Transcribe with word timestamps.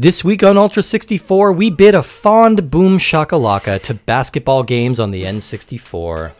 This 0.00 0.22
week 0.22 0.44
on 0.44 0.56
Ultra 0.56 0.84
64, 0.84 1.52
we 1.54 1.70
bid 1.70 1.96
a 1.96 2.04
fond 2.04 2.70
boom 2.70 2.98
shakalaka 2.98 3.82
to 3.82 3.94
basketball 3.94 4.62
games 4.62 5.00
on 5.00 5.10
the 5.10 5.24
N64. 5.24 6.30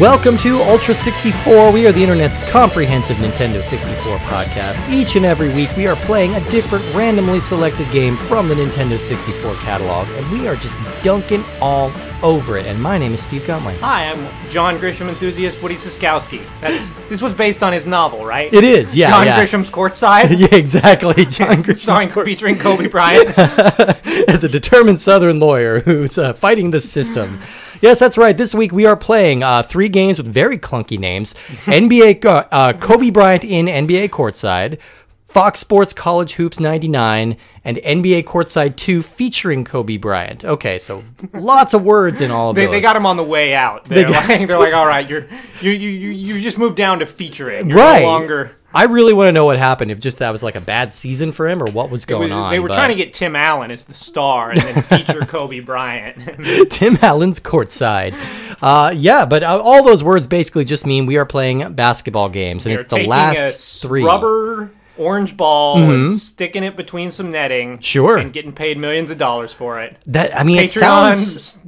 Welcome 0.00 0.36
to 0.38 0.60
Ultra 0.60 0.92
64. 0.92 1.70
We 1.70 1.86
are 1.86 1.92
the 1.92 2.02
internet's 2.02 2.36
comprehensive 2.50 3.16
Nintendo 3.18 3.62
64 3.62 4.16
podcast. 4.18 4.90
Each 4.90 5.14
and 5.14 5.24
every 5.24 5.54
week, 5.54 5.70
we 5.76 5.86
are 5.86 5.94
playing 5.94 6.34
a 6.34 6.50
different 6.50 6.84
randomly 6.92 7.38
selected 7.38 7.88
game 7.92 8.16
from 8.16 8.48
the 8.48 8.56
Nintendo 8.56 8.98
64 8.98 9.54
catalog, 9.58 10.08
and 10.08 10.28
we 10.32 10.48
are 10.48 10.56
just 10.56 10.74
dunking 11.04 11.44
all 11.60 11.90
over 12.24 12.56
it. 12.56 12.64
And 12.64 12.82
my 12.82 12.96
name 12.96 13.12
is 13.12 13.22
Steve 13.22 13.42
Guntley. 13.42 13.76
Hi, 13.78 14.10
I'm 14.10 14.50
John 14.50 14.78
Grisham 14.78 15.08
enthusiast 15.08 15.62
Woody 15.62 15.74
Siskowski. 15.74 16.42
That's 16.60 16.90
this 17.10 17.20
was 17.20 17.34
based 17.34 17.62
on 17.62 17.72
his 17.72 17.86
novel, 17.86 18.24
right? 18.24 18.52
It 18.52 18.64
is, 18.64 18.96
yeah. 18.96 19.10
John 19.10 19.26
yeah. 19.26 19.36
Grisham's 19.36 19.70
Courtside. 19.70 20.34
Yeah, 20.44 20.48
exactly. 20.52 21.24
John 21.26 21.62
Grisham's 21.62 21.82
starring 21.82 22.10
featuring 22.10 22.58
Kobe 22.58 22.88
Bryant. 22.88 23.38
as 24.28 24.42
a 24.42 24.48
determined 24.48 25.00
Southern 25.00 25.38
lawyer 25.38 25.80
who's 25.80 26.18
uh, 26.18 26.32
fighting 26.32 26.70
the 26.70 26.80
system. 26.80 27.40
Yes, 27.80 27.98
that's 27.98 28.16
right. 28.16 28.36
This 28.36 28.54
week 28.54 28.72
we 28.72 28.86
are 28.86 28.96
playing 28.96 29.42
uh, 29.42 29.62
three 29.62 29.88
games 29.88 30.18
with 30.18 30.26
very 30.26 30.58
clunky 30.58 30.98
names: 30.98 31.34
NBA 31.66 32.24
uh, 32.24 32.46
uh, 32.50 32.72
Kobe 32.72 33.10
Bryant 33.10 33.44
in 33.44 33.66
NBA 33.66 34.08
Courtside, 34.08 34.78
Fox 35.34 35.60
Sports 35.60 35.92
College 35.92 36.32
Hoops 36.34 36.58
'99, 36.60 37.36
and 37.64 37.76
NBA 37.78 38.22
Courtside 38.24 38.76
2 38.76 39.02
featuring 39.02 39.64
Kobe 39.64 39.96
Bryant. 39.96 40.44
Okay, 40.44 40.78
so 40.78 41.02
lots 41.32 41.74
of 41.74 41.82
words 41.82 42.20
in 42.20 42.30
all 42.30 42.50
of 42.50 42.56
They, 42.56 42.66
those. 42.66 42.72
they 42.72 42.80
got 42.80 42.94
him 42.96 43.04
on 43.04 43.16
the 43.16 43.24
way 43.24 43.52
out. 43.54 43.84
They're, 43.86 44.06
got- 44.08 44.28
like, 44.28 44.46
they're 44.46 44.58
like, 44.58 44.72
all 44.74 44.86
right, 44.86 45.08
you're 45.10 45.26
you 45.60 45.72
you 45.72 45.88
you 45.90 46.10
you 46.34 46.40
just 46.40 46.56
moved 46.56 46.76
down 46.76 47.00
to 47.00 47.06
featuring. 47.06 47.68
You're 47.68 47.78
right. 47.78 48.02
No 48.02 48.06
longer. 48.08 48.56
I 48.76 48.84
really 48.86 49.12
want 49.14 49.28
to 49.28 49.32
know 49.32 49.44
what 49.44 49.56
happened. 49.56 49.92
If 49.92 50.00
just 50.00 50.18
that 50.18 50.30
was 50.30 50.42
like 50.42 50.56
a 50.56 50.60
bad 50.60 50.92
season 50.92 51.30
for 51.30 51.48
him, 51.48 51.62
or 51.62 51.66
what 51.70 51.90
was 51.90 52.04
going 52.04 52.22
was- 52.22 52.32
on. 52.32 52.50
they 52.52 52.58
were 52.60 52.68
but- 52.68 52.74
trying 52.76 52.90
to 52.90 52.94
get 52.96 53.12
Tim 53.12 53.34
Allen 53.36 53.70
as 53.72 53.84
the 53.84 53.94
star 53.94 54.50
and 54.50 54.60
then 54.60 54.82
feature 54.82 55.20
Kobe 55.26 55.58
Bryant. 55.60 56.16
Tim 56.70 56.96
Allen's 57.02 57.40
courtside. 57.40 58.14
Uh, 58.62 58.92
yeah, 58.96 59.26
but 59.26 59.42
uh, 59.42 59.60
all 59.62 59.82
those 59.84 60.02
words 60.04 60.26
basically 60.28 60.64
just 60.64 60.86
mean 60.86 61.06
we 61.06 61.16
are 61.16 61.26
playing 61.26 61.72
basketball 61.74 62.28
games, 62.28 62.66
and 62.66 62.74
it's 62.74 62.84
the 62.84 63.04
last 63.06 63.82
three. 63.82 64.04
rubber 64.04 64.70
orange 64.96 65.36
ball 65.36 65.78
and 65.78 66.12
sticking 66.12 66.62
it 66.62 66.76
between 66.76 67.10
some 67.10 67.30
netting. 67.30 67.80
Sure. 67.80 68.18
And 68.18 68.32
getting 68.32 68.52
paid 68.52 68.78
millions 68.78 69.10
of 69.10 69.18
dollars 69.18 69.52
for 69.52 69.80
it. 69.80 69.96
That 70.06 70.38
I 70.38 70.44
mean, 70.44 70.58
it 70.58 70.70
sounds. 70.70 71.58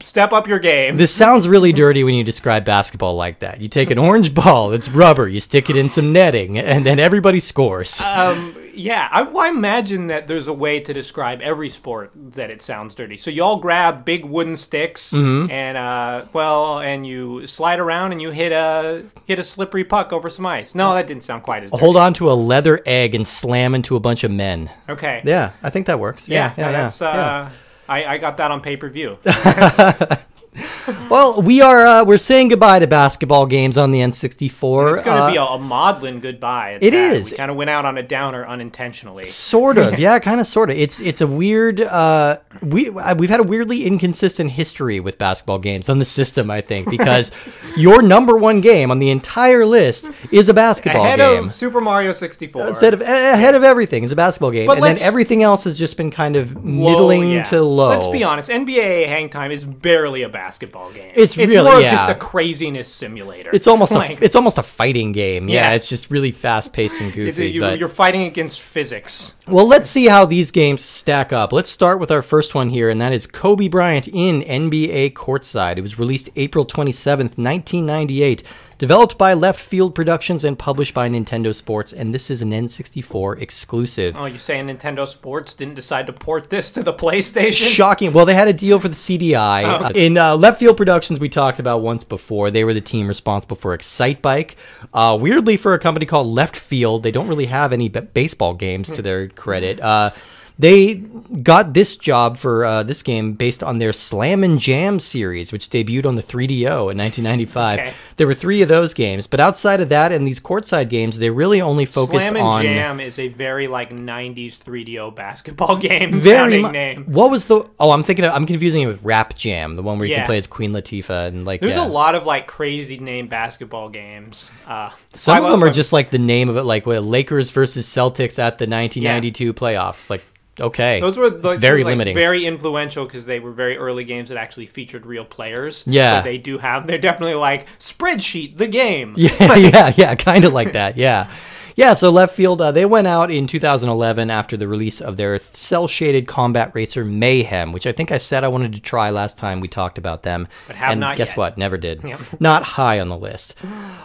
step 0.00 0.32
up 0.32 0.48
your 0.48 0.58
game. 0.58 0.96
This 0.96 1.14
sounds 1.14 1.46
really 1.46 1.72
dirty 1.72 2.04
when 2.04 2.14
you 2.14 2.24
describe 2.24 2.64
basketball 2.64 3.14
like 3.14 3.40
that. 3.40 3.60
You 3.60 3.68
take 3.68 3.90
an 3.90 3.98
orange 3.98 4.34
ball, 4.34 4.72
it's 4.72 4.88
rubber, 4.88 5.28
you 5.28 5.40
stick 5.40 5.68
it 5.70 5.76
in 5.76 5.88
some 5.88 6.12
netting, 6.12 6.58
and 6.58 6.86
then 6.86 6.98
everybody 6.98 7.40
scores. 7.40 8.00
Um, 8.02 8.54
yeah, 8.74 9.08
I, 9.10 9.22
I 9.22 9.48
imagine 9.48 10.06
that 10.08 10.26
there's 10.26 10.48
a 10.48 10.52
way 10.52 10.80
to 10.80 10.92
describe 10.92 11.40
every 11.40 11.68
sport 11.68 12.10
that 12.14 12.50
it 12.50 12.62
sounds 12.62 12.94
dirty. 12.94 13.16
So 13.16 13.30
you 13.30 13.42
all 13.42 13.58
grab 13.58 14.04
big 14.04 14.24
wooden 14.24 14.56
sticks 14.56 15.12
Mm-hmm. 15.12 15.50
and 15.50 15.76
uh, 15.78 16.24
well, 16.32 16.78
and 16.80 17.06
you 17.06 17.46
slide 17.46 17.78
around 17.80 18.12
and 18.12 18.20
you 18.22 18.30
hit 18.30 18.52
a 18.52 19.04
hit 19.26 19.38
a 19.38 19.44
slippery 19.44 19.84
puck 19.84 20.12
over 20.12 20.28
some 20.30 20.46
ice. 20.46 20.74
No, 20.74 20.94
that 20.94 21.06
didn't 21.06 21.24
sound 21.24 21.42
quite 21.42 21.62
as 21.64 21.70
dirty. 21.70 21.80
Hold 21.80 21.96
on 21.96 22.14
to 22.14 22.30
a 22.30 22.34
leather 22.34 22.80
egg 22.86 23.14
and 23.14 23.26
slam 23.26 23.74
into 23.74 23.96
a 23.96 24.00
bunch 24.00 24.24
of 24.24 24.30
men. 24.30 24.70
Okay. 24.88 25.22
Yeah, 25.24 25.52
I 25.62 25.70
think 25.70 25.86
that 25.86 25.98
works. 26.00 26.28
Yeah, 26.28 26.36
Yeah, 26.36 26.54
yeah, 26.56 26.70
yeah. 26.70 26.82
that's 26.82 27.02
uh, 27.02 27.50
I, 27.88 28.04
I 28.04 28.18
got 28.18 28.36
that 28.36 28.50
on 28.50 28.60
pay 28.60 28.76
per 28.76 28.88
view. 28.88 29.18
Well, 31.10 31.42
we 31.42 31.60
are 31.60 31.84
uh, 31.86 32.04
we're 32.04 32.18
saying 32.18 32.48
goodbye 32.48 32.78
to 32.78 32.86
basketball 32.86 33.46
games 33.46 33.76
on 33.76 33.90
the 33.90 33.98
N64. 34.00 34.94
It's 34.94 35.02
going 35.02 35.16
to 35.16 35.22
Uh, 35.24 35.30
be 35.30 35.36
a, 35.36 35.42
a 35.42 35.58
maudlin 35.58 36.20
goodbye. 36.20 36.78
It 36.80 36.90
that. 36.92 36.94
is. 37.16 37.32
We 37.32 37.36
kind 37.36 37.50
of 37.50 37.56
went 37.56 37.68
out 37.70 37.84
on 37.84 37.98
a 37.98 38.02
downer 38.02 38.46
unintentionally. 38.46 39.24
Sort 39.24 39.76
of, 39.78 39.98
yeah, 39.98 40.18
kind 40.20 40.38
of, 40.40 40.46
sort 40.46 40.70
of. 40.70 40.76
It's 40.76 41.00
it's 41.00 41.20
a 41.20 41.26
weird. 41.26 41.80
Uh, 41.80 42.38
we 42.62 42.90
uh, 42.90 43.14
we've 43.16 43.28
had 43.30 43.40
a 43.40 43.42
weirdly 43.42 43.84
inconsistent 43.86 44.50
history 44.52 45.00
with 45.00 45.18
basketball 45.18 45.58
games 45.58 45.88
on 45.88 45.98
the 45.98 46.04
system, 46.04 46.50
I 46.50 46.60
think, 46.60 46.88
because 46.88 47.32
your 47.76 48.00
number 48.02 48.36
one 48.36 48.60
game 48.60 48.90
on 48.92 48.98
the 49.00 49.10
entire 49.10 49.66
list 49.66 50.10
is 50.30 50.48
a 50.48 50.54
basketball 50.54 51.04
Ahead 51.04 51.18
game. 51.18 51.46
of 51.46 51.52
Super 51.52 51.80
Mario 51.80 52.12
64. 52.12 52.68
Instead 52.68 52.94
of 52.94 53.00
ahead 53.00 53.54
of 53.56 53.64
everything 53.64 54.04
is 54.04 54.12
a 54.12 54.16
basketball 54.16 54.50
game, 54.52 54.66
But 54.66 54.78
and 54.78 54.86
then 54.86 54.98
everything 55.00 55.42
else 55.42 55.64
has 55.64 55.76
just 55.78 55.96
been 55.96 56.10
kind 56.10 56.36
of 56.36 56.54
low, 56.54 56.62
middling 56.92 57.30
yeah. 57.32 57.42
to 57.44 57.62
low. 57.62 57.88
Let's 57.90 58.06
be 58.06 58.22
honest. 58.22 58.48
NBA 58.48 59.08
Hang 59.08 59.28
Time 59.28 59.50
is 59.50 59.66
barely 59.66 60.22
a 60.22 60.28
basketball 60.28 60.69
game. 60.94 61.12
It's 61.14 61.36
really- 61.36 61.56
more 61.56 61.76
of 61.76 61.82
yeah. 61.82 61.90
just 61.90 62.08
a 62.08 62.14
craziness 62.14 62.88
simulator. 62.88 63.50
It's 63.52 63.66
almost 63.66 63.92
Like, 64.00 64.20
a 64.20 64.24
it's 64.24 64.36
almost 64.36 64.58
a 64.58 64.62
fighting 64.62 65.12
game. 65.12 65.48
Yeah, 65.48 65.70
Yeah. 65.70 65.74
it's 65.76 65.88
just 65.88 66.10
really 66.10 66.30
fast 66.30 66.72
paced 66.72 67.00
and 67.00 67.12
goofy. 67.12 67.50
you, 67.50 67.60
but- 67.60 67.78
you're 67.78 67.88
fighting 67.88 68.22
against 68.22 68.60
physics. 68.60 69.34
Well, 69.46 69.66
let's 69.66 69.90
see 69.90 70.06
how 70.06 70.24
these 70.26 70.50
games 70.52 70.82
stack 70.84 71.32
up. 71.32 71.52
Let's 71.52 71.68
start 71.70 71.98
with 71.98 72.10
our 72.12 72.22
first 72.22 72.54
one 72.54 72.70
here, 72.70 72.88
and 72.88 73.00
that 73.00 73.12
is 73.12 73.26
Kobe 73.26 73.66
Bryant 73.68 74.06
in 74.08 74.42
NBA 74.42 75.12
Courtside. 75.14 75.76
It 75.76 75.82
was 75.82 75.98
released 75.98 76.30
April 76.36 76.64
27th, 76.64 77.36
1998, 77.36 78.42
developed 78.80 79.18
by 79.18 79.34
Left 79.34 79.60
Field 79.60 79.94
Productions 79.94 80.42
and 80.42 80.58
published 80.58 80.94
by 80.94 81.06
Nintendo 81.06 81.54
Sports, 81.54 81.92
and 81.92 82.14
this 82.14 82.30
is 82.30 82.40
an 82.40 82.50
N64 82.50 83.38
exclusive. 83.38 84.16
Oh, 84.16 84.24
you 84.24 84.38
saying 84.38 84.68
Nintendo 84.68 85.06
Sports 85.06 85.52
didn't 85.52 85.74
decide 85.74 86.06
to 86.06 86.14
port 86.14 86.48
this 86.48 86.70
to 86.70 86.82
the 86.82 86.94
PlayStation? 86.94 87.68
Shocking. 87.68 88.14
Well, 88.14 88.24
they 88.24 88.32
had 88.32 88.48
a 88.48 88.54
deal 88.54 88.78
for 88.78 88.88
the 88.88 88.94
CDI. 88.94 89.64
Oh. 89.64 89.90
In 89.94 90.16
uh, 90.16 90.34
Left 90.34 90.58
Field 90.58 90.78
Productions, 90.78 91.20
we 91.20 91.28
talked 91.28 91.58
about 91.58 91.82
once 91.82 92.04
before. 92.04 92.50
They 92.50 92.64
were 92.64 92.72
the 92.72 92.80
team 92.80 93.06
responsible 93.06 93.56
for 93.56 93.74
Excite 93.74 94.22
Bike. 94.22 94.56
Uh, 94.94 95.18
weirdly, 95.20 95.58
for 95.58 95.74
a 95.74 95.78
company 95.78 96.06
called 96.06 96.28
Left 96.28 96.56
Field, 96.56 97.02
they 97.02 97.10
don't 97.12 97.28
really 97.28 97.46
have 97.46 97.74
any 97.74 97.90
b- 97.90 98.00
baseball 98.00 98.54
games 98.54 98.90
to 98.92 99.02
their 99.02 99.28
credit. 99.28 99.78
Uh, 99.78 100.10
they 100.60 100.94
got 101.42 101.72
this 101.72 101.96
job 101.96 102.36
for 102.36 102.64
uh, 102.64 102.82
this 102.82 103.02
game 103.02 103.32
based 103.32 103.62
on 103.62 103.78
their 103.78 103.94
Slam 103.94 104.44
and 104.44 104.60
Jam 104.60 105.00
series, 105.00 105.52
which 105.52 105.70
debuted 105.70 106.04
on 106.04 106.16
the 106.16 106.22
3DO 106.22 106.92
in 106.92 106.98
1995. 106.98 107.74
Okay. 107.74 107.94
There 108.16 108.26
were 108.26 108.34
three 108.34 108.60
of 108.60 108.68
those 108.68 108.92
games, 108.92 109.26
but 109.26 109.40
outside 109.40 109.80
of 109.80 109.88
that 109.88 110.12
and 110.12 110.26
these 110.26 110.38
courtside 110.38 110.90
games, 110.90 111.18
they 111.18 111.30
really 111.30 111.62
only 111.62 111.86
focused 111.86 112.28
on. 112.28 112.32
Slam 112.32 112.36
and 112.36 112.46
on 112.46 112.62
Jam 112.62 113.00
is 113.00 113.18
a 113.18 113.28
very 113.28 113.68
like 113.68 113.90
'90s 113.90 114.58
3DO 114.58 115.14
basketball 115.14 115.76
game 115.88 116.20
very 116.20 116.36
sounding 116.36 116.62
mu- 116.62 116.72
name. 116.72 117.04
What 117.06 117.30
was 117.30 117.46
the? 117.46 117.66
Oh, 117.78 117.92
I'm 117.92 118.02
thinking. 118.02 118.26
Of, 118.26 118.34
I'm 118.34 118.44
confusing 118.44 118.82
it 118.82 118.86
with 118.86 119.02
Rap 119.02 119.36
Jam, 119.36 119.76
the 119.76 119.82
one 119.82 119.98
where 119.98 120.06
you 120.06 120.14
can 120.14 120.26
play 120.26 120.36
as 120.36 120.46
Queen 120.46 120.72
Latifah 120.72 121.28
and 121.28 121.46
like. 121.46 121.62
There's 121.62 121.76
yeah. 121.76 121.86
a 121.86 121.88
lot 121.88 122.14
of 122.14 122.26
like 122.26 122.46
crazy 122.46 122.98
name 122.98 123.28
basketball 123.28 123.88
games. 123.88 124.50
Uh, 124.66 124.90
Some 125.14 125.36
I 125.36 125.38
of 125.38 125.50
them 125.52 125.62
are 125.62 125.66
them. 125.66 125.74
just 125.74 125.94
like 125.94 126.10
the 126.10 126.18
name 126.18 126.50
of 126.50 126.58
it, 126.58 126.64
like 126.64 126.86
Lakers 126.86 127.50
versus 127.50 127.86
Celtics 127.86 128.38
at 128.38 128.58
the 128.58 128.66
1992 128.66 129.54
playoffs. 129.54 129.92
It's 129.92 130.10
like 130.10 130.24
okay, 130.60 131.00
Those 131.00 131.18
were 131.18 131.30
the, 131.30 131.56
very 131.56 131.82
like, 131.84 131.92
limiting. 131.92 132.14
very 132.14 132.44
influential 132.44 133.04
because 133.04 133.26
they 133.26 133.40
were 133.40 133.52
very 133.52 133.76
early 133.76 134.04
games 134.04 134.28
that 134.28 134.38
actually 134.38 134.66
featured 134.66 135.06
real 135.06 135.24
players. 135.24 135.84
Yeah. 135.86 136.18
but 136.18 136.24
they 136.24 136.38
do 136.38 136.58
have. 136.58 136.86
They're 136.86 136.98
definitely 136.98 137.34
like 137.34 137.66
spreadsheet 137.78 138.56
the 138.56 138.68
game. 138.68 139.14
yeah, 139.18 139.56
yeah, 139.56 139.92
yeah, 139.96 140.14
kind 140.14 140.44
of 140.44 140.52
like 140.52 140.72
that. 140.72 140.96
Yeah. 140.96 141.30
Yeah, 141.76 141.94
so 141.94 142.10
Left 142.10 142.34
Field, 142.34 142.60
uh, 142.60 142.72
they 142.72 142.84
went 142.84 143.06
out 143.06 143.30
in 143.30 143.46
2011 143.46 144.28
after 144.30 144.56
the 144.56 144.68
release 144.68 145.00
of 145.00 145.16
their 145.16 145.38
cell 145.52 145.88
shaded 145.88 146.26
combat 146.26 146.72
racer 146.74 147.04
Mayhem, 147.04 147.72
which 147.72 147.86
I 147.86 147.92
think 147.92 148.12
I 148.12 148.18
said 148.18 148.44
I 148.44 148.48
wanted 148.48 148.74
to 148.74 148.82
try 148.82 149.08
last 149.10 149.38
time 149.38 149.60
we 149.60 149.68
talked 149.68 149.96
about 149.96 150.22
them. 150.22 150.46
But 150.66 150.76
have 150.76 150.90
and 150.90 151.00
not 151.00 151.16
guess 151.16 151.30
yet. 151.30 151.36
what? 151.38 151.58
Never 151.58 151.78
did. 151.78 152.04
Not 152.40 152.64
high 152.64 153.00
on 153.00 153.08
the 153.08 153.16
list. 153.16 153.54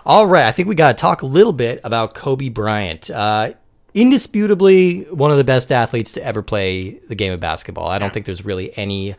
All 0.05 0.25
right, 0.27 0.45
I 0.45 0.51
think 0.51 0.69
we 0.69 0.75
got 0.75 0.95
to 0.95 1.01
talk 1.01 1.21
a 1.21 1.25
little 1.25 1.51
bit 1.53 1.81
about 1.83 2.13
Kobe 2.13 2.49
Bryant. 2.49 3.09
Uh, 3.09 3.53
indisputably 3.95 5.03
one 5.05 5.31
of 5.31 5.37
the 5.37 5.43
best 5.43 5.71
athletes 5.71 6.11
to 6.11 6.23
ever 6.23 6.43
play 6.43 6.99
the 7.07 7.15
game 7.15 7.31
of 7.31 7.39
basketball. 7.39 7.87
I 7.87 7.97
don't 7.97 8.13
think 8.13 8.25
there's 8.25 8.43
really 8.45 8.77
any 8.77 9.15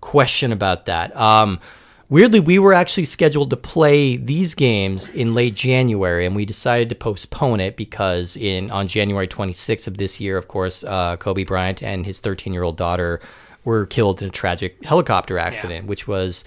question 0.00 0.50
about 0.50 0.86
that. 0.86 1.14
Um, 1.14 1.60
weirdly, 2.08 2.40
we 2.40 2.58
were 2.58 2.72
actually 2.72 3.04
scheduled 3.04 3.50
to 3.50 3.56
play 3.56 4.16
these 4.16 4.54
games 4.54 5.10
in 5.10 5.34
late 5.34 5.54
January, 5.54 6.24
and 6.24 6.34
we 6.34 6.46
decided 6.46 6.88
to 6.88 6.94
postpone 6.94 7.60
it 7.60 7.76
because 7.76 8.34
in 8.36 8.70
on 8.70 8.88
January 8.88 9.28
26th 9.28 9.86
of 9.86 9.98
this 9.98 10.18
year, 10.20 10.38
of 10.38 10.48
course, 10.48 10.84
uh, 10.84 11.18
Kobe 11.18 11.44
Bryant 11.44 11.82
and 11.82 12.06
his 12.06 12.18
13 12.18 12.54
year 12.54 12.62
old 12.62 12.78
daughter 12.78 13.20
were 13.64 13.84
killed 13.84 14.22
in 14.22 14.28
a 14.28 14.30
tragic 14.30 14.82
helicopter 14.84 15.38
accident, 15.38 15.86
which 15.86 16.08
was 16.08 16.44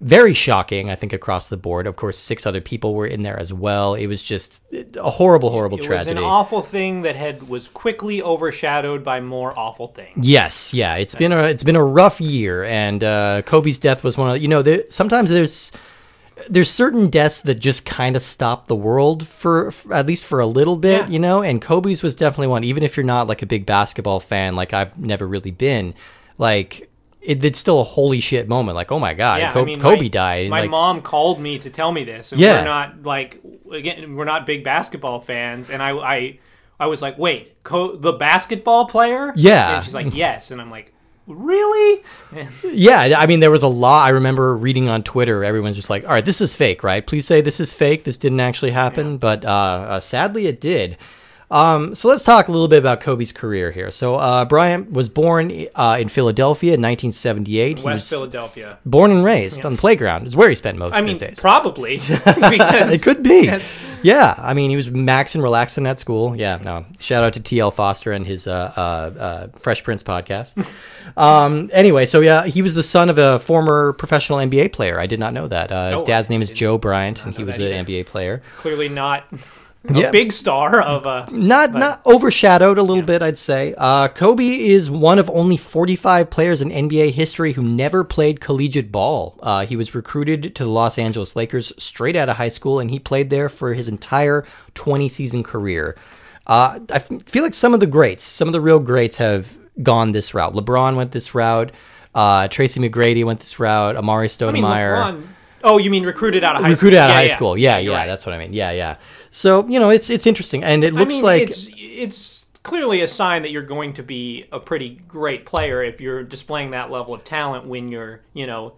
very 0.00 0.32
shocking, 0.32 0.90
I 0.90 0.94
think, 0.94 1.12
across 1.12 1.48
the 1.48 1.56
board. 1.56 1.86
Of 1.86 1.96
course, 1.96 2.16
six 2.18 2.46
other 2.46 2.60
people 2.60 2.94
were 2.94 3.06
in 3.06 3.22
there 3.22 3.38
as 3.38 3.52
well. 3.52 3.94
It 3.94 4.06
was 4.06 4.22
just 4.22 4.62
a 4.96 5.10
horrible, 5.10 5.50
horrible 5.50 5.78
It 5.78 5.82
tragedy. 5.84 6.12
It 6.12 6.14
was 6.14 6.22
an 6.22 6.28
awful 6.30 6.62
thing 6.62 7.02
that 7.02 7.16
had 7.16 7.48
was 7.48 7.68
quickly 7.68 8.22
overshadowed 8.22 9.02
by 9.02 9.20
more 9.20 9.58
awful 9.58 9.88
things. 9.88 10.26
Yes, 10.26 10.72
yeah, 10.72 10.94
it's 10.96 11.14
been 11.16 11.32
a 11.32 11.44
it's 11.44 11.64
been 11.64 11.76
a 11.76 11.84
rough 11.84 12.20
year, 12.20 12.64
and 12.64 13.02
uh, 13.02 13.42
Kobe's 13.42 13.78
death 13.80 14.04
was 14.04 14.16
one 14.16 14.30
of 14.36 14.40
you 14.40 14.48
know 14.48 14.62
there, 14.62 14.84
sometimes 14.88 15.30
there's 15.30 15.72
there's 16.48 16.70
certain 16.70 17.10
deaths 17.10 17.40
that 17.40 17.56
just 17.56 17.84
kind 17.84 18.14
of 18.14 18.22
stop 18.22 18.68
the 18.68 18.76
world 18.76 19.26
for, 19.26 19.72
for 19.72 19.92
at 19.92 20.06
least 20.06 20.24
for 20.24 20.38
a 20.38 20.46
little 20.46 20.76
bit, 20.76 21.02
Yeah. 21.02 21.08
you 21.08 21.18
know. 21.18 21.42
And 21.42 21.60
Kobe's 21.60 22.00
was 22.04 22.14
definitely 22.14 22.46
one. 22.46 22.62
Even 22.62 22.84
if 22.84 22.96
you're 22.96 23.02
not 23.04 23.26
like 23.26 23.42
a 23.42 23.46
big 23.46 23.66
basketball 23.66 24.20
fan, 24.20 24.54
like 24.54 24.72
I've 24.72 24.96
never 24.96 25.26
really 25.26 25.50
been, 25.50 25.94
like 26.38 26.87
it, 27.20 27.44
it's 27.44 27.58
still 27.58 27.80
a 27.80 27.84
holy 27.84 28.20
shit 28.20 28.48
moment. 28.48 28.76
Like 28.76 28.92
oh 28.92 28.98
my 28.98 29.14
god, 29.14 29.40
Yeah, 29.40 29.52
Kobe, 29.52 29.62
I 29.62 29.74
mean, 29.74 29.80
Kobe 29.80 30.02
my, 30.02 30.08
died. 30.08 30.50
My 30.50 30.60
like, 30.62 30.70
mom 30.70 31.02
called 31.02 31.40
me 31.40 31.58
to 31.58 31.70
tell 31.70 31.92
me 31.92 32.04
this, 32.04 32.32
and 32.32 32.40
Yeah. 32.40 32.58
we're 32.60 32.64
not 32.64 33.02
like 33.02 33.40
again, 33.72 34.14
we're 34.16 34.24
not 34.24 34.46
big 34.46 34.64
basketball 34.64 35.20
fans, 35.20 35.70
and 35.70 35.82
I, 35.82 35.90
I, 35.90 36.38
I 36.80 36.86
was 36.86 37.02
like, 37.02 37.18
wait, 37.18 37.62
Co- 37.64 37.96
the 37.96 38.12
basketball 38.12 38.86
player? 38.86 39.32
Yeah. 39.36 39.76
and 39.76 39.84
she's 39.84 39.94
like, 39.94 40.14
yes, 40.14 40.50
and 40.50 40.60
I'm 40.60 40.70
like, 40.70 40.94
really? 41.26 42.02
Yeah, 42.64 43.16
I 43.18 43.26
mean, 43.26 43.40
there 43.40 43.50
was 43.50 43.62
a 43.62 43.68
lot. 43.68 44.06
I 44.06 44.10
remember 44.10 44.56
reading 44.56 44.88
on 44.88 45.02
Twitter, 45.02 45.44
everyone's 45.44 45.76
just 45.76 45.90
like, 45.90 46.04
all 46.04 46.10
right, 46.10 46.24
this 46.24 46.40
is 46.40 46.54
fake, 46.54 46.82
right? 46.82 47.06
Please 47.06 47.26
say 47.26 47.40
this 47.40 47.60
is 47.60 47.74
fake. 47.74 48.04
This 48.04 48.16
didn't 48.16 48.40
actually 48.40 48.70
happen. 48.70 49.16
But 49.18 49.44
uh, 49.44 49.48
uh, 49.48 50.00
sadly, 50.00 50.46
it 50.46 50.60
did. 50.60 50.96
Um, 51.50 51.94
so 51.94 52.08
let's 52.08 52.22
talk 52.22 52.48
a 52.48 52.52
little 52.52 52.68
bit 52.68 52.78
about 52.78 53.00
Kobe's 53.00 53.32
career 53.32 53.70
here. 53.72 53.90
So 53.90 54.16
uh, 54.16 54.44
Bryant 54.44 54.92
was 54.92 55.08
born 55.08 55.66
uh, 55.74 55.96
in 55.98 56.08
Philadelphia 56.10 56.74
in 56.74 56.82
1978. 56.82 57.78
He 57.78 57.84
West 57.84 57.94
was 57.96 58.08
Philadelphia. 58.10 58.78
born 58.84 59.10
and 59.10 59.24
raised 59.24 59.64
on 59.64 59.72
the 59.72 59.78
playground. 59.78 60.26
Is 60.26 60.36
where 60.36 60.50
he 60.50 60.54
spent 60.54 60.76
most 60.76 60.92
I 60.94 60.98
of 60.98 61.04
mean, 61.04 61.10
his 61.10 61.18
days. 61.20 61.40
probably 61.40 61.92
because 61.96 62.92
It 62.92 63.02
could 63.02 63.22
be. 63.22 63.46
That's- 63.46 63.82
Yeah, 64.02 64.34
I 64.36 64.52
mean, 64.52 64.68
he 64.68 64.76
was 64.76 64.90
maxing, 64.90 65.42
relaxing 65.42 65.86
at 65.86 65.98
school. 65.98 66.36
Yeah, 66.36 66.58
no. 66.62 66.84
Shout 67.00 67.24
out 67.24 67.32
to 67.32 67.40
T.L. 67.40 67.70
Foster 67.70 68.12
and 68.12 68.26
his 68.26 68.46
uh, 68.46 68.72
uh, 68.76 68.80
uh, 69.18 69.46
Fresh 69.58 69.84
Prince 69.84 70.02
podcast. 70.02 70.52
um, 71.16 71.70
anyway, 71.72 72.04
so 72.04 72.20
yeah, 72.20 72.44
he 72.46 72.60
was 72.60 72.74
the 72.74 72.82
son 72.82 73.08
of 73.08 73.16
a 73.18 73.38
former 73.38 73.94
professional 73.94 74.38
NBA 74.38 74.72
player. 74.72 75.00
I 75.00 75.06
did 75.06 75.18
not 75.18 75.32
know 75.32 75.48
that. 75.48 75.72
Uh, 75.72 75.92
his 75.92 76.02
Oh, 76.02 76.04
dad's 76.06 76.28
name 76.28 76.42
is 76.42 76.50
Joe 76.50 76.76
Bryant, 76.78 77.24
and 77.24 77.34
he 77.34 77.42
was 77.44 77.56
an 77.56 77.62
either. 77.62 77.84
NBA 77.84 78.04
player. 78.06 78.42
clearly 78.56 78.88
not 78.90 79.24
a 79.88 79.92
Yeah. 79.92 80.10
big 80.10 80.32
star 80.32 80.80
of 80.82 81.06
a. 81.06 81.28
Not 81.30 81.72
not 81.72 82.00
overshadowed 82.04 82.78
a 82.78 82.82
little 82.82 83.02
bit, 83.02 83.22
I'd 83.22 83.38
say. 83.38 83.74
Uh, 83.78 84.08
Kobe 84.08 84.44
is 84.44 84.90
one 84.90 85.18
of 85.18 85.30
only 85.30 85.56
45 85.56 86.30
players 86.30 86.60
in 86.60 86.70
NBA 86.70 87.10
history 87.12 87.52
who 87.52 87.62
never 87.62 88.02
played 88.04 88.40
collegiate 88.40 88.90
ball. 88.90 89.38
Uh, 89.42 89.64
he 89.64 89.76
was 89.76 89.94
recruited 89.94 90.54
to 90.56 90.64
the 90.64 90.70
Los 90.70 90.98
Angeles 90.98 91.36
Lakers 91.36 91.72
straight 91.78 92.16
out 92.16 92.28
of 92.28 92.36
high 92.36 92.48
school, 92.48 92.80
and 92.80 92.90
he 92.90 92.98
played 92.98 93.30
there 93.30 93.48
for 93.48 93.74
his 93.74 93.88
entire 93.88 94.44
20 94.74 95.08
season 95.08 95.42
career. 95.42 95.96
Uh, 96.46 96.78
I 96.90 96.96
f- 96.96 97.08
feel 97.26 97.42
like 97.42 97.54
some 97.54 97.74
of 97.74 97.80
the 97.80 97.86
greats, 97.86 98.22
some 98.24 98.48
of 98.48 98.52
the 98.52 98.60
real 98.60 98.80
greats, 98.80 99.16
have 99.18 99.56
gone 99.82 100.12
this 100.12 100.34
route. 100.34 100.54
LeBron 100.54 100.96
went 100.96 101.12
this 101.12 101.34
route. 101.34 101.70
Uh, 102.14 102.48
Tracy 102.48 102.80
McGrady 102.80 103.22
went 103.24 103.38
this 103.40 103.60
route. 103.60 103.94
Amar'e 103.96 104.46
I 104.48 104.50
mean, 104.52 104.64
Stoudemire 104.64 105.22
Oh, 105.64 105.76
you 105.78 105.90
mean 105.90 106.04
recruited 106.04 106.44
out 106.44 106.54
of 106.56 106.62
high 106.62 106.70
recruited 106.70 106.98
school? 106.98 107.02
out 107.04 107.10
of 107.10 107.14
Yeah, 107.14 107.16
high 107.16 107.22
yeah. 107.26 107.34
school. 107.34 107.58
Yeah, 107.58 107.78
yeah, 107.78 107.96
right. 107.96 108.06
that's 108.06 108.24
what 108.24 108.32
I 108.34 108.38
mean. 108.38 108.52
Yeah, 108.52 108.70
yeah. 108.70 108.96
So 109.30 109.66
you 109.68 109.78
know, 109.80 109.90
it's 109.90 110.10
it's 110.10 110.26
interesting, 110.26 110.64
and 110.64 110.84
it 110.84 110.94
I 110.94 110.98
looks 110.98 111.14
mean, 111.14 111.24
like 111.24 111.42
it's 111.42 111.68
it's 111.76 112.46
clearly 112.62 113.00
a 113.00 113.06
sign 113.06 113.42
that 113.42 113.50
you're 113.50 113.62
going 113.62 113.94
to 113.94 114.02
be 114.02 114.44
a 114.52 114.60
pretty 114.60 114.90
great 115.08 115.46
player 115.46 115.82
if 115.82 116.00
you're 116.00 116.22
displaying 116.22 116.70
that 116.72 116.90
level 116.90 117.14
of 117.14 117.24
talent 117.24 117.66
when 117.66 117.88
you're, 117.88 118.20
you 118.34 118.46
know, 118.46 118.74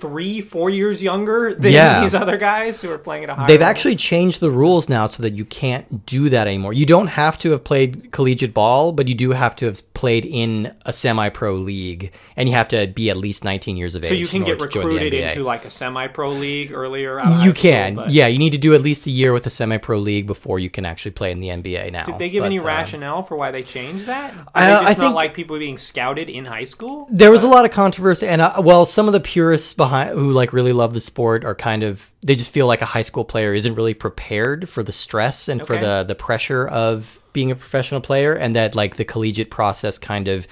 three, 0.00 0.40
four 0.40 0.70
years 0.70 1.02
younger 1.02 1.54
than 1.54 1.72
Yeah. 1.72 2.00
these 2.02 2.14
other 2.14 2.36
guys 2.36 2.80
who 2.80 2.90
are 2.90 2.98
playing 2.98 3.24
at 3.24 3.30
a 3.30 3.34
higher. 3.34 3.46
They've 3.46 3.60
level. 3.60 3.70
actually 3.70 3.96
changed 3.96 4.40
the 4.40 4.50
rules 4.50 4.88
now 4.88 5.06
so 5.06 5.22
that 5.22 5.34
you 5.34 5.44
can't 5.44 6.06
do 6.06 6.28
that 6.30 6.46
anymore. 6.46 6.72
You 6.72 6.86
don't 6.86 7.08
have 7.08 7.38
to 7.40 7.50
have 7.50 7.64
played 7.64 8.10
collegiate 8.12 8.54
ball, 8.54 8.92
but 8.92 9.08
you 9.08 9.14
do 9.14 9.32
have 9.32 9.54
to 9.56 9.66
have 9.66 9.80
played 9.94 10.24
in 10.24 10.74
a 10.86 10.92
semi-pro 10.92 11.54
league, 11.54 12.12
and 12.36 12.48
you 12.48 12.54
have 12.54 12.68
to 12.68 12.86
be 12.86 13.10
at 13.10 13.16
least 13.16 13.44
19 13.44 13.76
years 13.76 13.94
of 13.94 14.02
age. 14.04 14.08
So 14.08 14.14
you 14.14 14.26
can 14.26 14.44
get 14.44 14.52
order 14.54 14.66
to 14.66 14.72
join 14.72 14.82
the 14.84 14.94
recruited 14.94 15.14
into 15.14 15.42
like 15.44 15.64
a 15.64 15.70
semi-pro 15.70 16.30
league 16.30 16.72
earlier. 16.72 17.20
You 17.42 17.52
can, 17.52 17.94
but 17.94 18.10
yeah. 18.10 18.26
You 18.26 18.38
need 18.38 18.50
to 18.52 18.58
do 18.58 18.74
at 18.74 18.80
least 18.82 19.06
a 19.06 19.10
year 19.10 19.32
with 19.32 19.46
a 19.46 19.50
semi-pro 19.50 19.98
league 19.98 20.26
before 20.26 20.58
you 20.58 20.70
can 20.70 20.84
actually 20.86 21.10
play 21.12 21.30
in 21.32 21.40
the 21.40 21.48
NBA 21.50 21.90
now. 21.92 22.04
Did 22.04 22.18
they 22.18 22.30
give 22.30 22.42
But, 22.42 22.46
any 22.46 22.58
um, 22.58 22.64
rationale 22.66 23.22
for 23.22 23.36
why 23.36 23.50
they 23.50 23.62
changed 23.62 24.06
that? 24.06 24.32
Are 24.34 24.44
I- 24.54 24.66
they 24.68 24.72
I 24.74 24.84
just 24.84 24.98
not 24.98 25.04
think- 25.04 25.14
like 25.14 25.34
people 25.34 25.58
being 25.58 25.76
scouted 25.76 26.30
in 26.30 26.44
high 26.46 26.64
school? 26.64 27.06
There 27.10 27.30
was 27.30 27.42
a 27.42 27.48
lot 27.48 27.64
of 27.64 27.70
controversy, 27.70 28.26
and 28.26 28.40
uh, 28.40 28.54
well, 28.62 28.86
some 28.86 29.06
of 29.06 29.12
the 29.12 29.20
purists 29.20 29.74
behind 29.80 29.89
who 29.90 30.32
like 30.32 30.52
really 30.52 30.72
love 30.72 30.94
the 30.94 31.00
sport 31.00 31.44
are 31.44 31.54
kind 31.54 31.82
of 31.82 32.12
they 32.22 32.34
just 32.34 32.52
feel 32.52 32.66
like 32.66 32.82
a 32.82 32.86
high 32.86 33.02
school 33.02 33.24
player 33.24 33.54
isn't 33.54 33.74
really 33.74 33.94
prepared 33.94 34.68
for 34.68 34.82
the 34.82 34.92
stress 34.92 35.48
and 35.48 35.66
for 35.66 35.76
the 35.76 36.04
the 36.04 36.14
pressure 36.14 36.68
of 36.68 37.22
being 37.32 37.50
a 37.50 37.56
professional 37.56 38.00
player, 38.00 38.34
and 38.34 38.56
that 38.56 38.74
like 38.74 38.96
the 38.96 39.04
collegiate 39.04 39.50
process 39.50 39.98
kind 39.98 40.28
of 40.28 40.46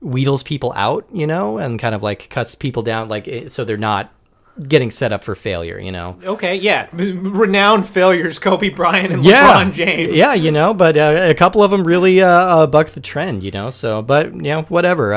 wheedles 0.00 0.42
people 0.42 0.72
out, 0.74 1.06
you 1.12 1.26
know, 1.26 1.58
and 1.58 1.78
kind 1.78 1.94
of 1.94 2.02
like 2.02 2.28
cuts 2.30 2.54
people 2.54 2.82
down, 2.82 3.08
like 3.08 3.28
so 3.48 3.64
they're 3.64 3.76
not 3.76 4.12
getting 4.68 4.90
set 4.90 5.12
up 5.12 5.24
for 5.24 5.34
failure, 5.34 5.78
you 5.78 5.92
know. 5.92 6.18
Okay, 6.24 6.56
yeah, 6.56 6.88
renowned 6.92 7.86
failures: 7.86 8.38
Kobe 8.38 8.68
Bryant 8.68 9.12
and 9.12 9.24
yeah, 9.24 9.64
LeBron 9.64 9.72
James. 9.72 10.12
Yeah, 10.14 10.34
you 10.34 10.50
know, 10.50 10.74
but 10.74 10.96
uh, 10.96 11.16
a 11.28 11.34
couple 11.34 11.62
of 11.62 11.70
them 11.70 11.84
really 11.84 12.22
uh, 12.22 12.28
uh, 12.28 12.66
bucked 12.66 12.94
the 12.94 13.00
trend, 13.00 13.42
you 13.42 13.50
know. 13.50 13.70
So, 13.70 14.02
but 14.02 14.34
you 14.34 14.42
know, 14.42 14.62
whatever. 14.62 15.14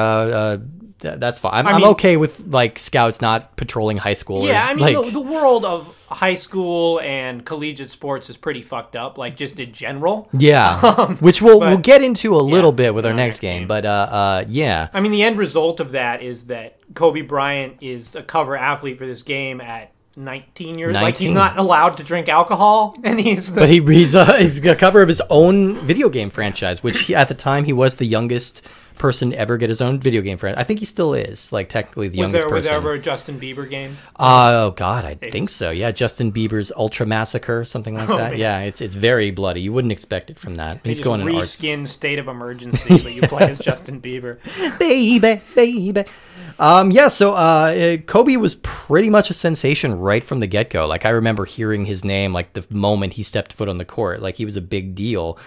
Th- 1.00 1.19
that's 1.19 1.39
fine. 1.39 1.53
I'm, 1.53 1.68
I 1.68 1.71
I'm 1.71 1.77
mean- 1.81 1.89
okay 1.92 2.15
with 2.18 2.47
like 2.47 2.80
scouts 2.80 3.21
not 3.21 3.56
patrolling 3.57 3.97
high 3.97 4.13
school. 4.13 4.45
Yeah, 4.45 4.65
I 4.65 4.74
mean 4.74 4.81
like, 4.95 5.06
the, 5.06 5.12
the 5.12 5.21
world 5.21 5.65
of 5.65 5.94
high 6.07 6.36
school 6.36 7.01
and 7.01 7.44
collegiate 7.45 7.89
sports 7.89 8.30
is 8.30 8.38
pretty 8.38 8.62
fucked 8.62 8.95
up. 8.95 9.18
Like 9.18 9.36
just 9.36 9.59
in 9.59 9.74
general. 9.74 10.30
yeah, 10.33 11.07
which 11.19 11.42
we'll 11.42 11.59
but- 11.59 11.68
we'll 11.68 11.77
get 11.77 12.01
into 12.01 12.33
a 12.36 12.38
little 12.38 12.71
Yeah, 12.71 12.75
bit 12.75 12.95
with 12.95 13.06
our 13.06 13.13
next 13.13 13.25
next 13.36 13.39
game. 13.42 13.62
game. 13.62 13.68
But 13.68 13.86
uh, 13.86 13.89
uh, 13.89 14.45
yeah, 14.47 14.88
I 14.94 15.00
mean, 15.01 15.12
the 15.12 15.24
end 15.24 15.38
result 15.38 15.80
of 15.80 15.92
that 15.92 16.21
is 16.21 16.44
that 16.45 16.77
Kobe 16.94 17.21
Bryant 17.21 17.77
is 17.81 18.15
a 18.15 18.24
cover 18.24 18.56
athlete 18.56 18.97
for 18.97 19.06
this 19.06 19.24
game 19.24 19.59
at 19.59 19.92
19 20.15 20.77
years. 20.80 20.94
Like 20.94 21.18
he's 21.18 21.31
not 21.31 21.57
allowed 21.57 21.97
to 21.97 22.03
drink 22.03 22.30
alcohol, 22.30 22.95
and 23.03 23.19
he's 23.19 23.51
the 23.53 23.59
but 23.62 23.69
he 23.69 23.81
he's 23.81 24.15
uh, 24.15 24.38
he's 24.38 24.63
a 24.65 24.75
cover 24.75 25.01
of 25.01 25.09
his 25.09 25.21
own 25.30 25.77
video 25.86 26.07
game 26.07 26.30
franchise, 26.30 26.81
which 26.81 27.01
he, 27.01 27.15
at 27.15 27.27
the 27.27 27.33
time 27.33 27.65
he 27.65 27.74
was 27.74 27.95
the 27.95 28.06
youngest 28.06 28.65
person 28.97 29.33
ever 29.33 29.57
get 29.57 29.69
his 29.69 29.81
own 29.81 30.00
video 30.00 30.21
game 30.21 30.38
franchise. 30.38 30.59
I 30.59 30.63
think 30.63 30.80
he 30.80 30.86
still 30.86 31.13
is, 31.13 31.51
like 31.51 31.69
technically 31.69 32.07
the 32.07 32.19
was 32.19 32.31
youngest 32.31 32.47
there 32.47 32.56
was 32.56 32.62
person. 32.62 32.71
there 32.71 32.77
ever 32.77 32.94
a 32.94 33.00
Justin 33.00 33.39
Bieber 33.39 33.69
game? 33.69 33.97
Oh 34.18 34.71
God, 34.71 35.06
I 35.06 35.15
think 35.15 35.50
so. 35.50 35.71
Yeah, 35.71 35.92
Justin 35.92 36.31
Bieber's 36.31 36.71
Ultra 36.75 37.06
Massacre, 37.06 37.65
something 37.65 37.95
like 37.95 38.07
that. 38.07 38.13
Oh, 38.13 38.30
man. 38.31 38.38
Yeah, 38.38 38.59
it's 38.62 38.81
it's 38.81 38.95
very 38.95 39.31
bloody. 39.31 39.62
You 39.62 39.74
wouldn't 39.74 39.92
expect 39.92 40.30
it 40.30 40.39
from 40.39 40.56
that. 40.56 40.83
They 40.83 40.89
He's 40.92 41.00
going 41.00 41.21
in 41.21 41.27
art, 41.27 41.44
reskin 41.44 41.88
State 41.88 42.19
of 42.19 42.27
Emergency, 42.27 43.03
but 43.03 43.13
you 43.13 43.21
play 43.24 43.50
as 43.50 43.59
Justin 43.65 44.01
Bieber. 44.01 44.39
baby, 44.80 45.42
baby. 45.56 46.09
Um, 46.57 46.92
yeah. 46.92 47.09
So 47.09 47.33
uh, 47.33 47.36
uh, 47.36 47.97
Kobe 48.06 48.38
was 48.38 48.56
pretty 48.56 49.09
much 49.09 49.30
a 49.30 49.33
sensation 49.33 49.97
right 50.00 50.24
from 50.24 50.39
the 50.39 50.47
get 50.47 50.69
go. 50.69 50.88
Like 50.88 51.06
I 51.06 51.09
remember 51.09 51.45
hearing 51.45 51.86
his 51.86 52.06
name 52.06 52.33
like 52.33 52.53
the 52.53 52.65
moment 52.69 53.14
he 53.14 53.23
stepped 53.23 53.54
foot 53.54 53.68
on 53.69 53.78
the 53.78 53.85
court. 53.85 54.21
Like 54.21 54.35
he 54.35 54.45
was 54.45 54.56
a 54.56 54.61
big 54.61 54.95
deal. 54.95 55.37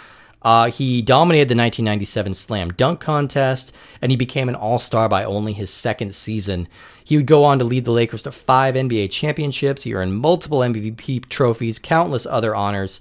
Uh, 0.48 0.70
he 0.70 1.02
dominated 1.02 1.50
the 1.50 1.54
1997 1.54 2.32
Slam 2.32 2.72
Dunk 2.72 3.00
contest, 3.00 3.70
and 4.00 4.10
he 4.10 4.16
became 4.16 4.48
an 4.48 4.54
All 4.54 4.78
Star 4.78 5.06
by 5.06 5.22
only 5.22 5.52
his 5.52 5.68
second 5.68 6.14
season. 6.14 6.68
He 7.04 7.18
would 7.18 7.26
go 7.26 7.44
on 7.44 7.58
to 7.58 7.66
lead 7.66 7.84
the 7.84 7.90
Lakers 7.90 8.22
to 8.22 8.32
five 8.32 8.74
NBA 8.74 9.10
championships. 9.10 9.82
He 9.82 9.92
earned 9.92 10.14
multiple 10.14 10.60
MVP 10.60 11.28
trophies, 11.28 11.78
countless 11.78 12.24
other 12.24 12.56
honors. 12.56 12.98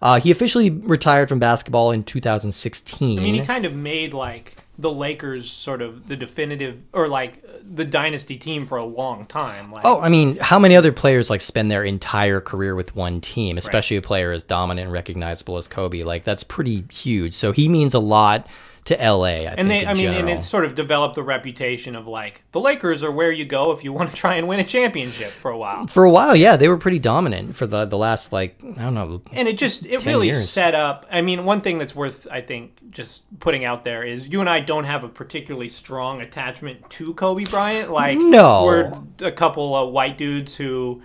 Uh, 0.00 0.20
he 0.20 0.30
officially 0.30 0.70
retired 0.70 1.28
from 1.28 1.38
basketball 1.38 1.90
in 1.90 2.04
2016. 2.04 3.18
I 3.18 3.22
mean, 3.22 3.34
he 3.34 3.40
kind 3.40 3.64
of 3.64 3.74
made 3.74 4.14
like 4.14 4.56
the 4.80 4.90
Lakers 4.92 5.50
sort 5.50 5.82
of 5.82 6.06
the 6.06 6.16
definitive 6.16 6.80
or 6.92 7.08
like 7.08 7.42
the 7.64 7.84
dynasty 7.84 8.36
team 8.36 8.64
for 8.64 8.78
a 8.78 8.84
long 8.84 9.26
time. 9.26 9.72
Like, 9.72 9.84
Oh, 9.84 10.00
I 10.00 10.08
mean, 10.08 10.36
how 10.36 10.58
many 10.60 10.76
other 10.76 10.92
players 10.92 11.30
like 11.30 11.40
spend 11.40 11.68
their 11.70 11.82
entire 11.82 12.40
career 12.40 12.76
with 12.76 12.94
one 12.94 13.20
team, 13.20 13.58
especially 13.58 13.96
a 13.96 14.02
player 14.02 14.30
as 14.30 14.44
dominant 14.44 14.84
and 14.86 14.92
recognizable 14.92 15.56
as 15.56 15.66
Kobe? 15.66 16.04
Like 16.04 16.22
that's 16.22 16.44
pretty 16.44 16.84
huge. 16.92 17.34
So 17.34 17.50
he 17.50 17.68
means 17.68 17.92
a 17.92 17.98
lot 17.98 18.46
to 18.88 18.94
LA. 18.96 19.24
I 19.26 19.54
and 19.56 19.70
they, 19.70 19.86
I 19.86 19.94
mean, 19.94 20.08
and 20.08 20.16
general. 20.16 20.36
it's 20.36 20.46
sort 20.46 20.64
of 20.66 20.74
developed 20.74 21.14
the 21.14 21.22
reputation 21.22 21.96
of 21.96 22.06
like 22.06 22.42
the 22.52 22.60
Lakers 22.60 23.02
are 23.02 23.10
where 23.10 23.32
you 23.32 23.44
go 23.46 23.72
if 23.72 23.84
you 23.84 23.92
want 23.98 24.10
to 24.10 24.14
try 24.16 24.34
and 24.34 24.46
win 24.46 24.60
a 24.60 24.64
championship 24.64 25.30
for 25.30 25.50
a 25.50 25.56
while. 25.56 25.86
for 25.86 26.04
a 26.04 26.10
while, 26.10 26.36
yeah, 26.36 26.56
they 26.56 26.68
were 26.68 26.76
pretty 26.76 26.98
dominant 26.98 27.56
for 27.56 27.66
the 27.66 27.84
the 27.86 27.96
last 27.96 28.32
like 28.32 28.58
I 28.62 28.82
don't 28.82 28.94
know. 28.94 29.22
And 29.32 29.48
it 29.48 29.56
just 29.56 29.86
it 29.86 30.04
really 30.04 30.26
years. 30.26 30.48
set 30.50 30.74
up. 30.74 31.06
I 31.10 31.22
mean, 31.22 31.44
one 31.44 31.60
thing 31.62 31.78
that's 31.78 31.94
worth 31.94 32.26
I 32.30 32.40
think 32.40 32.90
just 32.90 33.24
putting 33.40 33.64
out 33.64 33.84
there 33.84 34.02
is 34.02 34.28
you 34.28 34.40
and 34.40 34.48
I 34.50 34.60
don't 34.60 34.84
have 34.84 35.04
a 35.04 35.08
particularly 35.08 35.68
strong 35.68 36.20
attachment 36.20 36.90
to 36.90 37.14
Kobe 37.14 37.44
Bryant. 37.44 37.90
Like, 37.90 38.18
No. 38.18 38.64
we're 38.64 38.92
a 39.20 39.32
couple 39.32 39.74
of 39.76 39.92
white 39.92 40.18
dudes 40.18 40.56
who 40.56 41.02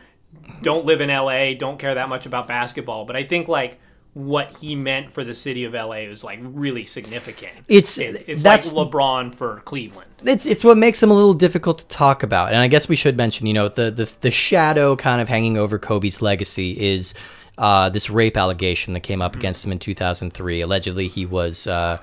don't 0.61 0.85
live 0.85 0.99
in 1.01 1.09
LA, 1.09 1.53
don't 1.53 1.77
care 1.79 1.95
that 1.95 2.09
much 2.09 2.25
about 2.25 2.47
basketball. 2.47 3.05
But 3.05 3.15
I 3.15 3.23
think 3.23 3.47
like 3.47 3.79
what 4.13 4.55
he 4.57 4.75
meant 4.75 5.11
for 5.11 5.23
the 5.23 5.33
city 5.33 5.63
of 5.65 5.73
LA 5.73 6.07
was 6.07 6.23
like 6.23 6.39
really 6.43 6.85
significant. 6.85 7.53
It's 7.67 7.97
It- 7.97 8.23
it's 8.27 8.43
that's 8.43 8.71
like 8.71 8.87
LeBron 8.89 9.33
for 9.33 9.61
Cleveland. 9.65 10.09
it's 10.23 10.45
it's 10.45 10.63
what 10.63 10.77
makes 10.77 11.01
him 11.01 11.09
a 11.09 11.13
little 11.15 11.33
difficult 11.33 11.79
to 11.79 11.87
talk 11.87 12.21
about. 12.23 12.49
And 12.49 12.57
I 12.57 12.67
guess 12.67 12.87
we 12.87 12.95
should 12.95 13.17
mention, 13.17 13.47
you 13.47 13.53
know, 13.53 13.69
the 13.69 13.89
the, 13.89 14.11
the 14.21 14.29
shadow 14.31 14.95
kind 14.95 15.19
of 15.21 15.27
hanging 15.27 15.57
over 15.57 15.79
Kobe's 15.79 16.21
legacy 16.21 16.79
is 16.79 17.13
uh, 17.57 17.89
this 17.89 18.09
rape 18.09 18.37
allegation 18.37 18.93
that 18.93 19.01
came 19.01 19.21
up 19.21 19.35
against 19.35 19.65
him 19.65 19.71
in 19.71 19.79
2003. 19.79 20.61
Allegedly, 20.61 21.07
he 21.07 21.25
was 21.25 21.67
uh, 21.67 21.99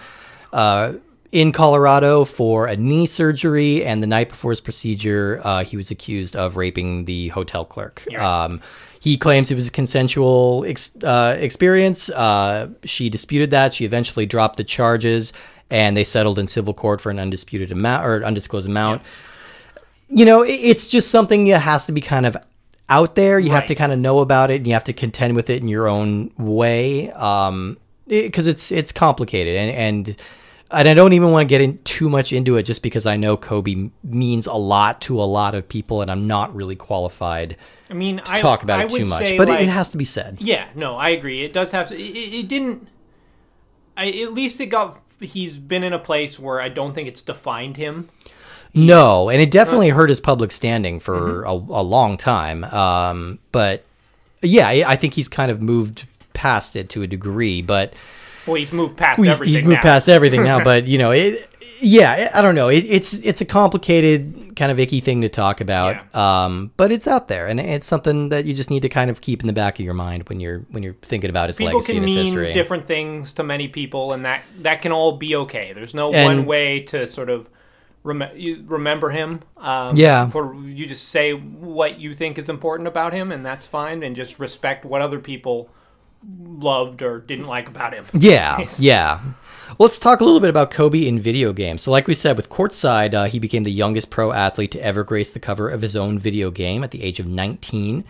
uh, 0.53 0.93
in 1.33 1.53
Colorado 1.53 2.25
for 2.25 2.67
a 2.67 2.77
knee 2.77 3.07
surgery, 3.07 3.85
and 3.85 4.03
the 4.03 4.07
night 4.07 4.29
before 4.29 4.51
his 4.51 4.61
procedure, 4.61 5.41
uh, 5.45 5.63
he 5.65 5.77
was 5.77 5.91
accused 5.91 6.35
of 6.37 6.57
raping 6.57 7.05
the 7.05 7.29
hotel 7.29 7.65
clerk. 7.65 8.03
Um, 8.17 8.61
he 9.01 9.17
claims 9.17 9.51
it 9.51 9.55
was 9.55 9.69
a 9.69 9.71
consensual 9.71 10.65
ex- 10.69 10.95
uh, 11.03 11.37
experience. 11.41 12.11
Uh, 12.11 12.69
she 12.85 13.09
disputed 13.09 13.51
that. 13.51 13.73
She 13.73 13.87
eventually 13.87 14.27
dropped 14.27 14.59
the 14.59 14.65
charges, 14.65 15.33
and 15.71 15.97
they 15.97 16.05
settled 16.05 16.39
in 16.39 16.47
civil 16.47 16.75
court 16.75 17.01
for 17.01 17.11
an 17.11 17.19
undisputed 17.19 17.73
amount 17.73 18.07
or 18.07 18.23
undisclosed 18.23 18.69
amount. 18.69 19.01
You 20.09 20.27
know, 20.27 20.43
it, 20.43 20.53
it's 20.53 20.87
just 20.87 21.11
something 21.11 21.47
that 21.47 21.61
has 21.61 21.87
to 21.87 21.93
be 21.93 22.03
kind 22.03 22.27
of 22.27 22.37
out 22.91 23.15
there. 23.15 23.39
You 23.39 23.51
have 23.53 23.67
to 23.67 23.75
kind 23.75 23.91
of 23.91 23.99
know 23.99 24.19
about 24.19 24.51
it, 24.51 24.57
and 24.57 24.67
you 24.67 24.75
have 24.75 24.85
to 24.85 24.93
contend 24.93 25.35
with 25.35 25.49
it 25.49 25.63
in 25.63 25.69
your 25.69 25.89
own 25.89 26.31
way. 26.37 27.11
Um, 27.13 27.79
because 28.07 28.47
it's 28.47 28.71
it's 28.71 28.93
complicated, 28.93 29.57
and 29.57 29.71
and 29.71 30.17
and 30.73 30.89
I 30.89 30.95
don't 30.95 31.13
even 31.13 31.31
want 31.31 31.49
to 31.49 31.49
get 31.49 31.61
in 31.61 31.79
too 31.85 32.09
much 32.09 32.33
into 32.33 32.57
it, 32.57 32.63
just 32.63 32.83
because 32.83 33.07
I 33.07 33.17
know 33.17 33.37
Kobe 33.37 33.91
means 34.05 34.47
a 34.47 34.55
lot 34.55 35.01
to 35.03 35.21
a 35.21 35.25
lot 35.25 35.55
of 35.55 35.69
people, 35.69 36.03
and 36.03 36.11
I'm 36.11 36.27
not 36.27 36.55
really 36.55 36.77
qualified 36.77 37.57
I 37.91 37.95
mean, 37.95 38.19
to 38.19 38.33
I 38.33 38.41
talk 38.41 38.63
about 38.63 38.81
I 38.81 38.85
it 38.85 38.91
too 38.91 39.07
much. 39.07 39.37
But 39.37 39.49
like, 39.49 39.63
it, 39.63 39.69
has 39.69 39.91
to 39.91 39.99
be 39.99 40.05
said. 40.05 40.39
Yeah, 40.41 40.69
no, 40.75 40.97
I 40.97 41.11
agree. 41.11 41.43
It 41.43 41.53
does 41.53 41.73
have 41.73 41.89
to. 41.89 41.95
It, 41.95 42.45
it 42.45 42.49
didn't. 42.49 42.89
I, 43.97 44.09
at 44.09 44.33
least 44.33 44.61
it 44.61 44.67
got. 44.67 45.01
He's 45.21 45.59
been 45.59 45.83
in 45.83 45.93
a 45.93 45.99
place 45.99 46.39
where 46.39 46.61
I 46.61 46.69
don't 46.69 46.95
think 46.95 47.09
it's 47.09 47.23
defined 47.23 47.77
him. 47.77 48.09
No, 48.73 49.29
and 49.29 49.43
it 49.43 49.51
definitely 49.51 49.89
hurt 49.89 50.09
his 50.09 50.21
public 50.21 50.53
standing 50.53 51.01
for 51.01 51.43
a, 51.43 51.51
a 51.51 51.83
long 51.83 52.17
time. 52.17 52.63
Um, 52.65 53.41
but 53.51 53.85
yeah, 54.43 54.69
I, 54.69 54.85
I 54.87 54.97
think 54.97 55.15
he's 55.15 55.29
kind 55.29 55.51
of 55.51 55.61
moved 55.61 56.07
past 56.33 56.77
it 56.77 56.89
to 56.91 57.03
a 57.03 57.07
degree. 57.09 57.63
But 57.63 57.95
Well, 58.47 58.57
he's 58.57 58.73
moved 58.73 58.97
past 58.97 59.19
he's, 59.23 59.29
everything. 59.35 59.55
he's 59.55 59.65
moved 59.65 59.77
now. 59.79 59.83
past 59.83 60.09
everything 60.09 60.43
now. 60.45 60.63
but 60.65 60.87
you 60.87 60.99
know, 60.99 61.11
it, 61.11 61.49
yeah, 61.81 62.31
I 62.35 62.43
don't 62.43 62.55
know. 62.55 62.69
It, 62.69 62.85
it's 62.87 63.15
it's 63.25 63.41
a 63.41 63.45
complicated 63.45 64.53
kind 64.57 64.71
of 64.71 64.79
icky 64.79 65.01
thing 65.01 65.23
to 65.23 65.29
talk 65.29 65.61
about. 65.61 66.15
Um, 66.15 66.71
but 66.77 66.93
it's 66.93 67.07
out 67.07 67.29
there, 67.29 67.47
and 67.47 67.59
it's 67.61 67.87
something 67.87 68.29
that 68.31 68.45
you 68.45 68.55
just 68.55 68.71
need 68.71 68.83
to 68.83 68.89
kind 68.89 69.11
of 69.11 69.21
keep 69.21 69.41
in 69.41 69.47
the 69.47 69.53
back 69.53 69.79
of 69.79 69.85
your 69.85 69.95
mind 69.95 70.29
when 70.29 70.41
you're 70.41 70.61
when 70.71 70.83
you're 70.83 70.97
thinking 71.03 71.31
about 71.31 71.49
his 71.49 71.57
People 71.57 71.75
legacy 71.75 71.95
can 71.95 72.03
and 72.03 72.09
his 72.09 72.17
mean 72.17 72.27
history. 72.27 72.53
different 72.53 72.85
things 72.87 73.33
to 73.35 73.43
many 73.43 73.69
people, 73.69 74.13
and 74.13 74.25
that 74.25 74.43
that 74.61 74.83
can 74.83 74.93
all 74.93 75.13
be 75.17 75.37
okay. 75.37 75.73
There's 75.73 75.95
no 75.95 76.13
And- 76.13 76.39
one 76.39 76.47
way 76.47 76.81
to 76.81 77.07
sort 77.07 77.31
of 77.31 77.49
rem- 78.03 78.29
you 78.35 78.65
remember 78.67 79.11
him. 79.11 79.41
Um, 79.57 79.97
Yeah. 79.97 80.29
For 80.29 80.55
you 80.55 80.87
just 80.87 81.09
say 81.09 81.33
what 81.33 81.99
you 81.99 82.13
think 82.15 82.39
is 82.39 82.49
important 82.49 82.89
about 82.89 83.13
him, 83.15 83.33
and 83.33 83.45
that's 83.45 83.67
fine, 83.67 84.03
and 84.03 84.15
just 84.15 84.39
respect 84.39 84.85
what 84.85 85.01
other 85.01 85.19
people 85.19 85.71
loved 86.27 87.03
or 87.03 87.21
didn't 87.21 87.47
like 87.47 87.69
about 87.69 87.95
him. 87.95 88.05
Yeah, 88.21 88.67
yeah. 88.79 89.21
Let's 89.79 89.99
talk 89.99 90.21
a 90.21 90.25
little 90.25 90.41
bit 90.41 90.51
about 90.51 90.71
Kobe 90.71 91.07
in 91.07 91.19
video 91.19 91.53
games. 91.53 91.83
So, 91.83 91.91
like 91.91 92.07
we 92.07 92.15
said, 92.15 92.37
with 92.37 92.51
Courtside, 92.51 93.15
uh, 93.15 93.25
he 93.27 93.39
became 93.39 93.63
the 93.63 93.73
youngest 93.73 94.11
pro 94.11 94.33
athlete 94.33 94.73
to 94.73 94.83
ever 94.83 95.05
grace 95.05 95.31
the 95.31 95.41
cover 95.41 95.71
of 95.71 95.81
his 95.81 95.97
own 95.97 96.19
video 96.19 96.51
game 96.51 96.85
at 96.85 96.91
the 96.91 97.03
age 97.03 97.21
of 97.21 97.27
19. 97.27 98.05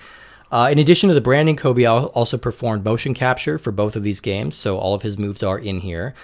Uh, 0.50 0.68
in 0.72 0.78
addition 0.80 1.08
to 1.08 1.14
the 1.14 1.20
branding, 1.20 1.56
Kobe 1.56 1.84
also 1.84 2.36
performed 2.36 2.84
motion 2.84 3.14
capture 3.14 3.56
for 3.56 3.70
both 3.70 3.94
of 3.94 4.02
these 4.02 4.20
games, 4.20 4.56
so 4.56 4.78
all 4.78 4.94
of 4.94 5.02
his 5.02 5.16
moves 5.16 5.44
are 5.44 5.58
in 5.58 5.80
here. 5.80 6.14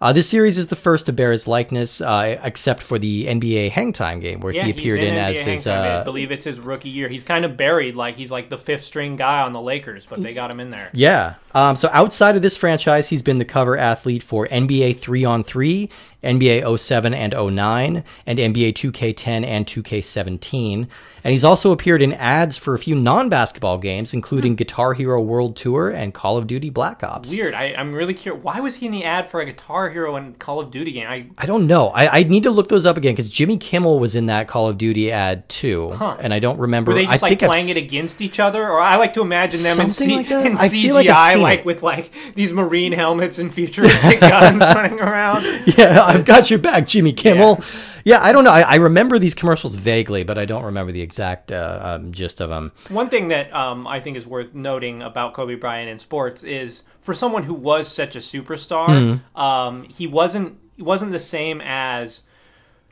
Uh, 0.00 0.12
this 0.12 0.28
series 0.28 0.58
is 0.58 0.66
the 0.68 0.76
first 0.76 1.06
to 1.06 1.12
bear 1.12 1.32
his 1.32 1.46
likeness, 1.46 2.00
uh, 2.00 2.38
except 2.42 2.82
for 2.82 2.98
the 2.98 3.26
NBA 3.26 3.70
Hangtime 3.72 4.20
game, 4.20 4.40
where 4.40 4.52
Yeah, 4.52 4.64
he 4.64 4.70
appeared 4.70 5.00
in, 5.00 5.14
NBA 5.14 5.30
as 5.30 5.44
his. 5.44 5.64
Time. 5.64 5.82
I 5.82 5.88
Uh, 5.96 6.04
believe 6.04 6.30
it's 6.30 6.44
his 6.44 6.60
rookie 6.60 6.88
year. 6.90 7.08
He's 7.08 7.24
kind 7.24 7.44
of 7.44 7.56
buried, 7.56 7.94
like 7.96 8.16
he's 8.16 8.30
like 8.30 8.48
the 8.48 8.58
fifth 8.58 8.84
string 8.84 9.16
guy 9.16 9.42
on 9.42 9.52
the 9.52 9.60
Lakers, 9.60 10.06
but 10.06 10.22
they 10.22 10.34
got 10.34 10.50
him 10.50 10.60
in 10.60 10.70
there. 10.70 10.90
Yeah. 10.92 11.34
Um, 11.54 11.76
so 11.76 11.88
outside 11.92 12.36
of 12.36 12.42
this 12.42 12.56
franchise, 12.56 13.08
he's 13.08 13.22
been 13.22 13.38
the 13.38 13.44
cover 13.44 13.76
athlete 13.78 14.22
for 14.22 14.48
NBA 14.48 14.98
3 14.98 15.24
on 15.24 15.44
3, 15.44 15.88
NBA 16.22 16.78
07 16.78 17.14
and 17.14 17.32
09, 17.32 18.04
and 18.26 18.38
NBA 18.38 18.72
2K10 18.72 19.44
and 19.44 19.66
2K17. 19.66 20.88
And 21.22 21.32
he's 21.32 21.44
also 21.44 21.72
appeared 21.72 22.02
in 22.02 22.12
ads 22.12 22.56
for 22.58 22.74
a 22.74 22.78
few 22.78 22.94
non 22.94 23.28
basketball 23.30 23.78
games, 23.78 24.12
including 24.12 24.56
Guitar 24.56 24.92
Hero 24.92 25.22
World 25.22 25.56
Tour 25.56 25.88
and 25.90 26.12
Call 26.12 26.36
of 26.36 26.46
Duty 26.46 26.68
Black 26.68 27.02
Ops. 27.02 27.30
Weird. 27.30 27.54
I, 27.54 27.74
I'm 27.78 27.94
really 27.94 28.12
curious. 28.12 28.44
Why 28.44 28.60
was 28.60 28.76
he 28.76 28.86
in 28.86 28.92
the 28.92 29.04
ad 29.04 29.26
for 29.26 29.40
a 29.40 29.46
Guitar 29.46 29.88
Hero 29.90 30.16
and 30.16 30.38
Call 30.38 30.60
of 30.60 30.70
Duty 30.70 30.92
game? 30.92 31.06
I 31.08 31.26
I 31.38 31.46
don't 31.46 31.66
know. 31.66 31.88
I, 31.88 32.20
I 32.20 32.22
need 32.24 32.42
to 32.42 32.50
look 32.50 32.68
those 32.68 32.84
up 32.84 32.98
again 32.98 33.12
because 33.14 33.30
Jimmy 33.30 33.56
Kimmel 33.56 34.00
was 34.00 34.14
in 34.14 34.26
that 34.26 34.48
Call 34.48 34.68
of 34.68 34.76
Duty 34.76 35.10
ad 35.12 35.48
too. 35.48 35.92
And 35.98 36.34
I 36.34 36.40
don't 36.40 36.58
remember. 36.58 36.90
were 36.90 36.96
they 36.96 37.06
just 37.06 37.22
I 37.22 37.26
like 37.26 37.30
think 37.30 37.42
I've 37.44 37.48
playing 37.48 37.68
it 37.70 37.82
against 37.82 38.20
each 38.20 38.38
other, 38.38 38.62
or 38.62 38.80
I 38.80 38.96
like 38.96 39.14
to 39.14 39.22
imagine 39.22 39.60
them 39.62 39.80
in, 39.86 39.90
C- 39.90 40.16
like 40.16 40.28
that? 40.28 40.44
in 40.46 40.52
I 40.58 40.68
CGI, 40.68 40.82
feel 40.82 40.94
like 40.94 41.06
like 41.44 41.60
it. 41.60 41.66
with 41.66 41.82
like 41.82 42.10
these 42.34 42.52
marine 42.52 42.92
helmets 42.92 43.38
and 43.38 43.52
futuristic 43.52 44.20
guns 44.20 44.60
running 44.60 44.98
around. 45.00 45.44
Yeah, 45.78 46.02
I've 46.02 46.24
got 46.24 46.50
your 46.50 46.58
back, 46.58 46.86
Jimmy 46.86 47.12
Kimmel. 47.12 47.62
Yeah, 48.04 48.22
I 48.22 48.32
don't 48.32 48.44
know. 48.44 48.50
I, 48.50 48.60
I 48.62 48.74
remember 48.74 49.18
these 49.18 49.34
commercials 49.34 49.76
vaguely, 49.76 50.24
but 50.24 50.36
I 50.36 50.44
don't 50.44 50.64
remember 50.64 50.92
the 50.92 51.00
exact 51.00 51.50
uh, 51.50 51.80
um, 52.02 52.12
gist 52.12 52.40
of 52.42 52.50
them. 52.50 52.70
One 52.90 53.08
thing 53.08 53.28
that 53.28 53.50
um, 53.54 53.86
I 53.86 53.98
think 54.00 54.18
is 54.18 54.26
worth 54.26 54.52
noting 54.54 55.00
about 55.00 55.32
Kobe 55.32 55.54
Bryant 55.54 55.88
in 55.88 55.98
sports 55.98 56.42
is 56.44 56.82
for 57.00 57.14
someone 57.14 57.44
who 57.44 57.54
was 57.54 57.88
such 57.88 58.14
a 58.14 58.18
superstar, 58.18 59.20
Hmm. 59.34 59.40
um, 59.40 59.84
he 59.84 60.06
wasn't 60.06 60.58
he 60.76 60.82
wasn't 60.82 61.12
the 61.12 61.20
same 61.20 61.60
as 61.62 62.22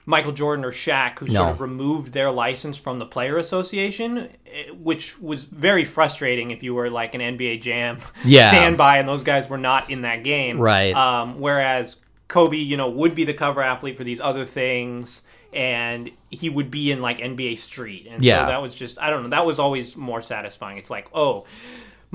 Michael 0.04 0.32
Jordan 0.32 0.64
or 0.64 0.72
Shaq, 0.72 1.18
who 1.20 1.28
sort 1.28 1.50
of 1.50 1.60
removed 1.60 2.12
their 2.12 2.30
license 2.30 2.76
from 2.76 2.98
the 2.98 3.06
Player 3.06 3.36
Association, 3.36 4.28
eh, 4.52 4.70
which 4.72 5.18
was 5.20 5.44
very 5.44 5.84
frustrating 5.84 6.50
if 6.50 6.62
you 6.62 6.74
were 6.74 6.90
like 6.90 7.14
an 7.14 7.20
NBA 7.20 7.60
Jam 7.62 7.98
Yeah. 8.24 8.48
standby 8.50 8.98
and 8.98 9.06
those 9.06 9.22
guys 9.22 9.48
were 9.48 9.58
not 9.58 9.90
in 9.90 10.02
that 10.02 10.24
game. 10.24 10.58
Right. 10.58 10.94
Um, 10.94 11.38
whereas 11.40 11.98
Kobe, 12.28 12.56
you 12.56 12.76
know, 12.76 12.88
would 12.90 13.14
be 13.14 13.24
the 13.24 13.34
cover 13.34 13.62
athlete 13.62 13.96
for 13.96 14.04
these 14.04 14.20
other 14.20 14.44
things. 14.44 15.22
And 15.52 16.10
he 16.30 16.48
would 16.48 16.70
be 16.70 16.90
in 16.90 17.02
like 17.02 17.18
NBA 17.18 17.58
Street, 17.58 18.06
and 18.10 18.24
Yeah. 18.24 18.46
so 18.46 18.52
that 18.52 18.62
was 18.62 18.74
just 18.74 18.98
I 18.98 19.10
don't 19.10 19.22
know. 19.22 19.28
That 19.28 19.44
was 19.44 19.58
always 19.58 19.98
more 19.98 20.22
satisfying. 20.22 20.78
It's 20.78 20.88
like, 20.88 21.08
oh, 21.12 21.44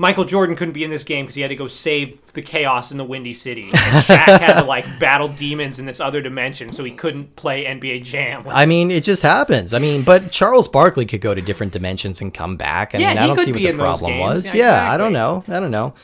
Michael 0.00 0.24
Jordan 0.24 0.54
couldn't 0.54 0.74
be 0.74 0.84
in 0.84 0.90
this 0.90 1.02
game 1.02 1.24
because 1.24 1.34
he 1.34 1.42
had 1.42 1.48
to 1.48 1.56
go 1.56 1.66
save 1.66 2.32
the 2.32 2.40
chaos 2.40 2.92
in 2.92 2.98
the 2.98 3.04
Windy 3.04 3.32
City, 3.32 3.64
and 3.64 3.72
Shaq 3.72 4.38
had 4.38 4.60
to 4.60 4.64
like 4.64 4.86
battle 5.00 5.26
demons 5.26 5.80
in 5.80 5.86
this 5.86 5.98
other 5.98 6.20
dimension, 6.20 6.72
so 6.72 6.84
he 6.84 6.92
couldn't 6.92 7.34
play 7.34 7.64
NBA 7.64 8.04
Jam. 8.04 8.44
I 8.46 8.64
mean, 8.64 8.92
it 8.92 9.02
just 9.02 9.22
happens. 9.22 9.74
I 9.74 9.80
mean, 9.80 10.04
but 10.04 10.30
Charles 10.30 10.68
Barkley 10.68 11.04
could 11.04 11.20
go 11.20 11.34
to 11.34 11.42
different 11.42 11.72
dimensions 11.72 12.20
and 12.20 12.32
come 12.32 12.56
back. 12.56 12.94
I 12.94 12.98
Yeah, 12.98 13.08
mean, 13.08 13.18
I 13.18 13.26
don't 13.26 13.40
see 13.40 13.50
what 13.50 13.60
the 13.60 13.72
problem 13.72 14.18
was. 14.18 14.46
Yeah, 14.46 14.84
Yeah, 14.84 14.92
I 14.92 14.96
don't 14.96 15.12
know. 15.12 15.42
I 15.48 15.58
don't 15.58 15.72
know. 15.72 15.94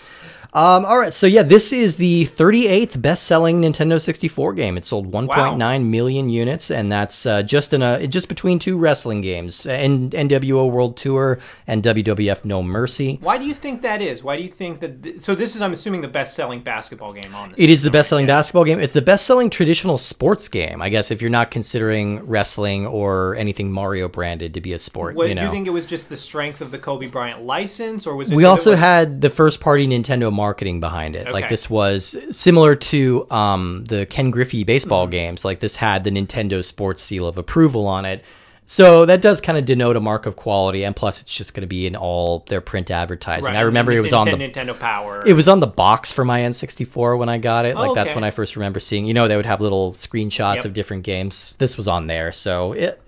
Um, 0.54 0.84
all 0.84 0.99
right, 0.99 1.12
so 1.12 1.26
yeah, 1.26 1.42
this 1.42 1.73
is 1.73 1.96
the 1.96 2.26
38th 2.26 3.02
best-selling 3.02 3.61
Nintendo 3.62 4.00
64 4.00 4.52
game. 4.52 4.76
It 4.76 4.84
sold 4.84 5.11
1.9 5.11 5.84
million 5.87 6.28
units, 6.28 6.70
and 6.70 6.92
that's 6.92 7.26
uh, 7.26 7.42
just 7.42 7.73
in 7.73 7.82
a 7.82 8.06
just 8.06 8.28
between 8.28 8.61
two 8.61 8.78
wrestling 8.78 9.20
games, 9.20 9.66
N- 9.66 10.11
NWO 10.11 10.70
World 10.70 10.96
Tour 10.96 11.40
and 11.66 11.82
WWF 11.82 12.44
No 12.44 12.62
Mercy. 12.62 13.18
Why 13.20 13.37
do 13.37 13.44
you 13.46 13.52
think 13.52 13.82
that 13.82 14.00
is? 14.00 14.23
Why 14.23 14.37
do 14.37 14.44
you 14.44 14.49
think 14.49 14.78
that? 14.78 15.02
Th- 15.02 15.20
so 15.20 15.34
this 15.34 15.56
is, 15.56 15.61
I'm 15.62 15.73
assuming, 15.73 16.02
the 16.02 16.08
best-selling 16.08 16.61
basketball 16.61 17.12
game 17.12 17.34
on 17.34 17.50
this. 17.50 17.58
It 17.58 17.68
is 17.68 17.82
the 17.82 17.90
best-selling 17.90 18.26
basketball 18.28 18.62
game. 18.64 18.78
It's 18.78 18.92
the 18.92 19.02
best-selling 19.02 19.50
traditional 19.50 19.99
sports 19.99 20.49
game, 20.49 20.80
I 20.80 20.88
guess, 20.88 21.11
if 21.11 21.20
you're 21.20 21.30
not 21.32 21.50
considering 21.50 22.25
wrestling 22.28 22.87
or 22.87 23.34
anything 23.34 23.73
Mario 23.73 24.06
branded 24.06 24.54
to 24.54 24.61
be 24.61 24.73
a 24.73 24.78
sport. 24.78 25.16
What, 25.16 25.30
you 25.30 25.34
know? 25.34 25.40
Do 25.40 25.46
you 25.46 25.52
think 25.52 25.66
it 25.66 25.70
was 25.70 25.84
just 25.84 26.08
the 26.08 26.16
strength 26.16 26.61
of 26.61 26.70
the 26.70 26.78
Kobe 26.78 27.08
Bryant 27.08 27.42
license, 27.42 28.06
or 28.06 28.14
was 28.14 28.30
it? 28.30 28.37
we 28.37 28.44
that 28.44 28.46
it 28.46 28.50
also 28.50 28.70
was- 28.70 28.78
had 28.78 29.20
the 29.20 29.30
first 29.30 29.58
party 29.58 29.88
Nintendo 29.88 30.32
marketing 30.44 30.78
behind 30.80 31.16
it. 31.16 31.32
Like 31.32 31.48
this 31.48 31.70
was 31.70 32.16
similar 32.30 32.74
to 32.92 33.26
um, 33.30 33.84
the 33.86 34.04
Ken 34.06 34.30
Griffey 34.30 34.62
baseball 34.64 35.06
games. 35.06 35.44
Like 35.44 35.60
this 35.60 35.76
had 35.76 36.04
the 36.04 36.10
Nintendo 36.10 36.62
Sports 36.62 37.02
seal 37.02 37.26
of 37.26 37.38
approval 37.38 37.86
on 37.86 38.04
it. 38.04 38.22
So 38.66 39.04
that 39.06 39.20
does 39.20 39.42
kind 39.42 39.58
of 39.58 39.64
denote 39.66 39.94
a 39.96 40.00
mark 40.00 40.24
of 40.24 40.36
quality, 40.36 40.84
and 40.86 40.96
plus 40.96 41.20
it's 41.20 41.30
just 41.40 41.52
going 41.52 41.60
to 41.60 41.66
be 41.66 41.86
in 41.86 41.94
all 41.96 42.44
their 42.48 42.62
print 42.62 42.90
advertising. 42.90 43.48
Right, 43.52 43.58
I 43.58 43.60
remember 43.62 43.92
it 43.92 44.00
was 44.00 44.14
on 44.14 44.24
the 44.26 44.32
Nintendo 44.32 44.78
Power. 44.78 45.22
it 45.26 45.34
was 45.34 45.48
on 45.48 45.60
the 45.60 45.66
box 45.66 46.12
for 46.14 46.24
my 46.24 46.40
N64 46.40 47.18
when 47.18 47.28
I 47.28 47.36
got 47.36 47.66
it. 47.66 47.74
Like 47.76 47.90
Oh, 47.90 47.94
that's 47.94 48.10
okay. 48.10 48.14
when 48.16 48.24
I 48.24 48.30
first 48.30 48.56
remember 48.56 48.80
seeing. 48.80 49.04
You 49.06 49.12
know, 49.12 49.28
they 49.28 49.36
would 49.36 49.44
have 49.46 49.60
little 49.60 49.92
screenshots 49.92 50.56
Yep. 50.56 50.64
of 50.64 50.72
different 50.72 51.02
games. 51.02 51.56
This 51.56 51.76
was 51.76 51.88
on 51.88 52.06
there, 52.06 52.32
so 52.32 52.72
it. 52.72 53.00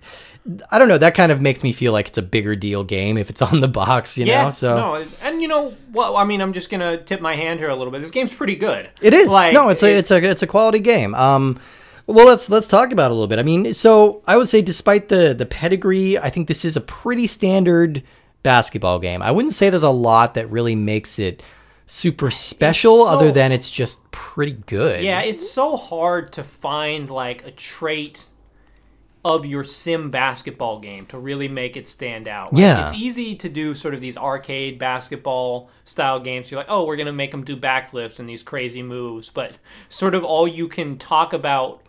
I 0.71 0.79
don't 0.79 0.89
know. 0.89 0.99
That 0.99 1.15
kind 1.15 1.33
of 1.33 1.41
makes 1.41 1.63
me 1.63 1.73
feel 1.73 1.93
like 1.93 2.09
it's 2.09 2.19
a 2.19 2.23
bigger 2.23 2.55
deal 2.55 2.85
game 2.85 3.17
if 3.19 3.31
it's 3.31 3.43
on 3.51 3.61
the 3.61 3.69
box. 3.69 4.17
You 4.17 4.27
yeah, 4.27 4.45
know, 4.45 4.51
so 4.51 4.77
no, 4.77 5.07
and 5.23 5.43
you 5.43 5.49
know, 5.49 5.75
well, 5.93 6.17
I 6.17 6.25
mean, 6.25 6.41
I'm 6.41 6.53
just 6.53 6.71
gonna 6.71 6.97
tip 6.99 7.21
my 7.21 7.35
hand 7.35 7.59
here 7.61 7.69
a 7.69 7.75
little 7.77 7.91
bit. 7.91 8.01
This 8.03 8.11
game's 8.11 8.33
pretty 8.35 8.57
good. 8.57 8.89
It 9.01 9.13
is. 9.15 9.29
Like, 9.29 9.53
no, 9.53 9.69
it's 9.69 9.83
a 9.83 9.91
it- 9.93 9.99
it's 9.99 10.11
a 10.11 10.23
it's 10.23 10.43
a 10.43 10.47
quality 10.47 10.79
game. 10.81 11.15
Um 11.15 11.59
well 12.07 12.27
let's 12.27 12.49
let's 12.49 12.67
talk 12.69 12.93
about 12.93 13.07
it 13.07 13.11
a 13.11 13.15
little 13.15 13.27
bit. 13.27 13.39
I 13.41 13.43
mean, 13.43 13.75
so 13.75 14.23
I 14.27 14.37
would 14.37 14.49
say 14.49 14.63
despite 14.63 15.09
the 15.09 15.35
the 15.35 15.47
pedigree, 15.47 16.19
I 16.19 16.31
think 16.31 16.47
this 16.49 16.65
is 16.65 16.77
a 16.77 16.81
pretty 16.81 17.27
standard 17.27 18.03
basketball 18.45 19.01
game. 19.01 19.23
I 19.23 19.33
wouldn't 19.33 19.55
say 19.55 19.71
there's 19.71 19.83
a 19.83 19.91
lot 19.91 20.35
that 20.35 20.49
really 20.51 20.77
makes 20.77 21.19
it 21.19 21.43
super 21.87 22.31
special 22.31 23.05
so- 23.07 23.09
other 23.11 23.33
than 23.33 23.51
it's 23.53 23.71
just 23.71 24.09
pretty 24.13 24.53
good. 24.67 25.03
Yeah, 25.03 25.23
it's 25.23 25.51
so 25.51 25.77
hard 25.77 26.33
to 26.35 26.45
find 26.45 27.11
like 27.11 27.45
a 27.45 27.51
trait 27.51 28.25
of 29.27 29.45
your 29.45 29.65
sim 29.65 30.09
basketball 30.09 30.79
game 30.79 31.05
to 31.07 31.19
really 31.19 31.49
make 31.49 31.77
it 31.77 31.89
stand 31.89 32.29
out. 32.29 32.53
Like, 32.53 32.61
Yeah. 32.63 32.85
it's 32.85 32.93
easy 32.95 33.35
to 33.35 33.49
do 33.49 33.75
sort 33.75 33.93
of 33.93 34.01
these 34.01 34.17
arcade 34.17 34.79
basketball 34.79 35.69
style 35.85 36.21
games. 36.21 36.49
You're 36.49 36.61
like, 36.61 36.69
oh, 36.71 36.85
we're 36.85 36.95
gonna 36.95 37.13
make 37.13 37.33
them 37.33 37.43
do 37.43 37.57
backflips 37.57 38.21
and 38.21 38.29
these 38.29 38.45
crazy 38.45 38.85
moves, 38.85 39.29
but 39.29 39.59
sort 39.89 40.15
of 40.15 40.23
all 40.23 40.47
you 40.47 40.69
can 40.69 40.97
talk 40.97 41.33
about 41.33 41.83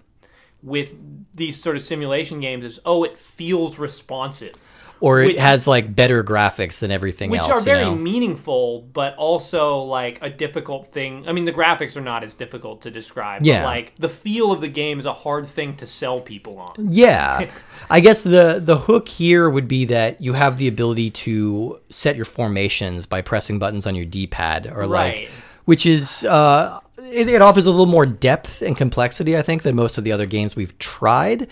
with 0.64 0.96
these 1.36 1.62
sort 1.62 1.76
of 1.76 1.84
simulation 1.84 2.40
games 2.40 2.66
is 2.66 2.80
oh, 2.86 3.04
it 3.04 3.16
feels 3.20 3.78
responsive. 3.78 4.56
Or 5.00 5.22
it 5.22 5.28
which- 5.28 5.40
has 5.40 5.68
like 5.68 5.96
better 5.96 6.24
graphics 6.24 6.80
than 6.80 6.92
everything 6.92 7.36
else. 7.36 7.48
Which 7.48 7.56
else. 7.56 7.62
are 7.62 7.66
very 7.66 7.84
you 7.86 7.92
know? 7.92 7.96
meaningful, 7.96 8.82
but 8.94 9.16
also 9.16 9.80
like 9.80 10.20
a 10.22 10.30
difficult 10.30 10.88
thing. 10.88 11.28
I 11.28 11.32
mean, 11.32 11.46
the 11.46 11.54
graphics 11.54 11.96
are 11.98 12.02
not 12.02 12.24
as 12.24 12.34
difficult 12.34 12.82
to 12.82 12.92
describe. 12.92 13.44
Yeah. 13.44 13.62
But, 13.64 13.66
like 13.68 13.94
the 13.98 14.10
feel 14.10 14.52
of 14.52 14.62
the 14.62 14.68
game 14.68 15.00
is 15.00 15.06
a 15.06 15.14
hard 15.14 15.48
thing 15.48 15.76
to 15.78 15.86
sell 15.86 16.20
people 16.22 16.58
on. 16.60 16.74
Yeah. 16.92 17.50
I 17.90 18.00
guess 18.00 18.24
the 18.24 18.60
the 18.64 18.78
hook 18.78 19.08
here 19.08 19.50
would 19.50 19.68
be 19.68 19.86
that 19.86 20.22
you 20.22 20.34
have 20.34 20.58
the 20.58 20.68
ability 20.68 21.12
to 21.12 21.80
set 21.90 22.16
your 22.16 22.26
formations 22.26 23.06
by 23.06 23.22
pressing 23.22 23.60
buttons 23.60 23.86
on 23.86 23.96
your 23.96 24.06
D-pad 24.06 24.68
or 24.68 24.88
Right. 24.88 25.20
like 25.22 25.30
which 25.66 25.86
is 25.86 26.24
uh 26.26 26.80
it, 26.98 27.30
it 27.30 27.42
offers 27.42 27.66
a 27.66 27.70
little 27.72 27.86
more 27.86 28.06
depth 28.06 28.62
and 28.62 28.76
complexity 28.76 29.38
I 29.38 29.42
think 29.42 29.64
than 29.64 29.76
most 29.76 29.98
of 29.98 30.04
the 30.04 30.12
other 30.12 30.26
games 30.26 30.56
we've 30.56 30.78
tried. 30.80 31.48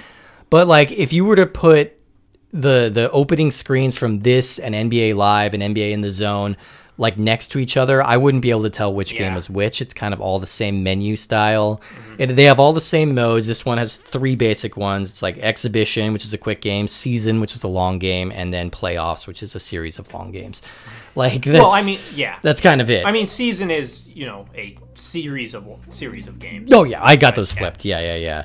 But 0.49 0.67
like 0.67 0.91
if 0.91 1.13
you 1.13 1.25
were 1.25 1.35
to 1.35 1.45
put 1.45 1.93
the 2.55 2.89
the 2.91 3.11
opening 3.11 3.51
screens 3.51 3.97
from 3.97 4.21
this 4.21 4.59
and 4.59 4.73
NBA 4.73 5.15
Live 5.15 5.53
and 5.53 5.61
NBA 5.61 5.91
in 5.91 6.01
the 6.01 6.11
Zone 6.11 6.55
like 6.97 7.17
next 7.17 7.49
to 7.49 7.59
each 7.59 7.75
other, 7.75 8.01
I 8.01 8.15
wouldn't 8.15 8.41
be 8.41 8.51
able 8.51 8.63
to 8.63 8.69
tell 8.69 8.93
which 8.93 9.15
game 9.15 9.35
is 9.35 9.49
which. 9.49 9.81
It's 9.81 9.93
kind 9.93 10.13
of 10.13 10.21
all 10.21 10.39
the 10.39 10.47
same 10.47 10.81
menu 10.81 11.15
style. 11.17 11.81
Mm-hmm. 11.81 12.21
And 12.21 12.31
they 12.31 12.45
have 12.45 12.59
all 12.59 12.71
the 12.71 12.81
same 12.81 13.13
modes. 13.13 13.47
This 13.47 13.65
one 13.65 13.77
has 13.77 13.97
three 13.97 14.35
basic 14.35 14.77
ones. 14.77 15.09
It's 15.09 15.21
like 15.21 15.37
exhibition, 15.39 16.13
which 16.13 16.23
is 16.23 16.33
a 16.33 16.37
quick 16.37 16.61
game, 16.61 16.87
season, 16.87 17.41
which 17.41 17.53
is 17.53 17.63
a 17.63 17.67
long 17.67 17.99
game, 17.99 18.31
and 18.31 18.53
then 18.53 18.71
playoffs, 18.71 19.27
which 19.27 19.43
is 19.43 19.55
a 19.55 19.59
series 19.59 19.99
of 19.99 20.13
long 20.13 20.31
games. 20.31 20.61
Like 21.17 21.45
that's, 21.45 21.59
well, 21.59 21.71
I 21.71 21.81
mean, 21.81 22.01
yeah. 22.13 22.39
that's 22.41 22.59
kind 22.59 22.81
of 22.81 22.89
it. 22.89 23.05
I 23.05 23.13
mean, 23.13 23.27
season 23.27 23.71
is 23.71 24.09
you 24.09 24.25
know 24.25 24.49
a 24.53 24.77
series 24.95 25.55
of 25.55 25.65
series 25.87 26.27
of 26.27 26.39
games. 26.39 26.73
Oh 26.73 26.83
yeah, 26.83 27.01
I 27.01 27.15
got 27.15 27.35
those 27.35 27.53
flipped. 27.53 27.85
Yeah, 27.85 28.01
yeah, 28.01 28.15
yeah. 28.15 28.43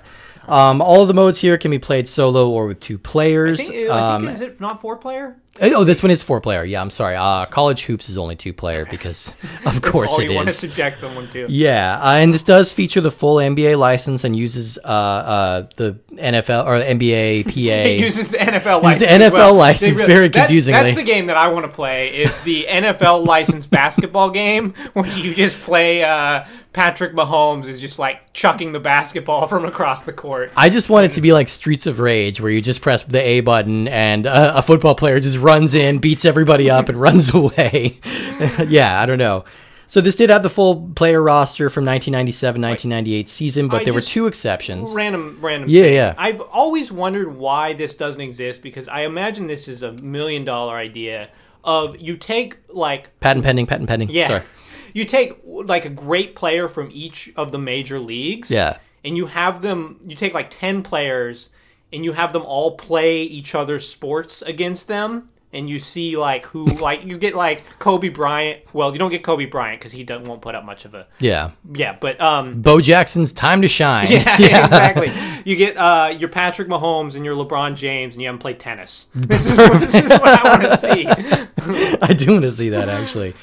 Um, 0.51 0.81
all 0.83 1.03
of 1.03 1.09
the 1.09 1.15
modes 1.15 1.39
here 1.39 1.57
can 1.59 1.71
be 1.71 1.79
played 1.79 2.09
solo 2.09 2.51
or 2.51 2.67
with 2.67 2.81
two 2.81 2.97
I 2.97 3.01
players. 3.03 3.69
think, 3.69 3.91
I 3.91 4.15
Um, 4.17 4.23
think 4.23 4.35
is 4.35 4.41
it 4.41 4.61
not 4.61 4.81
four 4.81 4.97
player? 4.97 5.37
Oh, 5.61 5.85
this 5.85 6.03
one 6.03 6.11
is 6.11 6.23
four 6.23 6.41
player. 6.41 6.65
Yeah, 6.65 6.81
I'm 6.81 6.91
sorry. 6.91 7.17
Uh, 7.17 7.45
College 7.47 7.85
Hoops 7.85 8.09
is 8.09 8.17
only 8.17 8.37
two 8.37 8.53
player 8.53 8.87
because, 8.87 9.35
of 9.67 9.83
course, 9.83 10.15
all 10.15 10.21
it 10.21 10.31
you 10.31 10.35
want 10.35 10.49
to 10.49 10.51
is. 10.51 10.59
subject 10.59 11.01
someone 11.01 11.29
to. 11.29 11.47
Yeah, 11.51 11.99
uh, 12.01 12.15
and 12.15 12.33
this 12.33 12.43
does 12.43 12.73
feature 12.73 13.01
the 13.01 13.11
full 13.11 13.37
NBA 13.37 13.79
license 13.79 14.25
and 14.25 14.35
uses 14.37 14.79
uh, 14.79 14.89
uh, 14.89 15.69
the 15.77 15.99
NFL 16.15 16.67
or 16.67 16.73
NBA 16.83 17.45
PA. 17.45 17.51
It 17.91 18.01
uses 18.01 18.29
the 18.31 18.39
NFL 18.39 18.83
license. 18.83 19.07
the 19.07 19.13
NFL 19.27 19.33
well. 19.33 19.55
license 19.55 19.99
They 20.01 20.07
very 20.07 20.29
that- 20.29 20.39
confusingly. 20.47 20.81
That's 20.81 20.95
the 20.95 21.03
game 21.03 21.27
that 21.27 21.37
I 21.37 21.49
want 21.49 21.67
to 21.67 21.73
play. 21.73 22.15
Is 22.23 22.39
the 22.41 22.67
NFL 22.69 23.27
licensed 23.27 23.71
basketball 23.81 24.31
game 24.31 24.75
where 24.93 25.07
you 25.07 25.35
just 25.35 25.59
play 25.61 26.03
uh, 26.05 26.45
Patrick 26.73 27.15
Mahomes 27.15 27.67
is 27.67 27.81
just 27.81 27.99
like 27.99 28.33
chucking 28.33 28.73
the 28.73 28.79
basketball 28.81 29.47
from 29.49 29.65
across 29.65 30.03
the 30.03 30.13
court. 30.13 30.53
I 30.57 30.71
just 30.71 30.89
want 30.89 31.05
it 31.07 31.11
to 31.13 31.21
be 31.21 31.33
like 31.33 31.49
Streets 31.49 31.87
of 31.87 31.99
Rage, 31.99 32.41
where 32.41 32.51
you 32.51 32.61
just 32.61 32.81
press 32.81 33.03
the 33.03 33.21
A 33.21 33.41
button 33.41 33.89
and 33.89 34.27
uh, 34.27 34.53
a 34.57 34.63
football 34.63 34.95
player 34.95 35.19
just 35.19 35.39
runs 35.41 35.75
in, 35.75 35.99
beats 35.99 36.25
everybody 36.25 36.71
up, 36.71 36.89
and 36.89 37.01
runs 37.01 37.35
away. 37.35 37.99
yeah, 38.69 39.01
I 39.01 39.07
don't 39.07 39.19
know. 39.19 39.45
So 39.87 40.01
this 40.01 40.15
did 40.15 40.31
have 40.31 40.45
the 40.45 40.51
full 40.51 40.89
player 40.95 41.21
roster 41.21 41.69
from 41.69 41.85
1997, 41.85 42.63
1998 42.63 43.27
season, 43.27 43.67
but 43.67 43.81
I 43.81 43.85
there 43.85 43.93
were 43.93 44.01
two 44.01 44.29
exceptions. 44.29 44.95
Random, 44.95 45.39
random. 45.41 45.69
Yeah, 45.69 45.83
thing. 45.83 45.95
yeah. 45.95 46.15
I've 46.17 46.41
always 46.43 46.93
wondered 46.93 47.37
why 47.37 47.73
this 47.73 47.95
doesn't 47.95 48.21
exist 48.21 48.63
because 48.63 48.87
I 48.87 49.01
imagine 49.01 49.49
this 49.49 49.67
is 49.67 49.83
a 49.83 49.91
million 49.91 50.45
dollar 50.45 50.77
idea 50.77 51.31
of 51.65 52.01
you 52.01 52.17
take 52.17 52.59
like 52.73 53.19
Patent 53.19 53.45
pending, 53.45 53.67
patent 53.67 53.89
pending. 53.89 54.11
Yeah. 54.11 54.29
Sorry. 54.29 54.43
You 54.93 55.05
take 55.05 55.35
like 55.45 55.85
a 55.85 55.89
great 55.89 56.35
player 56.35 56.67
from 56.67 56.91
each 56.93 57.33
of 57.37 57.53
the 57.53 57.59
major 57.59 58.01
leagues. 58.01 58.51
Yeah. 58.51 58.79
And 59.05 59.17
you 59.17 59.27
have 59.27 59.63
them 59.63 60.01
you 60.05 60.17
take 60.17 60.35
like 60.35 60.51
10 60.51 60.83
players 60.83 61.51
and 61.93 62.05
you 62.05 62.13
have 62.13 62.33
them 62.33 62.43
all 62.43 62.77
play 62.77 63.23
each 63.23 63.55
other's 63.55 63.89
sports 63.89 64.43
against 64.43 64.89
them 64.89 65.30
and 65.53 65.69
you 65.69 65.79
see 65.79 66.17
like 66.17 66.47
who 66.47 66.67
like 66.67 67.05
you 67.05 67.19
get 67.19 67.35
like 67.35 67.63
Kobe 67.79 68.09
Bryant. 68.09 68.61
Well, 68.73 68.93
you 68.93 68.99
don't 68.99 69.11
get 69.11 69.23
Kobe 69.23 69.47
Bryant 69.47 69.81
cuz 69.81 69.93
he 69.93 70.05
don't, 70.05 70.27
won't 70.27 70.43
put 70.43 70.55
up 70.55 70.65
much 70.65 70.85
of 70.85 70.95
a 70.95 71.07
Yeah. 71.19 71.51
Yeah, 71.73 71.97
but 72.01 72.21
um 72.21 72.63
Bo 72.63 72.81
Jackson's 72.81 73.33
time 73.33 73.63
to 73.63 73.69
shine. 73.69 74.07
yeah, 74.11 74.65
exactly. 74.65 75.11
You 75.45 75.57
get 75.57 75.77
uh, 75.77 76.15
your 76.17 76.29
Patrick 76.29 76.69
Mahomes 76.69 77.15
and 77.15 77.25
your 77.25 77.35
LeBron 77.35 77.75
James, 77.75 78.15
and 78.15 78.23
you 78.23 78.29
haven't 78.29 78.41
played 78.41 78.59
tennis. 78.59 79.09
This 79.31 79.47
is, 79.47 79.59
this 79.59 79.95
is 79.95 80.11
what 80.11 80.45
I 80.45 80.59
want 80.59 80.63
to 80.65 80.77
see. 80.77 81.07
I 82.03 82.13
do 82.13 82.33
want 82.33 82.43
to 82.43 82.53
see 82.53 82.71
that 82.71 82.89
actually. 82.89 83.35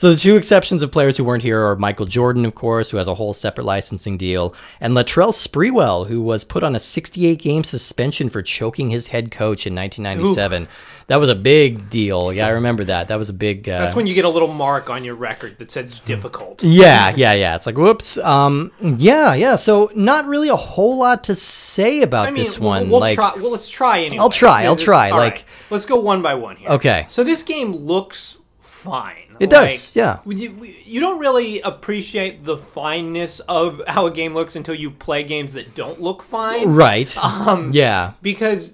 So 0.00 0.08
the 0.08 0.16
two 0.16 0.36
exceptions 0.36 0.82
of 0.82 0.90
players 0.90 1.18
who 1.18 1.24
weren't 1.24 1.42
here 1.42 1.62
are 1.62 1.76
Michael 1.76 2.06
Jordan, 2.06 2.46
of 2.46 2.54
course, 2.54 2.88
who 2.88 2.96
has 2.96 3.06
a 3.06 3.14
whole 3.14 3.34
separate 3.34 3.64
licensing 3.64 4.16
deal, 4.16 4.54
and 4.80 4.94
Latrell 4.94 5.34
Sprewell, 5.34 6.06
who 6.06 6.22
was 6.22 6.42
put 6.42 6.62
on 6.62 6.74
a 6.74 6.80
68 6.80 7.38
game 7.38 7.64
suspension 7.64 8.30
for 8.30 8.40
choking 8.40 8.88
his 8.88 9.08
head 9.08 9.30
coach 9.30 9.66
in 9.66 9.74
1997. 9.74 10.68
That 11.10 11.16
was 11.16 11.28
a 11.28 11.34
big 11.34 11.90
deal. 11.90 12.32
Yeah, 12.32 12.46
I 12.46 12.50
remember 12.50 12.84
that. 12.84 13.08
That 13.08 13.16
was 13.16 13.28
a 13.30 13.32
big. 13.32 13.68
Uh, 13.68 13.80
That's 13.80 13.96
when 13.96 14.06
you 14.06 14.14
get 14.14 14.24
a 14.24 14.28
little 14.28 14.46
mark 14.46 14.90
on 14.90 15.02
your 15.02 15.16
record 15.16 15.58
that 15.58 15.72
says 15.72 15.98
difficult. 15.98 16.62
yeah, 16.62 17.12
yeah, 17.16 17.32
yeah. 17.42 17.56
It's 17.56 17.66
like 17.66 17.76
whoops. 17.76 18.16
Um, 18.18 18.70
yeah, 18.80 19.34
yeah. 19.34 19.56
So 19.56 19.90
not 19.96 20.26
really 20.26 20.50
a 20.50 20.54
whole 20.54 20.98
lot 20.98 21.24
to 21.24 21.34
say 21.34 22.02
about 22.02 22.28
I 22.28 22.30
mean, 22.30 22.44
this 22.44 22.60
we'll, 22.60 22.68
one. 22.68 22.88
we'll 22.90 23.00
like, 23.00 23.16
try. 23.16 23.32
Well, 23.34 23.50
let's 23.50 23.68
try 23.68 24.02
anyway. 24.02 24.20
I'll 24.20 24.30
try, 24.30 24.62
I'll 24.66 24.76
try, 24.76 25.10
all 25.10 25.18
like- 25.18 25.46
let's 25.68 25.84
go 25.84 25.98
one 25.98 26.22
by 26.22 26.36
one 26.36 26.54
here. 26.54 26.68
Okay. 26.70 27.06
So 27.08 27.24
this 27.24 27.42
game 27.42 27.72
looks 27.74 28.38
fine. 28.80 29.36
It 29.40 29.48
does, 29.50 29.94
yeah. 29.96 30.18
You, 30.26 30.54
you 30.84 31.00
don't 31.00 31.18
really 31.18 31.60
appreciate 31.60 32.44
the 32.44 32.56
fineness 32.56 33.40
of 33.40 33.80
how 33.88 34.06
a 34.06 34.10
game 34.10 34.34
looks 34.34 34.56
until 34.56 34.74
you 34.74 34.90
play 34.90 35.22
games 35.22 35.52
that 35.54 35.74
don't 35.74 36.00
look 36.00 36.22
fine. 36.22 36.68
right. 36.70 37.14
Um, 37.16 37.70
yeah. 37.72 38.12
because 38.22 38.72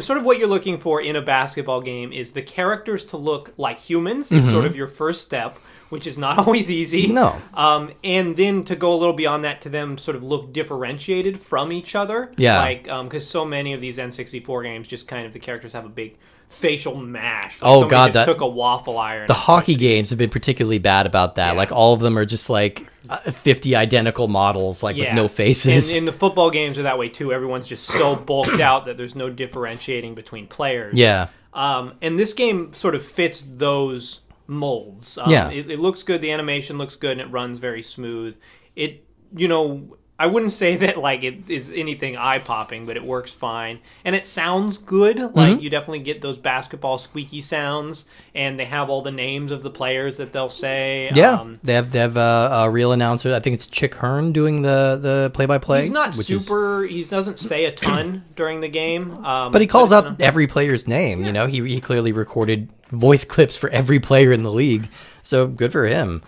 sort 0.00 0.18
of 0.18 0.24
what 0.24 0.38
you're 0.38 0.48
looking 0.48 0.78
for 0.78 1.00
in 1.00 1.16
a 1.16 1.22
basketball 1.22 1.80
game 1.80 2.12
is 2.12 2.32
the 2.32 2.42
characters 2.42 3.04
to 3.06 3.16
look 3.16 3.52
like 3.56 3.78
humans 3.78 4.30
is 4.30 4.48
sort 4.50 4.64
of 4.64 4.76
your 4.76 4.86
first 4.88 5.22
step 5.22 5.58
which 5.88 6.06
is 6.06 6.18
not 6.18 6.36
always 6.46 6.68
easy 6.70 7.04
Mm-hmm. 7.04 7.14
No. 7.14 7.40
um, 7.54 7.92
and 8.04 8.36
then 8.36 8.64
to 8.64 8.74
go 8.76 8.92
a 8.92 8.96
little 8.96 9.14
beyond 9.14 9.44
that 9.44 9.60
to 9.62 9.68
them 9.68 9.96
sort 9.98 10.16
of 10.16 10.24
look 10.24 10.52
differentiated 10.52 11.38
from 11.38 11.72
each 11.72 11.94
other 11.94 12.32
Yeah. 12.36 12.58
like 12.58 12.84
because 12.84 13.26
so 13.26 13.44
many 13.44 13.72
of 13.72 13.80
these 13.80 13.96
n64 13.98 14.64
games 14.64 14.88
just 14.88 15.06
kind 15.08 15.26
of 15.26 15.32
the 15.32 15.38
characters 15.38 15.72
have 15.72 15.84
a 15.86 15.88
big 15.88 16.16
facial 16.48 16.94
mash 16.96 17.58
Oh, 17.62 17.86
God, 17.86 18.12
that- 18.14 18.24
took 18.24 18.40
a 18.40 18.46
waffle 18.46 18.98
iron 18.98 19.26
The 19.26 19.34
hockey 19.34 19.74
games 19.74 20.10
have 20.10 20.18
been 20.18 20.30
particularly 20.30 20.78
bad 20.78 21.06
about 21.06 21.34
that. 21.36 21.52
Yeah. 21.52 21.56
Like 21.58 21.72
all 21.72 21.92
of 21.94 22.00
them 22.00 22.16
are 22.16 22.24
just 22.24 22.48
like 22.48 22.86
uh, 23.08 23.18
50 23.18 23.76
identical 23.76 24.26
models, 24.28 24.82
like 24.82 24.96
with 24.96 25.12
no 25.12 25.28
faces. 25.28 25.90
and, 25.90 25.98
and 25.98 26.08
the 26.08 26.12
football 26.12 26.50
games 26.50 26.78
are 26.78 26.82
that 26.82 26.98
way 26.98 27.08
too 27.08 27.32
everyone's 27.32 27.66
just 27.66 27.84
so 27.86 28.16
bulked 28.26 28.60
out 28.60 28.86
that 28.86 28.96
there's 28.96 29.14
no 29.14 29.28
differentiating 29.30 30.14
between 30.14 30.46
players 30.46 30.98
yeah. 30.98 31.28
Um, 31.54 31.94
and 32.02 32.18
this 32.18 32.34
game 32.34 32.72
sort 32.74 32.94
of 32.94 33.02
fits 33.02 33.42
those 33.42 34.20
molds. 34.46 35.16
Um, 35.18 35.30
Yeah. 35.30 35.50
It, 35.50 35.70
it 35.70 35.78
looks 35.80 36.02
good. 36.02 36.20
The 36.20 36.30
animation 36.30 36.76
looks 36.78 36.96
good, 36.96 37.12
and 37.12 37.20
it 37.22 37.30
runs 37.30 37.58
very 37.58 37.80
smooth. 37.82 38.36
It, 38.74 39.04
you 39.34 39.48
know, 39.48 39.96
I 40.18 40.26
wouldn't 40.26 40.52
say 40.52 40.76
that 40.76 40.96
like 40.96 41.22
it 41.24 41.50
is 41.50 41.70
anything 41.74 42.16
eye 42.16 42.38
popping, 42.38 42.86
but 42.86 42.96
it 42.96 43.04
works 43.04 43.34
fine, 43.34 43.80
and 44.02 44.14
it 44.14 44.24
sounds 44.24 44.78
good. 44.78 45.18
Mm-hmm. 45.18 45.38
Like 45.38 45.60
you 45.60 45.68
definitely 45.68 45.98
get 45.98 46.22
those 46.22 46.38
basketball 46.38 46.96
squeaky 46.96 47.42
sounds, 47.42 48.06
and 48.34 48.58
they 48.58 48.64
have 48.64 48.88
all 48.88 49.02
the 49.02 49.10
names 49.10 49.50
of 49.50 49.62
the 49.62 49.70
players 49.70 50.16
that 50.16 50.32
they'll 50.32 50.48
say. 50.48 51.10
Yeah. 51.14 51.32
Um, 51.32 51.60
they 51.62 51.74
have 51.74 51.90
they 51.90 51.98
have 51.98 52.16
uh, 52.16 52.64
a 52.64 52.70
real 52.70 52.92
announcer. 52.92 53.34
I 53.34 53.40
think 53.40 53.54
it's 53.54 53.66
Chick 53.66 53.94
Hearn 53.94 54.32
doing 54.32 54.62
the 54.62 54.98
the 55.00 55.30
play 55.34 55.44
by 55.44 55.58
play. 55.58 55.82
He's 55.82 55.90
not 55.90 56.16
which 56.16 56.30
is- 56.30 56.46
super. 56.46 56.84
He 56.84 57.04
doesn't 57.04 57.38
say 57.38 57.66
a 57.66 57.72
ton 57.72 58.24
during 58.36 58.60
the 58.60 58.68
game, 58.68 59.12
um, 59.24 59.52
but 59.52 59.60
he 59.60 59.66
calls 59.66 59.90
you 59.90 59.98
out 59.98 60.20
every 60.20 60.46
player's 60.46 60.88
name. 60.88 61.24
You 61.24 61.32
know, 61.32 61.46
he 61.46 61.60
he 61.68 61.80
clearly 61.80 62.12
recorded 62.12 62.70
voice 62.88 63.24
clips 63.26 63.54
for 63.54 63.68
every 63.68 64.00
player 64.00 64.32
in 64.32 64.44
the 64.44 64.52
league. 64.52 64.88
So 65.22 65.46
good 65.46 65.72
for 65.72 65.84
him. 65.86 66.22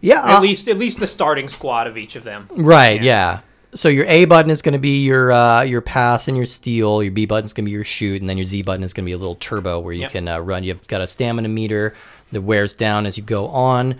Yeah. 0.00 0.24
at 0.24 0.38
uh, 0.38 0.40
least 0.40 0.68
at 0.68 0.78
least 0.78 1.00
the 1.00 1.06
starting 1.06 1.48
squad 1.48 1.86
of 1.86 1.96
each 1.96 2.16
of 2.16 2.24
them. 2.24 2.48
Right, 2.50 3.02
yeah. 3.02 3.40
So 3.74 3.88
your 3.88 4.06
A 4.06 4.24
button 4.24 4.50
is 4.52 4.62
going 4.62 4.74
to 4.74 4.78
be 4.78 5.04
your 5.04 5.32
uh, 5.32 5.62
your 5.62 5.80
pass 5.80 6.28
and 6.28 6.36
your 6.36 6.46
steal. 6.46 7.02
Your 7.02 7.10
B 7.12 7.26
button 7.26 7.44
is 7.44 7.52
going 7.52 7.64
to 7.64 7.68
be 7.68 7.72
your 7.72 7.84
shoot, 7.84 8.20
and 8.22 8.30
then 8.30 8.38
your 8.38 8.44
Z 8.44 8.62
button 8.62 8.84
is 8.84 8.92
going 8.92 9.04
to 9.04 9.08
be 9.08 9.12
a 9.14 9.18
little 9.18 9.34
turbo 9.36 9.80
where 9.80 9.92
you 9.92 10.02
Yep. 10.02 10.10
can 10.12 10.28
uh, 10.28 10.38
run. 10.38 10.62
You've 10.62 10.86
got 10.86 11.00
a 11.00 11.06
stamina 11.06 11.48
meter 11.48 11.94
that 12.32 12.42
wears 12.42 12.72
down 12.74 13.04
as 13.06 13.16
you 13.16 13.24
go 13.24 13.48
on. 13.48 13.96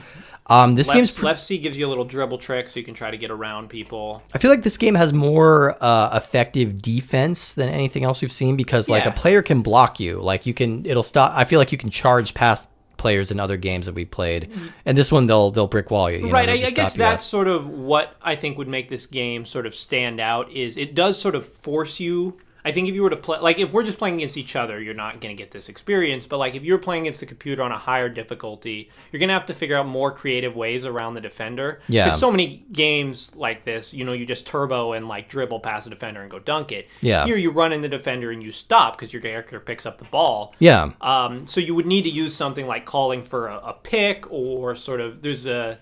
Um, 0.47 0.75
this 0.75 0.91
game's. 0.91 1.09
Left, 1.09 1.19
Pr- 1.19 1.25
left 1.25 1.43
C 1.43 1.59
gives 1.59 1.77
you 1.79 1.87
a 1.87 1.89
little 1.89 2.05
dribble 2.05 2.39
trick, 2.39 2.69
so 2.69 2.79
you 2.79 2.85
can 2.85 2.95
try 2.95 3.11
to 3.11 3.17
get 3.17 3.31
around 3.31 3.69
people. 3.69 4.23
I 4.35 4.39
feel 4.39 4.51
like 4.51 4.63
this 4.63 4.77
game 4.77 4.95
has 4.95 5.13
more 5.13 5.75
uh, 5.81 6.11
effective 6.17 6.81
defense 6.83 7.55
than 7.55 7.69
anything 7.71 8.05
else 8.05 8.21
we've 8.21 8.31
seen 8.31 8.55
because 8.55 8.89
like 8.89 9.05
Yeah. 9.05 9.11
a 9.11 9.15
player 9.15 9.43
can 9.43 9.63
block 9.63 9.99
you. 9.99 10.21
Like 10.21 10.45
you 10.47 10.53
can, 10.55 10.85
it'll 10.87 11.03
stop. 11.03 11.33
I 11.35 11.45
feel 11.45 11.59
like 11.59 11.73
you 11.73 11.79
can 11.79 11.89
charge 11.91 12.35
past 12.35 12.69
players 13.05 13.31
in 13.31 13.39
other 13.39 13.59
games 13.59 13.85
that 13.85 13.95
we 13.95 14.07
played, 14.07 14.49
mm-hmm. 14.49 14.69
and 14.87 14.97
this 14.97 15.13
one 15.13 15.27
they'll 15.27 15.51
they'll 15.51 15.67
brick 15.67 15.91
wall 15.91 16.11
you. 16.11 16.21
you 16.21 16.27
know, 16.29 16.33
right, 16.33 16.49
I, 16.49 16.55
I 16.55 16.71
guess 16.71 16.95
that's 16.95 17.23
sort 17.23 17.49
of 17.49 17.69
what 17.69 18.17
I 18.23 18.35
think 18.35 18.57
would 18.57 18.67
make 18.67 18.89
this 18.89 19.07
game 19.07 19.45
sort 19.45 19.67
of 19.67 19.75
stand 19.75 20.21
out. 20.21 20.51
Is 20.51 20.79
it 20.79 20.95
does 20.95 21.21
sort 21.21 21.35
of 21.35 21.47
force 21.47 22.01
you. 22.01 22.39
I 22.65 22.73
think 22.73 22.89
if 22.89 22.95
you 22.95 23.03
were 23.03 23.11
to 23.11 23.17
play, 23.17 23.39
like, 23.41 23.59
if 23.59 23.73
we're 23.73 23.83
just 23.83 23.99
playing 23.99 24.17
against 24.17 24.37
each 24.37 24.57
other, 24.57 24.81
you're 24.81 24.95
not 24.95 25.21
going 25.21 25.37
to 25.37 25.41
get 25.41 25.51
this 25.51 25.69
experience. 25.69 26.27
But 26.27 26.39
like, 26.39 26.55
if 26.55 26.65
you're 26.65 26.79
playing 26.79 27.03
against 27.03 27.21
the 27.21 27.27
computer 27.27 27.63
on 27.63 27.73
a 27.73 27.79
higher 27.79 28.09
difficulty, 28.09 28.91
you're 29.13 29.19
going 29.19 29.29
to 29.29 29.35
have 29.35 29.47
to 29.47 29.55
figure 29.55 29.77
out 29.77 29.87
more 29.87 30.11
creative 30.11 30.57
ways 30.57 30.87
around 30.87 31.15
the 31.15 31.21
defender. 31.21 31.81
Yeah. 31.89 32.07
There's 32.09 32.19
so 32.19 32.31
many 32.31 32.65
games 32.73 33.37
like 33.37 33.65
this. 33.65 33.93
You 33.93 34.05
know, 34.05 34.15
you 34.15 34.25
just 34.25 34.47
turbo 34.47 34.93
and 34.93 35.09
like 35.09 35.29
dribble 35.29 35.61
past 35.61 35.85
the 35.85 35.91
defender 35.91 36.23
and 36.23 36.31
go 36.31 36.39
dunk 36.39 36.73
it. 36.73 36.89
Yeah. 37.03 37.27
Here, 37.27 37.37
you 37.37 37.51
run 37.51 37.73
in 37.73 37.83
the 37.83 37.89
defender 37.89 38.31
and 38.31 38.43
you 38.43 38.51
stop 38.51 38.97
because 38.97 39.13
your 39.13 39.21
character 39.21 39.61
picks 39.61 39.85
up 39.85 39.99
the 39.99 40.05
ball. 40.05 40.55
Yeah. 40.59 40.93
Um, 41.01 41.47
so 41.47 41.61
you 41.61 41.75
would 41.75 41.87
need 41.87 42.03
to 42.03 42.11
use 42.11 42.35
something 42.35 42.67
like 42.67 42.87
calling 42.87 43.23
for 43.23 43.49
a, 43.49 43.57
a 43.57 43.73
pick 43.75 44.25
or 44.31 44.75
sort 44.75 45.01
of 45.01 45.21
there's 45.21 45.47
a 45.47 45.79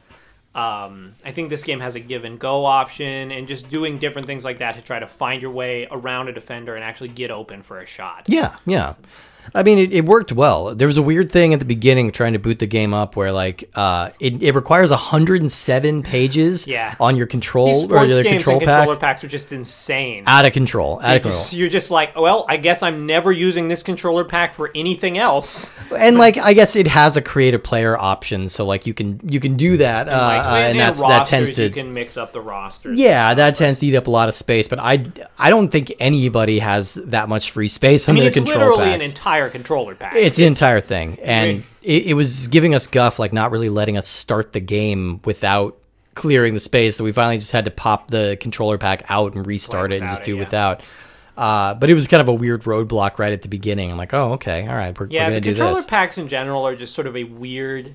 um, 0.55 1.15
I 1.25 1.33
think 1.33 1.49
this 1.49 1.62
game 1.62 1.81
has 1.81 1.95
a 1.95 2.01
give 2.01 2.25
and 2.25 2.38
go 2.38 2.67
option 2.67 3.33
and 3.33 3.49
just 3.49 3.71
doing 3.71 3.99
different 3.99 4.27
things 4.27 4.45
like 4.45 4.59
that 4.59 4.75
to 4.75 4.83
try 4.83 4.99
to 4.99 5.07
find 5.07 5.41
your 5.41 5.51
way 5.51 5.87
around 5.91 6.29
a 6.29 6.33
defender 6.33 6.75
and 6.75 6.85
actually 6.85 7.09
get 7.09 7.31
open 7.31 7.62
for 7.62 7.79
a 7.79 7.87
shot. 7.87 8.25
Yeah, 8.29 8.57
yeah. 8.67 8.95
I 9.55 9.62
mean, 9.62 9.78
it, 9.78 9.92
it 9.92 10.05
worked 10.07 10.33
well. 10.33 10.74
There 10.74 10.87
was 10.87 10.96
a 10.96 11.02
weird 11.02 11.31
thing 11.31 11.52
at 11.52 11.59
the 11.61 11.66
beginning 11.66 12.11
trying 12.12 12.33
to 12.33 12.38
boot 12.38 12.59
the 12.59 12.66
game 12.66 12.94
up 12.94 13.16
where, 13.16 13.33
like, 13.33 13.68
uh, 13.74 14.11
it, 14.20 14.42
it 14.42 14.55
requires 14.55 14.90
107 14.90 16.02
pages 16.02 16.66
Yeah. 16.72 16.94
on 17.00 17.16
your 17.16 17.26
control 17.26 17.66
These 17.66 17.85
or 17.90 18.05
your 18.07 18.22
games 18.22 18.37
control 18.44 18.57
and 18.59 18.66
pack. 18.66 18.78
controller 18.78 18.98
packs 18.98 19.24
are 19.24 19.28
just 19.28 19.52
insane. 19.52 20.24
Out 20.26 20.44
of 20.44 20.52
control. 20.52 21.00
Out 21.02 21.16
of 21.16 21.22
control. 21.22 21.40
Just- 21.42 21.52
You're 21.52 21.68
just 21.68 21.90
like, 21.90 22.16
well, 22.16 22.46
I 22.48 22.57
guess 22.57 22.83
I'm 22.83 23.07
never 23.07 23.33
using 23.33 23.68
this 23.68 23.83
controller 23.83 24.24
pack 24.24 24.55
for 24.55 24.70
anything 24.74 25.18
else. 25.18 25.70
and 25.98 26.16
like 26.18 26.38
I 26.38 26.52
guess 26.55 26.76
it 26.76 26.87
has 26.87 27.16
a 27.16 27.22
creative 27.22 27.62
player 27.62 27.96
option, 27.98 28.48
so 28.48 28.64
like 28.64 28.87
you 28.87 28.94
can 28.94 29.20
you 29.28 29.40
can 29.40 29.57
do 29.57 29.76
that, 29.78 30.09
uh, 30.09 30.12
Like, 30.12 30.44
uh, 30.46 30.48
and 30.57 30.70
in 30.72 30.76
that's 30.78 31.02
that 31.02 31.26
tends 31.26 31.52
to 31.52 31.64
you 31.64 31.70
can 31.70 31.92
mix 31.92 32.16
up 32.16 32.33
the 32.33 32.40
rosters. 32.40 32.98
yeah 32.98 33.35
that 33.35 33.55
tends 33.57 33.81
to 33.81 33.87
eat 33.87 33.94
up 33.96 34.07
a 34.07 34.11
lot 34.11 34.28
of 34.28 34.35
space. 34.35 34.68
But 34.68 34.78
I 34.78 35.05
I 35.38 35.50
don't 35.50 35.68
think 35.68 35.92
anybody 36.00 36.59
has 36.61 36.94
that 36.94 37.28
much 37.28 37.50
free 37.50 37.68
space 37.68 38.09
I 38.09 38.12
mean, 38.12 38.20
their 38.20 38.28
it's 38.28 38.37
control 38.38 38.59
literally 38.78 38.92
an 38.94 39.00
packs. 39.00 39.12
Entire 39.33 39.51
controller 39.51 39.95
pack. 39.95 40.14
it's 40.14 40.37
the 40.37 40.45
entire 40.45 40.81
thing, 40.81 41.18
and 41.23 41.62
it, 41.83 42.07
it 42.07 42.14
was 42.14 42.49
giving 42.49 42.75
us 42.75 42.87
guff, 42.87 43.18
like 43.18 43.33
not 43.33 43.51
really 43.51 43.68
letting 43.68 43.97
us 43.97 44.09
start 44.09 44.53
the 44.53 44.61
game 44.61 45.21
without 45.25 45.79
clearing 46.14 46.55
the 46.55 46.61
space. 46.61 46.97
So 46.97 47.05
we 47.05 47.12
finally 47.12 47.38
just 47.38 47.53
had 47.53 47.64
to 47.64 47.71
pop 47.71 48.11
the 48.11 48.37
controller 48.40 48.79
pack 48.79 49.05
out 49.09 49.35
and 49.35 49.47
restart 49.47 49.92
it 49.92 50.03
and 50.03 50.11
just 50.11 50.25
do 50.25 50.35
it, 50.35 50.37
yeah. 50.37 50.45
without. 50.45 50.83
Uh, 51.37 51.75
but 51.75 51.88
it 51.88 51.95
was 51.95 52.07
kind 52.07 52.21
of 52.21 52.29
a 52.29 52.35
weird 52.35 52.64
roadblock 52.64 53.18
right 53.18 53.33
at 53.33 53.42
the 53.42 53.49
beginning. 53.49 53.90
I'm 53.90 53.97
like, 53.97 54.12
oh, 54.12 54.33
okay, 54.33 54.66
all 54.66 54.75
right, 54.75 54.99
we're, 54.99 55.07
Yeah, 55.09 55.25
we're 55.25 55.31
gonna 55.31 55.40
do 55.40 55.51
this. 55.51 55.61
controller 55.61 55.87
packs 55.87 56.18
in 56.18 56.29
general 56.29 56.66
are 56.66 56.77
just 56.77 56.95
sort 56.95 57.07
of 57.07 57.16
a 57.16 57.25
weird 57.25 57.95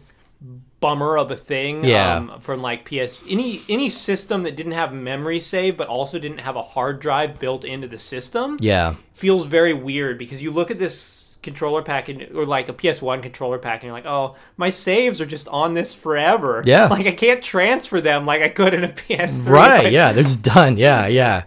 bummer 0.80 1.17
of 1.17 1.32
a 1.32 1.36
thing. 1.36 1.86
Yeah. 1.86 2.15
Um, 2.15 2.39
from 2.39 2.62
like 2.62 2.86
PS, 2.86 3.21
any 3.28 3.62
any 3.69 3.89
system 3.89 4.43
that 4.43 4.56
didn't 4.56 4.73
have 4.73 4.93
memory 4.93 5.39
save 5.39 5.78
but 5.78 5.88
also 5.88 6.19
didn't 6.19 6.39
have 6.39 6.56
a 6.56 6.62
hard 6.62 7.00
drive 7.00 7.39
built 7.39 7.63
into 7.63 7.88
the 7.88 7.97
system 7.97 8.58
yeah, 8.60 8.95
feels 9.13 9.45
very 9.45 9.73
weird 9.73 10.17
because 10.17 10.41
you 10.41 10.52
look 10.52 10.71
at 10.71 10.80
this 10.80 11.26
controller 11.41 11.82
pack 11.82 12.10
and, 12.10 12.21
or 12.36 12.45
like 12.45 12.67
a 12.69 12.73
PS1 12.73 13.21
controller 13.21 13.58
pack 13.58 13.76
and 13.82 13.84
you're 13.88 13.93
like, 13.93 14.06
oh, 14.06 14.36
my 14.58 14.69
saves 14.69 15.21
are 15.21 15.26
just 15.26 15.47
on 15.50 15.73
this 15.73 15.93
forever. 15.93 16.62
Yeah. 16.65 16.86
like 16.91 17.06
I 17.08 17.12
can't 17.12 17.41
transfer 17.43 18.02
them 18.02 18.26
like 18.26 18.41
I 18.41 18.50
could 18.50 18.73
in 18.73 18.84
a 18.84 18.88
PS3. 18.89 19.47
right. 19.47 19.84
Like, 19.86 19.93
yeah, 19.93 20.12
they're 20.13 20.23
just 20.23 20.43
done. 20.43 20.78
Yeah, 20.78 21.08
yeah, 21.08 21.43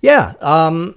yeah. 0.00 0.34
Um, 0.40 0.96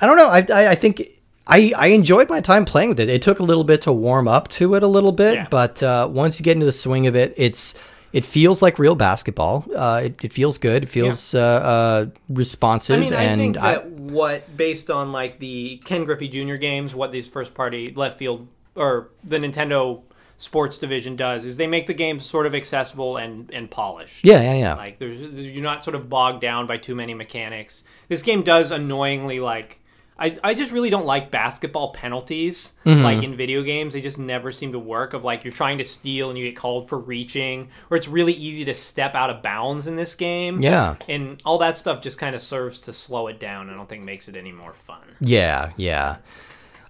I 0.00 0.06
don't 0.06 0.16
know. 0.16 0.28
I 0.28 0.46
I, 0.52 0.68
I 0.70 0.74
think. 0.74 1.02
I, 1.44 1.72
I 1.76 1.88
enjoyed 1.88 2.28
my 2.30 2.40
time 2.40 2.64
playing 2.64 2.90
with 2.90 3.00
it. 3.00 3.08
It 3.08 3.20
took 3.20 3.40
a 3.40 3.42
little 3.42 3.64
bit 3.64 3.80
to 3.82 3.92
warm 3.92 4.28
up 4.28 4.46
to 4.50 4.76
it 4.76 4.84
a 4.84 4.86
little 4.86 5.10
bit, 5.10 5.34
Yeah. 5.34 5.46
but 5.50 5.82
uh, 5.82 6.08
once 6.08 6.38
you 6.38 6.44
get 6.44 6.52
into 6.52 6.66
the 6.66 6.70
swing 6.72 7.08
of 7.08 7.16
it, 7.16 7.34
it's 7.36 7.74
it 8.12 8.24
feels 8.24 8.62
like 8.62 8.78
real 8.78 8.94
basketball. 8.94 9.64
Uh, 9.74 10.02
it, 10.04 10.24
it 10.24 10.32
feels 10.32 10.58
good. 10.58 10.82
It 10.82 10.88
feels 10.88 11.34
uh, 11.34 11.40
uh, 11.40 12.06
responsive, 12.28 12.96
I 12.96 13.00
mean, 13.00 13.14
I 13.14 13.22
and 13.24 13.40
think 13.40 13.54
that 13.56 13.88
what 13.90 14.56
based 14.56 14.90
on 14.90 15.12
like 15.12 15.38
the 15.38 15.80
Ken 15.84 16.04
Griffey 16.04 16.28
Jr. 16.28 16.56
games, 16.56 16.94
what 16.94 17.12
these 17.12 17.28
first 17.28 17.54
party 17.54 17.92
left 17.94 18.18
field 18.18 18.48
or 18.74 19.08
the 19.24 19.38
Nintendo 19.38 20.02
sports 20.36 20.76
division 20.76 21.14
does 21.14 21.44
is 21.44 21.56
they 21.56 21.68
make 21.68 21.86
the 21.86 21.94
game 21.94 22.18
sort 22.18 22.46
of 22.46 22.54
accessible 22.54 23.16
and 23.16 23.50
and 23.52 23.70
polished. 23.70 24.24
yeah, 24.24 24.42
yeah, 24.42 24.54
yeah. 24.54 24.74
Like 24.74 24.98
there's, 24.98 25.20
there's 25.20 25.50
you're 25.50 25.62
not 25.62 25.84
sort 25.84 25.94
of 25.94 26.08
bogged 26.08 26.40
down 26.40 26.66
by 26.66 26.76
too 26.76 26.94
many 26.94 27.14
mechanics. 27.14 27.84
This 28.08 28.22
game 28.22 28.42
does 28.42 28.70
annoyingly 28.70 29.40
like 29.40 29.78
I, 30.18 30.38
I 30.44 30.54
just 30.54 30.70
really 30.72 30.90
don't 30.90 31.06
like 31.06 31.30
basketball 31.30 31.92
penalties 31.92 32.72
Mm-hmm. 32.84 33.02
like 33.02 33.22
in 33.22 33.36
video 33.36 33.62
games. 33.62 33.92
They 33.92 34.00
just 34.00 34.18
never 34.18 34.50
seem 34.52 34.72
to 34.72 34.78
work. 34.78 35.14
Of 35.14 35.24
like 35.24 35.44
you're 35.44 35.52
trying 35.52 35.78
to 35.78 35.84
steal 35.84 36.28
and 36.30 36.38
you 36.38 36.44
get 36.44 36.56
called 36.56 36.88
for 36.88 36.98
reaching, 36.98 37.70
or 37.90 37.96
it's 37.96 38.08
really 38.08 38.32
easy 38.32 38.64
to 38.66 38.74
step 38.74 39.14
out 39.14 39.30
of 39.30 39.42
bounds 39.42 39.86
in 39.86 39.96
this 39.96 40.14
game. 40.14 40.60
yeah, 40.60 40.96
And 41.08 41.40
all 41.44 41.58
that 41.58 41.76
stuff 41.76 42.02
just 42.02 42.18
kind 42.18 42.34
of 42.34 42.40
serves 42.40 42.80
to 42.82 42.92
slow 42.92 43.28
it 43.28 43.38
down. 43.40 43.70
I 43.70 43.74
don't 43.74 43.88
think 43.88 44.02
makes 44.02 44.28
it 44.28 44.36
any 44.36 44.52
more 44.52 44.72
fun. 44.72 45.02
yeah, 45.20 45.70
yeah. 45.76 46.16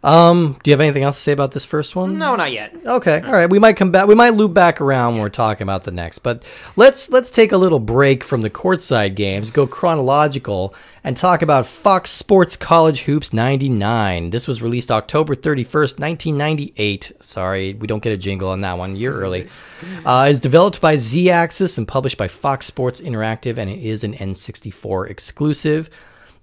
Um, 0.04 0.58
do 0.62 0.70
you 0.70 0.72
have 0.72 0.80
anything 0.80 1.04
else 1.04 1.16
to 1.16 1.22
say 1.22 1.32
about 1.32 1.52
this 1.52 1.64
first 1.64 1.94
one? 1.94 2.18
No, 2.18 2.34
not 2.34 2.50
yet. 2.50 2.74
Okay, 2.84 3.20
all 3.20 3.32
right. 3.32 3.48
We 3.48 3.60
might 3.60 3.76
come 3.76 3.92
back. 3.92 4.08
We 4.08 4.16
might 4.16 4.30
loop 4.34 4.52
back 4.52 4.80
around 4.80 5.14
when 5.14 5.22
we're 5.22 5.28
talking 5.28 5.62
about 5.62 5.84
the 5.84 5.92
next. 5.92 6.20
But 6.20 6.44
let's 6.74 7.10
let's 7.10 7.30
take 7.30 7.52
a 7.52 7.56
little 7.56 7.78
break 7.78 8.24
from 8.24 8.40
the 8.40 8.50
courtside 8.50 9.14
games, 9.14 9.52
go 9.52 9.64
chronological, 9.64 10.74
and 11.04 11.16
talk 11.16 11.40
about 11.42 11.68
Fox 11.68 12.10
Sports 12.10 12.56
College 12.56 13.02
Hoops 13.02 13.32
'99. 13.32 14.30
This 14.30 14.48
was 14.48 14.60
released 14.60 14.90
October 14.90 15.36
31st, 15.36 16.00
1998. 16.00 17.12
Sorry, 17.20 17.74
we 17.74 17.86
don't 17.86 18.02
get 18.02 18.12
a 18.12 18.16
jingle 18.16 18.48
on 18.48 18.62
that 18.62 18.78
one. 18.78 18.96
Year 18.96 19.12
early. 19.12 19.48
Uh, 20.04 20.28
it's 20.30 20.38
developed 20.38 20.80
by 20.80 20.96
Z 20.96 21.28
Axis 21.28 21.76
and 21.76 21.88
published 21.88 22.16
by 22.16 22.28
Fox 22.28 22.66
Sports 22.66 23.00
Interactive, 23.00 23.58
and 23.58 23.68
it 23.68 23.80
is 23.80 24.04
an 24.04 24.14
N64 24.14 25.10
exclusive. 25.10 25.90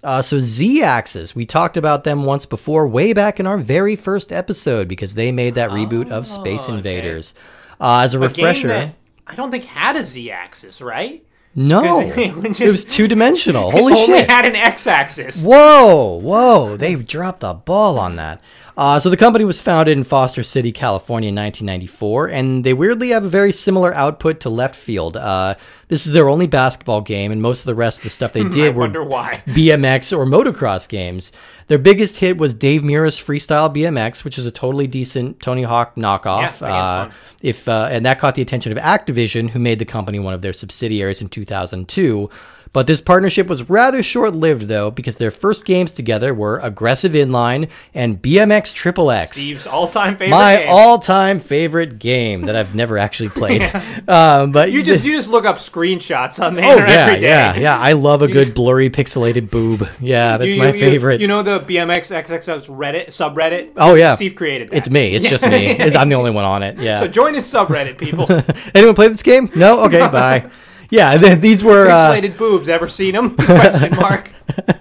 Uh, 0.04 0.22
so 0.22 0.40
Z 0.40 0.82
Axis, 0.82 1.36
we 1.36 1.46
talked 1.46 1.76
about 1.76 2.06
them 2.06 2.24
once 2.24 2.46
before, 2.46 2.88
way 2.88 3.12
back 3.14 3.40
in 3.40 3.46
our 3.46 3.58
very 3.58 3.96
first 3.96 4.32
episode, 4.32 4.88
because 4.88 5.16
they 5.16 5.32
made 5.32 5.56
that 5.56 5.72
reboot 5.72 6.10
of 6.10 6.26
Space 6.26 6.66
okay. 6.66 6.74
Invaders. 6.74 7.34
Uh, 7.82 8.02
as 8.04 8.14
a 8.14 8.18
A 8.18 8.22
refresher, 8.22 8.94
I 9.28 9.36
don't 9.36 9.52
think 9.52 9.66
had 9.66 9.96
a 9.96 10.04
z-axis, 10.04 10.82
right? 10.82 11.24
No, 11.56 12.02
it 12.02 12.18
it, 12.62 12.72
was 12.72 12.86
two 12.86 13.08
dimensional. 13.08 13.72
Holy 13.72 13.94
Only 13.94 14.06
shit! 14.06 14.30
had 14.30 14.46
an 14.46 14.56
x-axis. 14.56 15.44
Whoa, 15.44 16.20
whoa! 16.20 16.78
They 16.78 16.96
dropped 16.96 17.42
the 17.42 17.54
ball 17.54 17.98
on 18.00 18.16
that. 18.18 18.42
Uh, 18.80 18.98
so 18.98 19.10
the 19.10 19.18
company 19.18 19.44
was 19.44 19.60
founded 19.60 19.98
in 19.98 20.06
Foster 20.06 20.42
City, 20.42 20.72
California, 20.72 21.28
in 21.28 21.36
1994, 21.36 22.30
and 22.30 22.64
they 22.64 22.72
weirdly 22.72 23.10
have 23.10 23.26
a 23.26 23.30
very 23.30 23.52
similar 23.52 23.94
output 23.94 24.40
to 24.40 24.50
Left 24.50 24.74
Field. 24.74 25.18
Uh, 25.18 25.56
this 25.90 26.08
is 26.08 26.14
their 26.14 26.30
only 26.30 26.48
basketball 26.48 27.02
game, 27.02 27.30
and 27.30 27.42
most 27.42 27.60
of 27.60 27.66
the 27.66 27.76
rest 27.76 27.98
of 27.98 28.04
the 28.06 28.10
stuff 28.10 28.32
they 28.32 28.44
did 28.48 28.78
were. 28.78 28.88
BMX 29.48 30.18
or 30.18 30.26
motocross 30.26 30.88
games. 30.88 31.34
Their 31.68 31.78
biggest 31.78 32.20
hit 32.20 32.38
was 32.38 32.54
Dave 32.54 32.82
Mirra's 32.82 33.18
Freestyle 33.18 33.70
BMX, 33.76 34.24
which 34.24 34.38
is 34.38 34.46
a 34.46 34.52
totally 34.52 34.88
decent 34.88 35.42
Tony 35.42 35.64
Hawk 35.64 35.96
knockoff. 35.96 36.62
Yeah, 36.62 36.74
uh, 36.74 37.12
if 37.42 37.68
uh, 37.68 37.90
and 37.92 38.06
that 38.06 38.18
caught 38.18 38.36
the 38.36 38.42
attention 38.42 38.72
of 38.72 38.78
Activision, 38.78 39.50
who 39.50 39.60
made 39.60 39.80
the 39.80 39.86
company 39.86 40.20
one 40.20 40.34
of 40.34 40.42
their 40.42 40.54
subsidiaries 40.54 41.20
in 41.20 41.28
2002. 41.28 42.30
But 42.72 42.86
this 42.86 43.02
partnership 43.02 43.48
was 43.48 43.68
rather 43.68 44.04
short-lived, 44.04 44.64
though, 44.68 44.92
because 44.92 45.18
their 45.18 45.32
first 45.32 45.66
games 45.66 45.92
together 45.92 46.34
were 46.36 46.60
Aggressive 46.60 47.14
Inline 47.14 47.70
and 47.96 48.22
BMX 48.22 48.74
Triple 48.74 49.10
X 49.10 49.32
Steve's 49.42 49.66
all-time 49.66 50.16
favorite 50.16 50.30
my 50.38 50.66
all-time 50.68 51.40
favorite 51.40 51.98
game 51.98 52.44
that 52.44 52.56
I've 52.56 52.76
never 52.76 52.98
actually 53.00 53.30
played. 53.30 53.64
um, 54.08 54.52
but 54.52 54.72
you 54.72 54.84
just 54.84 55.04
you 55.04 55.16
just 55.16 55.30
look 55.30 55.46
up 55.46 55.58
screenshots 55.58 56.44
on 56.44 56.54
the 56.54 56.62
oh 56.62 56.72
internet 56.74 56.90
yeah, 56.90 57.06
every 57.06 57.20
day. 57.22 57.28
yeah, 57.28 57.56
yeah. 57.58 57.80
I 57.80 57.94
love 57.94 58.22
a 58.22 58.28
good 58.28 58.54
blurry 58.54 58.90
pixelated 58.92 59.50
boob. 59.50 59.88
Yeah, 60.00 60.38
that's 60.38 60.54
You- 60.54 60.60
my 60.60 60.68
you- 60.68 60.74
you- 60.74 60.80
favorite. 60.80 61.22
You, 61.22 61.28
know 61.28 61.42
the 61.42 61.60
BMX 61.62 62.12
XXX 62.16 62.68
Reddit 62.70 63.08
subreddit? 63.08 63.72
Oh, 63.78 63.96
yeah. 63.96 64.14
Steve 64.16 64.36
created 64.36 64.70
that. 64.70 64.78
it's 64.78 64.90
me. 64.90 65.16
It's 65.16 65.28
just 65.28 65.44
me. 65.50 65.80
I'm 65.82 66.08
the 66.10 66.16
only 66.16 66.32
one 66.32 66.46
on 66.46 66.62
it. 66.64 66.78
Yeah. 66.78 67.00
So 67.00 67.08
join 67.08 67.34
his 67.34 67.46
subreddit, 67.46 67.98
people. 67.98 68.28
Anyone 68.76 68.94
play 68.96 69.08
this 69.08 69.24
game? 69.24 69.50
No. 69.56 69.82
Okay. 69.86 70.00
Bye. 70.00 70.50
Yeah. 70.90 71.36
These 71.36 71.64
were. 71.64 71.90
Uh, 71.90 72.22
boobs. 72.38 72.70
Ever 72.70 72.88
seen 72.88 73.14
them? 73.14 73.36
Question 73.36 73.96
mark. 73.96 74.32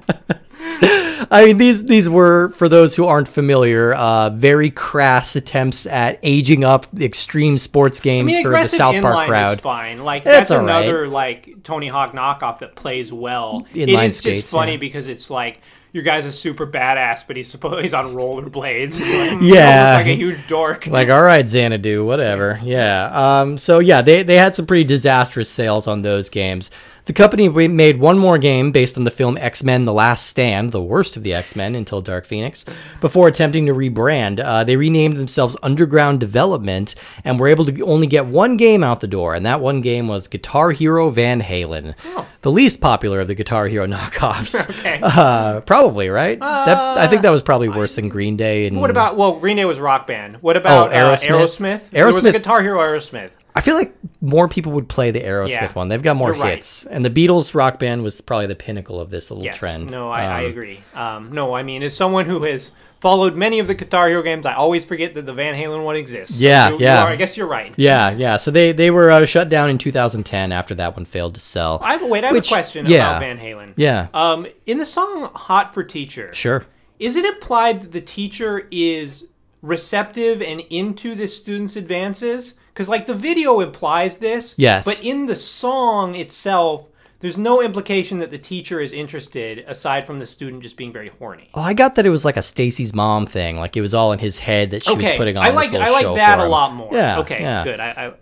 I 1.30 1.44
mean, 1.44 1.58
these 1.58 1.84
these 1.84 2.08
were 2.08 2.48
for 2.50 2.68
those 2.68 2.94
who 2.94 3.04
aren't 3.04 3.28
familiar, 3.28 3.92
uh, 3.94 4.30
very 4.30 4.70
crass 4.70 5.36
attempts 5.36 5.86
at 5.86 6.18
aging 6.22 6.64
up 6.64 6.86
extreme 6.98 7.58
sports 7.58 8.00
I 8.00 8.04
games 8.04 8.32
mean, 8.32 8.42
for 8.42 8.50
the 8.50 8.66
South 8.66 9.00
Park 9.02 9.28
crowd. 9.28 9.60
fine. 9.60 10.04
Like 10.04 10.22
That's 10.22 10.48
that's, 10.48 10.50
all 10.52 10.64
right. 10.64 10.86
another 10.86 11.06
like 11.06 11.62
Tony 11.64 11.88
Hawk 11.88 12.12
knockoff 12.12 12.60
that 12.60 12.76
plays 12.76 13.12
well. 13.12 13.66
it 13.74 13.90
Inline 13.90 14.08
is 14.08 14.18
skates, 14.18 14.40
just 14.42 14.52
funny 14.52 14.72
yeah. 14.72 14.78
because 14.78 15.06
it's 15.06 15.30
like 15.30 15.60
your 15.92 16.02
guy's 16.04 16.26
a 16.26 16.32
super 16.32 16.66
badass, 16.66 17.26
but 17.26 17.36
he's 17.36 17.48
supposed 17.50 17.82
he's 17.82 17.94
on 17.94 18.14
rollerblades. 18.14 19.00
Like, 19.32 19.38
Yeah. 19.42 19.94
like 19.96 20.06
a 20.06 20.14
huge 20.16 20.38
dork. 20.48 20.86
like 20.88 21.08
all 21.08 21.22
right 21.22 21.46
xanadu 21.46 22.04
whatever 22.04 22.60
yeah 22.62 23.10
um 23.40 23.58
so 23.58 23.78
yeah 23.78 24.02
they 24.02 24.22
they 24.22 24.36
had 24.36 24.54
some 24.54 24.66
pretty 24.66 24.84
disastrous 24.84 25.50
sales 25.50 25.86
on 25.86 26.02
those 26.02 26.28
games 26.28 26.70
the 27.08 27.14
company 27.14 27.48
made 27.68 27.98
one 27.98 28.18
more 28.18 28.36
game 28.36 28.70
based 28.70 28.98
on 28.98 29.04
the 29.04 29.10
film 29.10 29.38
X-Men 29.38 29.86
The 29.86 29.92
Last 29.94 30.26
Stand, 30.26 30.72
the 30.72 30.82
worst 30.82 31.16
of 31.16 31.22
the 31.22 31.32
X-Men 31.32 31.74
until 31.74 32.02
Dark 32.02 32.26
Phoenix, 32.26 32.66
before 33.00 33.28
attempting 33.28 33.64
to 33.66 33.72
rebrand. 33.72 34.38
Uh, 34.44 34.62
they 34.62 34.76
renamed 34.76 35.16
themselves 35.16 35.56
Underground 35.62 36.20
Development 36.20 36.94
and 37.24 37.40
were 37.40 37.48
able 37.48 37.64
to 37.64 37.80
only 37.82 38.06
get 38.06 38.26
one 38.26 38.58
game 38.58 38.84
out 38.84 39.00
the 39.00 39.06
door, 39.06 39.34
and 39.34 39.46
that 39.46 39.60
one 39.62 39.80
game 39.80 40.06
was 40.06 40.28
Guitar 40.28 40.70
Hero 40.70 41.08
Van 41.08 41.40
Halen, 41.40 41.94
the 42.42 42.50
least 42.50 42.80
popular 42.82 43.20
of 43.22 43.26
the 43.26 43.34
Guitar 43.34 43.66
Hero 43.68 43.86
knockoffs. 43.88 44.68
Okay. 44.78 45.00
Uh, 45.02 45.60
probably 45.62 46.08
right. 46.10 46.38
that 46.38 46.78
I 46.98 47.06
think 47.08 47.22
that 47.22 47.30
was 47.30 47.42
probably 47.42 47.68
worse 47.70 47.96
than 47.96 48.08
Green 48.08 48.36
Day. 48.36 48.66
And 48.66 48.80
What 48.80 48.90
about 48.90 49.16
well, 49.16 49.38
Green 49.40 49.56
Day 49.56 49.64
was 49.64 49.80
rock 49.80 50.06
band. 50.06 50.36
What 50.42 50.56
about 50.58 50.90
Oh, 50.90 50.94
Aerosmith? 50.94 51.30
Uh, 51.30 51.38
Aerosmith? 51.38 51.90
There 51.90 52.06
was 52.06 52.18
Aerosmith- 52.20 52.32
Guitar 52.32 52.62
Hero 52.62 52.78
Aerosmith. 52.80 53.30
I 53.58 53.60
feel 53.60 53.74
like 53.74 53.92
more 54.20 54.46
people 54.48 54.72
would 54.72 54.88
play 54.88 55.10
the 55.10 55.20
Aerosmith 55.20 55.48
Yeah, 55.50 55.72
one. 55.72 55.88
They've 55.88 56.02
got 56.02 56.16
more 56.16 56.32
you're 56.34 56.42
right. 56.42 56.54
hits, 56.54 56.86
and 56.86 57.04
the 57.04 57.10
Beatles 57.10 57.54
rock 57.54 57.78
band 57.78 58.02
was 58.04 58.20
probably 58.20 58.46
the 58.46 58.54
pinnacle 58.54 59.00
of 59.00 59.10
this 59.10 59.30
little 59.30 59.44
Yes. 59.44 59.58
trend. 59.58 59.90
No, 59.90 60.10
I, 60.10 60.22
I 60.22 60.44
Um, 60.44 60.50
agree. 60.50 60.80
Um, 60.94 61.32
no, 61.32 61.54
I 61.54 61.62
mean, 61.62 61.82
as 61.82 61.94
someone 61.96 62.26
who 62.26 62.44
has 62.44 62.70
followed 63.00 63.34
many 63.36 63.58
of 63.58 63.66
the 63.66 63.74
Guitar 63.74 64.08
Hero 64.08 64.22
games, 64.22 64.46
I 64.46 64.54
always 64.54 64.84
forget 64.84 65.14
that 65.14 65.26
the 65.26 65.32
Van 65.32 65.54
Halen 65.54 65.84
one 65.84 65.96
exists. 65.96 66.40
Yeah, 66.40 66.70
you 66.70 66.78
yeah. 66.78 67.02
are- 67.02 67.08
I 67.08 67.16
guess 67.16 67.36
you're 67.36 67.46
right. 67.46 67.72
Yeah, 67.76 68.10
yeah. 68.10 68.36
So 68.36 68.50
they 68.50 68.72
they 68.72 68.90
were 68.90 69.10
uh, 69.10 69.24
shut 69.26 69.48
down 69.48 69.70
in 69.70 69.78
2010 69.78 70.52
after 70.52 70.74
that 70.76 70.96
one 70.96 71.04
failed 71.04 71.34
to 71.34 71.40
sell. 71.40 71.80
I 71.82 71.92
have, 71.96 72.08
wait, 72.08 72.22
I 72.24 72.28
have 72.28 72.36
Which- 72.36 72.46
a 72.50 72.54
question 72.54 72.86
yeah. 72.86 73.10
about 73.10 73.20
Van 73.20 73.38
Halen. 73.38 73.72
yeah, 73.76 74.06
Um, 74.14 74.46
in 74.66 74.78
the 74.78 74.86
song 74.86 75.30
"Hot 75.34 75.74
for 75.74 75.82
Teacher," 75.82 76.32
sure. 76.32 76.64
is 76.98 77.16
it 77.16 77.24
implied 77.24 77.80
that 77.82 77.92
the 77.92 78.00
teacher 78.00 78.66
is 78.70 79.26
receptive 79.62 80.40
and 80.42 80.60
into 80.70 81.14
the 81.14 81.26
student's 81.26 81.76
advances? 81.76 82.54
Because 82.78 82.88
like 82.88 83.06
the 83.06 83.14
video 83.14 83.58
implies 83.58 84.18
this. 84.18 84.54
Yes. 84.56 84.84
But 84.84 85.02
in 85.02 85.26
the 85.26 85.34
song 85.34 86.14
itself, 86.14 86.86
there's 87.18 87.36
no 87.36 87.60
implication 87.60 88.18
that 88.20 88.30
the 88.30 88.38
teacher 88.38 88.80
is 88.80 88.92
interested, 88.92 89.64
aside 89.66 90.06
from 90.06 90.20
the 90.20 90.26
student 90.26 90.62
just 90.62 90.76
being 90.76 90.92
very 90.92 91.08
horny. 91.08 91.50
Oh, 91.54 91.60
I 91.60 91.74
got 91.74 91.96
that 91.96 92.06
it 92.06 92.10
was 92.10 92.24
like 92.24 92.36
a 92.36 92.42
Stacy's 92.42 92.94
mom 92.94 93.26
thing. 93.26 93.56
Like 93.56 93.76
it 93.76 93.80
was 93.80 93.94
all 93.94 94.12
in 94.12 94.20
his 94.20 94.38
head 94.38 94.70
that 94.70 94.84
she 94.84 94.94
was 94.94 95.04
okay, 95.04 95.16
putting 95.18 95.36
on. 95.36 95.44
I 95.44 95.50
like 95.50 95.74
I 95.74 95.90
like 95.90 96.14
that 96.14 96.38
a 96.38 96.44
lot 96.44 96.72
more. 96.72 96.90
Yeah. 96.92 97.18
Okay. 97.18 97.40
yeah. 97.40 97.64
Good. 97.64 97.80
I. 97.80 97.90
I 97.90 98.12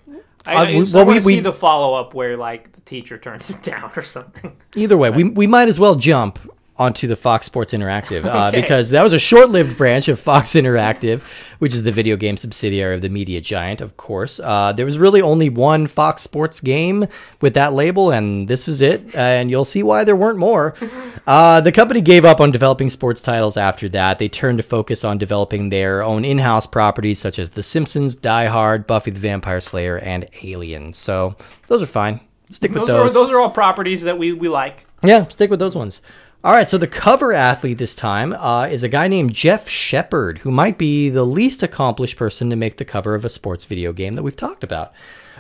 I, 0.49 0.55
Uh, 0.55 0.65
I, 0.65 0.65
we- 0.71 0.77
I 0.79 0.85
well, 0.95 1.05
we- 1.05 1.09
want 1.09 1.21
to 1.21 1.27
we- 1.27 1.35
see 1.35 1.41
the 1.41 1.53
follow 1.53 1.93
up 1.93 2.15
where 2.15 2.39
like 2.39 2.73
the 2.73 2.81
teacher 2.81 3.19
turns 3.19 3.51
him 3.51 3.59
down 3.61 3.91
or 3.95 4.01
something. 4.01 4.57
Either 4.75 4.97
way, 4.97 5.11
we, 5.11 5.25
we 5.25 5.47
might 5.47 5.69
as 5.69 5.79
well 5.79 5.97
jump 5.97 6.39
onto 6.79 7.07
the 7.07 7.17
Fox 7.17 7.47
Sports 7.47 7.73
Interactive 7.73 8.25
uh, 8.25 8.49
Okay. 8.49 8.61
because 8.61 8.91
that 8.91 9.03
was 9.03 9.13
a 9.13 9.19
short-lived 9.19 9.77
branch 9.79 10.09
of 10.09 10.21
Fox 10.21 10.51
Interactive, 10.53 11.21
which 11.59 11.73
is 11.73 11.83
the 11.83 11.93
video 11.93 12.17
game 12.17 12.37
subsidiary 12.37 12.95
of 12.95 13.01
the 13.01 13.09
media 13.09 13.41
giant, 13.41 13.81
of 13.81 13.97
course. 13.97 14.39
Uh, 14.41 14.73
there 14.73 14.85
was 14.85 14.99
really 14.99 15.23
only 15.23 15.49
one 15.49 15.87
Fox 15.87 16.23
Sports 16.23 16.61
game 16.61 17.07
with 17.41 17.55
that 17.55 17.73
label, 17.73 18.11
and 18.11 18.47
this 18.49 18.69
is 18.69 18.83
it. 18.83 19.15
And 19.17 19.51
you'll 19.51 19.65
see 19.65 19.83
why 19.83 20.05
there 20.05 20.17
weren't 20.17 20.39
more. 20.39 20.75
Uh, 21.27 21.61
the 21.61 21.73
company 21.73 22.01
gave 22.01 22.25
up 22.25 22.41
on 22.41 22.53
developing 22.53 22.89
sports 22.89 23.21
titles 23.21 23.57
after 23.57 23.89
that. 23.89 24.21
They 24.21 24.29
turned 24.29 24.59
to 24.59 24.63
focus 24.63 25.03
on 25.03 25.19
developing 25.19 25.71
their 25.71 26.05
own 26.05 26.25
in-house 26.25 26.69
properties 26.69 27.19
such 27.19 27.41
as 27.41 27.51
The 27.51 27.65
Simpsons, 27.65 28.15
Die 28.15 28.47
Hard, 28.47 28.87
Buffy 28.87 29.11
the 29.11 29.19
Vampire 29.19 29.61
Slayer, 29.61 29.99
and 29.99 30.29
Alien. 30.45 30.93
So 30.93 31.35
those 31.67 31.83
are 31.83 31.87
fine. 31.87 32.21
Stick 32.53 32.71
with 32.71 32.87
Those, 32.87 33.17
are 33.17 33.21
those 33.21 33.33
are 33.33 33.41
all 33.41 33.51
properties 33.51 34.03
that 34.05 34.17
we, 34.19 34.33
we 34.35 34.49
like. 34.49 34.87
yeah, 35.03 35.27
stick 35.27 35.51
with 35.51 35.59
those 35.59 35.75
ones. 35.75 36.01
All 36.45 36.53
right, 36.53 36.69
so 36.69 36.79
the 36.79 36.87
cover 36.87 37.33
athlete 37.33 37.79
this 37.79 37.95
time 37.95 38.33
uh, 38.35 38.67
is 38.67 38.83
a 38.83 38.89
guy 38.89 39.09
named 39.09 39.35
Jeff 39.35 39.69
Sheppard, 39.69 40.39
who 40.39 40.51
might 40.51 40.79
be 40.79 41.09
the 41.09 41.25
least 41.25 41.63
accomplished 41.63 42.17
person 42.17 42.51
to 42.51 42.57
make 42.57 42.77
the 42.77 42.85
cover 42.85 43.15
of 43.15 43.25
a 43.25 43.29
sports 43.29 43.65
video 43.65 43.93
game 43.93 44.13
that 44.13 44.23
we've 44.23 44.37
talked 44.37 44.63
about. 44.63 44.93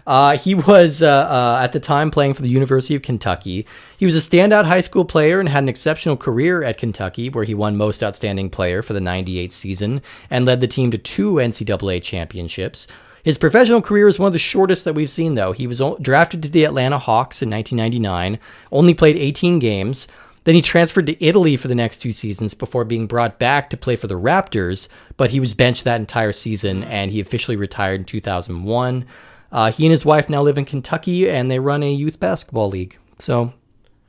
Uh, 0.06 0.36
he 0.36 0.54
was 0.54 1.02
uh, 1.02 1.06
uh, 1.08 1.60
at 1.62 1.72
the 1.72 1.80
time 1.80 2.10
playing 2.10 2.32
for 2.32 2.42
the 2.42 2.48
University 2.48 2.94
of 2.94 3.02
Kentucky. 3.02 3.66
He 3.98 4.06
was 4.06 4.16
a 4.16 4.20
standout 4.30 4.64
high 4.64 4.80
school 4.80 5.04
player 5.04 5.38
and 5.38 5.48
had 5.48 5.62
an 5.62 5.68
exceptional 5.68 6.16
career 6.16 6.62
at 6.64 6.78
Kentucky, 6.78 7.28
where 7.28 7.44
he 7.44 7.54
won 7.54 7.76
Most 7.76 8.02
Outstanding 8.02 8.50
Player 8.50 8.82
for 8.82 8.94
the 8.94 9.00
'98 9.00 9.52
season 9.52 10.00
and 10.30 10.44
led 10.44 10.60
the 10.60 10.66
team 10.66 10.90
to 10.92 10.98
two 10.98 11.34
NCAA 11.34 12.02
championships. 12.02 12.86
His 13.22 13.38
professional 13.38 13.82
career 13.82 14.06
is 14.06 14.20
one 14.20 14.28
of 14.28 14.32
the 14.32 14.38
shortest 14.38 14.84
that 14.84 14.94
we've 14.94 15.10
seen, 15.10 15.34
though. 15.34 15.50
He 15.50 15.66
was 15.66 15.82
drafted 16.00 16.42
to 16.42 16.48
the 16.48 16.64
Atlanta 16.64 16.98
Hawks 16.98 17.42
in 17.42 17.50
1999, 17.50 18.38
only 18.70 18.94
played 18.94 19.16
18 19.16 19.58
games. 19.58 20.06
Then 20.46 20.54
he 20.54 20.62
transferred 20.62 21.06
to 21.06 21.24
Italy 21.24 21.56
for 21.56 21.66
the 21.66 21.74
next 21.74 21.98
two 21.98 22.12
seasons 22.12 22.54
before 22.54 22.84
being 22.84 23.08
brought 23.08 23.40
back 23.40 23.68
to 23.70 23.76
play 23.76 23.96
for 23.96 24.06
the 24.06 24.14
Raptors, 24.14 24.86
but 25.16 25.30
he 25.30 25.40
was 25.40 25.54
benched 25.54 25.82
that 25.82 25.98
entire 25.98 26.32
season 26.32 26.84
and 26.84 27.10
he 27.10 27.18
officially 27.18 27.56
retired 27.56 28.02
in 28.02 28.04
2001. 28.04 29.04
Uh, 29.50 29.72
he 29.72 29.86
and 29.86 29.90
his 29.90 30.04
wife 30.04 30.28
now 30.28 30.42
live 30.42 30.56
in 30.56 30.64
Kentucky 30.64 31.28
and 31.28 31.50
they 31.50 31.58
run 31.58 31.82
a 31.82 31.92
youth 31.92 32.20
basketball 32.20 32.68
league. 32.68 32.96
So 33.18 33.54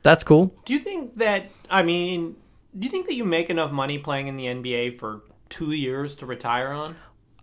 that's 0.02 0.22
cool. 0.22 0.54
Do 0.64 0.74
you 0.74 0.78
think 0.78 1.16
that 1.16 1.50
I 1.68 1.82
mean, 1.82 2.36
do 2.78 2.84
you 2.86 2.90
think 2.90 3.06
that 3.06 3.14
you 3.14 3.24
make 3.24 3.50
enough 3.50 3.72
money 3.72 3.98
playing 3.98 4.28
in 4.28 4.36
the 4.36 4.46
NBA 4.46 4.96
for 4.96 5.22
two 5.48 5.72
years 5.72 6.14
to 6.16 6.26
retire 6.26 6.68
on? 6.68 6.94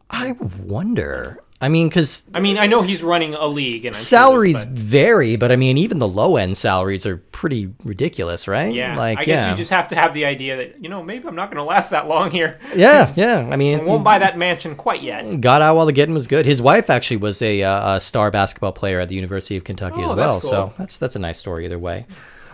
I 0.09 0.37
wonder. 0.61 1.43
I 1.61 1.69
mean, 1.69 1.87
because 1.87 2.23
I 2.33 2.41
mean, 2.41 2.57
I 2.57 2.67
know 2.67 2.81
he's 2.81 3.01
running 3.01 3.33
a 3.33 3.47
league, 3.47 3.85
and 3.85 3.95
I'm 3.95 3.97
sure 3.97 4.19
salaries 4.19 4.55
this, 4.57 4.65
but- 4.65 4.73
vary, 4.77 5.35
but 5.37 5.51
I 5.53 5.55
mean, 5.55 5.77
even 5.77 5.99
the 5.99 6.07
low 6.07 6.35
end 6.35 6.57
salaries 6.57 7.05
are 7.05 7.17
pretty 7.17 7.73
ridiculous, 7.85 8.45
right? 8.47 8.73
yeah, 8.75 8.95
like 8.97 9.19
I 9.19 9.23
guess 9.23 9.37
yeah, 9.39 9.51
you 9.51 9.57
just 9.57 9.71
have 9.71 9.87
to 9.87 9.95
have 9.95 10.13
the 10.13 10.25
idea 10.25 10.57
that 10.57 10.83
you 10.83 10.89
know 10.89 11.01
maybe 11.01 11.27
I'm 11.27 11.35
not 11.35 11.49
going 11.49 11.57
to 11.57 11.63
last 11.63 11.91
that 11.91 12.07
long 12.09 12.29
here. 12.29 12.59
yeah, 12.75 13.11
yeah. 13.15 13.47
I 13.51 13.55
mean, 13.55 13.79
I 13.79 13.83
won't 13.85 14.03
buy 14.03 14.19
that 14.19 14.37
mansion 14.37 14.75
quite 14.75 15.01
yet. 15.01 15.39
got 15.39 15.61
out 15.61 15.77
while 15.77 15.85
the 15.85 15.93
getting 15.93 16.13
was 16.13 16.27
good. 16.27 16.45
His 16.45 16.61
wife 16.61 16.89
actually 16.89 17.17
was 17.17 17.41
a, 17.41 17.63
uh, 17.63 17.95
a 17.95 18.01
star 18.01 18.31
basketball 18.31 18.73
player 18.73 18.99
at 18.99 19.07
the 19.07 19.15
University 19.15 19.55
of 19.55 19.63
Kentucky 19.63 20.01
Oh, 20.01 20.11
as 20.11 20.15
that's 20.17 20.51
well. 20.51 20.69
So 20.69 20.73
that's 20.77 20.97
that's 20.97 21.15
a 21.15 21.19
nice 21.19 21.37
story 21.37 21.65
either 21.65 21.79
way. 21.79 22.05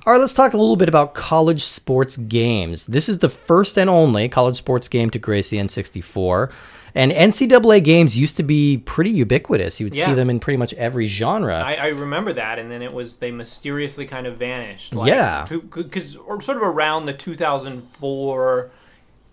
All 0.06 0.14
right, 0.14 0.20
let's 0.20 0.34
talk 0.34 0.54
a 0.54 0.58
little 0.58 0.76
bit 0.76 0.90
about 0.90 1.14
college 1.14 1.64
sports 1.64 2.18
games. 2.18 2.88
This 2.88 3.08
is 3.08 3.20
the 3.20 3.30
first 3.30 3.78
and 3.78 3.88
only 3.90 4.28
college 4.30 4.56
sports 4.58 4.88
game 4.88 5.12
to 5.12 5.20
grace 5.20 5.50
the 5.50 5.58
N64. 5.58 6.52
And 6.96 7.12
NCAA 7.12 7.84
games 7.84 8.18
used 8.18 8.36
to 8.38 8.44
be 8.44 8.80
pretty 8.80 9.12
ubiquitous. 9.12 9.80
You 9.80 9.86
would 9.86 9.94
see 9.94 10.14
them 10.14 10.30
in 10.30 10.40
pretty 10.40 10.58
much 10.58 10.74
every 10.74 11.08
genre. 11.08 11.56
I, 11.56 11.76
I 11.76 11.88
remember 11.90 12.34
that, 12.34 12.58
and 12.60 12.70
then 12.70 12.82
it 12.82 12.92
was 12.92 13.16
they 13.18 13.32
mysteriously 13.32 14.06
kind 14.06 14.26
of 14.28 14.38
vanished. 14.38 14.94
Like, 14.94 15.08
Yeah. 15.08 15.46
because 15.74 16.14
sort 16.14 16.50
of 16.58 16.64
around 16.64 17.06
the 17.06 17.14
2004 17.14 18.72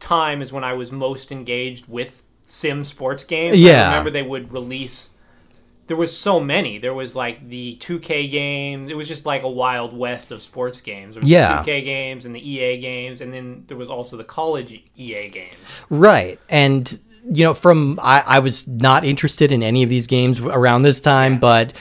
time 0.01 0.43
is 0.43 0.53
when 0.53 0.63
I 0.65 0.75
was 0.75 0.93
most 0.93 1.33
engaged 1.33 1.89
with 1.89 2.29
sim 2.45 2.85
sports 2.85 3.25
games. 3.25 3.59
Yeah. 3.59 3.85
I 3.85 3.89
remember 3.89 4.11
they 4.11 4.23
would 4.23 4.53
release. 4.53 5.09
There 5.89 5.97
was 5.97 6.17
so 6.17 6.39
many. 6.39 6.79
There 6.79 6.95
was 6.95 7.17
like 7.17 7.49
the 7.49 7.77
2K 7.81 8.31
game. 8.31 8.89
It 8.89 8.97
was 8.97 9.09
just 9.09 9.27
like 9.27 9.43
a 9.43 9.49
wild 9.49 9.97
west 9.97 10.31
of 10.31 10.41
sports 10.41 10.81
games. 10.81 11.15
There 11.17 11.21
was 11.23 11.29
Yeah. 11.31 11.63
the 11.63 11.71
2K 11.71 11.85
games 11.85 12.25
and 12.27 12.35
the 12.35 12.41
EA 12.51 12.79
games, 12.79 13.21
and 13.21 13.33
then 13.33 13.65
there 13.67 13.77
was 13.77 13.91
also 13.91 14.17
the 14.17 14.25
college 14.25 14.81
EA 14.97 15.29
games. 15.29 15.57
Right. 15.91 16.39
And 16.49 16.99
you 17.31 17.45
know, 17.45 17.53
from 17.53 17.99
I, 18.03 18.23
I 18.27 18.39
was 18.39 18.67
not 18.69 19.05
interested 19.05 19.53
in 19.53 19.63
any 19.63 19.83
of 19.83 19.91
these 19.91 20.07
games 20.07 20.41
around 20.41 20.83
this 20.83 21.01
time, 21.03 21.39
but 21.39 21.75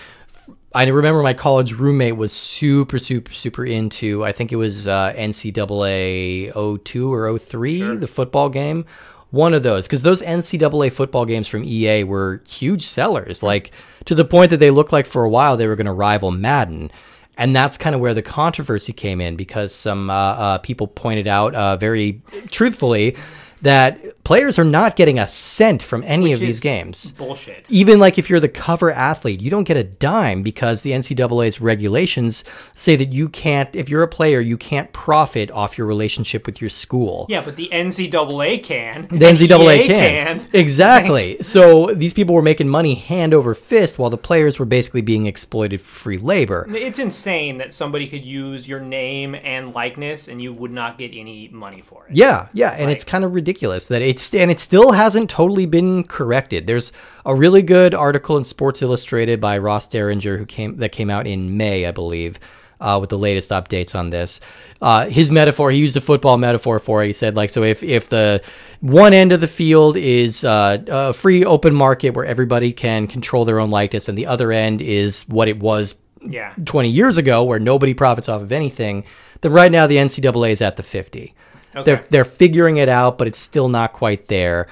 I 0.75 0.85
remember 0.87 1.23
my 1.23 1.33
college 1.33 1.71
roommate 1.73 2.17
was 2.17 2.33
super, 2.33 2.99
super, 2.99 3.31
super 3.31 3.65
into. 3.65 4.25
I 4.25 4.31
think 4.33 4.51
it 4.51 4.57
was 4.57 4.87
uh, 4.89 5.13
NCAA 5.17 6.51
02 6.83 7.13
or 7.13 7.37
03, 7.39 7.77
Sure. 7.79 7.95
the 7.95 8.07
football 8.07 8.49
game. 8.49 8.85
One 9.31 9.53
of 9.53 9.63
those, 9.63 9.87
because 9.87 10.03
those 10.03 10.21
NCAA 10.21 10.91
football 10.91 11.25
games 11.25 11.47
from 11.47 11.63
EA 11.63 12.03
were 12.05 12.41
huge 12.47 12.85
sellers, 12.85 13.43
like 13.43 13.71
to 14.07 14.15
the 14.15 14.25
point 14.25 14.49
that 14.49 14.57
they 14.57 14.71
looked 14.71 14.91
like 14.91 15.05
for 15.05 15.23
a 15.23 15.29
while 15.29 15.55
they 15.55 15.67
were 15.67 15.75
going 15.75 15.85
to 15.85 15.93
rival 15.93 16.31
Madden. 16.31 16.91
And 17.37 17.55
that's 17.55 17.77
kind 17.77 17.93
of 17.93 18.01
where 18.01 18.15
the 18.15 18.23
controversy 18.23 18.93
came 18.93 19.21
in 19.21 19.35
because 19.35 19.73
some 19.73 20.09
uh, 20.09 20.13
uh, 20.13 20.57
people 20.57 20.87
pointed 20.87 21.27
out 21.27 21.53
uh, 21.53 21.77
very 21.77 22.21
truthfully 22.49 23.15
that 23.61 24.23
players 24.23 24.59
are 24.59 24.63
not 24.63 24.95
getting 24.95 25.17
a 25.17 25.27
cent 25.27 25.81
from 25.81 26.03
any 26.05 26.31
of 26.33 26.39
these 26.39 26.59
games. 26.59 27.11
Bullshit. 27.11 27.65
Even 27.69 27.99
like 27.99 28.17
if 28.17 28.29
you're 28.29 28.39
the 28.39 28.49
cover 28.49 28.91
athlete, 28.91 29.41
you 29.41 29.49
don't 29.49 29.63
get 29.63 29.77
a 29.77 29.83
dime 29.83 30.43
because 30.43 30.81
the 30.81 30.91
NCAA's 30.91 31.59
regulations 31.59 32.43
say 32.75 32.95
that 32.95 33.11
you 33.13 33.29
can't, 33.29 33.73
if 33.75 33.89
you're 33.89 34.03
a 34.03 34.07
player, 34.07 34.39
you 34.39 34.57
can't 34.57 34.91
profit 34.93 35.49
off 35.51 35.77
your 35.77 35.87
relationship 35.87 36.45
with 36.45 36.61
your 36.61 36.69
school. 36.69 37.25
Yeah, 37.29 37.41
but 37.41 37.55
the 37.55 37.69
NCAA 37.71 38.63
can. 38.63 39.03
The 39.03 39.17
NCAA 39.17 39.79
EA 39.79 39.87
can. 39.87 40.47
Exactly. 40.57 41.41
so 41.41 41.93
these 41.93 42.13
people 42.13 42.33
were 42.35 42.41
making 42.41 42.67
money 42.67 42.95
hand 42.95 43.33
over 43.33 43.53
fist 43.53 43.97
while 43.97 44.09
the 44.09 44.17
players 44.17 44.59
were 44.59 44.65
basically 44.65 45.01
being 45.01 45.25
exploited 45.25 45.81
for 45.81 45.99
free 45.99 46.17
labor. 46.17 46.67
It's 46.69 46.99
insane 46.99 47.57
that 47.57 47.73
somebody 47.73 48.07
could 48.07 48.25
use 48.25 48.67
your 48.67 48.79
name 48.79 49.35
and 49.35 49.73
likeness 49.73 50.27
and 50.27 50.41
you 50.41 50.53
would 50.53 50.71
not 50.71 50.97
get 50.97 51.11
any 51.13 51.47
money 51.49 51.81
for 51.81 52.05
it. 52.07 52.15
Yeah, 52.15 52.47
yeah, 52.53 52.71
and 52.71 52.91
it's 52.91 53.03
kind 53.03 53.23
of 53.23 53.33
ridiculous 53.33 53.46
that 53.53 54.01
it's 54.01 54.33
and 54.33 54.51
it 54.51 54.59
still 54.59 54.91
hasn't 54.91 55.29
totally 55.29 55.65
been 55.65 56.03
corrected. 56.03 56.67
There's 56.67 56.91
a 57.25 57.33
really 57.35 57.61
good 57.61 57.93
article 57.93 58.37
in 58.37 58.43
Sports 58.43 58.81
Illustrated 58.81 59.39
by 59.39 59.57
Ross 59.57 59.87
Dellenger 59.87 60.37
who 60.37 60.45
came 60.45 60.77
that 60.77 60.91
came 60.91 61.09
out 61.09 61.27
in 61.27 61.57
May, 61.57 61.85
I 61.85 61.91
believe, 61.91 62.39
uh, 62.81 62.97
with 62.99 63.09
the 63.09 63.17
latest 63.17 63.49
updates 63.51 63.95
on 63.95 64.09
this. 64.09 64.39
Uh, 64.81 65.07
his 65.07 65.31
metaphor, 65.31 65.71
he 65.71 65.79
used 65.79 65.97
a 65.97 66.01
football 66.01 66.37
metaphor 66.37 66.79
for 66.79 67.03
it. 67.03 67.07
He 67.07 67.13
said 67.13 67.35
like, 67.35 67.49
so 67.49 67.63
if 67.63 67.83
if 67.83 68.09
the 68.09 68.41
one 68.81 69.13
end 69.13 69.31
of 69.31 69.41
the 69.41 69.47
field 69.47 69.97
is 69.97 70.43
uh, 70.43 70.77
a 70.87 71.13
free 71.13 71.43
open 71.45 71.73
market 71.73 72.11
where 72.11 72.25
everybody 72.25 72.71
can 72.73 73.07
control 73.07 73.45
their 73.45 73.59
own 73.59 73.71
likeness, 73.71 74.09
and 74.09 74.17
the 74.17 74.25
other 74.27 74.51
end 74.51 74.81
is 74.81 75.23
what 75.27 75.47
it 75.47 75.59
was 75.59 75.95
Yeah. 76.21 76.53
20 76.65 76.89
years 76.89 77.17
ago 77.17 77.43
where 77.43 77.59
nobody 77.59 77.93
profits 77.93 78.27
off 78.29 78.41
of 78.41 78.51
anything, 78.51 79.05
then 79.41 79.51
right 79.51 79.71
now 79.71 79.87
the 79.87 79.97
NCAA 79.97 80.51
is 80.51 80.61
at 80.61 80.75
the 80.75 80.83
50. 80.83 81.33
They're 81.73 82.03
they're 82.09 82.25
figuring 82.25 82.77
it 82.77 82.89
out, 82.89 83.17
but 83.17 83.27
it's 83.27 83.37
still 83.37 83.69
not 83.69 83.93
quite 83.93 84.27
there. 84.27 84.67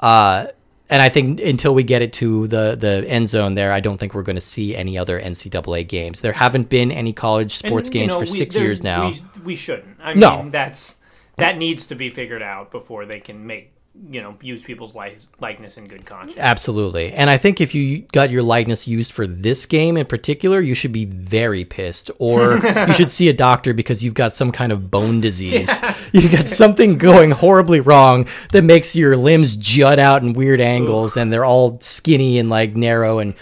Uh, 0.00 0.46
and 0.90 1.02
I 1.02 1.08
think 1.10 1.40
until 1.40 1.74
we 1.74 1.82
get 1.82 2.02
it 2.02 2.12
to 2.14 2.46
the 2.48 2.74
the 2.74 3.04
end 3.08 3.28
zone 3.28 3.54
there, 3.54 3.72
I 3.72 3.80
don't 3.80 3.98
think 3.98 4.14
we're 4.14 4.22
going 4.22 4.36
to 4.36 4.40
see 4.40 4.74
any 4.74 4.96
other 4.98 5.20
NCAA 5.20 5.86
games. 5.86 6.22
There 6.22 6.32
haven't 6.32 6.68
been 6.68 6.90
any 6.90 7.12
college 7.12 7.56
sports 7.56 7.88
And, 7.88 7.94
games 7.94 8.08
know, 8.12 8.18
for 8.20 8.24
we- 8.24 8.26
six 8.38 8.56
years 8.56 8.82
now. 8.82 9.10
We, 9.10 9.20
we 9.44 9.56
shouldn't. 9.56 9.98
I 10.02 10.14
No. 10.14 10.38
mean, 10.42 10.50
that's 10.50 10.96
that 11.36 11.58
needs 11.58 11.86
to 11.88 11.94
be 11.94 12.10
figured 12.10 12.42
out 12.42 12.70
before 12.70 13.06
they 13.06 13.20
can 13.20 13.46
make 13.46 13.70
you 14.10 14.22
know 14.22 14.36
use 14.40 14.62
people's 14.62 14.94
li- 14.94 15.16
likeness 15.40 15.76
in 15.76 15.86
good 15.86 16.04
conscience. 16.06 16.38
Absolutely. 16.38 17.12
And 17.12 17.28
I 17.30 17.36
think 17.38 17.60
if 17.60 17.74
you 17.74 18.00
got 18.12 18.30
your 18.30 18.42
likeness 18.42 18.86
used 18.86 19.12
for 19.12 19.26
this 19.26 19.66
game 19.66 19.96
in 19.96 20.06
particular, 20.06 20.60
you 20.60 20.74
should 20.74 20.92
be 20.92 21.04
very 21.04 21.64
pissed. 21.64 22.10
Or 22.18 22.58
you 22.86 22.92
should 22.94 23.10
see 23.10 23.28
a 23.28 23.32
doctor 23.32 23.74
because 23.74 24.02
you've 24.02 24.14
got 24.14 24.32
some 24.32 24.52
kind 24.52 24.72
of 24.72 24.90
bone 24.90 25.20
disease. 25.28 25.82
You've 26.12 26.32
got 26.32 26.48
something 26.48 26.98
going 26.98 27.32
horribly 27.32 27.80
wrong 27.80 28.26
that 28.52 28.62
makes 28.62 28.94
your 28.94 29.16
limbs 29.16 29.56
jut 29.56 29.98
out 29.98 30.22
in 30.22 30.32
weird 30.32 30.60
angles 30.60 31.16
and 31.16 31.32
they're 31.32 31.44
all 31.44 31.78
skinny 31.80 32.38
and 32.38 32.48
like 32.48 32.76
narrow. 32.76 33.18
And 33.18 33.34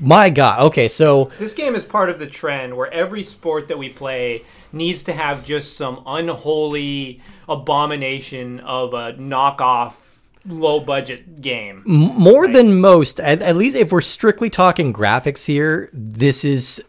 my 0.00 0.30
God. 0.30 0.62
Okay. 0.64 0.88
So 0.88 1.30
This 1.38 1.54
game 1.54 1.74
is 1.74 1.84
part 1.84 2.10
of 2.10 2.18
the 2.18 2.26
trend 2.26 2.76
where 2.76 2.92
every 2.92 3.22
sport 3.22 3.68
that 3.68 3.78
we 3.78 3.88
play 3.88 4.44
needs 4.72 5.02
to 5.04 5.12
have 5.12 5.44
just 5.44 5.76
some 5.76 6.02
unholy 6.06 7.20
abomination 7.48 8.60
of 8.60 8.94
a 8.94 9.12
knockoff 9.14 10.12
low 10.46 10.80
budget 10.80 11.40
game. 11.40 11.82
more 11.86 12.48
than 12.48 12.80
most, 12.80 13.20
at, 13.20 13.42
at 13.42 13.56
least 13.56 13.76
if 13.76 13.92
we're 13.92 14.00
strictly 14.00 14.50
talking 14.50 14.92
graphics 14.92 15.46
here, 15.46 15.88
this 15.92 16.44
is 16.44 16.82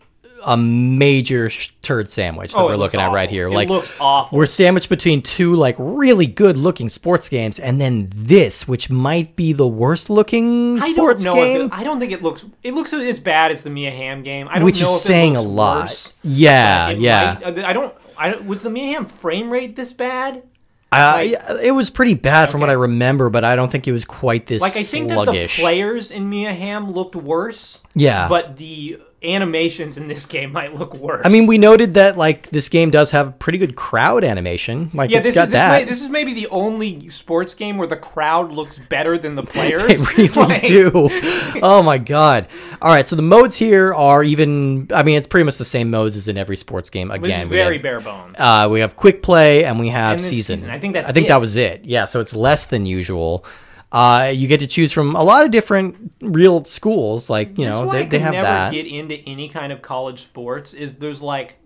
a 0.45 0.58
major 0.58 1.49
turd 1.82 2.10
sandwich 2.10 2.53
that 2.53 2.60
Oh, 2.60 2.65
we're 2.65 2.75
looking 2.75 2.99
at 2.99 3.12
right 3.12 3.29
here. 3.29 3.47
It 3.47 3.51
like 3.51 3.69
looks 3.69 3.95
awful. 3.99 4.38
We're 4.38 4.45
sandwiched 4.45 4.89
between 4.89 5.21
two 5.21 5.53
like 5.56 5.75
really 5.77 6.25
good 6.25 6.58
looking 6.58 6.89
sports 6.89 7.29
games, 7.29 7.60
and 7.60 7.79
then 7.79 8.10
this, 8.15 8.67
which 8.67 8.89
might 8.89 9.36
be 9.36 9.53
the 9.53 9.67
worst 9.67 10.10
looking 10.10 10.79
I 10.82 10.91
sports 10.93 11.23
don't 11.23 11.36
know. 11.36 11.41
game, 11.43 11.62
it, 11.67 11.73
I 11.73 11.84
don't 11.84 11.99
think 11.99 12.12
it 12.12 12.21
looks. 12.21 12.45
It 12.63 12.73
looks 12.73 12.93
as 12.93 13.19
bad 13.19 13.51
as 13.51 13.63
the 13.63 13.69
Mia 13.69 13.91
Hamm 13.91 14.23
game. 14.23 14.47
I 14.49 14.56
don't 14.56 14.65
which 14.65 14.79
know 14.82 14.88
is 14.88 15.01
saying 15.01 15.36
a 15.36 15.41
lot. 15.41 15.82
worse, 15.84 16.13
Yeah, 16.23 16.89
yeah. 16.89 17.39
might- 17.43 17.60
uh, 17.60 17.67
I 17.67 17.73
don't. 17.73 17.93
I 18.17 18.29
don't. 18.29 18.45
Was 18.45 18.62
the 18.62 18.69
Mia 18.69 18.93
Hamm 18.93 19.06
frame 19.06 19.49
rate 19.51 19.75
this 19.75 19.91
bad? 19.93 20.43
Uh, 20.91 20.95
I, 21.25 21.36
it 21.63 21.71
was 21.71 21.89
pretty 21.89 22.13
bad 22.13 22.51
from 22.51 22.62
what 22.62 22.69
I 22.69 22.73
remember, 22.73 23.32
but 23.32 23.43
I 23.43 23.56
don't 23.56 23.71
think 23.71 23.88
it 23.88 23.91
was 23.91 24.06
quite 24.06 24.45
this 24.45 24.62
Like 24.62 24.77
I 24.77 24.84
think 24.84 25.12
sluggish. 25.12 25.56
that 25.56 25.58
the 25.58 25.62
players 25.63 26.12
in 26.12 26.29
Mia 26.29 26.53
Hamm 26.53 26.91
looked 26.91 27.15
worse. 27.15 27.82
Yeah. 27.95 28.27
But 28.29 28.58
the 28.58 28.99
animations 29.23 29.97
in 29.97 30.07
this 30.07 30.25
game 30.25 30.51
might 30.51 30.73
look 30.75 30.93
worse. 30.95 31.25
I 31.25 31.29
mean, 31.29 31.47
we 31.47 31.57
noted 31.57 31.93
that 31.93 32.17
like 32.17 32.49
this 32.49 32.69
game 32.69 32.89
does 32.91 33.12
have 33.12 33.39
pretty 33.39 33.57
good 33.57 33.75
crowd 33.75 34.23
animation. 34.23 34.91
Like 34.93 35.09
yeah, 35.12 35.17
it's 35.19 35.27
this 35.27 35.36
got 35.36 35.43
is 35.43 35.49
this, 35.49 35.53
that. 35.53 35.71
may, 35.71 35.83
this 35.86 36.01
is 36.01 36.09
maybe 36.09 36.33
the 36.33 36.47
only 36.47 37.09
sports 37.09 37.53
game 37.55 37.77
where 37.77 37.88
the 37.88 37.95
crowd 37.97 38.51
looks 38.51 38.79
better 38.79 39.17
than 39.17 39.36
the 39.36 39.43
players. 39.53 39.88
They 39.88 40.27
really 40.27 40.27
Like, 40.36 40.63
do. 40.67 40.91
Oh 41.62 41.81
my 41.83 41.97
god! 41.97 42.47
All 42.81 42.89
right, 42.91 43.07
so 43.07 43.15
the 43.15 43.21
modes 43.21 43.55
here 43.55 43.93
are 43.93 44.23
even. 44.23 44.88
I 44.93 45.03
mean, 45.03 45.17
it's 45.17 45.27
pretty 45.27 45.45
much 45.45 45.57
the 45.57 45.65
same 45.65 45.89
modes 45.89 46.15
as 46.15 46.27
in 46.27 46.38
every 46.38 46.57
sports 46.57 46.89
game. 46.89 47.09
Again, 47.12 47.47
very 47.49 47.75
have, 47.75 47.83
bare 47.83 47.99
bones. 48.01 48.36
uh, 48.38 48.67
we 48.71 48.79
have 48.81 48.95
quick 48.95 49.21
play 49.23 49.63
and 49.65 49.79
we 49.79 49.89
have 49.89 50.13
And 50.13 50.21
season. 50.21 50.57
season. 50.59 50.69
I 50.71 50.79
think 50.79 50.93
that's 50.95 51.09
I 51.09 51.13
think 51.13 51.27
it. 51.27 51.29
that 51.29 51.39
was 51.39 51.55
it. 51.55 51.86
Yeah, 51.86 52.05
so 52.05 52.19
it's 52.19 52.36
less 52.36 52.65
than 52.65 52.86
usual. 52.86 53.45
Uh, 53.93 54.32
you 54.34 54.47
get 54.47 54.60
to 54.60 54.67
choose 54.67 54.91
from 54.91 55.15
a 55.15 55.23
lot 55.23 55.45
of 55.45 55.51
different 55.51 56.12
real 56.19 56.63
schools. 56.65 57.29
Like 57.29 57.60
you 57.60 57.65
know, 57.65 57.91
they, 57.91 58.06
they 58.06 58.19
have 58.19 58.34
never 58.34 58.47
that. 58.47 58.71
get 58.71 58.88
into 58.88 59.15
any 59.29 59.47
kind 59.47 59.71
of 59.71 59.84
college 59.84 60.21
sports. 60.21 60.73
Is 60.73 60.95
there's 60.95 61.21
like 61.21 61.58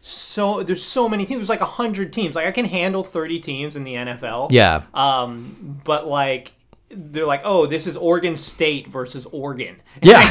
so 0.00 0.62
there's 0.62 0.82
so 0.82 1.08
many 1.08 1.24
teams. 1.24 1.40
There's 1.40 1.48
like 1.48 1.60
hundred 1.60 2.12
teams. 2.12 2.36
Like 2.36 2.46
I 2.46 2.52
can 2.52 2.66
handle 2.66 3.02
thirty 3.02 3.40
teams 3.40 3.74
in 3.74 3.82
the 3.82 3.94
NFL. 3.94 4.52
yeah. 4.52 4.82
Um, 4.94 5.80
but 5.84 6.06
like 6.06 6.52
they're 6.94 7.26
like, 7.26 7.42
oh, 7.44 7.66
this 7.66 7.86
is 7.86 7.96
Oregon 7.96 8.36
State 8.36 8.86
versus 8.88 9.26
Oregon. 9.32 9.76
And 9.96 10.04
Yeah. 10.10 10.18
I 10.18 10.26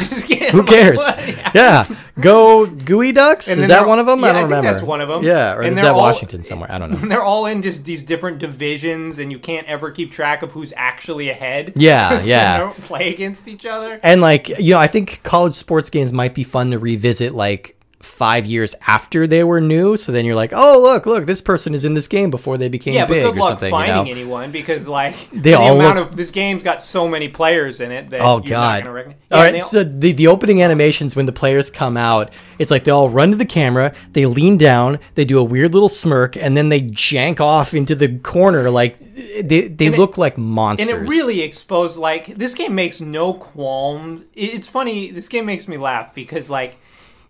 Who 0.51 0.57
like, 0.59 0.67
cares? 0.67 0.97
what? 0.97 1.55
yeah. 1.55 1.85
Go 2.19 2.65
Geoducks. 2.67 3.49
Is 3.49 3.67
that 3.67 3.87
one 3.87 3.99
of 3.99 4.05
them? 4.05 4.19
yeah, 4.19 4.27
I 4.27 4.29
I 4.29 4.33
don't 4.33 4.41
think 4.43 4.49
remember. 4.51 4.71
that's 4.71 4.81
one 4.83 5.01
of 5.01 5.07
them. 5.09 5.23
Yeah, 5.23 5.55
or 5.55 5.61
And 5.61 5.69
is 5.69 5.75
they're 5.75 5.85
that 5.85 5.91
all- 5.93 5.99
Washington 5.99 6.43
somewhere? 6.43 6.71
I 6.71 6.77
don't 6.77 6.91
know. 7.01 7.07
They're 7.09 7.23
all 7.23 7.45
in 7.47 7.61
just 7.61 7.83
these 7.85 8.03
different 8.03 8.39
divisions, 8.39 9.17
and 9.19 9.31
you 9.31 9.39
can't 9.39 9.67
ever 9.67 9.91
keep 9.91 10.11
track 10.11 10.43
of 10.43 10.51
who's 10.51 10.73
actually 10.75 11.29
ahead. 11.29 11.73
Yeah. 11.75 12.15
they 12.17 12.29
yeah. 12.29 12.57
don't 12.59 12.77
play 12.83 13.13
against 13.13 13.47
each 13.47 13.65
other. 13.65 13.99
And 14.03 14.21
like, 14.21 14.49
you 14.59 14.73
know, 14.73 14.79
I 14.79 14.87
think 14.87 15.21
college 15.23 15.53
sports 15.55 15.89
games 15.89 16.13
might 16.13 16.33
be 16.33 16.43
fun 16.43 16.71
to 16.71 16.79
revisit 16.79 17.33
like 17.33 17.75
five 18.03 18.45
years 18.45 18.75
after 18.87 19.27
they 19.27 19.43
were 19.43 19.61
new. 19.61 19.97
So 19.97 20.11
then 20.11 20.25
you're 20.25 20.35
like, 20.35 20.51
oh 20.53 20.79
look, 20.81 21.05
look, 21.05 21.25
this 21.25 21.41
person 21.41 21.73
is 21.73 21.85
in 21.85 21.93
this 21.93 22.07
game 22.07 22.29
before 22.31 22.57
they 22.57 22.69
became 22.69 22.93
Yeah, 22.93 23.05
but 23.05 23.13
big 23.13 23.23
good 23.23 23.35
or 23.35 23.39
luck 23.39 23.49
something. 23.51 23.71
finding 23.71 23.95
you 24.07 24.13
know? 24.15 24.19
anyone 24.21 24.51
because 24.51 24.87
like 24.87 25.15
They 25.31 25.51
the 25.51 25.53
all 25.57 25.75
amount 25.79 25.97
look- 25.97 26.09
of 26.09 26.15
this 26.15 26.31
game's 26.31 26.63
got 26.63 26.81
so 26.81 27.07
many 27.07 27.27
players 27.27 27.81
in 27.81 27.91
it 27.91 28.09
that 28.09 28.21
Oh 28.21 28.37
you're 28.37 28.49
god! 28.49 28.73
Not 28.75 28.79
gonna 28.83 28.93
recognize. 28.93 29.17
all 29.31 29.37
Yeah, 29.37 29.43
right, 29.43 29.53
and 29.55 29.63
so 29.63 29.83
the 29.83 30.11
the 30.13 30.27
opening 30.27 30.61
animations 30.61 31.15
when 31.15 31.25
the 31.25 31.31
players 31.31 31.69
come 31.69 31.97
out, 31.97 32.31
it's 32.59 32.71
like 32.71 32.83
they 32.83 32.91
all 32.91 33.09
run 33.09 33.31
to 33.31 33.37
the 33.37 33.45
camera, 33.45 33.93
they 34.13 34.25
lean 34.25 34.57
down, 34.57 34.99
they 35.15 35.25
do 35.25 35.37
a 35.39 35.43
weird 35.43 35.73
little 35.73 35.89
smirk, 35.89 36.35
and 36.37 36.55
then 36.57 36.69
they 36.69 36.81
jank 36.81 37.39
off 37.39 37.73
into 37.73 37.95
the 37.95 38.17
corner 38.19 38.69
like 38.69 38.97
they 38.99 39.67
they 39.67 39.85
And 39.87 39.95
it- 39.95 39.99
look 39.99 40.17
like 40.17 40.37
monsters. 40.37 40.87
and 40.87 41.05
it 41.05 41.09
really 41.09 41.41
exposed 41.41 41.97
like 41.97 42.35
this 42.37 42.55
game 42.55 42.73
makes 42.75 42.99
no 43.01 43.33
qualms. 43.33 44.23
It's 44.35 44.67
funny. 44.67 45.11
This 45.11 45.27
game 45.27 45.45
makes 45.45 45.67
me 45.67 45.77
laugh 45.77 46.13
because 46.13 46.49
like 46.49 46.77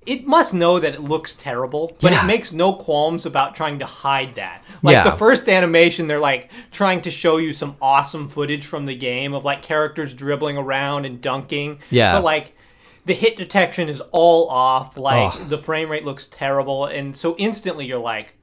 it 0.05 0.25
must 0.25 0.53
know 0.53 0.79
that 0.79 0.95
it 0.95 1.01
looks 1.01 1.33
terrible, 1.33 1.95
but 2.01 2.11
Yeah. 2.11 2.23
it 2.23 2.27
makes 2.27 2.51
no 2.51 2.73
qualms 2.73 3.25
about 3.25 3.55
trying 3.55 3.79
to 3.79 3.85
hide 3.85 4.35
that. 4.35 4.63
Like 4.81 4.93
Yeah. 4.93 5.03
the 5.03 5.11
first 5.11 5.47
animation, 5.47 6.07
they're 6.07 6.19
like 6.19 6.49
trying 6.71 7.01
to 7.01 7.11
show 7.11 7.37
you 7.37 7.53
some 7.53 7.75
awesome 7.81 8.27
footage 8.27 8.65
from 8.65 8.85
the 8.87 8.95
game 8.95 9.33
of 9.33 9.45
like 9.45 9.61
characters 9.61 10.13
dribbling 10.13 10.57
around 10.57 11.05
and 11.05 11.21
dunking. 11.21 11.79
Yeah. 11.89 12.13
but 12.13 12.23
like. 12.23 12.55
The 13.03 13.15
hit 13.15 13.35
detection 13.35 13.89
is 13.89 13.99
all 14.11 14.47
off. 14.51 14.95
Like 14.95 15.49
the 15.49 15.57
frame 15.57 15.89
rate 15.89 16.05
looks 16.05 16.27
terrible, 16.27 16.85
and 16.85 17.17
so 17.17 17.35
instantly 17.39 17.87
you're 17.87 17.97
like, 17.97 18.35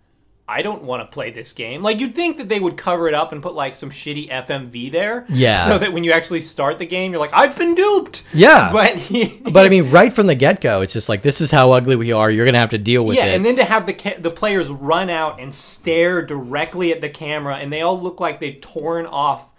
I 0.48 0.62
don't 0.62 0.82
want 0.82 1.02
to 1.02 1.12
play 1.12 1.30
this 1.30 1.52
game. 1.52 1.82
Like 1.82 2.00
you'd 2.00 2.14
think 2.14 2.38
that 2.38 2.48
they 2.48 2.58
would 2.58 2.78
cover 2.78 3.06
it 3.06 3.12
up 3.12 3.32
and 3.32 3.42
put 3.42 3.54
like 3.54 3.74
some 3.74 3.90
shitty 3.90 4.30
FMV 4.30 4.90
there. 4.90 5.26
Yeah. 5.28 5.66
So 5.66 5.76
that 5.78 5.92
when 5.92 6.04
you 6.04 6.12
actually 6.12 6.40
start 6.40 6.78
the 6.78 6.86
game, 6.86 7.12
you're 7.12 7.20
like, 7.20 7.34
I've 7.34 7.56
been 7.56 7.74
duped. 7.74 8.22
Yeah. 8.32 8.72
But 8.78 8.88
But 9.52 9.66
I 9.66 9.68
mean, 9.68 9.90
right 9.90 10.12
from 10.12 10.26
the 10.26 10.34
get 10.34 10.60
go, 10.60 10.80
it's 10.80 10.92
just 10.92 11.08
like 11.08 11.22
this 11.22 11.40
is 11.40 11.50
how 11.50 11.72
ugly 11.72 11.96
we 11.96 12.12
are. 12.12 12.30
You're 12.30 12.46
gonna 12.46 12.58
have 12.58 12.70
to 12.70 12.78
deal 12.78 13.04
with 13.04 13.16
yeah, 13.16 13.24
it. 13.24 13.28
Yeah, 13.28 13.34
and 13.34 13.44
then 13.44 13.56
to 13.56 13.64
have 13.64 13.86
the 13.86 13.92
ca- 13.92 14.18
the 14.18 14.30
players 14.30 14.70
run 14.70 15.10
out 15.10 15.40
and 15.40 15.54
stare 15.54 16.22
directly 16.22 16.92
at 16.92 17.00
the 17.00 17.08
camera, 17.08 17.56
and 17.56 17.72
they 17.72 17.82
all 17.82 18.00
look 18.00 18.20
like 18.20 18.40
they've 18.40 18.60
torn 18.60 19.04
off 19.04 19.52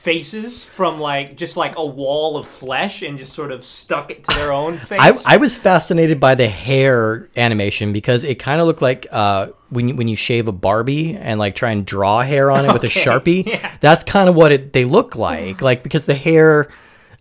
faces 0.00 0.64
from 0.64 0.98
like 0.98 1.36
just 1.36 1.56
like 1.56 1.76
a 1.76 1.84
wall 1.84 2.38
of 2.38 2.46
flesh 2.46 3.02
and 3.02 3.18
just 3.18 3.34
sort 3.34 3.52
of 3.52 3.62
stuck 3.62 4.10
it 4.10 4.24
to 4.24 4.34
their 4.34 4.50
own 4.52 4.78
face. 4.90 4.98
I, 5.00 5.34
I 5.34 5.36
was 5.36 5.56
fascinated 5.56 6.18
by 6.18 6.34
the 6.34 6.48
hair 6.48 7.28
animation 7.36 7.92
because 7.92 8.24
it 8.24 8.38
kind 8.38 8.60
of 8.60 8.66
looked 8.66 8.80
like 8.82 9.06
uh, 9.10 9.48
when 9.68 9.88
you, 9.88 9.94
when 9.94 10.08
you 10.08 10.16
shave 10.16 10.48
a 10.48 10.52
Barbie 10.52 11.16
and 11.16 11.38
like 11.38 11.54
try 11.54 11.70
and 11.70 11.84
draw 11.84 12.22
hair 12.22 12.50
on 12.50 12.64
it 12.64 12.72
with 12.72 12.82
a 12.84 12.88
sharpie. 12.88 13.46
yeah. 13.46 13.76
That's 13.80 14.02
kind 14.02 14.28
of 14.28 14.34
what 14.34 14.52
it 14.52 14.72
they 14.72 14.84
look 14.84 15.14
like. 15.16 15.60
Like 15.70 15.82
because 15.82 16.06
the 16.06 16.14
hair. 16.14 16.68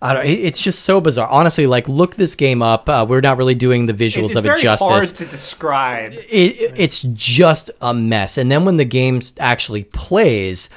I 0.02 0.14
don't, 0.14 0.26
it's 0.26 0.62
just 0.62 0.84
so 0.84 1.02
bizarre. 1.02 1.28
Honestly, 1.28 1.68
like 1.68 1.90
look 1.90 2.16
this 2.16 2.36
game 2.36 2.62
up. 2.62 2.88
Uh, 2.88 3.06
we're 3.08 3.20
not 3.20 3.38
really 3.38 3.54
doing 3.54 3.86
the 3.86 3.94
visuals 3.94 4.28
it's 4.28 4.36
of 4.36 4.46
it 4.46 4.62
justice. 4.62 4.88
very 4.88 5.00
hard 5.02 5.16
to 5.18 5.26
describe. 5.26 6.14
It, 6.14 6.74
it's 6.78 7.02
just 7.02 7.70
a 7.82 7.94
mess. 7.94 8.38
And 8.38 8.50
then 8.50 8.64
when 8.64 8.78
the 8.78 8.86
game 8.86 9.20
actually 9.40 9.84
plays, 9.84 10.70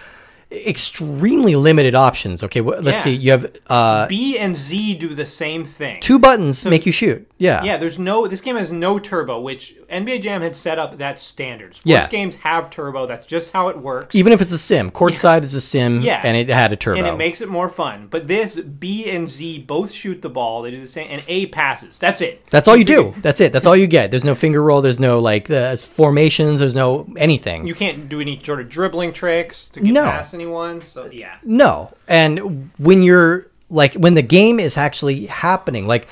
extremely 0.53 1.55
limited 1.57 1.95
options. 1.95 2.43
Okay, 2.45 2.61
wh- 2.61 2.81
let's 2.83 3.01
Yeah. 3.01 3.05
see. 3.05 3.15
You 3.15 3.31
have 3.33 3.53
uh, 3.69 4.07
B 4.07 4.39
and 4.39 4.57
Z 4.57 4.95
do 4.95 5.15
the 5.15 5.27
same 5.27 5.65
thing. 5.65 6.01
two 6.01 6.19
buttons 6.19 6.65
make 6.65 6.87
you 6.87 6.93
shoot. 6.93 7.27
Yeah. 7.39 7.63
Yeah, 7.65 7.77
there's 7.77 7.99
no. 7.99 8.27
This 8.27 8.41
game 8.41 8.57
has 8.57 8.71
no 8.71 8.99
turbo, 8.99 9.41
which 9.41 9.75
NBA 9.93 10.23
Jam 10.23 10.43
had 10.43 10.57
set 10.57 10.79
up. 10.79 10.99
that 10.99 11.19
standard. 11.19 11.75
Sports 11.75 11.87
Yeah. 11.87 12.07
games 12.09 12.37
have 12.37 12.69
turbo. 12.71 13.07
That's 13.07 13.25
just 13.27 13.53
how 13.53 13.69
it 13.69 13.79
works. 13.79 14.15
Even 14.15 14.33
if 14.33 14.41
it's 14.43 14.53
a 14.53 14.59
sim, 14.59 14.91
courtside 14.91 15.43
is 15.45 15.55
a 15.55 15.61
sim, 15.61 16.01
Yeah. 16.01 16.21
and 16.25 16.37
it 16.37 16.49
had 16.49 16.73
a 16.73 16.77
turbo. 16.77 16.99
and 16.99 17.07
it 17.09 17.17
makes 17.17 17.41
it 17.41 17.49
more 17.49 17.69
fun. 17.69 18.09
But 18.11 18.27
this 18.27 18.55
B 18.57 19.09
and 19.11 19.29
Z 19.29 19.61
both 19.67 19.93
shoot 19.93 20.23
the 20.23 20.29
ball. 20.29 20.63
They 20.63 20.71
do 20.71 20.81
the 20.81 20.87
same, 20.89 21.09
and 21.11 21.23
A 21.29 21.47
passes. 21.47 21.99
That's 21.99 22.21
it. 22.21 22.45
That's 22.51 22.69
all 22.69 22.77
you 22.77 22.85
do. 22.85 23.13
That's 23.23 23.41
it. 23.41 23.53
That's 23.53 23.67
all 23.67 23.77
you 23.77 23.87
get. 23.87 24.11
There's 24.11 24.25
no 24.25 24.35
finger 24.35 24.63
roll. 24.63 24.81
There's 24.83 25.01
no 25.01 25.19
like 25.19 25.49
the 25.49 25.77
formations. 25.91 26.61
There's 26.61 26.75
no 26.75 27.07
anything. 27.17 27.67
You 27.67 27.75
can't 27.75 28.09
do 28.09 28.21
any 28.21 28.39
sort 28.43 28.61
of 28.61 28.69
dribbling 28.69 29.13
tricks 29.13 29.69
to 29.71 29.81
get 29.81 29.93
No. 29.93 30.03
past 30.05 30.35
anyone. 30.35 30.81
So 30.83 31.09
yeah, 31.13 31.35
no. 31.45 31.91
And 32.09 32.71
when 32.79 33.03
you're 33.03 33.47
like 33.71 33.95
when 33.95 34.15
the 34.15 34.23
game 34.23 34.61
is 34.61 34.77
actually 34.77 35.27
happening, 35.27 35.87
like 35.87 36.07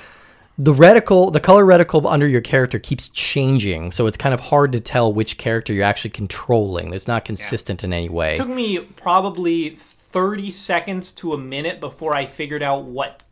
the 0.62 0.74
reticle, 0.74 1.32
the 1.32 1.40
color 1.40 1.64
reticle 1.64 2.04
under 2.04 2.28
your 2.28 2.42
character 2.42 2.78
keeps 2.78 3.08
changing, 3.08 3.92
so 3.92 4.06
it's 4.06 4.18
kind 4.18 4.34
of 4.34 4.40
hard 4.40 4.72
to 4.72 4.80
tell 4.80 5.10
which 5.10 5.38
character 5.38 5.72
you're 5.72 5.84
actually 5.84 6.10
controlling. 6.10 6.92
It's 6.92 7.08
not 7.08 7.24
consistent 7.24 7.82
in 7.82 7.94
any 7.94 8.10
way. 8.10 8.34
it 8.34 8.36
took 8.36 8.48
me 8.48 8.78
probably 8.78 9.70
thirty 9.70 10.50
seconds 10.50 11.12
to 11.12 11.32
a 11.32 11.38
minute 11.38 11.80
before 11.80 12.14
I 12.14 12.26
figured 12.26 12.62
out 12.62 12.84
what 12.84 13.22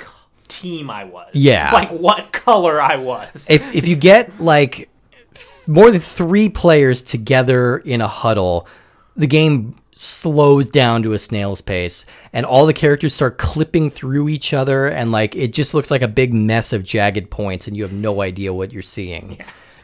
team 0.48 0.88
I 0.88 1.04
was. 1.04 1.28
Yeah. 1.34 1.70
like 1.70 1.90
what 1.90 2.32
color 2.32 2.80
I 2.80 2.96
was. 2.96 3.46
if 3.50 3.74
if 3.74 3.86
you 3.86 3.94
get 3.96 4.40
like 4.40 4.88
more 5.66 5.90
than 5.90 6.00
three 6.00 6.48
players 6.48 7.02
together 7.02 7.76
in 7.76 8.00
a 8.00 8.08
huddle, 8.08 8.66
the 9.16 9.26
game 9.26 9.74
slows 10.00 10.68
down 10.68 11.02
to 11.02 11.12
a 11.12 11.18
snail's 11.18 11.60
pace 11.60 12.06
and 12.32 12.46
all 12.46 12.66
the 12.66 12.72
characters 12.72 13.12
start 13.14 13.36
clipping 13.36 13.90
through 13.90 14.28
each 14.28 14.52
other 14.54 14.86
and 14.86 15.10
like 15.10 15.34
it 15.34 15.52
just 15.52 15.74
looks 15.74 15.90
like 15.90 16.02
a 16.02 16.08
big 16.08 16.32
mess 16.32 16.72
of 16.72 16.84
jagged 16.84 17.30
points 17.30 17.66
and 17.66 17.76
you 17.76 17.82
have 17.82 17.92
no 17.92 18.22
idea 18.22 18.52
what 18.52 18.72
you're 18.72 18.80
seeing. 18.82 19.36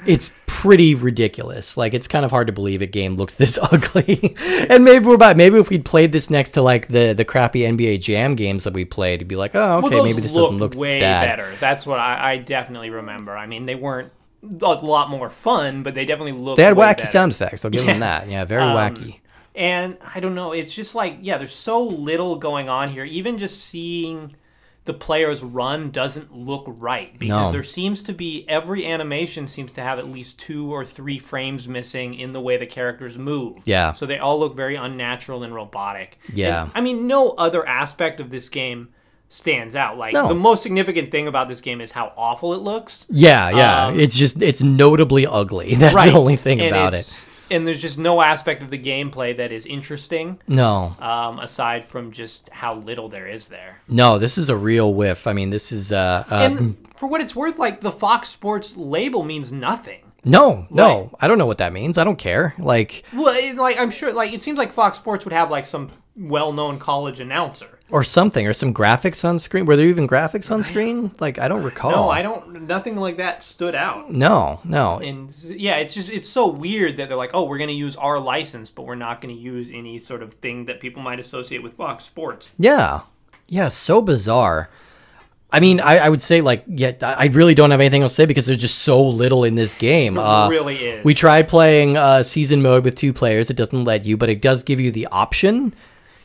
it's 0.07 0.31
pretty 0.47 0.95
ridiculous. 0.95 1.77
Like 1.77 1.95
it's 1.95 2.07
kind 2.07 2.25
of 2.25 2.31
hard 2.31 2.47
to 2.47 2.53
believe 2.53 2.81
a 2.81 2.87
game 2.87 3.17
looks 3.17 3.35
this 3.43 3.59
ugly. 3.61 4.37
and 4.71 4.85
maybe 4.85 5.05
we're 5.05 5.17
about 5.17 5.37
maybe 5.37 5.59
if 5.59 5.69
we'd 5.69 5.85
played 5.85 6.13
this 6.13 6.31
next 6.31 6.51
to 6.53 6.63
like 6.63 6.87
the 6.89 7.13
the 7.13 7.25
crappy 7.25 7.61
NBA 7.61 8.01
Jam 8.01 8.37
games 8.37 8.63
that 8.65 8.73
we 8.73 8.85
played, 8.85 9.15
it'd 9.17 9.29
be 9.29 9.35
like, 9.37 9.55
oh, 9.55 9.79
okay, 9.79 9.97
well, 9.97 10.05
maybe 10.05 10.21
this 10.21 10.35
doesn't 10.35 10.59
look 10.59 10.77
way 10.77 11.01
bad. 11.01 11.29
better. 11.29 11.53
That's 11.59 11.87
what 11.89 11.99
I, 11.99 12.33
I 12.35 12.37
definitely 12.37 12.91
remember. 12.91 13.37
I 13.37 13.47
mean, 13.47 13.67
they 13.67 13.75
weren't 13.75 14.13
a 14.45 14.75
lot 14.75 15.11
more 15.11 15.29
fun, 15.31 15.83
but 15.83 15.95
they 15.97 16.05
definitely 16.05 16.33
looked. 16.33 16.59
They 16.59 16.65
had 16.65 16.77
wacky 16.77 16.99
better. 16.99 17.07
sound 17.07 17.33
effects. 17.33 17.65
I'll 17.65 17.71
give 17.73 17.87
them 17.87 18.01
that. 18.01 18.29
Yeah, 18.29 18.45
very 18.45 18.63
Um, 18.63 18.77
wacky. 18.77 19.21
And 19.55 19.97
I 20.15 20.21
don't 20.21 20.35
know. 20.35 20.53
It's 20.53 20.75
just 20.75 20.95
like 20.95 21.19
yeah, 21.23 21.39
there's 21.39 21.53
so 21.55 21.83
little 21.83 22.37
going 22.37 22.69
on 22.69 22.89
here. 22.89 23.05
Even 23.05 23.39
just 23.39 23.63
seeing 23.65 24.35
the 24.85 24.93
players 24.93 25.43
run 25.43 25.91
doesn't 25.91 26.37
look 26.37 26.65
right 26.67 27.19
because 27.19 27.47
No. 27.47 27.53
there 27.53 27.63
seems 27.63 28.03
to 28.03 28.13
be 28.13 28.45
every 28.49 28.85
animation 28.85 29.49
seems 29.49 29.73
to 29.73 29.81
have 29.81 29.99
at 29.99 30.07
least 30.09 30.39
two 30.39 30.71
or 30.75 30.85
three 30.85 31.19
frames 31.19 31.67
missing 31.69 32.15
in 32.15 32.33
the 32.33 32.41
way 32.41 32.59
the 32.59 32.67
characters 32.67 33.17
move. 33.17 33.59
Yeah. 33.65 33.95
So 33.95 34.05
they 34.05 34.19
all 34.19 34.39
look 34.39 34.55
very 34.55 34.75
unnatural 34.75 35.43
and 35.43 35.55
robotic. 35.55 36.19
Yeah. 36.35 36.65
And, 36.65 36.73
I 36.75 36.81
mean, 36.83 37.07
no 37.07 37.31
other 37.31 37.67
aspect 37.67 38.21
of 38.21 38.29
this 38.31 38.51
game 38.51 38.89
stands 39.31 39.75
out. 39.75 39.97
Like 39.97 40.13
No. 40.13 40.29
the 40.29 40.35
most 40.35 40.63
significant 40.63 41.11
thing 41.11 41.29
about 41.29 41.49
this 41.49 41.63
game 41.63 41.81
is 41.81 41.93
how 41.93 42.13
awful 42.19 42.53
it 42.53 42.59
looks. 42.61 43.07
Yeah, 43.09 43.49
yeah. 43.51 43.87
um, 43.87 43.99
it's 43.99 44.17
just 44.19 44.43
it's 44.43 44.63
notably 44.63 45.27
ugly. 45.27 45.75
That's 45.77 46.05
the 46.05 46.13
only 46.13 46.37
thing 46.37 46.61
And 46.61 46.69
about 46.75 46.93
it. 46.95 47.27
And 47.55 47.67
there's 47.67 47.81
just 47.81 47.99
no 47.99 48.21
aspect 48.21 48.63
of 48.63 48.71
the 48.71 48.79
gameplay 48.79 49.37
that 49.37 49.53
is 49.53 49.65
interesting, 49.65 50.41
No, 50.49 50.97
um, 50.99 51.39
aside 51.39 51.85
from 51.85 52.11
just 52.11 52.49
how 52.51 52.75
little 52.75 53.09
there 53.09 53.29
is 53.29 53.47
there. 53.49 53.81
no. 53.89 54.19
This 54.19 54.37
is 54.39 54.49
a 54.49 54.57
real 54.57 54.93
whiff. 54.93 55.27
I 55.27 55.33
mean, 55.33 55.51
this 55.51 55.71
is 55.71 55.93
uh, 55.93 56.25
uh 56.31 56.35
And 56.51 56.77
for 56.97 57.09
what 57.09 57.21
it's 57.21 57.37
worth, 57.37 57.59
like 57.59 57.81
the 57.81 57.93
Fox 57.93 58.29
Sports 58.29 58.77
label 58.77 59.23
means 59.23 59.53
nothing. 59.53 60.01
no, 60.25 60.67
no. 60.71 61.15
I 61.21 61.29
don't 61.29 61.39
know 61.39 61.47
what 61.47 61.59
that 61.59 61.73
means. 61.73 61.97
I 61.97 62.05
don't 62.05 62.19
care. 62.19 62.55
Like 62.59 63.05
Well, 63.13 63.35
it, 63.37 63.57
like 63.57 63.79
I'm 63.79 63.91
sure, 63.91 64.13
like 64.13 64.33
it 64.33 64.43
seems 64.43 64.59
like 64.59 64.73
Fox 64.73 64.97
Sports 64.99 65.25
would 65.25 65.33
have 65.35 65.51
like 65.51 65.67
some 65.67 65.91
well-known 66.17 66.79
college 66.79 67.21
announcer. 67.21 67.74
Or 67.91 68.03
something 68.03 68.47
or 68.49 68.55
some 68.55 68.73
graphics 68.73 69.25
on 69.25 69.39
screen. 69.39 69.67
Were 69.67 69.77
there 69.77 69.87
even 69.87 70.09
graphics 70.09 70.51
on 70.51 70.63
screen? 70.63 71.13
Like 71.21 71.39
I 71.39 71.49
don't 71.49 71.63
recall. 71.63 71.91
No, 71.91 72.09
I 72.09 72.23
don't. 72.23 72.67
Nothing 72.67 72.97
like 72.97 73.19
that 73.19 73.43
stood 73.43 73.75
out. 73.75 74.11
No, 74.11 74.61
no. 74.65 74.99
And 74.99 75.33
yeah, 75.45 75.77
it's 75.77 75.95
just 75.95 76.11
it's 76.11 76.29
so 76.29 76.47
weird 76.47 76.97
that 76.97 77.09
they're 77.09 77.19
like, 77.19 77.33
oh, 77.35 77.45
we're 77.45 77.59
going 77.59 77.69
to 77.69 77.75
use 77.75 77.97
our 77.97 78.19
license, 78.19 78.71
but 78.71 78.83
we're 78.83 78.95
not 78.95 79.21
going 79.21 79.35
to 79.35 79.41
use 79.41 79.71
any 79.73 79.99
sort 79.99 80.23
of 80.23 80.35
thing 80.35 80.65
that 80.67 80.81
people 80.81 81.03
might 81.03 81.21
associate 81.21 81.63
with 81.63 81.75
Fox 81.75 82.05
Sports. 82.05 82.53
Yeah. 82.59 83.01
Yeah, 83.47 83.69
so 83.69 84.01
bizarre. 84.01 84.71
I 85.53 85.61
mean, 85.61 85.79
I, 85.81 85.99
I 85.99 86.09
would 86.09 86.23
say 86.23 86.41
like, 86.41 86.65
yeah, 86.67 86.93
I 87.03 87.15
I 87.15 87.27
really 87.27 87.55
don't 87.55 87.71
have 87.71 87.81
anything 87.81 88.03
else 88.03 88.13
to 88.13 88.23
say 88.23 88.27
because 88.27 88.47
there's 88.47 88.61
just 88.61 88.79
so 88.79 89.01
little 89.07 89.45
in 89.45 89.55
this 89.55 89.75
game. 89.77 90.19
Uh, 90.19 90.49
really 90.49 90.77
is. 90.77 91.05
we 91.05 91.15
tried 91.15 91.47
playing 91.49 91.97
uh, 91.97 92.23
season 92.25 92.61
mode 92.61 92.83
with 92.83 92.97
two 92.97 93.13
players. 93.13 93.51
It 93.51 93.57
doesn't 93.57 93.85
let 93.85 94.05
you, 94.05 94.17
but 94.17 94.29
it 94.31 94.43
does 94.43 94.65
give 94.65 94.81
you 94.81 94.91
the 94.91 95.07
option, 95.09 95.73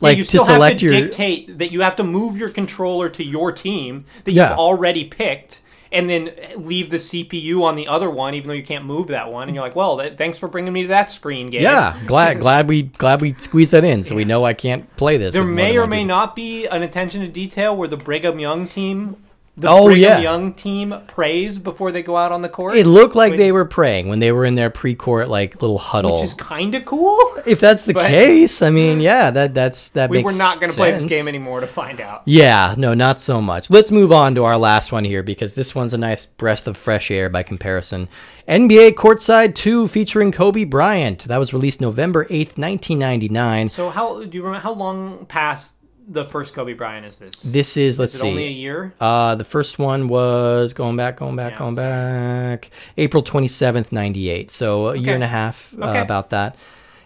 Yeah, 0.02 0.08
like 0.10 0.18
you 0.18 0.24
to 0.24 0.30
still 0.30 0.46
select 0.46 0.74
have 0.82 0.90
to 0.90 0.96
your. 0.96 1.04
dictate 1.06 1.58
that 1.60 1.72
you 1.72 1.82
have 1.82 1.96
to 1.98 2.04
move 2.04 2.38
your 2.38 2.50
controller 2.50 3.10
to 3.10 3.24
your 3.24 3.52
team 3.52 4.06
that 4.24 4.32
Yeah. 4.32 4.50
you've 4.52 4.60
already 4.60 5.04
picked, 5.04 5.62
and 5.92 6.10
then 6.10 6.30
leave 6.56 6.90
the 6.92 6.98
CPU 7.00 7.64
on 7.64 7.76
the 7.76 7.88
other 7.88 8.10
one, 8.10 8.34
even 8.36 8.48
though 8.48 8.54
you 8.54 8.62
can't 8.64 8.86
move 8.86 9.08
that 9.08 9.32
one. 9.32 9.48
And 9.48 9.56
you're 9.56 9.64
like, 9.64 9.76
well, 9.76 9.98
th- 9.98 10.14
thanks 10.18 10.38
for 10.38 10.48
bringing 10.48 10.72
me 10.72 10.84
to 10.84 10.88
that 10.90 11.10
screen, 11.10 11.50
game. 11.50 11.64
Yeah, 11.64 11.98
glad 12.06 12.40
glad 12.46 12.68
we 12.68 12.84
glad 12.84 13.22
we 13.22 13.34
squeezed 13.40 13.72
that 13.74 13.84
in, 13.84 14.04
so 14.04 14.16
we 14.16 14.24
know 14.24 14.44
I 14.46 14.54
can't 14.54 14.96
play 14.98 15.18
this. 15.18 15.34
There 15.34 15.44
may 15.44 15.78
or 15.78 15.88
may 15.88 15.98
people. 16.04 16.08
not 16.08 16.36
be 16.36 16.68
an 16.68 16.84
attention 16.84 17.22
to 17.22 17.28
detail 17.28 17.76
where 17.76 17.88
the 17.88 17.98
Brigham 17.98 18.40
Young 18.40 18.68
team, 18.68 19.16
the 19.60 19.70
Oh, 19.70 19.86
Brigham 19.86 20.02
yeah. 20.02 20.20
Young 20.20 20.54
team 20.54 20.94
prays 21.08 21.60
before 21.60 21.92
they 21.92 22.02
go 22.02 22.16
out 22.18 22.32
on 22.32 22.42
the 22.42 22.50
court. 22.50 22.76
It 22.78 22.88
looked 22.88 23.16
like 23.16 23.32
Which- 23.32 23.40
they 23.40 23.52
were 23.52 23.66
praying 23.66 24.08
when 24.08 24.20
they 24.20 24.32
were 24.32 24.46
in 24.46 24.56
their 24.56 24.70
pre-court 24.70 25.28
like 25.30 25.62
little 25.62 25.78
huddle. 25.78 26.16
which 26.16 26.24
is 26.26 26.34
kind 26.34 26.74
of 26.76 26.86
cool. 26.86 27.20
if 27.46 27.60
that's 27.60 27.84
the 27.84 27.94
case, 28.14 28.62
I 28.62 28.70
mean, 28.70 29.00
yeah, 29.00 29.32
that 29.32 29.54
that's 29.54 29.90
that 29.90 30.10
We 30.10 30.18
makes 30.18 30.34
were 30.34 30.38
not 30.40 30.60
going 30.60 30.70
to 30.70 30.76
play 30.76 30.92
this 30.92 31.06
game 31.06 31.28
anymore 31.28 31.60
to 31.60 31.68
find 31.68 32.00
out. 32.02 32.22
Yeah, 32.26 32.76
no, 32.78 32.94
not 32.94 33.20
so 33.20 33.42
much. 33.42 33.70
Let's 33.70 33.92
move 33.92 34.12
on 34.12 34.36
to 34.36 34.44
our 34.46 34.58
last 34.58 34.92
one 34.92 35.04
here 35.04 35.24
because 35.24 35.54
this 35.54 35.76
one's 35.76 35.94
a 35.94 35.98
nice 35.98 36.26
breath 36.26 36.68
of 36.68 36.78
fresh 36.78 37.12
air 37.12 37.30
by 37.30 37.44
comparison. 37.44 38.08
NBA 38.48 38.94
Courtside 38.94 39.54
2 39.54 39.88
featuring 39.88 40.32
Kobe 40.32 40.64
Bryant. 40.64 41.26
That 41.26 41.38
was 41.38 41.54
released 41.54 41.82
November 41.82 42.26
8th, 42.26 42.58
1999. 42.58 43.70
So 43.70 43.90
how 43.90 44.24
do 44.24 44.38
you 44.38 44.44
remember 44.44 44.62
how 44.64 44.74
long 44.74 45.26
past 45.28 45.74
the 46.10 46.26
first 46.26 46.54
Kobe 46.54 46.74
Bryant 46.74 47.06
is 47.06 47.18
this? 47.18 47.44
This 47.44 47.78
is, 47.78 48.00
let's 48.00 48.16
is 48.16 48.22
it 48.22 48.28
only 48.28 48.46
a 48.46 48.52
year? 48.52 48.94
Uh, 49.00 49.36
the 49.36 49.44
first 49.44 49.78
one 49.78 50.08
was 50.08 50.74
going 50.74 50.98
back, 50.98 51.18
going 51.18 51.36
back, 51.36 51.54
Yeah, 51.54 51.58
going 51.60 51.76
back. 51.76 52.72
April 52.98 53.24
27th, 53.24 53.92
98. 53.92 54.50
So 54.50 54.88
a 54.90 54.96
year 54.96 55.14
and 55.14 55.24
a 55.24 55.28
half 55.28 55.74
uh, 55.80 55.86
Okay. 55.86 56.02
about 56.02 56.32
that. 56.32 56.58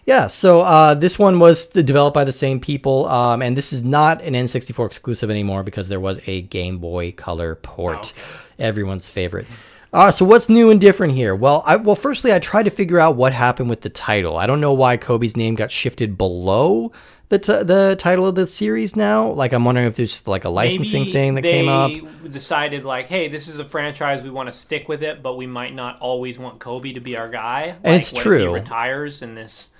Yeah, 0.06 0.26
so 0.26 0.60
uh, 0.62 0.94
this 0.94 1.18
one 1.18 1.38
was 1.38 1.66
developed 1.66 2.14
by 2.14 2.24
the 2.24 2.32
same 2.32 2.60
people, 2.60 3.06
um, 3.06 3.40
and 3.40 3.56
this 3.56 3.72
is 3.72 3.82
not 3.84 4.22
an 4.22 4.34
N64 4.34 4.84
exclusive 4.86 5.30
anymore 5.30 5.62
because 5.62 5.88
there 5.88 6.00
was 6.00 6.20
a 6.26 6.42
Game 6.42 6.76
Boy 6.78 7.12
Color 7.12 7.54
port, 7.54 8.12
everyone's 8.58 9.08
favorite. 9.08 9.46
Uh, 9.94 10.10
so 10.10 10.24
what's 10.26 10.48
new 10.50 10.70
and 10.70 10.80
different 10.80 11.14
here? 11.14 11.34
Well, 11.34 11.62
I, 11.64 11.76
well, 11.76 11.94
firstly, 11.94 12.34
I 12.34 12.38
tried 12.38 12.64
to 12.64 12.70
figure 12.70 12.98
out 13.00 13.16
what 13.16 13.32
happened 13.32 13.70
with 13.70 13.80
the 13.80 13.88
title. 13.88 14.36
I 14.36 14.46
don't 14.46 14.60
know 14.60 14.72
why 14.74 14.96
Kobe's 14.96 15.36
name 15.36 15.54
got 15.54 15.70
shifted 15.70 16.18
below 16.18 16.92
the 17.34 17.58
t- 17.58 17.64
the 17.64 17.96
title 17.98 18.26
of 18.26 18.34
the 18.34 18.46
series 18.46 18.94
now. 18.96 19.30
Like, 19.30 19.52
I'm 19.52 19.64
wondering 19.64 19.86
if 19.86 19.96
there's 19.96 20.10
just 20.12 20.28
like 20.28 20.44
a 20.44 20.48
licensing 20.48 21.02
Maybe 21.02 21.12
thing 21.12 21.34
that 21.34 21.42
they 21.42 21.50
came 21.52 21.68
up. 21.68 21.90
decided 22.30 22.84
like, 22.84 23.08
hey, 23.08 23.28
this 23.28 23.48
is 23.48 23.58
a 23.58 23.64
franchise 23.64 24.22
we 24.22 24.30
want 24.30 24.48
to 24.48 24.52
stick 24.52 24.88
with 24.88 25.02
it, 25.02 25.22
but 25.22 25.36
we 25.36 25.46
might 25.46 25.74
not 25.74 25.98
always 26.00 26.38
want 26.38 26.58
Kobe 26.60 26.92
to 26.92 27.00
be 27.00 27.16
our 27.16 27.28
guy. 27.28 27.76
And 27.82 27.92
Like, 27.92 27.98
it's 28.00 28.12
what 28.12 28.20
If 28.20 28.22
true. 28.24 28.38
he 28.40 28.46
retires 28.46 29.22
and 29.22 29.36
this. 29.36 29.70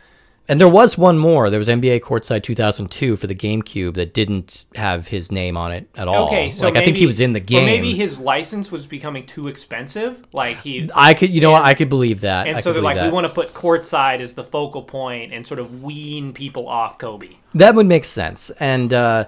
And 0.47 0.61
there 0.61 0.69
was 0.69 0.99
one 0.99 1.17
more. 1.19 1.49
There 1.49 1.59
was 1.59 1.69
NBA 1.69 2.01
Courtside 2.01 2.43
2002 2.43 3.17
for 3.17 3.27
the 3.27 3.35
GameCube 3.35 3.95
that 3.95 4.13
didn't 4.13 4.67
have 4.75 5.09
his 5.09 5.33
name 5.33 5.57
on 5.57 5.73
it 5.73 5.89
at 5.97 6.07
all. 6.07 6.27
Okay, 6.27 6.51
so 6.51 6.67
like 6.67 6.75
maybe, 6.75 6.83
I 6.83 6.85
think 6.85 6.97
he 6.99 7.07
was 7.07 7.19
in 7.19 7.33
the 7.33 7.41
game. 7.41 7.63
Or 7.63 7.67
maybe 7.67 7.95
his 7.95 8.19
license 8.19 8.71
was 8.71 8.87
becoming 8.87 9.25
too 9.25 9.49
expensive. 9.49 10.23
Like 10.33 10.61
he. 10.61 10.91
I 10.95 11.15
could, 11.15 11.31
you 11.35 11.41
know, 11.41 11.55
and- 11.55 11.65
I 11.65 11.73
could 11.73 11.89
believe 11.89 12.21
that. 12.21 12.47
And 12.47 12.59
I 12.59 12.61
so 12.61 12.75
they're 12.75 12.83
like, 12.83 12.97
believe 12.97 13.11
we 13.11 13.15
want 13.15 13.27
to 13.27 13.33
put 13.33 13.55
courtside 13.55 14.21
as 14.21 14.35
the 14.35 14.45
focal 14.45 14.83
point 14.83 15.33
and 15.33 15.47
sort 15.47 15.61
of 15.61 15.83
wean 15.83 16.35
people 16.35 16.69
off 16.69 16.99
Kobe. 16.99 17.31
That 17.55 17.75
would 17.75 17.87
make 17.87 18.05
sense. 18.05 18.51
And 18.61 18.93
uh, 18.93 19.27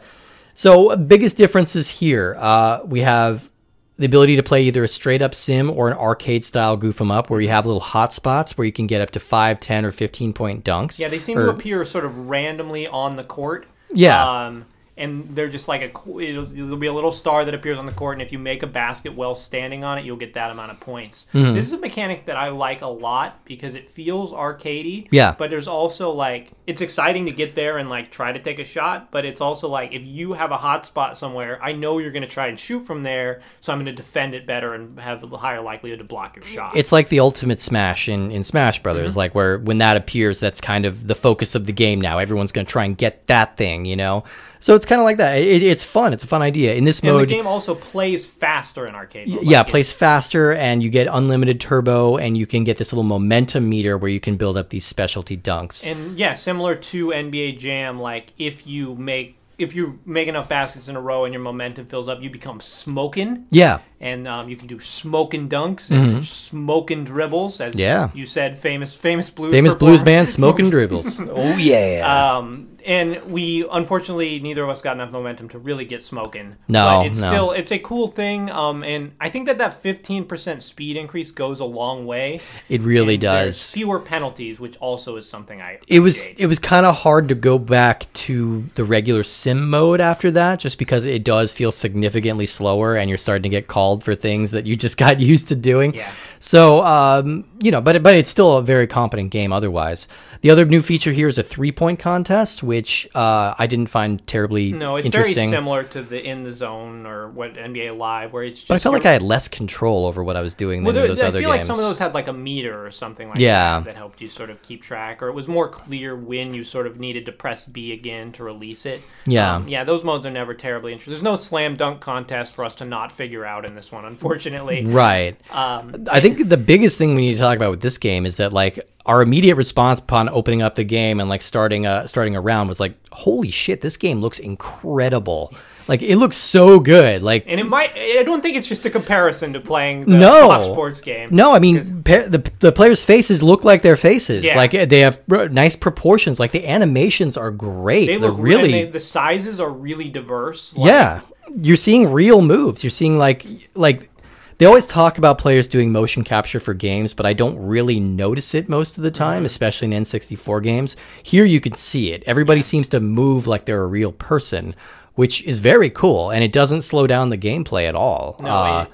so, 0.52 0.96
biggest 0.96 1.38
differences 1.38 1.88
here. 1.88 2.36
Uh, 2.38 2.80
we 2.84 3.00
have 3.00 3.50
the 3.98 4.06
ability 4.06 4.36
to 4.36 4.42
play 4.42 4.62
either 4.62 4.84
a 4.84 4.88
straight 4.88 5.22
up 5.22 5.34
sim 5.34 5.70
or 5.70 5.88
an 5.88 5.96
arcade 5.96 6.44
style 6.44 6.76
goof 6.76 7.00
'em 7.00 7.10
up, 7.10 7.30
where 7.30 7.40
you 7.40 7.48
have 7.48 7.64
little 7.66 7.80
hot 7.80 8.12
spots 8.12 8.56
where 8.58 8.64
you 8.66 8.72
can 8.72 8.86
get 8.86 9.00
up 9.00 9.10
to 9.12 9.20
5, 9.20 9.58
10, 9.60 9.84
or 9.84 9.90
15 9.90 10.32
point 10.32 10.64
dunks. 10.64 10.98
Yeah, 10.98 11.08
they 11.08 11.18
seem 11.18 11.38
Or- 11.38 11.44
to 11.44 11.50
appear 11.50 11.84
sort 11.84 12.04
of 12.04 12.28
randomly 12.28 12.86
on 12.86 13.16
the 13.16 13.24
court. 13.24 13.66
Yeah. 13.92 14.22
Um, 14.46 14.66
and 14.98 15.28
they're 15.30 15.48
just 15.48 15.68
like 15.68 15.82
a 15.82 16.18
it'll, 16.20 16.46
there'll 16.46 16.76
be 16.76 16.86
a 16.86 16.92
little 16.92 17.12
star 17.12 17.44
that 17.44 17.54
appears 17.54 17.78
on 17.78 17.86
the 17.86 17.92
court, 17.92 18.14
and 18.14 18.22
if 18.22 18.32
you 18.32 18.38
make 18.38 18.62
a 18.62 18.66
basket 18.66 19.14
while 19.14 19.34
standing 19.34 19.84
on 19.84 19.98
it, 19.98 20.04
you'll 20.04 20.16
get 20.16 20.32
that 20.34 20.50
amount 20.50 20.70
of 20.72 20.80
points. 20.80 21.26
Hmm. 21.32 21.54
This 21.54 21.66
is 21.66 21.72
a 21.72 21.78
mechanic 21.78 22.26
that 22.26 22.36
I 22.36 22.48
like 22.48 22.82
a 22.82 22.86
lot 22.86 23.44
because 23.44 23.74
it 23.74 23.88
feels 23.88 24.32
arcadey. 24.32 25.08
Yeah. 25.10 25.34
But 25.38 25.50
there's 25.50 25.68
also 25.68 26.10
like 26.10 26.52
it's 26.66 26.80
exciting 26.80 27.26
to 27.26 27.32
get 27.32 27.54
there 27.54 27.78
and 27.78 27.88
like 27.88 28.10
try 28.10 28.32
to 28.32 28.38
take 28.38 28.58
a 28.58 28.64
shot, 28.64 29.10
but 29.10 29.24
it's 29.24 29.40
also 29.40 29.68
like 29.68 29.92
if 29.92 30.04
you 30.04 30.32
have 30.32 30.50
a 30.50 30.56
hot 30.56 30.86
spot 30.86 31.16
somewhere, 31.16 31.58
I 31.62 31.72
know 31.72 31.98
you're 31.98 32.10
going 32.10 32.22
to 32.22 32.28
try 32.28 32.46
and 32.46 32.58
shoot 32.58 32.80
from 32.80 33.02
there, 33.02 33.42
so 33.60 33.72
I'm 33.72 33.78
going 33.78 33.86
to 33.86 33.92
defend 33.92 34.34
it 34.34 34.46
better 34.46 34.74
and 34.74 34.98
have 34.98 35.22
a 35.30 35.36
higher 35.36 35.60
likelihood 35.60 35.98
to 35.98 36.04
block 36.04 36.36
your 36.36 36.44
shot. 36.44 36.76
it's 36.76 36.92
like 36.92 37.08
the 37.08 37.20
ultimate 37.20 37.60
smash 37.60 38.08
in, 38.08 38.30
in 38.30 38.42
Smash 38.44 38.82
Brothers, 38.82 39.12
Mm-hmm. 39.12 39.18
like 39.18 39.34
where 39.34 39.58
when 39.58 39.78
that 39.78 39.96
appears, 39.96 40.40
that's 40.40 40.60
kind 40.60 40.84
of 40.86 41.06
the 41.06 41.14
focus 41.14 41.54
of 41.54 41.66
the 41.66 41.72
game 41.72 42.00
now. 42.00 42.18
Everyone's 42.18 42.50
going 42.52 42.66
to 42.66 42.70
try 42.72 42.84
and 42.84 42.96
get 42.96 43.26
that 43.26 43.56
thing, 43.56 43.84
you 43.84 43.96
know. 43.96 44.24
So 44.60 44.74
it's 44.74 44.84
kind 44.84 45.00
of 45.00 45.04
like 45.04 45.18
that. 45.18 45.38
It, 45.38 45.62
it's 45.62 45.84
fun. 45.84 46.12
It's 46.12 46.24
a 46.24 46.26
fun 46.26 46.42
idea. 46.42 46.74
In 46.74 46.84
this 46.84 47.00
and 47.00 47.12
mode, 47.12 47.22
the 47.22 47.34
game 47.34 47.46
also 47.46 47.74
plays 47.74 48.26
faster 48.26 48.86
in 48.86 48.94
arcade 48.94 49.28
mode. 49.28 49.42
yeah, 49.42 49.58
Like, 49.58 49.68
plays 49.68 49.92
faster, 49.92 50.52
and 50.52 50.82
you 50.82 50.90
get 50.90 51.08
unlimited 51.10 51.60
turbo, 51.60 52.16
and 52.16 52.36
you 52.36 52.46
can 52.46 52.64
get 52.64 52.76
this 52.78 52.92
little 52.92 53.04
momentum 53.04 53.68
meter 53.68 53.98
where 53.98 54.10
you 54.10 54.20
can 54.20 54.36
build 54.36 54.56
up 54.56 54.70
these 54.70 54.84
specialty 54.84 55.36
dunks. 55.36 55.86
And 55.90 56.18
yeah, 56.18 56.34
similar 56.34 56.74
to 56.74 57.08
NBA 57.08 57.58
Jam, 57.58 57.98
like 57.98 58.32
if 58.38 58.66
you 58.66 58.94
make 58.94 59.38
if 59.58 59.74
you 59.74 59.98
make 60.04 60.28
enough 60.28 60.48
baskets 60.48 60.88
in 60.88 60.96
a 60.96 61.00
row 61.00 61.24
and 61.24 61.32
your 61.32 61.42
momentum 61.42 61.86
fills 61.86 62.08
up, 62.08 62.20
you 62.20 62.28
become 62.28 62.60
smoking, 62.60 63.46
yeah, 63.50 63.78
and 64.00 64.28
um, 64.28 64.48
you 64.48 64.56
can 64.56 64.66
do 64.68 64.78
smoking 64.80 65.48
dunks 65.48 65.90
and 65.90 66.24
smoking 66.24 67.04
dribbles, 67.04 67.60
as 67.60 67.72
Mm-hmm. 67.74 67.80
Yeah. 67.80 68.10
you 68.14 68.26
said, 68.26 68.56
famous 68.58 68.94
famous 68.94 69.30
blues 69.30 69.52
famous 69.52 69.74
blues 69.74 70.00
performer. 70.02 70.18
band, 70.18 70.28
smoking 70.28 70.70
dribbles. 70.74 71.20
oh 71.20 71.56
yeah. 71.56 72.36
Um, 72.36 72.68
and 72.86 73.20
we 73.24 73.66
unfortunately 73.72 74.38
neither 74.38 74.62
of 74.62 74.68
us 74.68 74.80
got 74.80 74.92
enough 74.92 75.10
momentum 75.10 75.48
to 75.48 75.58
really 75.58 75.84
get 75.84 76.02
smoking. 76.04 76.54
No, 76.68 77.00
but 77.02 77.06
it's 77.06 77.20
no. 77.20 77.28
still 77.28 77.50
it's 77.50 77.72
a 77.72 77.80
cool 77.80 78.06
thing. 78.06 78.48
Um, 78.50 78.84
and 78.84 79.10
I 79.20 79.28
think 79.28 79.46
that 79.48 79.58
that 79.58 79.74
fifteen 79.74 80.24
percent 80.24 80.62
speed 80.62 80.96
increase 80.96 81.32
goes 81.32 81.58
a 81.58 81.64
long 81.64 82.06
way. 82.06 82.38
it 82.68 82.82
really 82.82 83.14
And 83.14 83.22
does. 83.22 83.72
fewer 83.72 83.98
penalties, 83.98 84.60
which 84.60 84.76
also 84.76 85.16
is 85.16 85.28
something 85.28 85.60
I 85.60 85.80
It 85.88 85.98
was 86.00 86.28
it 86.38 86.46
was 86.46 86.60
kind 86.60 86.86
of 86.86 86.94
hard 86.96 87.28
to 87.30 87.34
go 87.34 87.58
back 87.58 88.06
to 88.26 88.64
the 88.76 88.84
regular 88.84 89.24
sim 89.24 89.68
mode 89.68 90.00
after 90.00 90.30
that, 90.32 90.60
just 90.60 90.78
because 90.78 91.04
it 91.04 91.24
does 91.24 91.52
feel 91.52 91.72
significantly 91.72 92.46
slower, 92.46 92.94
and 92.94 93.08
you're 93.08 93.18
starting 93.18 93.42
to 93.42 93.48
get 93.48 93.66
called 93.66 93.85
installed 93.86 94.04
for 94.04 94.14
things 94.14 94.50
that 94.50 94.66
you 94.66 94.76
just 94.76 94.98
got 95.04 95.20
used 95.20 95.48
to 95.48 95.56
doing. 95.56 95.94
Yeah. 95.94 96.12
So, 96.38 96.84
um, 96.84 97.44
you 97.60 97.70
know, 97.70 97.80
but 97.80 98.02
but 98.02 98.14
it's 98.14 98.30
still 98.30 98.56
a 98.58 98.62
very 98.62 98.86
competent 98.86 99.30
game 99.30 99.52
otherwise. 99.52 100.08
The 100.42 100.50
other 100.50 100.64
new 100.64 100.82
feature 100.82 101.12
here 101.12 101.28
is 101.28 101.38
a 101.38 101.42
three 101.42 101.72
point 101.72 101.98
contest, 101.98 102.62
which 102.62 103.08
uh, 103.14 103.54
I 103.58 103.66
didn't 103.66 103.88
find 103.88 104.24
terribly 104.26 104.72
No, 104.72 104.96
it's 104.96 105.08
very 105.08 105.32
similar 105.32 105.82
to 105.84 106.02
the 106.02 106.22
in 106.22 106.42
the 106.42 106.52
zone 106.52 107.06
or 107.06 107.28
what 107.28 107.54
NBA 107.54 107.96
Live, 107.96 108.32
where 108.32 108.42
it's 108.44 108.60
just. 108.60 108.68
but 108.68 108.74
I 108.74 108.78
felt 108.78 108.92
like 108.94 109.06
I 109.06 109.12
had 109.12 109.22
less 109.22 109.48
control 109.48 110.06
over 110.06 110.22
what 110.22 110.36
I 110.36 110.42
was 110.42 110.54
doing 110.54 110.84
Well, 110.84 110.92
than 110.92 111.02
there, 111.04 111.08
those 111.08 111.22
I 111.22 111.28
other 111.28 111.40
feel 111.40 111.48
like 111.48 111.62
some 111.62 111.76
of 111.78 111.84
those 111.84 111.98
had 111.98 112.14
like 112.14 112.28
a 112.28 112.32
meter 112.32 112.84
or 112.86 112.90
something 112.90 113.28
like 113.28 113.38
Yeah. 113.38 113.78
that 113.80 113.84
that 113.86 113.96
helped 113.96 114.20
you 114.20 114.28
sort 114.28 114.50
of 114.50 114.60
keep 114.62 114.82
track, 114.82 115.22
or 115.22 115.28
it 115.28 115.34
was 115.34 115.48
more 115.48 115.68
clear 115.68 116.14
when 116.14 116.52
you 116.52 116.64
sort 116.64 116.86
of 116.86 117.00
needed 117.00 117.26
to 117.26 117.32
press 117.32 117.66
B 117.66 117.92
again 117.92 118.32
to 118.32 118.44
release 118.44 118.86
it. 118.86 119.00
Yeah. 119.26 119.56
Um, 119.56 119.68
yeah, 119.68 119.84
those 119.84 120.04
modes 120.04 120.26
are 120.26 120.30
never 120.30 120.54
terribly 120.54 120.92
interesting. 120.92 121.12
There's 121.12 121.22
no 121.22 121.36
slam 121.36 121.76
dunk 121.76 122.00
contest 122.00 122.54
for 122.54 122.64
us 122.64 122.74
to 122.76 122.84
not 122.84 123.12
figure 123.12 123.44
out 123.44 123.64
in 123.64 123.74
this 123.74 123.90
one, 123.90 124.04
unfortunately. 124.04 124.84
Right. 124.84 125.36
Um, 125.50 126.06
I 126.10 126.20
think 126.20 126.48
the 126.48 126.56
biggest 126.56 126.98
thing 126.98 127.14
we 127.14 127.22
need 127.22 127.38
to 127.38 127.45
talk 127.48 127.56
about 127.56 127.70
with 127.70 127.80
this 127.80 127.98
game 127.98 128.26
is 128.26 128.36
that 128.38 128.52
like 128.52 128.78
our 129.06 129.22
immediate 129.22 129.54
response 129.56 130.00
upon 130.00 130.28
opening 130.28 130.62
up 130.62 130.74
the 130.74 130.84
game 130.84 131.20
and 131.20 131.28
like 131.28 131.42
starting 131.42 131.86
a 131.86 132.06
starting 132.08 132.34
a 132.36 132.40
round 132.40 132.68
was 132.68 132.80
like, 132.80 132.94
holy 133.12 133.50
shit, 133.50 133.80
this 133.80 133.96
game 133.96 134.20
looks 134.20 134.38
incredible. 134.38 135.52
Like 135.88 136.02
it 136.02 136.16
looks 136.16 136.36
so 136.36 136.80
good. 136.80 137.22
Like 137.22 137.44
and 137.46 137.60
it 137.60 137.64
might. 137.68 137.92
I 137.94 138.24
don't 138.24 138.40
think 138.42 138.56
it's 138.56 138.68
just 138.68 138.84
a 138.86 138.90
comparison 138.90 139.52
to 139.52 139.60
playing 139.60 140.06
the 140.06 140.16
No. 140.18 140.48
Fox 140.48 140.66
Sports 140.66 141.00
game. 141.00 141.28
no, 141.30 141.52
I 141.54 141.60
mean 141.60 142.02
pa- 142.02 142.26
the 142.26 142.50
the 142.58 142.72
players' 142.72 143.04
faces 143.04 143.40
look 143.42 143.62
like 143.62 143.82
their 143.82 143.96
faces. 143.96 144.44
Yeah. 144.44 144.56
Like 144.56 144.72
they 144.72 145.00
have 145.00 145.20
nice 145.28 145.76
proportions. 145.76 146.40
Like 146.40 146.50
the 146.50 146.66
animations 146.66 147.36
are 147.36 147.52
great. 147.52 148.06
they 148.06 148.16
They're 148.16 148.30
look 148.30 148.40
really 148.40 148.72
they, 148.72 148.84
the 148.86 148.98
sizes 149.00 149.60
are 149.60 149.70
really 149.70 150.08
diverse. 150.08 150.76
Like, 150.76 150.88
yeah. 150.88 151.20
You're 151.54 151.76
seeing 151.76 152.10
real 152.12 152.42
moves. 152.42 152.82
You're 152.82 152.90
seeing 152.90 153.18
like 153.18 153.46
like 153.76 154.10
they 154.58 154.66
always 154.66 154.86
talk 154.86 155.18
about 155.18 155.38
players 155.38 155.68
doing 155.68 155.92
motion 155.92 156.24
capture 156.24 156.60
for 156.60 156.72
games, 156.74 157.12
but 157.12 157.26
I 157.26 157.32
don't 157.32 157.58
really 157.58 158.00
notice 158.00 158.54
it 158.54 158.68
most 158.68 158.96
of 158.96 159.02
the 159.04 159.10
time, 159.10 159.38
Mm-hmm. 159.38 159.46
especially 159.46 159.94
in 159.94 160.02
N64 160.02 160.62
games. 160.62 160.96
Here 161.22 161.44
you 161.44 161.60
can 161.60 161.74
see 161.74 162.12
it. 162.12 162.22
Everybody 162.26 162.62
seems 162.62 162.88
to 162.88 163.00
move 163.00 163.46
like 163.46 163.64
they're 163.66 163.82
a 163.82 163.86
real 163.86 164.12
person, 164.12 164.74
which 165.14 165.42
is 165.44 165.58
very 165.58 165.90
cool, 165.90 166.30
and 166.30 166.42
it 166.42 166.52
doesn't 166.52 166.80
slow 166.82 167.06
down 167.06 167.28
the 167.30 167.38
gameplay 167.38 167.86
at 167.88 167.94
all. 167.94 168.36
No, 168.40 168.48
Uh, 168.48 168.86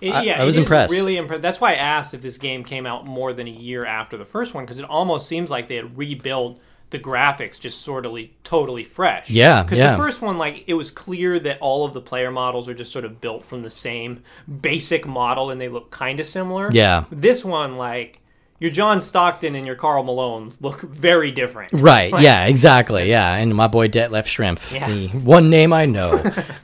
it- 0.00 0.08
it- 0.08 0.10
I- 0.10 0.22
yeah, 0.22 0.40
I 0.42 0.44
was 0.44 0.56
it 0.56 0.60
is 0.60 0.62
impressed. 0.64 0.92
Really 0.92 1.16
impressed. 1.16 1.42
That's 1.42 1.60
why 1.60 1.72
I 1.72 1.76
asked 1.76 2.12
if 2.14 2.20
this 2.20 2.36
game 2.38 2.64
came 2.64 2.84
out 2.86 3.06
more 3.06 3.32
than 3.32 3.46
a 3.46 3.50
year 3.50 3.84
after 3.86 4.16
the 4.16 4.24
first 4.24 4.52
one 4.54 4.64
because 4.64 4.78
it 4.78 4.84
almost 4.84 5.28
seems 5.28 5.50
like 5.50 5.68
they 5.68 5.76
had 5.76 5.96
rebuilt 5.96 6.58
the 6.94 6.98
graphics 7.00 7.58
just 7.58 7.82
sort 7.82 8.06
of 8.06 8.16
totally 8.44 8.84
fresh. 8.84 9.28
Yeah, 9.28 9.62
Because 9.64 9.78
yeah. 9.78 9.90
the 9.90 9.96
first 9.98 10.22
one, 10.22 10.38
like, 10.38 10.62
it 10.68 10.74
was 10.74 10.90
clear 10.92 11.40
that 11.40 11.58
all 11.60 11.84
of 11.84 11.92
the 11.92 12.00
player 12.00 12.30
models 12.30 12.68
are 12.68 12.74
just 12.74 12.92
sort 12.92 13.04
of 13.04 13.20
built 13.20 13.44
from 13.44 13.60
the 13.62 13.68
same 13.68 14.22
basic 14.60 15.06
model 15.06 15.50
and 15.50 15.60
they 15.60 15.68
look 15.68 15.90
kind 15.90 16.20
of 16.20 16.26
similar. 16.26 16.70
Yeah. 16.72 17.04
This 17.10 17.44
one, 17.44 17.76
like, 17.76 18.20
your 18.60 18.70
John 18.70 19.00
Stockton 19.00 19.56
and 19.56 19.66
your 19.66 19.74
Karl 19.74 20.04
Malones 20.04 20.60
look 20.60 20.82
very 20.82 21.32
different. 21.32 21.72
Right. 21.72 22.12
Like, 22.12 22.22
yeah. 22.22 22.46
Exactly. 22.46 23.10
Yeah. 23.10 23.34
And 23.34 23.54
my 23.54 23.66
boy 23.66 23.88
Detlef 23.88 24.26
Schrempf, 24.26 24.72
Yeah. 24.72 24.88
the 24.88 25.08
one 25.08 25.50
name 25.50 25.72
I 25.72 25.86
know. 25.86 26.12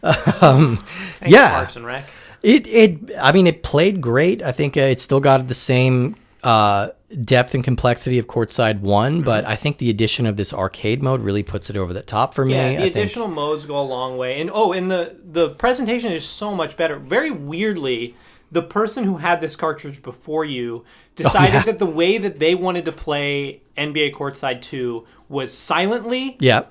um, 0.41 0.79
yeah. 1.27 1.51
Parks 1.57 1.75
and 1.75 1.85
Rec. 1.85 2.09
It 2.43 2.67
it 2.69 2.99
I 3.21 3.33
mean 3.33 3.47
it 3.47 3.63
played 3.63 4.01
great. 4.01 4.43
I 4.43 4.53
think 4.53 4.77
uh, 4.77 4.81
it 4.83 5.01
still 5.01 5.21
got 5.21 5.47
the 5.47 5.55
same 5.55 6.17
uh, 6.43 6.89
depth 7.25 7.55
and 7.55 7.65
complexity 7.65 8.19
of 8.19 8.27
Courtside 8.27 8.81
One, 8.81 9.17
Mm-hmm. 9.17 9.25
but 9.25 9.45
I 9.45 9.57
think 9.57 9.79
the 9.79 9.91
addition 9.91 10.27
of 10.27 10.37
this 10.37 10.53
arcade 10.55 11.03
mode 11.03 11.21
really 11.23 11.43
puts 11.43 11.69
it 11.71 11.77
over 11.77 11.93
the 11.93 12.03
top 12.03 12.35
for 12.35 12.45
me. 12.45 12.55
Yeah, 12.55 12.67
I 12.67 12.71
the 12.75 12.81
think- 12.83 12.97
additional 12.97 13.29
modes 13.29 13.67
go 13.67 13.81
a 13.81 13.83
long 13.83 14.17
way. 14.17 14.41
And 14.41 14.51
oh, 14.53 14.73
and 14.73 14.91
the 14.91 15.17
the 15.25 15.51
presentation 15.51 16.13
is 16.13 16.25
so 16.25 16.55
much 16.55 16.77
better. 16.77 16.99
Very 16.99 17.31
weirdly, 17.31 18.15
the 18.53 18.63
person 18.63 19.05
who 19.05 19.17
had 19.19 19.41
this 19.41 19.57
cartridge 19.57 20.03
before 20.03 20.45
you 20.45 20.85
decided 21.17 21.55
Oh, 21.55 21.59
yeah. 21.59 21.63
that 21.65 21.79
the 21.79 21.87
way 21.87 22.19
that 22.19 22.39
they 22.39 22.55
wanted 22.55 22.85
to 22.87 22.93
play 22.93 23.63
NBA 23.77 24.13
Courtside 24.13 24.61
2 24.61 25.05
was 25.29 25.53
silently 25.57 26.37
yeah. 26.41 26.65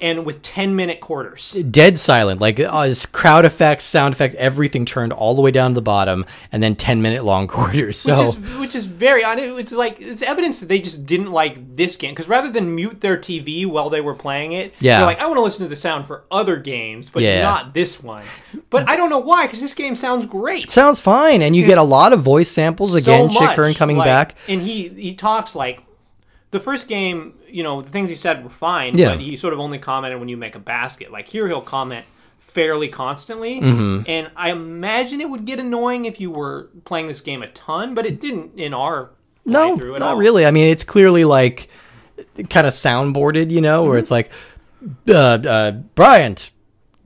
And 0.00 0.24
with 0.26 0.42
10 0.42 0.76
minute 0.76 1.00
quarters. 1.00 1.52
Dead 1.70 1.98
silent, 1.98 2.40
like 2.40 2.60
uh, 2.60 2.94
crowd 3.12 3.44
effects, 3.44 3.84
sound 3.84 4.14
effects, 4.14 4.34
everything 4.38 4.84
turned 4.84 5.12
all 5.12 5.34
the 5.34 5.42
way 5.42 5.50
down 5.50 5.70
to 5.70 5.74
the 5.74 5.82
bottom, 5.82 6.24
and 6.52 6.62
then 6.62 6.76
ten 6.76 7.00
minute 7.02 7.24
long 7.24 7.46
quarters. 7.56 7.98
So 7.98 8.26
Which 8.26 8.36
is, 8.36 8.58
which 8.58 8.74
is 8.74 8.86
very. 8.86 9.22
It's 9.24 9.72
like 9.72 10.00
it's 10.00 10.22
evidence 10.22 10.60
that 10.60 10.68
they 10.68 10.78
just 10.80 11.06
didn't 11.06 11.32
like 11.32 11.76
this 11.76 11.96
game 11.96 12.12
because 12.12 12.28
rather 12.28 12.50
than 12.50 12.74
mute 12.74 13.00
their 13.00 13.16
TV 13.16 13.66
while 13.66 13.90
they 13.90 14.00
were 14.00 14.14
playing 14.14 14.52
it, 14.52 14.74
Yeah. 14.80 14.98
they're 14.98 15.06
like, 15.06 15.20
I 15.20 15.26
want 15.26 15.36
to 15.38 15.42
listen 15.42 15.62
to 15.64 15.68
the 15.68 15.76
sound 15.76 16.06
for 16.06 16.24
other 16.30 16.56
games, 16.56 17.08
but 17.10 17.22
Yeah. 17.22 17.42
not 17.42 17.74
this 17.74 18.02
one. 18.02 18.22
But 18.70 18.88
I 18.88 18.96
don't 18.96 19.10
know 19.10 19.18
why 19.18 19.46
because 19.46 19.60
this 19.60 19.74
game 19.74 19.96
sounds 19.96 20.26
great. 20.26 20.70
sounds 20.70 21.00
fine, 21.00 21.42
and 21.42 21.54
you 21.56 21.66
get 21.66 21.78
a 21.78 21.82
lot 21.82 22.12
of 22.12 22.20
voice 22.20 22.50
samples 22.50 22.94
again. 22.94 23.30
so 23.30 23.38
Chick 23.40 23.50
Hearn 23.50 23.74
coming 23.74 23.96
like- 23.96 24.06
back. 24.06 24.34
and 24.48 24.60
he 24.62 24.88
he 24.88 25.14
talks 25.14 25.54
like 25.54 25.82
the 26.50 26.60
first 26.60 26.88
game. 26.88 27.34
You 27.48 27.62
know, 27.62 27.80
the 27.82 27.90
things 27.90 28.08
he 28.08 28.14
said 28.16 28.42
were 28.44 28.50
fine, 28.50 28.96
Yeah. 28.98 29.10
but 29.10 29.20
he 29.20 29.36
sort 29.36 29.52
of 29.54 29.60
only 29.60 29.78
commented 29.78 30.18
when 30.20 30.28
you 30.28 30.36
make 30.36 30.54
a 30.54 30.58
basket. 30.60 31.10
Like 31.12 31.28
here, 31.28 31.46
he'll 31.48 31.60
comment 31.60 32.04
fairly 32.40 32.88
constantly, 32.88 33.60
Mm-hmm. 33.60 34.02
and 34.06 34.30
I 34.36 34.50
imagine 34.50 35.20
it 35.20 35.28
would 35.28 35.44
get 35.46 35.58
annoying 35.58 36.04
if 36.04 36.20
you 36.20 36.30
were 36.30 36.68
playing 36.84 37.08
this 37.08 37.20
game 37.20 37.42
a 37.42 37.48
ton, 37.48 37.94
but 37.94 38.06
it 38.06 38.20
didn't 38.20 38.58
in 38.58 38.72
our 38.72 39.10
No, 39.44 39.74
at 39.74 39.80
not 40.00 40.02
all. 40.02 40.16
really. 40.16 40.46
I 40.46 40.50
mean, 40.52 40.70
it's 40.70 40.84
clearly 40.84 41.24
like 41.24 41.68
kind 42.50 42.66
of 42.66 42.72
soundboarded, 42.72 43.50
you 43.50 43.60
know, 43.60 43.80
Mm-hmm. 43.82 43.88
where 43.90 43.98
it's 43.98 44.10
like 44.10 44.30
uh, 45.08 45.12
uh, 45.14 45.70
Bryant 45.72 46.50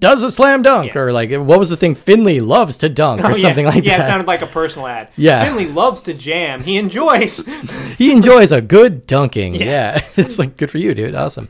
does 0.01 0.23
a 0.23 0.31
slam 0.31 0.63
dunk, 0.63 0.95
Yeah. 0.95 1.01
or 1.03 1.13
like 1.13 1.31
what 1.31 1.59
was 1.59 1.71
the 1.71 1.77
thing? 1.77 1.95
Finley 1.95 2.41
loves 2.41 2.77
to 2.79 2.89
dunk, 2.89 3.23
or 3.23 3.31
Oh, 3.31 3.33
something 3.35 3.67
yeah. 3.67 3.71
like 3.71 3.85
yeah, 3.85 3.91
that. 3.93 3.99
Yeah, 3.99 4.05
it 4.05 4.07
sounded 4.07 4.27
like 4.27 4.43
a 4.43 4.47
personal 4.47 4.87
ad. 4.89 5.09
Yeah. 5.17 5.45
Finley 5.45 5.67
loves 5.67 6.03
to 6.03 6.15
jam. 6.15 6.63
He 6.63 6.77
enjoys. 6.79 7.45
he 7.99 8.11
enjoys 8.13 8.51
a 8.53 8.61
good 8.61 9.07
dunking. 9.07 9.55
Yeah, 9.55 10.01
it's 10.17 10.39
like 10.39 10.57
good 10.57 10.71
for 10.71 10.79
you, 10.79 10.95
dude. 10.95 11.15
Awesome. 11.15 11.49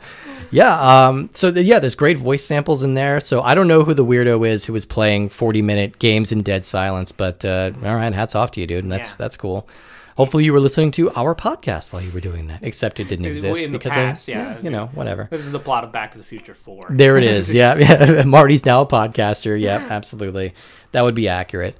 Yeah. 0.52 0.78
Um. 1.06 1.30
So 1.32 1.52
the, 1.52 1.62
yeah, 1.62 1.78
there's 1.78 1.94
great 1.94 2.16
voice 2.18 2.44
samples 2.44 2.82
in 2.82 2.94
there. 2.94 3.20
So 3.20 3.40
I 3.40 3.54
don't 3.54 3.68
know 3.68 3.84
who 3.84 3.94
the 3.94 4.04
weirdo 4.04 4.48
is 4.48 4.64
who 4.64 4.72
was 4.72 4.84
playing 4.84 5.28
40 5.28 5.62
minute 5.62 5.98
games 6.00 6.32
in 6.32 6.42
dead 6.42 6.64
silence, 6.64 7.12
but 7.12 7.44
uh, 7.44 7.70
all 7.84 7.94
right, 7.94 8.12
hats 8.12 8.34
off 8.34 8.50
to 8.52 8.60
you, 8.60 8.66
dude. 8.66 8.82
And 8.82 8.90
that's 8.92 9.14
that's 9.14 9.36
cool. 9.36 9.68
Hopefully 10.16 10.44
you 10.44 10.52
were 10.52 10.60
listening 10.60 10.90
to 10.92 11.10
our 11.12 11.34
podcast 11.34 11.92
while 11.92 12.02
you 12.02 12.10
were 12.12 12.20
doing 12.20 12.46
that. 12.48 12.60
Except 12.62 13.00
it 13.00 13.08
didn't 13.08 13.24
exist 13.26 13.60
in 13.62 13.72
the 13.72 13.78
because 13.78 13.92
past, 13.94 14.28
I, 14.28 14.32
yeah. 14.32 14.58
you 14.60 14.70
know, 14.70 14.86
whatever. 14.88 15.28
this 15.30 15.40
is 15.42 15.50
the 15.52 15.58
plot 15.58 15.84
of 15.84 15.92
Back 15.92 16.10
to 16.12 16.18
the 16.18 16.24
Future 16.24 16.54
Four. 16.54 16.88
There 16.90 17.16
it 17.16 17.24
is. 17.32 17.50
Yeah, 17.52 17.76
yeah. 17.78 18.22
Marty's 18.24 18.64
now 18.66 18.82
a 18.82 18.86
podcaster. 18.86 19.58
Yeah, 19.60 19.76
absolutely. 19.90 20.54
That 20.92 21.02
would 21.02 21.14
be 21.14 21.28
accurate. 21.28 21.76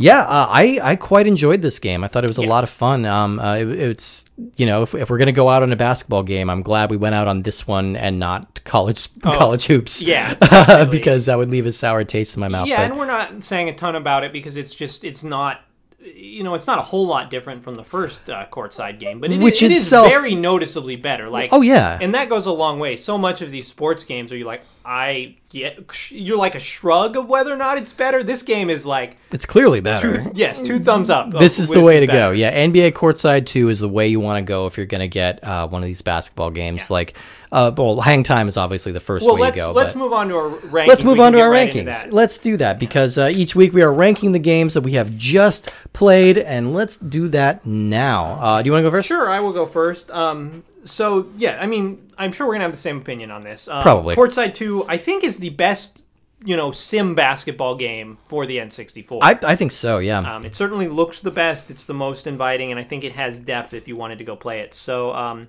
Yeah, 0.00 0.20
uh, 0.20 0.46
I 0.48 0.78
I 0.80 0.94
quite 0.94 1.26
enjoyed 1.26 1.60
this 1.60 1.80
game. 1.80 2.04
I 2.04 2.08
thought 2.08 2.22
it 2.22 2.28
was 2.28 2.38
a 2.38 2.42
Yeah. 2.42 2.48
lot 2.50 2.62
of 2.62 2.70
fun. 2.70 3.04
Um, 3.04 3.40
uh, 3.40 3.56
it, 3.56 3.68
it's 3.68 4.26
you 4.56 4.64
know 4.64 4.82
if, 4.82 4.94
if 4.94 5.10
we're 5.10 5.18
gonna 5.18 5.32
go 5.32 5.48
out 5.48 5.64
on 5.64 5.72
a 5.72 5.76
basketball 5.76 6.22
game, 6.22 6.48
I'm 6.50 6.62
glad 6.62 6.88
we 6.90 6.96
went 6.96 7.16
out 7.16 7.26
on 7.26 7.42
this 7.42 7.66
one 7.66 7.96
and 7.96 8.20
not 8.20 8.62
college 8.62 9.08
college 9.22 9.64
hoops. 9.66 10.00
Oh, 10.00 10.06
Yeah, 10.06 10.84
because 10.84 11.26
that 11.26 11.36
would 11.36 11.50
leave 11.50 11.66
a 11.66 11.72
sour 11.72 12.04
taste 12.04 12.36
in 12.36 12.40
my 12.40 12.46
mouth. 12.48 12.68
Yeah, 12.68 12.76
but- 12.76 12.90
and 12.90 12.96
we're 12.98 13.06
not 13.06 13.42
saying 13.42 13.70
a 13.70 13.74
ton 13.74 13.96
about 13.96 14.22
it 14.22 14.32
because 14.32 14.56
it's 14.56 14.72
just 14.72 15.02
it's 15.04 15.24
not 15.24 15.62
you 16.00 16.42
know 16.44 16.54
it's 16.54 16.66
not 16.66 16.78
a 16.78 16.82
whole 16.82 17.06
lot 17.06 17.30
different 17.30 17.62
from 17.62 17.74
the 17.74 17.84
first 17.84 18.30
uh, 18.30 18.46
courtside 18.50 18.98
game, 18.98 19.20
but 19.20 19.30
it, 19.32 19.40
Which 19.40 19.62
it 19.62 19.70
is 19.72 19.82
itself- 19.82 20.08
very 20.08 20.34
noticeably 20.34 20.96
better. 20.96 21.28
Like 21.28 21.50
Oh, 21.52 21.60
yeah. 21.60 21.98
and 22.00 22.14
that 22.14 22.28
goes 22.28 22.46
a 22.46 22.52
long 22.52 22.78
way. 22.78 22.94
So 22.96 23.18
much 23.18 23.42
of 23.42 23.50
these 23.50 23.66
sports 23.66 24.04
games 24.04 24.32
are 24.32 24.36
you 24.36 24.44
like 24.44 24.62
I 24.90 25.34
get 25.50 26.10
you're 26.10 26.38
like 26.38 26.54
a 26.54 26.58
shrug 26.58 27.18
of 27.18 27.28
whether 27.28 27.52
or 27.52 27.58
not 27.58 27.76
it's 27.76 27.92
better. 27.92 28.22
This 28.22 28.42
game 28.42 28.70
is 28.70 28.86
like 28.86 29.18
it's 29.30 29.44
clearly 29.44 29.82
better. 29.82 30.22
yes, 30.32 30.62
two 30.62 30.78
thumbs 30.78 31.10
up. 31.10 31.30
this 31.30 31.58
is 31.58 31.68
the 31.68 31.82
way 31.82 32.00
to 32.00 32.06
better. 32.06 32.18
go. 32.18 32.30
Yeah, 32.30 32.66
NBA 32.66 32.92
courtside 32.92 33.44
two 33.44 33.68
is 33.68 33.80
the 33.80 33.88
way 33.88 34.08
you 34.08 34.18
want 34.18 34.38
to 34.38 34.48
go 34.48 34.64
if 34.66 34.78
you're 34.78 34.86
going 34.86 35.02
to 35.02 35.08
get 35.08 35.44
uh, 35.44 35.68
one 35.68 35.82
of 35.82 35.86
these 35.86 36.00
basketball 36.00 36.50
games. 36.50 36.88
Yeah. 36.88 36.94
Like, 36.94 37.18
uh, 37.52 37.70
well, 37.76 38.00
hang 38.00 38.22
time 38.22 38.48
is 38.48 38.56
obviously 38.56 38.92
the 38.92 39.00
first 39.00 39.26
Well, 39.26 39.36
way 39.36 39.50
to 39.50 39.56
go. 39.56 39.72
let's 39.72 39.94
move 39.94 40.14
on 40.14 40.28
to 40.30 40.36
our 40.36 40.48
rankings. 40.48 40.86
Let's 40.86 41.04
move 41.04 41.18
We 41.18 41.24
on 41.24 41.32
to 41.32 41.40
our 41.40 41.50
right 41.50 41.70
rankings. 41.70 42.10
Let's 42.10 42.38
do 42.38 42.56
that 42.56 42.78
because 42.78 43.18
uh, 43.18 43.30
each 43.30 43.54
week 43.54 43.74
we 43.74 43.82
are 43.82 43.92
ranking 43.92 44.32
the 44.32 44.38
games 44.38 44.72
that 44.72 44.80
we 44.80 44.92
have 44.92 45.14
just 45.18 45.68
played, 45.92 46.38
and 46.38 46.72
let's 46.72 46.96
do 46.96 47.28
that 47.28 47.66
now. 47.66 48.38
Uh, 48.40 48.62
do 48.62 48.68
you 48.68 48.72
want 48.72 48.84
to 48.84 48.90
go 48.90 48.96
first? 48.96 49.06
Sure, 49.08 49.28
I 49.28 49.40
will 49.40 49.52
go 49.52 49.66
first. 49.66 50.10
Um, 50.12 50.64
so 50.84 51.30
yeah, 51.36 51.58
I 51.60 51.66
mean, 51.66 52.10
I'm 52.18 52.32
sure 52.32 52.46
we're 52.46 52.54
gonna 52.54 52.64
have 52.64 52.72
the 52.72 52.76
same 52.78 52.98
opinion 52.98 53.30
on 53.30 53.44
this. 53.44 53.68
Um, 53.68 53.82
Probably. 53.82 54.16
Courtside 54.16 54.54
Two, 54.54 54.84
I 54.88 54.96
think, 54.96 55.24
is 55.24 55.36
the 55.38 55.50
best, 55.50 56.02
you 56.44 56.56
know, 56.56 56.70
sim 56.70 57.14
basketball 57.14 57.74
game 57.74 58.18
for 58.24 58.46
the 58.46 58.58
N64. 58.58 59.18
I, 59.22 59.38
I 59.42 59.56
think 59.56 59.72
so. 59.72 59.98
Yeah. 59.98 60.18
um, 60.36 60.44
it 60.44 60.54
certainly 60.54 60.88
looks 60.88 61.20
the 61.20 61.30
best. 61.30 61.70
It's 61.70 61.84
the 61.84 61.94
most 61.94 62.26
inviting, 62.26 62.70
and 62.70 62.78
I 62.80 62.84
think 62.84 63.04
it 63.04 63.12
has 63.12 63.38
depth 63.38 63.74
if 63.74 63.88
you 63.88 63.96
wanted 63.96 64.18
to 64.18 64.24
go 64.24 64.36
play 64.36 64.60
it. 64.60 64.72
So, 64.74 65.12
um, 65.14 65.48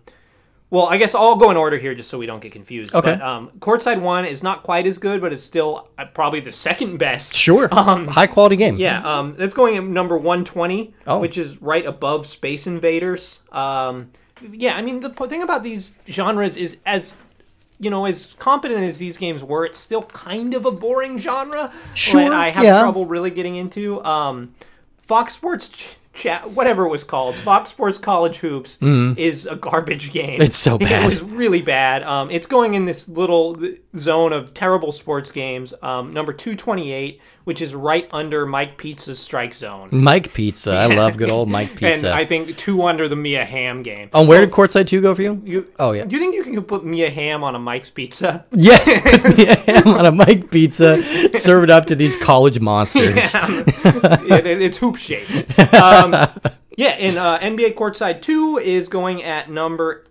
well, 0.72 0.86
I 0.86 0.98
guess 0.98 1.16
I'll 1.16 1.36
go 1.36 1.50
in 1.50 1.58
order 1.58 1.78
here 1.78 1.96
just 1.96 2.12
so 2.12 2.20
we 2.20 2.28
don't 2.28 2.42
get 2.42 2.52
confused. 2.52 2.94
Okay. 2.94 3.14
But, 3.14 3.22
um, 3.24 3.50
Courtside 3.58 4.02
One 4.02 4.26
is 4.26 4.44
not 4.44 4.62
quite 4.62 4.86
as 4.86 5.00
good, 5.00 5.20
but 5.20 5.34
it's 5.34 5.42
still 5.42 5.90
uh, 5.98 6.06
probably 6.06 6.42
the 6.42 6.52
second 6.52 6.98
best. 6.98 7.36
sure. 7.36 7.68
Um, 7.72 8.08
High 8.08 8.28
quality 8.28 8.56
game. 8.56 8.78
Yeah, 8.78 9.02
um, 9.04 9.34
that's 9.36 9.56
going 9.56 9.78
at 9.78 9.84
number 9.84 10.16
120, 10.16 10.94
Oh. 11.08 11.20
which 11.20 11.38
is 11.40 11.60
right 11.62 11.86
above 11.86 12.28
Space 12.28 12.68
Invaders. 12.68 13.42
Um, 13.52 14.12
yeah, 14.52 14.76
I 14.76 14.82
mean, 14.82 15.00
the 15.00 15.10
thing 15.10 15.44
about 15.44 15.64
these 15.64 15.96
genres 16.08 16.58
is 16.58 16.78
as 16.86 17.16
you 17.80 17.90
know, 17.90 18.06
as 18.06 18.36
competent 18.40 18.82
as 18.82 18.98
these 18.98 19.18
games 19.18 19.44
were, 19.44 19.66
it's 19.66 19.80
still 19.80 20.04
kind 20.04 20.54
of 20.54 20.66
a 20.66 20.72
boring 20.72 21.18
genre. 21.18 21.74
Sure, 21.96 22.22
that 22.22 22.34
I 22.34 22.50
have 22.50 22.64
yeah. 22.64 22.82
trouble 22.82 23.06
really 23.06 23.32
getting 23.32 23.56
into. 23.56 24.04
Um, 24.04 24.54
Fox 25.02 25.34
Sports 25.34 25.70
Ch- 25.70 25.98
Chat, 26.14 26.52
whatever 26.52 26.86
it 26.86 26.90
was 26.90 27.06
called, 27.06 27.36
Fox 27.36 27.70
Sports 27.70 27.98
College 27.98 28.38
Hoops 28.38 28.78
is 28.82 29.46
a 29.46 29.56
garbage 29.56 30.12
game. 30.12 30.42
It's 30.42 30.58
so 30.58 30.78
bad. 30.78 31.04
It 31.04 31.06
was 31.06 31.22
really 31.22 31.62
bad. 31.62 32.04
Um, 32.04 32.30
it's 32.30 32.46
going 32.46 32.74
in 32.74 32.84
this 32.84 33.08
little 33.08 33.58
zone 33.96 34.34
of 34.34 34.54
terrible 34.54 34.92
sports 34.92 35.32
games. 35.32 35.74
Um, 35.82 36.12
number 36.14 36.34
two 36.34 36.56
twenty 36.58 36.92
eight, 36.92 37.22
which 37.46 37.62
is 37.62 37.74
right 37.76 38.08
under 38.12 38.46
Mike 38.46 38.78
Pizza's 38.78 39.20
strike 39.20 39.54
zone. 39.54 39.90
Mike 39.92 40.34
Pizza. 40.34 40.72
I 40.72 40.86
love 40.88 41.18
good 41.18 41.30
old 41.32 41.50
Mike 41.50 41.70
Pizza. 41.76 42.08
And 42.12 42.20
I 42.20 42.26
think 42.26 42.58
two 42.58 42.84
under 42.84 43.08
the 43.08 43.16
Mia 43.16 43.46
Hamm 43.46 43.82
game. 43.84 44.10
oh, 44.14 44.26
where 44.26 44.40
did 44.42 44.52
Courtside 44.52 44.88
2 44.88 45.02
go 45.02 45.16
for 45.16 45.22
you? 45.22 45.42
You, 45.46 45.68
Oh, 45.80 45.92
yeah. 45.94 46.06
Do 46.06 46.16
you 46.16 46.22
think 46.22 46.36
you 46.36 46.44
can 46.44 46.62
put 46.64 46.84
Mia 46.86 47.10
Hamm 47.10 47.44
on 47.44 47.56
a 47.56 47.60
Mike's 47.60 47.90
Pizza? 47.90 48.46
Yes, 48.52 49.02
put 49.02 49.38
me 49.38 49.48
a 49.48 49.56
ham 49.56 49.88
on 49.88 50.06
a 50.06 50.12
Mike 50.12 50.52
Pizza, 50.52 51.02
serve 51.38 51.64
it 51.64 51.70
up 51.70 51.86
to 51.88 51.96
these 51.96 52.16
college 52.16 52.60
monsters. 52.60 53.16
it, 53.36 54.46
it- 54.46 54.62
it's 54.62 54.78
hoop 54.78 54.98
shaped. 54.98 55.58
Um, 55.74 56.12
yeah, 56.78 56.90
and 56.90 57.18
uh, 57.18 57.40
NBA 57.40 57.74
Courtside 57.76 58.22
2 58.22 58.58
is 58.60 58.88
going 58.90 59.24
at 59.24 59.50
number 59.50 60.06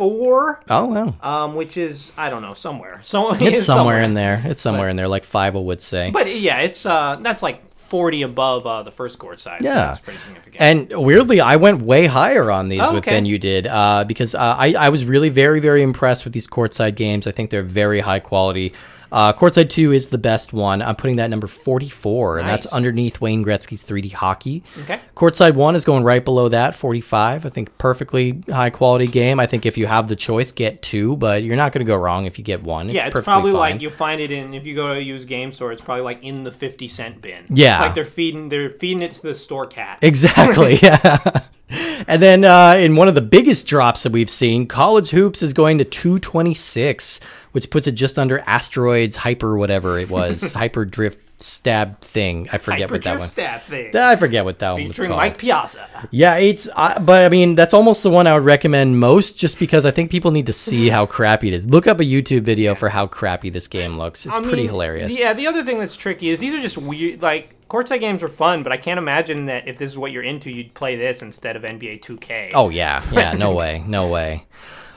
84, 0.00 0.60
Oh 0.70 0.86
wow, 0.86 1.14
um, 1.22 1.54
which 1.54 1.76
is, 1.76 2.12
I 2.16 2.30
don't 2.30 2.42
know, 2.42 2.54
somewhere. 2.54 3.00
So, 3.08 3.34
it's 3.34 3.64
somewhere 3.64 4.00
in 4.00 4.14
there. 4.14 4.42
It's 4.44 4.60
somewhere 4.60 4.88
in 4.88 4.96
there, 4.96 5.08
like 5.08 5.24
Five 5.24 5.54
would 5.54 5.80
say. 5.80 6.10
But 6.10 6.34
yeah, 6.38 6.58
it's 6.60 6.84
uh, 6.86 7.18
that's 7.22 7.42
like 7.42 7.72
40 7.74 8.22
above 8.22 8.66
uh, 8.66 8.82
the 8.82 8.90
first 8.90 9.18
courtside. 9.18 9.58
So 9.60 9.64
Yeah. 9.64 9.74
that's 9.86 10.00
pretty 10.00 10.18
significant. 10.18 10.60
And 10.60 10.92
weirdly, 11.04 11.40
I 11.40 11.56
went 11.56 11.80
way 11.82 12.06
higher 12.06 12.50
on 12.50 12.68
these 12.68 12.82
Oh, 12.82 12.92
with 12.94 13.04
okay. 13.04 13.12
than 13.14 13.24
you 13.24 13.38
did 13.38 13.66
uh, 13.66 14.04
because 14.04 14.34
uh, 14.34 14.38
I, 14.58 14.74
I 14.74 14.88
was 14.90 15.04
really 15.04 15.30
very 15.30 15.58
very 15.60 15.82
impressed 15.82 16.24
with 16.24 16.32
these 16.34 16.46
courtside 16.46 16.94
games. 16.96 17.26
I 17.26 17.32
think 17.32 17.50
they're 17.50 17.62
very 17.62 18.00
high 18.00 18.20
quality. 18.20 18.74
Uh, 19.10 19.32
courtside 19.32 19.70
two 19.70 19.92
is 19.92 20.08
the 20.08 20.18
best 20.18 20.52
one. 20.52 20.82
I'm 20.82 20.96
putting 20.96 21.16
that 21.16 21.30
number 21.30 21.46
44, 21.46 22.38
and 22.38 22.48
that's 22.48 22.72
underneath 22.72 23.20
Wayne 23.20 23.44
Gretzky's 23.44 23.82
3D 23.84 24.12
hockey. 24.12 24.62
Okay. 24.82 25.00
Courtside 25.16 25.54
one 25.54 25.74
is 25.76 25.84
going 25.84 26.04
right 26.04 26.24
below 26.24 26.48
that, 26.50 26.74
45. 26.74 27.46
I 27.46 27.48
think 27.48 27.76
perfectly 27.78 28.42
high 28.48 28.70
quality 28.70 29.06
game. 29.06 29.40
I 29.40 29.46
think 29.46 29.64
if 29.66 29.78
you 29.78 29.86
have 29.86 30.08
the 30.08 30.16
choice, 30.16 30.52
get 30.52 30.82
two, 30.82 31.16
but 31.16 31.42
you're 31.42 31.56
not 31.56 31.72
going 31.72 31.84
to 31.84 31.88
go 31.90 31.96
wrong 31.96 32.26
if 32.26 32.38
you 32.38 32.44
get 32.44 32.62
one. 32.62 32.88
yeah, 32.90 33.06
it's 33.06 33.20
probably 33.20 33.52
fine. 33.52 33.58
like 33.72 33.80
you'll 33.82 33.90
find 33.90 34.20
it 34.20 34.30
in 34.30 34.52
if 34.54 34.66
you 34.66 34.74
go 34.74 34.88
to 34.92 34.98
a 34.98 35.02
used 35.02 35.28
game 35.28 35.52
store. 35.52 35.72
It's 35.72 35.82
probably 35.82 36.02
like 36.04 36.22
in 36.22 36.42
the 36.42 36.52
fifty 36.52 36.88
cent 36.88 37.22
bin. 37.22 37.46
Yeah. 37.48 37.80
like 37.80 37.94
they're 37.94 38.04
feeding 38.04 38.48
they're 38.48 38.70
feeding 38.70 39.02
it 39.02 39.12
to 39.12 39.22
the 39.22 39.34
store 39.34 39.66
cat. 39.66 39.98
Exactly. 40.02 40.78
Yeah. 40.82 41.42
And 42.06 42.22
then 42.22 42.44
uh, 42.44 42.74
in 42.78 42.96
one 42.96 43.08
of 43.08 43.14
the 43.14 43.20
biggest 43.20 43.66
drops 43.66 44.04
that 44.04 44.12
we've 44.12 44.30
seen, 44.30 44.66
College 44.66 45.10
Hoops 45.10 45.42
is 45.42 45.52
going 45.52 45.78
to 45.78 45.84
226, 45.84 47.20
which 47.52 47.68
puts 47.70 47.86
it 47.86 47.92
just 47.92 48.18
under 48.18 48.38
Asteroids 48.46 49.16
Hyper, 49.16 49.58
whatever 49.58 49.98
it 49.98 50.08
was, 50.08 50.52
Hyper 50.54 50.84
Drift 50.84 51.20
Stab 51.40 52.00
thing. 52.00 52.48
I 52.52 52.58
forget 52.58 52.90
what 52.90 53.02
that 53.04 53.18
one. 53.18 53.28
stat 53.28 53.64
thing. 53.64 53.94
I 53.94 54.16
forget 54.16 54.44
what 54.44 54.58
that 54.58 54.72
one 54.72 54.88
was 54.88 54.96
Featuring 54.96 55.10
called. 55.10 55.20
Mike 55.20 55.38
Piazza. 55.38 55.86
Yeah, 56.10 56.36
it's. 56.36 56.68
Uh, 56.74 56.98
but 56.98 57.26
I 57.26 57.28
mean, 57.28 57.54
that's 57.54 57.74
almost 57.74 58.02
the 58.02 58.10
one 58.10 58.26
I 58.26 58.34
would 58.34 58.44
recommend 58.44 58.98
most, 58.98 59.38
just 59.38 59.56
because 59.60 59.84
I 59.84 59.92
think 59.92 60.10
people 60.10 60.32
need 60.32 60.46
to 60.46 60.52
see 60.52 60.88
how 60.88 61.06
crappy 61.16 61.46
it 61.48 61.54
is. 61.54 61.70
Look 61.70 61.86
up 61.86 62.00
a 62.00 62.04
YouTube 62.04 62.40
video 62.42 62.74
for 62.74 62.88
how 62.88 63.06
crappy 63.06 63.50
this 63.50 63.68
game 63.68 63.98
looks. 63.98 64.26
It's 64.26 64.34
I 64.34 64.40
pretty 64.40 64.62
mean, 64.62 64.68
hilarious. 64.68 65.16
Yeah, 65.16 65.32
the 65.32 65.46
other 65.46 65.62
thing 65.62 65.78
that's 65.78 65.96
tricky 65.96 66.30
is 66.30 66.40
these 66.40 66.54
are 66.54 66.60
just 66.60 66.76
weird. 66.78 67.22
Like 67.22 67.54
courtside 67.68 68.00
games 68.00 68.22
are 68.22 68.28
fun, 68.28 68.62
but 68.62 68.72
I 68.72 68.76
can't 68.76 68.98
imagine 68.98 69.46
that 69.46 69.68
if 69.68 69.78
this 69.78 69.90
is 69.90 69.98
what 69.98 70.12
you're 70.12 70.22
into, 70.22 70.50
you'd 70.50 70.74
play 70.74 70.96
this 70.96 71.22
instead 71.22 71.56
of 71.56 71.62
NBA 71.62 72.00
2K. 72.00 72.52
Oh 72.54 72.68
yeah, 72.68 73.02
yeah, 73.12 73.32
no 73.32 73.54
way, 73.54 73.82
no 73.86 74.08
way. 74.08 74.46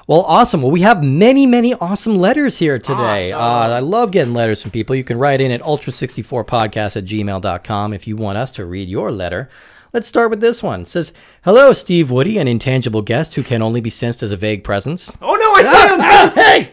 Well, 0.08 0.22
awesome. 0.22 0.62
Well, 0.62 0.72
we 0.72 0.82
have 0.82 1.04
many, 1.04 1.46
many 1.46 1.74
awesome 1.76 2.16
letters 2.18 2.58
here 2.58 2.80
today. 2.80 3.32
Awesome. 3.32 3.72
Uh, 3.72 3.76
I 3.76 3.80
love 3.80 4.12
getting 4.12 4.34
letters 4.34 4.62
from 4.62 4.72
people. 4.72 4.96
You 4.96 5.04
can 5.04 5.18
write 5.18 5.40
in 5.40 5.52
at 5.52 5.62
ultra64podcast 5.62 6.98
at 6.98 7.06
gmail.com 7.06 7.94
if 7.94 8.08
you 8.08 8.18
want 8.18 8.38
us 8.38 8.52
to 8.54 8.66
read 8.66 8.90
your 8.90 9.12
letter. 9.12 9.48
Let's 9.94 10.08
start 10.08 10.30
with 10.30 10.40
this 10.40 10.64
one. 10.64 10.82
It 10.82 10.88
says, 10.88 11.12
Hello, 11.44 11.74
Steve 11.74 12.12
Woody, 12.12 12.38
an 12.38 12.48
intangible 12.48 13.02
guest 13.02 13.36
who 13.36 13.44
can 13.44 13.62
only 13.62 13.82
be 13.82 13.90
sensed 13.90 14.24
as 14.24 14.32
a 14.32 14.38
vague 14.38 14.64
presence. 14.64 15.12
Oh 15.22 15.36
I 15.68 16.28
him. 16.28 16.32
hey! 16.34 16.72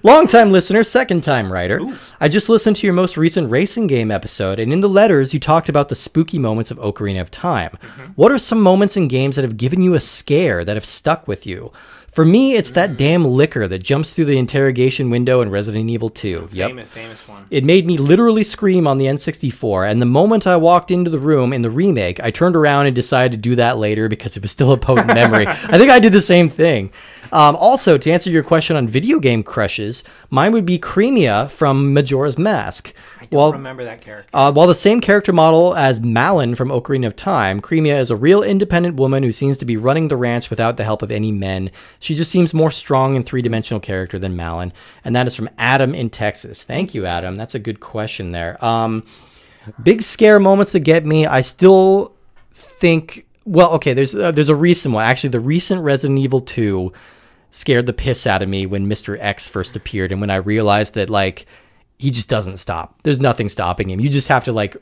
Long-time 0.02 0.52
listener, 0.52 0.84
second-time 0.84 1.52
writer. 1.52 1.80
I 2.20 2.28
just 2.28 2.48
listened 2.48 2.76
to 2.76 2.86
your 2.86 2.94
most 2.94 3.16
recent 3.16 3.50
racing 3.50 3.86
game 3.86 4.10
episode, 4.10 4.60
and 4.60 4.72
in 4.72 4.80
the 4.80 4.88
letters, 4.88 5.34
you 5.34 5.40
talked 5.40 5.68
about 5.68 5.88
the 5.88 5.94
spooky 5.94 6.38
moments 6.38 6.70
of 6.70 6.78
Ocarina 6.78 7.20
of 7.20 7.30
Time. 7.30 7.76
Mm-hmm. 7.82 8.12
What 8.14 8.30
are 8.30 8.38
some 8.38 8.60
moments 8.60 8.96
in 8.96 9.08
games 9.08 9.36
that 9.36 9.42
have 9.42 9.56
given 9.56 9.82
you 9.82 9.94
a 9.94 10.00
scare 10.00 10.64
that 10.64 10.76
have 10.76 10.86
stuck 10.86 11.26
with 11.26 11.46
you? 11.46 11.72
For 12.16 12.24
me, 12.24 12.54
it's 12.54 12.70
that 12.70 12.92
mm. 12.92 12.96
damn 12.96 13.26
Licker 13.26 13.68
that 13.68 13.80
jumps 13.80 14.14
through 14.14 14.24
the 14.24 14.38
interrogation 14.38 15.10
window 15.10 15.42
in 15.42 15.50
Resident 15.50 15.90
Evil 15.90 16.08
2. 16.08 16.48
Yep. 16.50 16.70
Famous, 16.70 16.88
famous 16.88 17.28
one. 17.28 17.44
It 17.50 17.62
made 17.62 17.84
me 17.84 17.98
literally 17.98 18.42
scream 18.42 18.86
on 18.86 18.96
the 18.96 19.04
N64, 19.04 19.90
and 19.90 20.00
the 20.00 20.06
moment 20.06 20.46
I 20.46 20.56
walked 20.56 20.90
into 20.90 21.10
the 21.10 21.18
room 21.18 21.52
in 21.52 21.60
the 21.60 21.70
remake, 21.70 22.18
I 22.20 22.30
turned 22.30 22.56
around 22.56 22.86
and 22.86 22.96
decided 22.96 23.32
to 23.32 23.36
do 23.36 23.56
that 23.56 23.76
later 23.76 24.08
because 24.08 24.34
it 24.34 24.42
was 24.42 24.50
still 24.50 24.72
a 24.72 24.78
potent 24.78 25.08
memory. 25.08 25.46
I 25.48 25.76
think 25.76 25.90
I 25.90 25.98
did 25.98 26.14
the 26.14 26.22
same 26.22 26.48
thing. 26.48 26.90
Um, 27.32 27.56
also, 27.56 27.98
to 27.98 28.10
answer 28.10 28.30
your 28.30 28.42
question 28.42 28.76
on 28.76 28.86
video 28.88 29.18
game 29.18 29.42
crushes, 29.42 30.04
mine 30.30 30.52
would 30.52 30.66
be 30.66 30.78
Cremia 30.78 31.50
from 31.50 31.92
Majora's 31.94 32.38
Mask. 32.38 32.92
I 33.20 33.26
don't 33.26 33.32
Well, 33.38 33.52
remember 33.52 33.84
that 33.84 34.00
character. 34.00 34.28
uh, 34.34 34.52
while 34.52 34.66
the 34.66 34.74
same 34.74 35.00
character 35.00 35.32
model 35.32 35.74
as 35.74 36.00
Malon 36.00 36.54
from 36.54 36.68
Ocarina 36.68 37.06
of 37.06 37.16
Time, 37.16 37.60
Cremia 37.60 37.98
is 37.98 38.10
a 38.10 38.16
real 38.16 38.42
independent 38.42 38.96
woman 38.96 39.22
who 39.22 39.32
seems 39.32 39.58
to 39.58 39.64
be 39.64 39.76
running 39.76 40.08
the 40.08 40.16
ranch 40.16 40.50
without 40.50 40.76
the 40.76 40.84
help 40.84 41.02
of 41.02 41.10
any 41.10 41.32
men. 41.32 41.70
She 41.98 42.14
just 42.14 42.30
seems 42.30 42.54
more 42.54 42.70
strong 42.70 43.16
and 43.16 43.26
three 43.26 43.42
dimensional 43.42 43.80
character 43.80 44.18
than 44.18 44.36
Malon. 44.36 44.72
And 45.04 45.16
that 45.16 45.26
is 45.26 45.34
from 45.34 45.50
Adam 45.58 45.94
in 45.94 46.10
Texas. 46.10 46.62
Thank 46.64 46.94
you, 46.94 47.06
Adam. 47.06 47.34
That's 47.36 47.54
a 47.54 47.58
good 47.58 47.80
question 47.80 48.32
there. 48.32 48.64
Um, 48.64 49.04
big 49.82 50.02
scare 50.02 50.38
moments 50.38 50.72
that 50.72 50.80
get 50.80 51.04
me. 51.04 51.26
I 51.26 51.40
still 51.40 52.14
think. 52.52 53.26
Well, 53.44 53.72
okay. 53.74 53.94
There's 53.94 54.14
uh, 54.14 54.32
there's 54.32 54.48
a 54.48 54.54
recent 54.56 54.94
one. 54.94 55.04
Actually, 55.04 55.30
the 55.30 55.40
recent 55.40 55.82
Resident 55.82 56.18
Evil 56.18 56.40
2 56.40 56.92
scared 57.50 57.86
the 57.86 57.92
piss 57.92 58.26
out 58.26 58.42
of 58.42 58.48
me 58.48 58.66
when 58.66 58.88
Mr. 58.88 59.16
X 59.20 59.48
first 59.48 59.76
appeared, 59.76 60.12
and 60.12 60.20
when 60.20 60.30
I 60.30 60.36
realized 60.36 60.94
that 60.94 61.10
like 61.10 61.46
he 61.98 62.10
just 62.10 62.28
doesn't 62.28 62.58
stop. 62.58 63.02
There's 63.02 63.20
nothing 63.20 63.48
stopping 63.48 63.90
him. 63.90 64.00
You 64.00 64.08
just 64.08 64.28
have 64.28 64.44
to 64.44 64.52
like 64.52 64.76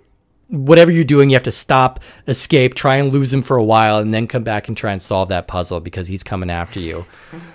whatever 0.49 0.91
you're 0.91 1.05
doing, 1.05 1.31
you 1.31 1.37
have 1.37 1.43
to 1.45 1.53
stop, 1.53 2.01
escape, 2.29 2.75
try 2.75 2.97
and 2.97 3.12
lose 3.12 3.33
him 3.33 3.43
for 3.43 3.57
a 3.57 3.65
while, 3.65 3.99
and 3.99 4.12
then 4.12 4.27
come 4.27 4.45
back 4.45 4.69
and 4.69 4.77
try 4.77 4.93
and 4.93 5.01
solve 5.01 5.29
that 5.29 5.49
puzzle 5.49 5.81
because 5.81 6.07
he's 6.07 6.23
coming 6.23 6.51
after 6.51 6.81
you. 6.81 7.05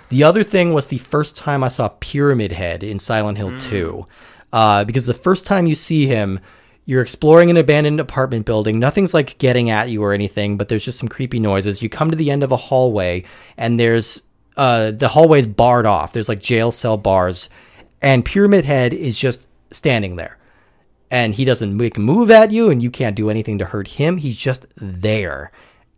The 0.08 0.24
other 0.24 0.42
thing 0.42 0.72
was 0.72 0.86
the 0.86 0.98
first 0.98 1.36
time 1.36 1.62
I 1.62 1.68
saw 1.68 1.88
Pyramid 2.00 2.52
Head 2.52 2.82
in 2.82 2.98
Silent 2.98 3.38
Hill 3.38 3.58
2. 3.60 4.06
Uh, 4.52 4.84
because 4.84 5.06
the 5.06 5.14
first 5.14 5.46
time 5.46 5.66
you 5.66 5.76
see 5.76 6.06
him, 6.06 6.40
you're 6.84 7.02
exploring 7.02 7.50
an 7.50 7.56
abandoned 7.56 8.00
apartment 8.00 8.46
building. 8.46 8.80
Nothing's 8.80 9.14
like 9.14 9.38
getting 9.38 9.70
at 9.70 9.90
you 9.90 10.02
or 10.02 10.12
anything, 10.12 10.56
but 10.56 10.68
there's 10.68 10.84
just 10.84 10.98
some 10.98 11.08
creepy 11.08 11.38
noises. 11.38 11.82
You 11.82 11.88
come 11.88 12.10
to 12.10 12.16
the 12.16 12.30
end 12.30 12.42
of 12.42 12.50
a 12.50 12.56
hallway, 12.56 13.24
and 13.56 13.78
there's 13.78 14.22
uh, 14.60 14.90
the 14.92 15.08
hallway's 15.08 15.46
barred 15.46 15.86
off. 15.86 16.12
There's 16.12 16.28
like 16.28 16.42
jail 16.42 16.70
cell 16.70 16.96
bars, 16.96 17.48
and 18.02 18.24
Pyramid 18.24 18.64
Head 18.64 18.92
is 18.94 19.16
just 19.16 19.46
standing 19.72 20.16
there 20.16 20.36
and 21.12 21.34
he 21.34 21.44
doesn't 21.44 21.76
make 21.76 21.96
a 21.96 22.00
move 22.00 22.30
at 22.30 22.50
you 22.52 22.70
and 22.70 22.82
you 22.82 22.90
can't 22.90 23.16
do 23.16 23.30
anything 23.30 23.58
to 23.58 23.64
hurt 23.64 23.86
him 23.88 24.16
he's 24.16 24.36
just 24.36 24.66
there 24.76 25.50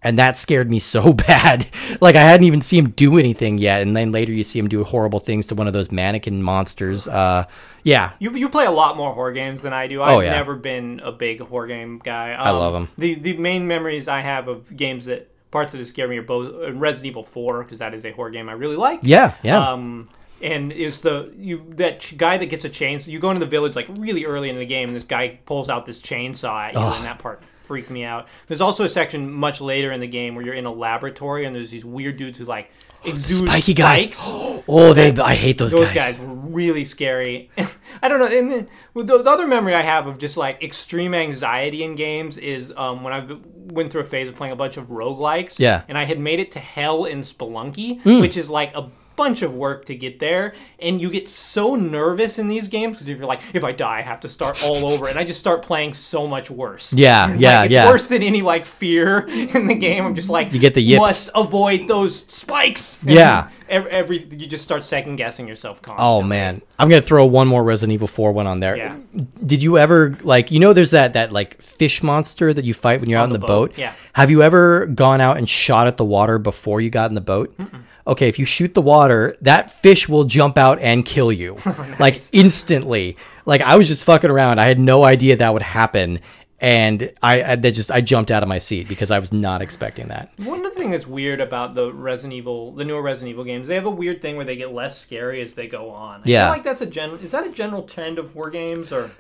and 0.03 0.19
that 0.19 0.37
scared 0.37 0.69
me 0.71 0.79
so 0.95 1.13
bad 1.15 1.67
like 2.03 2.15
i 2.17 2.21
hadn't 2.21 2.45
even 2.45 2.61
seen 2.61 2.85
him 2.85 2.91
do 2.93 3.19
anything 3.19 3.57
yet 3.57 3.81
and 3.83 3.97
then 3.97 4.13
later 4.13 4.31
you 4.33 4.43
see 4.43 4.59
him 4.59 4.69
do 4.69 4.85
horrible 4.85 5.19
things 5.21 5.47
to 5.47 5.55
one 5.55 5.67
of 5.67 5.73
those 5.73 5.91
mannequin 5.91 6.43
monsters 6.43 7.09
uh 7.09 7.45
yeah 7.83 8.13
You, 8.19 8.35
you 8.37 8.49
play 8.51 8.67
a 8.67 8.71
lot 8.71 8.97
more 8.99 9.13
horror 9.15 9.33
games 9.33 9.63
than 9.63 9.73
I 9.73 9.87
do. 9.87 10.03
I've 10.03 10.17
Oh, 10.17 10.21
yeah. 10.21 10.33
never 10.33 10.55
been 10.55 11.01
a 11.03 11.13
big 11.13 11.41
horror 11.41 11.67
game 11.67 11.99
guy. 12.05 12.33
Um, 12.35 12.47
I 12.47 12.51
love 12.51 12.75
'em. 12.75 12.89
The 12.99 13.15
the 13.15 13.37
main 13.39 13.67
memories 13.67 14.07
I 14.09 14.21
have 14.21 14.49
of 14.49 14.77
games 14.77 15.07
that 15.07 15.29
parts 15.53 15.73
of 15.75 15.81
it 15.81 15.87
scare 15.87 16.09
me 16.09 16.19
are 16.19 16.23
both 16.23 16.53
uh, 16.53 16.73
Resident 16.73 17.07
Evil 17.07 17.23
4 17.23 17.63
because 17.63 17.79
that 17.79 17.95
is 17.95 18.05
a 18.05 18.11
horror 18.11 18.31
game 18.31 18.49
I 18.49 18.53
really 18.55 18.75
like. 18.77 19.01
yeah 19.05 19.35
yeah 19.45 19.71
Um, 19.71 20.09
and 20.41 20.73
is 20.73 21.03
the 21.03 21.33
you 21.37 21.65
that 21.77 22.01
ch- 22.01 22.17
guy 22.17 22.37
that 22.37 22.47
gets 22.47 22.65
a 22.65 22.69
chainsaw? 22.71 23.07
You 23.07 23.21
go 23.21 23.31
into 23.31 23.39
the 23.39 23.47
village 23.51 23.77
like 23.77 23.87
really 23.91 24.25
early 24.25 24.51
in 24.51 24.59
the 24.59 24.67
game, 24.67 24.89
and 24.89 24.97
this 24.97 25.05
guy 25.05 25.39
pulls 25.47 25.69
out 25.69 25.87
this 25.87 26.01
chainsaw 26.01 26.67
at 26.67 26.73
you, 26.73 26.81
and 26.81 27.05
that 27.05 27.21
part 27.21 27.45
freaked 27.45 27.91
me 27.91 28.03
out. 28.03 28.27
There's 28.49 28.61
also 28.61 28.83
a 28.83 28.89
section 28.89 29.31
much 29.33 29.61
later 29.61 29.93
in 29.93 30.01
the 30.01 30.09
game 30.09 30.35
where 30.35 30.45
you're 30.45 30.55
in 30.57 30.67
a 30.67 30.73
laboratory, 30.73 31.45
and 31.45 31.55
there's 31.55 31.71
these 31.71 31.85
weird 31.85 32.17
dudes 32.17 32.39
who 32.41 32.45
like 32.45 32.73
exude 33.05 33.49
spiky 33.49 33.73
spikes. 33.75 34.33
guys 34.33 34.63
oh 34.69 34.93
they 34.95 35.11
i 35.21 35.35
hate 35.35 35.59
those, 35.59 35.73
guys. 35.75 35.83
Those 35.83 35.93
guys, 35.93 36.13
guys 36.13 36.21
were 36.21 36.35
really 36.53 36.85
scary. 36.85 37.51
I 38.03 38.09
don't 38.09 38.19
know. 38.21 38.27
And 38.27 38.51
then 38.51 38.69
the, 38.95 39.23
the 39.23 39.31
other 39.31 39.47
memory 39.47 39.75
I 39.75 39.81
have 39.83 40.07
of 40.07 40.19
just 40.19 40.37
like 40.37 40.63
extreme 40.63 41.15
anxiety 41.15 41.83
in 41.83 41.95
games 41.95 42.37
is 42.37 42.73
um, 42.77 43.03
when 43.05 43.13
I 43.15 43.27
went 43.73 43.91
through 43.91 44.03
a 44.03 44.05
phase 44.05 44.29
of 44.29 44.37
playing 44.37 44.53
a 44.53 44.57
bunch 44.57 44.77
of 44.77 44.89
roguelikes. 44.89 45.59
Yeah. 45.59 45.83
And 45.89 45.97
I 45.97 46.05
had 46.05 46.19
made 46.21 46.41
it 46.41 46.51
to 46.53 46.59
hell 46.61 47.07
in 47.07 47.21
Spelunky, 47.21 48.01
Hmm. 48.03 48.21
which 48.21 48.37
is 48.37 48.51
like 48.51 48.75
a 48.77 48.91
bunch 49.17 49.43
of 49.43 49.55
work 49.55 49.85
to 49.87 49.95
get 49.95 50.19
there, 50.19 50.55
and 50.79 51.01
you 51.01 51.11
get 51.11 51.29
so 51.29 51.75
nervous 51.75 52.39
in 52.39 52.49
these 52.49 52.69
games 52.69 52.97
because 52.97 53.09
if 53.09 53.19
you're 53.19 53.27
like, 53.27 53.41
if 53.55 53.65
I 53.65 53.73
die, 53.73 53.99
I 53.99 54.03
have 54.03 54.21
to 54.23 54.29
start 54.29 54.63
all 54.65 54.87
over, 54.93 55.09
and 55.09 55.19
I 55.19 55.25
just 55.25 55.41
start 55.41 55.63
playing 55.63 55.93
so 55.93 56.27
much 56.27 56.51
worse. 56.51 56.93
Yeah, 56.93 57.35
yeah, 57.39 57.65
it's 57.65 57.73
yeah. 57.73 57.89
Worse 57.89 58.07
than 58.07 58.23
any 58.23 58.43
like 58.43 58.65
fear 58.65 59.21
in 59.29 59.67
the 59.67 59.75
game. 59.75 60.05
I'm 60.05 60.15
just 60.15 60.29
like, 60.29 60.53
You 60.53 60.61
get 60.61 60.75
the 60.75 60.83
yips. 60.83 61.01
Must 61.01 61.31
avoid 61.35 61.89
those 61.89 62.21
spikes. 62.27 63.01
And 63.03 63.11
Yeah. 63.11 63.49
Every, 63.69 63.91
every 63.91 64.19
you 64.19 64.47
just 64.47 64.65
start 64.65 64.85
second 64.85 65.17
guessing 65.17 65.49
yourself 65.49 65.81
constantly. 65.81 66.07
Oh 66.07 66.23
man, 66.23 66.61
I'm 66.79 66.91
gonna 66.91 67.01
throw 67.01 67.25
one 67.25 67.49
more 67.49 67.65
Resident 67.65 67.95
Evil 67.95 68.07
4 68.07 68.33
one 68.33 68.47
on 68.47 68.61
there. 68.61 68.77
Yeah. 68.77 68.99
Did 69.47 69.63
you 69.63 69.79
ever 69.79 70.19
like 70.23 70.51
you 70.51 70.61
know 70.61 70.75
there's 70.75 70.91
that 70.91 71.15
that 71.15 71.33
like 71.33 71.61
fish 71.63 72.03
monster 72.03 72.53
that 72.53 72.67
you 72.67 72.75
fight 72.75 73.01
when 73.01 73.09
you're 73.09 73.19
out 73.19 73.29
in 73.29 73.33
the 73.33 73.39
the 73.39 73.47
boat, 73.47 73.71
boat? 73.71 73.79
yeah. 73.79 73.95
Have 74.13 74.31
you 74.31 74.43
ever 74.43 74.85
gone 74.87 75.23
out 75.23 75.39
and 75.39 75.49
shot 75.49 75.87
at 75.87 75.97
the 75.97 76.05
water 76.05 76.39
before 76.39 76.83
you 76.83 76.91
got 76.91 77.11
in 77.11 77.15
the 77.15 77.23
boat? 77.23 77.59
Okay, 78.07 78.29
if 78.29 78.39
you 78.39 78.45
shoot 78.45 78.75
the 78.75 78.83
water, 78.83 79.37
that 79.43 79.71
fish 79.71 80.09
will 80.09 80.25
jump 80.25 80.59
out 80.59 80.81
and 80.81 81.05
kill 81.05 81.31
you, 81.33 81.57
like 82.01 82.17
instantly. 82.33 83.17
Like 83.47 83.61
I 83.61 83.77
was 83.77 83.89
just 83.89 84.05
fucking 84.05 84.31
around. 84.31 84.59
I 84.59 84.67
had 84.67 84.79
no 84.79 85.05
idea 85.05 85.37
that 85.37 85.53
would 85.53 85.63
happen, 85.63 86.19
and 86.61 87.13
I, 87.23 87.43
I 87.43 87.57
that 87.57 87.71
just 87.73 87.91
I 87.91 88.01
jumped 88.01 88.31
out 88.31 88.43
of 88.43 88.49
my 88.49 88.59
seat 88.59 88.89
because 88.89 89.11
I 89.11 89.19
was 89.19 89.33
not 89.33 89.63
expecting 89.63 90.09
that. 90.09 90.33
One 90.37 90.65
of 90.65 90.73
the 90.73 90.79
things 90.79 90.91
that's 90.93 91.07
weird 91.07 91.41
about 91.41 91.75
the 91.75 91.93
Resident 91.93 92.33
Evil, 92.35 92.73
the 92.73 92.85
newer 92.85 93.03
Resident 93.03 93.31
Evil 93.31 93.45
games, 93.45 93.69
they 93.69 93.75
have 93.77 93.87
a 93.87 93.91
weird 93.91 94.21
thing 94.21 94.37
where 94.37 94.45
they 94.45 94.57
get 94.57 94.73
less 94.73 94.99
scary 94.99 95.41
as 95.43 95.55
they 95.55 95.67
go 95.69 95.91
on. 95.91 96.21
I 96.21 96.29
Yeah. 96.29 96.45
feel 96.47 96.53
like 96.55 96.65
that's 96.65 96.81
a 96.81 96.87
gen. 96.87 97.11
Is 97.23 97.31
that 97.33 97.47
a 97.47 97.51
general 97.51 97.83
trend 97.83 98.19
of 98.19 98.35
war 98.37 98.51
games, 98.51 98.93
or 98.93 99.11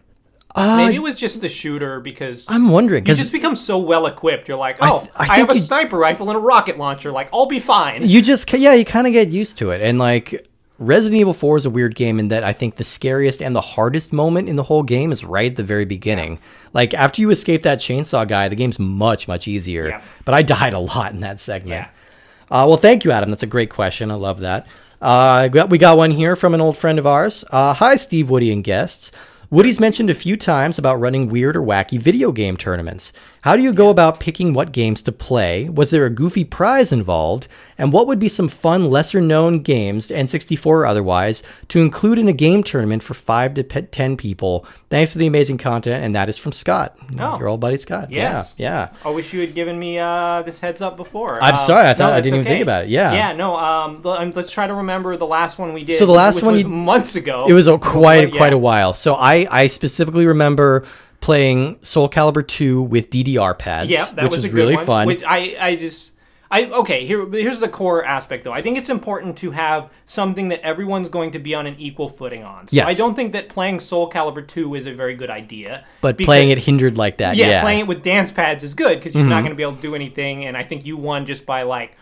Uh, 0.54 0.76
maybe 0.76 0.96
it 0.96 1.02
was 1.02 1.16
just 1.16 1.40
the 1.40 1.48
shooter 1.48 1.98
because 2.00 2.44
I'm 2.48 2.68
wondering 2.68 2.98
you 3.00 3.04
because 3.04 3.18
just 3.18 3.32
become 3.32 3.56
so 3.56 3.78
well 3.78 4.06
equipped. 4.06 4.48
You're 4.48 4.58
like, 4.58 4.76
oh, 4.80 5.08
I 5.16 5.24
I, 5.24 5.26
think 5.36 5.48
have 5.48 5.56
a 5.56 5.58
sniper 5.58 5.96
rifle 5.96 6.28
and 6.28 6.36
a 6.36 6.40
rocket 6.40 6.76
launcher. 6.78 7.10
Like, 7.10 7.30
I'll 7.32 7.46
be 7.46 7.58
fine. 7.58 8.06
you 8.06 8.20
just 8.20 8.52
yeah 8.52 8.74
you 8.74 8.84
kind 8.84 9.06
of 9.06 9.12
get 9.14 9.28
used 9.28 9.56
to 9.58 9.70
it 9.70 9.80
and 9.80 9.98
like 9.98 10.46
resident 10.78 11.20
evil 11.20 11.32
4 11.32 11.58
is 11.58 11.64
a 11.64 11.70
weird 11.70 11.94
game 11.94 12.18
in 12.18 12.28
that 12.28 12.42
i 12.42 12.52
think 12.52 12.74
the 12.74 12.82
scariest 12.82 13.40
and 13.40 13.54
the 13.54 13.60
hardest 13.60 14.12
moment 14.12 14.48
in 14.48 14.56
the 14.56 14.64
whole 14.64 14.82
game 14.82 15.12
is 15.12 15.22
right 15.22 15.52
at 15.52 15.56
the 15.56 15.62
very 15.62 15.84
beginning 15.84 16.40
like 16.72 16.92
after 16.92 17.20
you 17.22 17.30
escape 17.30 17.62
that 17.62 17.78
chainsaw 17.78 18.26
guy 18.26 18.48
the 18.48 18.56
game's 18.56 18.80
much 18.80 19.28
much 19.28 19.46
easier 19.46 19.88
Yeah. 19.90 20.02
but 20.24 20.34
i 20.34 20.42
died 20.42 20.72
a 20.72 20.80
lot 20.80 21.12
in 21.12 21.20
that 21.20 21.38
segment 21.38 21.86
Yeah. 21.86 21.90
uh, 22.50 22.66
well 22.66 22.78
thank 22.78 23.04
you 23.04 23.12
adam 23.12 23.28
that's 23.30 23.44
a 23.44 23.46
great 23.46 23.70
question 23.70 24.10
i 24.10 24.14
love 24.14 24.40
that 24.40 24.66
uh, 25.00 25.42
we 25.44 25.48
got- 25.50 25.70
we 25.70 25.78
got 25.78 25.96
one 25.96 26.10
here 26.10 26.34
from 26.34 26.52
an 26.52 26.60
old 26.60 26.76
friend 26.76 26.98
of 26.98 27.06
ours 27.06 27.44
uh, 27.52 27.74
hi 27.74 27.94
steve 27.94 28.28
woody 28.28 28.50
and 28.50 28.64
guests 28.64 29.12
Woody's 29.52 29.78
mentioned 29.78 30.08
a 30.08 30.14
few 30.14 30.38
times 30.38 30.78
about 30.78 30.98
running 30.98 31.28
weird 31.28 31.56
or 31.56 31.60
wacky 31.60 31.98
video 31.98 32.32
game 32.32 32.56
tournaments. 32.56 33.12
How 33.42 33.56
do 33.56 33.62
you 33.62 33.72
go 33.72 33.88
about 33.90 34.20
picking 34.20 34.54
what 34.54 34.70
games 34.70 35.02
to 35.02 35.10
play? 35.10 35.68
Was 35.68 35.90
there 35.90 36.06
a 36.06 36.10
goofy 36.10 36.44
prize 36.44 36.92
involved? 36.92 37.48
And 37.76 37.92
what 37.92 38.06
would 38.06 38.20
be 38.20 38.28
some 38.28 38.46
fun, 38.48 38.88
lesser 38.88 39.20
known 39.20 39.58
games, 39.62 40.10
N64 40.10 40.64
or 40.66 40.86
otherwise, 40.86 41.42
to 41.66 41.80
include 41.80 42.20
in 42.20 42.28
a 42.28 42.32
game 42.32 42.62
tournament 42.62 43.02
for 43.02 43.14
5 43.14 43.54
to 43.54 43.64
pe- 43.64 43.82
10 43.86 44.16
people? 44.16 44.64
Thanks 44.90 45.10
for 45.12 45.18
the 45.18 45.26
amazing 45.26 45.58
content. 45.58 46.04
And 46.04 46.14
that 46.14 46.28
is 46.28 46.38
from 46.38 46.52
Scott, 46.52 46.96
Oh. 47.18 47.36
your 47.40 47.48
old 47.48 47.58
buddy 47.58 47.78
Scott. 47.78 48.12
Yes. 48.12 48.54
Yeah. 48.56 48.88
Yeah. 48.92 48.98
I 49.04 49.10
wish 49.10 49.32
you 49.32 49.40
had 49.40 49.56
given 49.56 49.76
me 49.76 49.98
uh, 49.98 50.42
this 50.42 50.60
heads 50.60 50.80
up 50.80 50.96
before. 50.96 51.42
I'm 51.42 51.54
Um, 51.54 51.58
sorry, 51.58 51.88
I 51.88 51.94
thought- 51.94 52.10
no, 52.10 52.16
I 52.16 52.20
didn't 52.20 52.38
even 52.40 52.46
think 52.46 52.62
about 52.62 52.84
it. 52.84 52.90
Yeah. 52.90 53.12
Yeah. 53.12 53.32
No. 53.32 53.56
Um. 53.56 54.00
um, 54.06 54.32
Let's 54.36 54.52
try 54.52 54.68
to 54.68 54.74
remember 54.74 55.16
the 55.16 55.26
last 55.26 55.58
one 55.58 55.72
we 55.72 55.82
did. 55.82 55.96
So 55.96 56.06
the 56.06 56.12
last 56.12 56.44
one 56.44 56.54
was 56.54 56.62
you- 56.62 56.68
months 56.68 57.16
ago. 57.16 57.46
It 57.48 57.54
was 57.54 57.66
a 57.66 57.76
quite 57.76 58.32
Yeah. 58.32 58.38
quite 58.38 58.52
a 58.52 58.58
while. 58.58 58.94
So 58.94 59.14
I 59.16 59.48
I 59.50 59.66
specifically 59.66 60.26
remember 60.26 60.84
playing 61.22 61.78
Soul 61.82 62.10
Calibur 62.10 62.46
2 62.46 62.82
with 62.82 63.08
DDR 63.08 63.58
pads, 63.58 63.88
Yeah, 63.90 64.04
that 64.04 64.16
which 64.16 64.24
was 64.24 64.36
was 64.38 64.44
a 64.44 64.48
good 64.48 64.56
really 64.56 64.74
one. 64.76 64.84
fun. 64.86 65.06
Which 65.06 65.22
I, 65.22 65.56
I 65.58 65.76
just, 65.76 66.12
I 66.50 66.64
okay. 66.66 67.06
Here, 67.06 67.26
here's 67.30 67.60
the 67.60 67.68
core 67.68 68.04
aspect 68.04 68.44
though. 68.44 68.52
I 68.52 68.60
think 68.60 68.76
it's 68.76 68.90
important 68.90 69.38
to 69.38 69.52
have 69.52 69.88
something 70.04 70.48
that 70.48 70.60
everyone's 70.60 71.08
going 71.08 71.30
to 71.30 71.38
be 71.38 71.54
on 71.54 71.66
an 71.66 71.76
equal 71.78 72.10
footing 72.10 72.42
on. 72.44 72.66
So 72.66 72.76
Yes. 72.76 72.88
I 72.88 72.92
don't 72.92 73.14
think 73.14 73.32
that 73.32 73.48
playing 73.48 73.80
Soul 73.80 74.10
Calibur 74.10 74.46
2 74.46 74.74
is 74.74 74.84
a 74.86 74.92
very 74.92 75.14
good 75.14 75.30
idea. 75.30 75.84
but 76.02 76.16
because- 76.18 76.26
playing 76.28 76.50
it 76.50 76.58
hindered 76.58 76.98
like 76.98 77.16
that. 77.18 77.36
yeah, 77.36 77.46
Yeah, 77.46 77.52
Mm-hmm. 77.54 77.64
playing 77.64 77.80
it 77.80 77.86
with 77.86 78.02
dance 78.02 78.30
pads 78.30 78.62
is 78.64 78.74
good 78.74 78.98
because 78.98 79.14
you're 79.14 79.24
not 79.24 79.40
going 79.40 79.50
to 79.52 79.56
be 79.56 79.62
able 79.62 79.76
to 79.76 79.80
do 79.82 79.94
anything. 79.94 80.44
And 80.44 80.56
I 80.56 80.64
think 80.64 80.84
you 80.84 80.96
won 80.98 81.24
just 81.24 81.46
by 81.46 81.62
like 81.62 81.96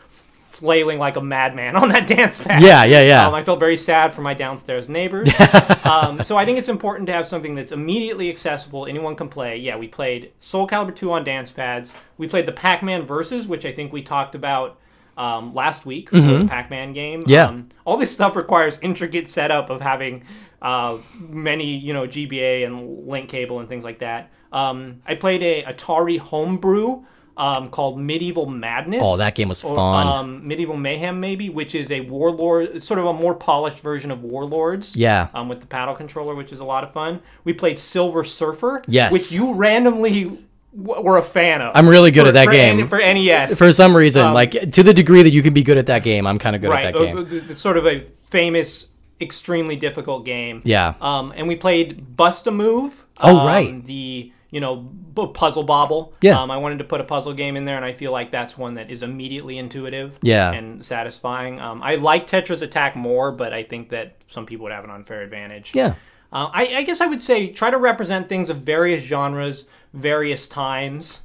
flailing 0.60 0.98
like 0.98 1.16
a 1.16 1.20
madman 1.20 1.74
on 1.82 1.88
that 1.88 2.06
dance 2.06 2.38
pad. 2.38 2.62
Yeah, 2.62 2.84
yeah, 2.84 3.00
yeah. 3.00 3.26
Um, 3.26 3.34
I 3.34 3.42
felt 3.42 3.58
very 3.58 3.76
sad 3.76 4.14
for 4.14 4.20
my 4.20 4.34
downstairs 4.34 4.88
neighbors. 4.88 5.28
um, 5.84 6.22
so 6.22 6.36
I 6.36 6.44
think 6.44 6.58
it's 6.58 6.68
important 6.68 7.06
to 7.08 7.12
have 7.12 7.26
something 7.26 7.54
that's 7.54 7.72
immediately 7.72 8.28
accessible. 8.28 8.86
Anyone 8.86 9.16
can 9.16 9.28
play. 9.28 9.56
Yeah, 9.56 9.76
we 9.76 9.88
played 9.88 10.32
Soul 10.38 10.68
Calibur 10.68 10.94
2 10.94 11.10
on 11.10 11.24
dance 11.24 11.50
pads. 11.50 11.94
We 12.18 12.28
played 12.28 12.46
the 12.46 12.52
Pac-Man 12.52 13.04
Versus, 13.04 13.48
which 13.48 13.64
I 13.64 13.72
think 13.72 13.92
we 13.92 14.02
talked 14.02 14.34
about 14.34 14.78
um, 15.16 15.54
last 15.54 15.84
week 15.84 16.10
for 16.10 16.20
the 16.20 16.46
Pac-Man 16.46 16.92
game. 16.92 17.22
Mm-hmm. 17.22 17.30
Yeah. 17.30 17.46
Um, 17.46 17.68
all 17.84 17.96
this 17.96 18.12
stuff 18.12 18.36
requires 18.36 18.78
intricate 18.80 19.28
setup 19.28 19.70
of 19.70 19.80
having 19.80 20.24
uh, 20.62 20.98
many, 21.18 21.76
you 21.76 21.92
know, 21.92 22.06
GBA 22.06 22.66
and 22.66 23.06
link 23.06 23.28
cable 23.28 23.60
and 23.60 23.68
things 23.68 23.84
like 23.84 23.98
that. 24.00 24.30
Um, 24.52 25.02
I 25.06 25.14
played 25.14 25.42
a 25.42 25.62
Atari 25.62 26.18
homebrew 26.18 27.02
um, 27.40 27.70
called 27.70 27.98
Medieval 27.98 28.44
Madness. 28.46 29.00
Oh, 29.02 29.16
that 29.16 29.34
game 29.34 29.48
was 29.48 29.64
or, 29.64 29.74
fun. 29.74 30.06
Um, 30.06 30.46
Medieval 30.46 30.76
Mayhem, 30.76 31.20
maybe, 31.20 31.48
which 31.48 31.74
is 31.74 31.90
a 31.90 32.02
warlord, 32.02 32.82
sort 32.82 33.00
of 33.00 33.06
a 33.06 33.12
more 33.14 33.34
polished 33.34 33.80
version 33.80 34.10
of 34.10 34.22
Warlords. 34.22 34.94
Yeah. 34.94 35.28
Um, 35.32 35.48
with 35.48 35.60
the 35.60 35.66
paddle 35.66 35.94
controller, 35.94 36.34
which 36.34 36.52
is 36.52 36.60
a 36.60 36.64
lot 36.64 36.84
of 36.84 36.92
fun. 36.92 37.20
We 37.44 37.54
played 37.54 37.78
Silver 37.78 38.24
Surfer. 38.24 38.82
Yes. 38.86 39.12
Which 39.12 39.32
you 39.32 39.54
randomly 39.54 40.44
w- 40.76 41.02
were 41.02 41.16
a 41.16 41.22
fan 41.22 41.62
of. 41.62 41.72
I'm 41.74 41.88
really 41.88 42.10
good 42.10 42.22
For- 42.24 42.28
at 42.28 42.34
that 42.34 42.44
for 42.44 42.52
game. 42.52 42.80
N- 42.80 42.86
for 42.88 42.98
NES. 42.98 43.56
For 43.56 43.72
some 43.72 43.96
reason, 43.96 44.34
like 44.34 44.50
to 44.72 44.82
the 44.82 44.92
degree 44.92 45.22
that 45.22 45.30
you 45.32 45.42
can 45.42 45.54
be 45.54 45.62
good 45.62 45.78
at 45.78 45.86
that 45.86 46.02
game, 46.02 46.26
I'm 46.26 46.38
kind 46.38 46.54
of 46.54 46.60
good 46.60 46.70
right. 46.70 46.84
at 46.84 46.92
that 46.94 47.02
game. 47.02 47.16
uh, 47.18 47.50
It's 47.50 47.60
sort 47.60 47.78
of 47.78 47.86
a 47.86 48.00
famous, 48.00 48.86
extremely 49.18 49.76
difficult 49.76 50.26
game. 50.26 50.60
Yeah. 50.64 50.94
Um, 51.00 51.32
and 51.34 51.48
we 51.48 51.56
played 51.56 52.16
Bust 52.16 52.46
a 52.46 52.50
Move. 52.50 53.06
Oh, 53.18 53.38
um, 53.38 53.46
right. 53.46 53.82
The 53.84 54.32
you 54.50 54.60
know 54.60 54.76
b- 54.76 55.30
puzzle 55.34 55.62
bobble. 55.62 56.12
Yeah. 56.20 56.40
Um, 56.40 56.50
I 56.50 56.56
wanted 56.56 56.78
to 56.78 56.84
put 56.84 57.00
a 57.00 57.04
puzzle 57.04 57.32
game 57.32 57.56
in 57.56 57.64
there, 57.64 57.76
and 57.76 57.84
I 57.84 57.92
feel 57.92 58.12
like 58.12 58.30
that's 58.30 58.58
one 58.58 58.74
that 58.74 58.90
is 58.90 59.02
immediately 59.02 59.58
intuitive. 59.58 60.18
Yeah. 60.22 60.50
And 60.52 60.84
satisfying. 60.84 61.60
Um, 61.60 61.82
I 61.82 61.94
like 61.96 62.26
Tetris 62.26 62.62
Attack 62.62 62.96
more, 62.96 63.30
but 63.32 63.52
I 63.52 63.62
think 63.62 63.90
that 63.90 64.16
some 64.28 64.46
people 64.46 64.64
would 64.64 64.72
have 64.72 64.84
an 64.84 64.90
unfair 64.90 65.22
advantage. 65.22 65.72
Yeah. 65.74 65.94
Uh, 66.32 66.48
I, 66.52 66.62
I 66.76 66.82
guess 66.84 67.00
I 67.00 67.06
would 67.06 67.22
say 67.22 67.48
try 67.48 67.70
to 67.70 67.78
represent 67.78 68.28
things 68.28 68.50
of 68.50 68.58
various 68.58 69.02
genres, 69.02 69.64
various 69.92 70.46
times. 70.46 71.22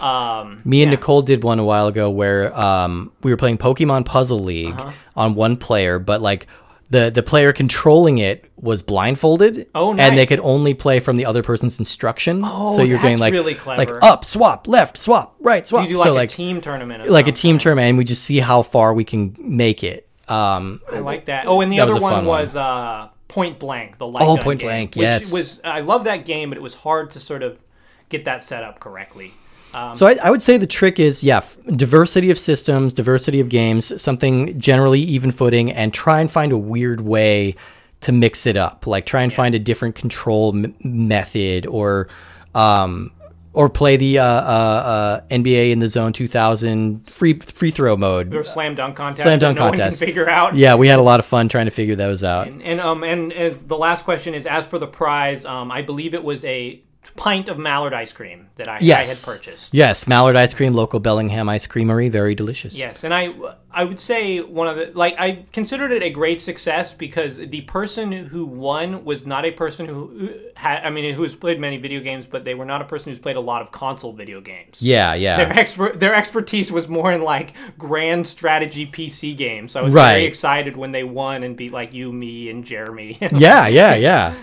Um, 0.00 0.62
Me 0.64 0.82
and 0.82 0.90
yeah. 0.90 0.96
Nicole 0.96 1.22
did 1.22 1.44
one 1.44 1.58
a 1.58 1.64
while 1.64 1.86
ago 1.86 2.10
where 2.10 2.58
um, 2.58 3.12
we 3.22 3.30
were 3.30 3.36
playing 3.36 3.58
Pokemon 3.58 4.04
Puzzle 4.04 4.40
League 4.40 4.74
Uh-huh. 4.74 4.90
on 5.16 5.34
one 5.34 5.56
player, 5.56 5.98
but 5.98 6.20
like 6.22 6.46
the 6.92 7.10
the 7.10 7.22
player 7.22 7.52
controlling 7.52 8.18
it 8.18 8.44
was 8.56 8.82
blindfolded. 8.82 9.66
Oh, 9.74 9.96
And 9.96 10.16
they 10.16 10.26
could 10.26 10.40
only 10.40 10.74
play 10.74 11.00
from 11.00 11.16
the 11.16 11.24
other 11.26 11.42
person's 11.42 11.78
instruction. 11.78 12.42
Oh, 12.44 12.76
so 12.76 12.82
you're 12.82 12.98
going 13.00 13.18
that's 13.18 13.20
like 13.20 13.32
really 13.32 13.56
like 13.66 13.90
up, 14.02 14.24
swap, 14.24 14.68
left, 14.68 14.96
swap, 14.98 15.34
right, 15.40 15.66
swap. 15.66 15.84
You 15.84 15.96
do 15.96 15.96
like 15.96 16.04
so 16.06 16.12
a 16.12 16.14
like 16.14 16.28
team 16.28 16.60
tournament. 16.60 17.08
Like 17.08 17.26
a 17.28 17.32
team 17.32 17.58
tournament, 17.58 17.88
and 17.88 17.98
we 17.98 18.04
just 18.04 18.22
see 18.24 18.38
how 18.38 18.62
far 18.62 18.92
we 18.94 19.04
can 19.04 19.34
make 19.38 19.82
it. 19.82 20.06
Um, 20.28 20.80
I 20.92 21.00
like 21.00 21.24
that. 21.26 21.46
Oh, 21.46 21.60
and 21.62 21.72
the 21.72 21.78
That 21.78 21.86
was 21.86 21.92
other 21.96 22.02
one 22.02 22.12
fun 22.12 22.24
one. 22.26 22.40
was 22.42 22.56
uh, 22.56 23.08
Point 23.28 23.58
Blank, 23.58 23.98
the 23.98 24.06
light 24.06 24.22
Oh, 24.22 24.36
Point 24.36 24.60
game, 24.60 24.68
Blank, 24.68 24.94
which 24.94 25.02
yes. 25.02 25.32
Was 25.32 25.60
I 25.64 25.80
love 25.80 26.04
that 26.04 26.24
game, 26.26 26.50
but 26.50 26.58
it 26.58 26.62
was 26.62 26.74
hard 26.74 27.10
to 27.12 27.20
sort 27.20 27.42
of 27.42 27.58
get 28.10 28.26
that 28.26 28.42
set 28.42 28.62
up 28.62 28.78
correctly. 28.80 29.32
Um, 29.74 29.94
So 29.94 30.06
I, 30.06 30.16
I 30.22 30.30
would 30.30 30.42
say 30.42 30.56
the 30.56 30.66
trick 30.66 30.98
is, 31.00 31.22
yeah, 31.24 31.40
diversity 31.76 32.30
of 32.30 32.38
systems, 32.38 32.94
diversity 32.94 33.40
of 33.40 33.48
games, 33.48 34.00
something 34.02 34.58
generally 34.58 35.00
even 35.00 35.30
footing, 35.30 35.70
and 35.72 35.92
try 35.94 36.20
and 36.20 36.30
find 36.30 36.52
a 36.52 36.58
weird 36.58 37.00
way 37.00 37.54
to 38.02 38.12
mix 38.12 38.46
it 38.46 38.56
up. 38.56 38.86
Like 38.86 39.06
try 39.06 39.22
and 39.22 39.32
find 39.32 39.54
a 39.54 39.58
different 39.58 39.94
control 39.94 40.54
m- 40.56 40.74
method, 40.82 41.66
or 41.66 42.08
um, 42.54 43.12
or 43.54 43.68
play 43.68 43.96
the 43.96 44.18
uh, 44.18 44.24
uh, 44.24 44.26
uh, 44.26 45.20
NBA 45.30 45.72
in 45.72 45.78
the 45.78 45.88
Zone 45.88 46.12
2000 46.12 47.06
free 47.06 47.34
free 47.38 47.70
throw 47.70 47.96
mode. 47.96 48.34
or 48.34 48.42
slam 48.44 48.74
dunk 48.74 48.96
contest. 48.96 49.22
Slam 49.22 49.38
that 49.38 49.44
dunk 49.46 49.58
no 49.58 49.64
contest. 49.68 50.00
One 50.00 50.06
can 50.06 50.14
figure 50.14 50.28
out. 50.28 50.54
Yeah, 50.56 50.74
we 50.74 50.88
had 50.88 50.98
a 50.98 51.02
lot 51.02 51.20
of 51.20 51.26
fun 51.26 51.48
trying 51.48 51.66
to 51.66 51.70
figure 51.70 51.94
those 51.94 52.24
out. 52.24 52.48
And, 52.48 52.62
and 52.62 52.80
um 52.80 53.04
and, 53.04 53.32
and 53.32 53.68
the 53.68 53.76
last 53.76 54.04
question 54.04 54.34
is 54.34 54.46
as 54.46 54.66
for 54.66 54.78
the 54.78 54.86
prize, 54.86 55.44
um 55.44 55.70
I 55.70 55.82
believe 55.82 56.12
it 56.14 56.24
was 56.24 56.44
a 56.44 56.82
pint 57.16 57.48
of 57.48 57.58
Mallard 57.58 57.92
ice 57.92 58.12
cream 58.12 58.48
that 58.56 58.68
I, 58.68 58.78
Yes, 58.80 59.26
I 59.26 59.30
had 59.32 59.38
purchased. 59.38 59.74
Yes, 59.74 60.06
Mallard 60.06 60.36
ice 60.36 60.54
cream, 60.54 60.72
local 60.72 61.00
Bellingham 61.00 61.48
ice 61.48 61.66
creamery, 61.66 62.08
very 62.08 62.34
delicious. 62.34 62.76
Yes, 62.76 63.04
and 63.04 63.12
I 63.12 63.34
I 63.74 63.84
would 63.84 63.98
say 64.00 64.40
one 64.40 64.68
of 64.68 64.76
the 64.76 64.92
like 64.94 65.14
I 65.18 65.44
considered 65.52 65.90
it 65.92 66.02
a 66.02 66.10
great 66.10 66.40
success 66.40 66.92
because 66.94 67.36
the 67.38 67.62
person 67.62 68.12
who 68.12 68.46
won 68.46 69.04
was 69.04 69.26
not 69.26 69.44
a 69.44 69.50
person 69.50 69.86
who 69.86 70.38
had 70.56 70.84
I 70.84 70.90
mean 70.90 71.12
who 71.14 71.22
has 71.22 71.34
played 71.34 71.58
many 71.58 71.76
video 71.76 72.00
games, 72.00 72.26
but 72.26 72.44
they 72.44 72.54
were 72.54 72.64
not 72.66 72.80
a 72.82 72.84
person 72.84 73.10
who's 73.10 73.18
played 73.20 73.36
a 73.36 73.40
lot 73.40 73.62
of 73.62 73.72
console 73.72 74.12
video 74.12 74.40
games. 74.40 74.82
Yeah, 74.82 75.14
yeah. 75.14 75.36
Their 75.38 75.52
expert 75.52 75.98
their 76.00 76.14
expertise 76.14 76.70
was 76.70 76.88
more 76.88 77.12
in 77.12 77.22
like 77.22 77.52
grand 77.78 78.26
strategy 78.26 78.86
PC 78.86 79.36
games. 79.36 79.72
So 79.72 79.80
I 79.80 79.82
was 79.82 79.92
Right. 79.94 80.12
very 80.12 80.24
excited 80.24 80.76
when 80.76 80.92
they 80.92 81.04
won 81.04 81.42
and 81.42 81.56
beat 81.56 81.72
like 81.72 81.92
you, 81.92 82.12
me, 82.12 82.48
and 82.48 82.64
Jeremy. 82.64 83.18
yeah, 83.32 83.66
yeah, 83.66 83.94
yeah. 83.96 84.34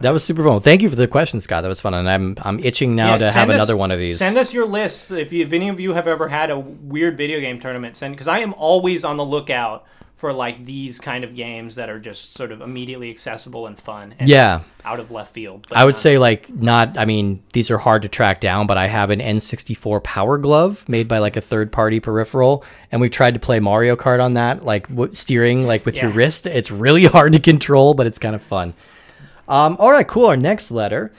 That 0.00 0.10
was 0.12 0.24
super 0.24 0.42
fun. 0.44 0.60
Thank 0.60 0.82
you 0.82 0.88
for 0.90 0.96
the 0.96 1.08
question, 1.08 1.40
Scott. 1.40 1.62
That 1.62 1.68
was 1.68 1.80
fun, 1.80 1.94
and 1.94 2.08
I'm 2.08 2.36
I'm 2.42 2.58
itching 2.60 2.94
now 2.94 3.12
Yeah, 3.12 3.18
to 3.18 3.30
have 3.30 3.48
us- 3.50 3.54
another 3.54 3.76
one 3.76 3.90
of 3.90 3.98
these. 3.98 4.18
Send 4.18 4.36
us 4.36 4.52
your 4.54 4.64
list 4.66 5.10
if, 5.10 5.32
you, 5.32 5.44
if 5.44 5.52
any 5.52 5.68
of 5.68 5.80
you 5.80 5.94
have 5.94 6.06
ever 6.08 6.28
had 6.28 6.50
a 6.50 6.58
weird 6.58 7.16
video 7.16 7.40
game 7.40 7.58
tournament. 7.60 7.96
Send 7.96 8.14
because 8.14 8.28
I 8.28 8.38
am 8.40 8.54
always 8.54 9.04
on 9.04 9.16
the 9.16 9.24
lookout 9.24 9.84
for 10.14 10.32
like 10.32 10.64
these 10.64 10.98
kind 10.98 11.22
of 11.22 11.36
games 11.36 11.76
that 11.76 11.88
are 11.88 12.00
just 12.00 12.34
sort 12.34 12.50
of 12.50 12.60
immediately 12.60 13.08
accessible 13.08 13.68
and 13.68 13.78
fun 13.78 14.16
and 14.18 14.28
Yeah. 14.28 14.62
out 14.84 14.98
of 14.98 15.12
left 15.12 15.32
field. 15.32 15.68
I 15.72 15.84
would 15.84 15.94
uh, 15.94 15.98
say 15.98 16.18
like 16.18 16.52
not. 16.52 16.98
I 16.98 17.04
mean, 17.04 17.40
these 17.52 17.70
are 17.70 17.78
hard 17.78 18.02
to 18.02 18.08
track 18.08 18.40
down, 18.40 18.66
but 18.66 18.76
I 18.76 18.88
have 18.88 19.10
an 19.10 19.20
N64 19.20 20.02
Power 20.02 20.36
Glove 20.38 20.88
made 20.88 21.06
by 21.06 21.18
like 21.18 21.36
a 21.36 21.40
third 21.40 21.70
party 21.70 22.00
peripheral, 22.00 22.64
and 22.90 23.00
we've 23.00 23.12
tried 23.12 23.34
to 23.34 23.40
play 23.40 23.60
Mario 23.60 23.94
Kart 23.94 24.20
on 24.22 24.34
that, 24.34 24.64
like 24.64 24.88
w- 24.88 25.12
steering 25.12 25.66
like 25.68 25.86
with 25.86 25.96
your 25.96 26.10
wrist. 26.10 26.48
It's 26.48 26.70
really 26.72 27.04
hard 27.16 27.32
to 27.34 27.38
control, 27.40 27.94
but 27.94 28.06
it's 28.08 28.18
kind 28.18 28.34
of 28.34 28.42
fun. 28.42 28.74
Um, 29.48 29.76
all 29.78 29.90
right, 29.90 30.06
cool. 30.06 30.26
Our 30.26 30.36
next 30.36 30.70
letter. 30.70 31.10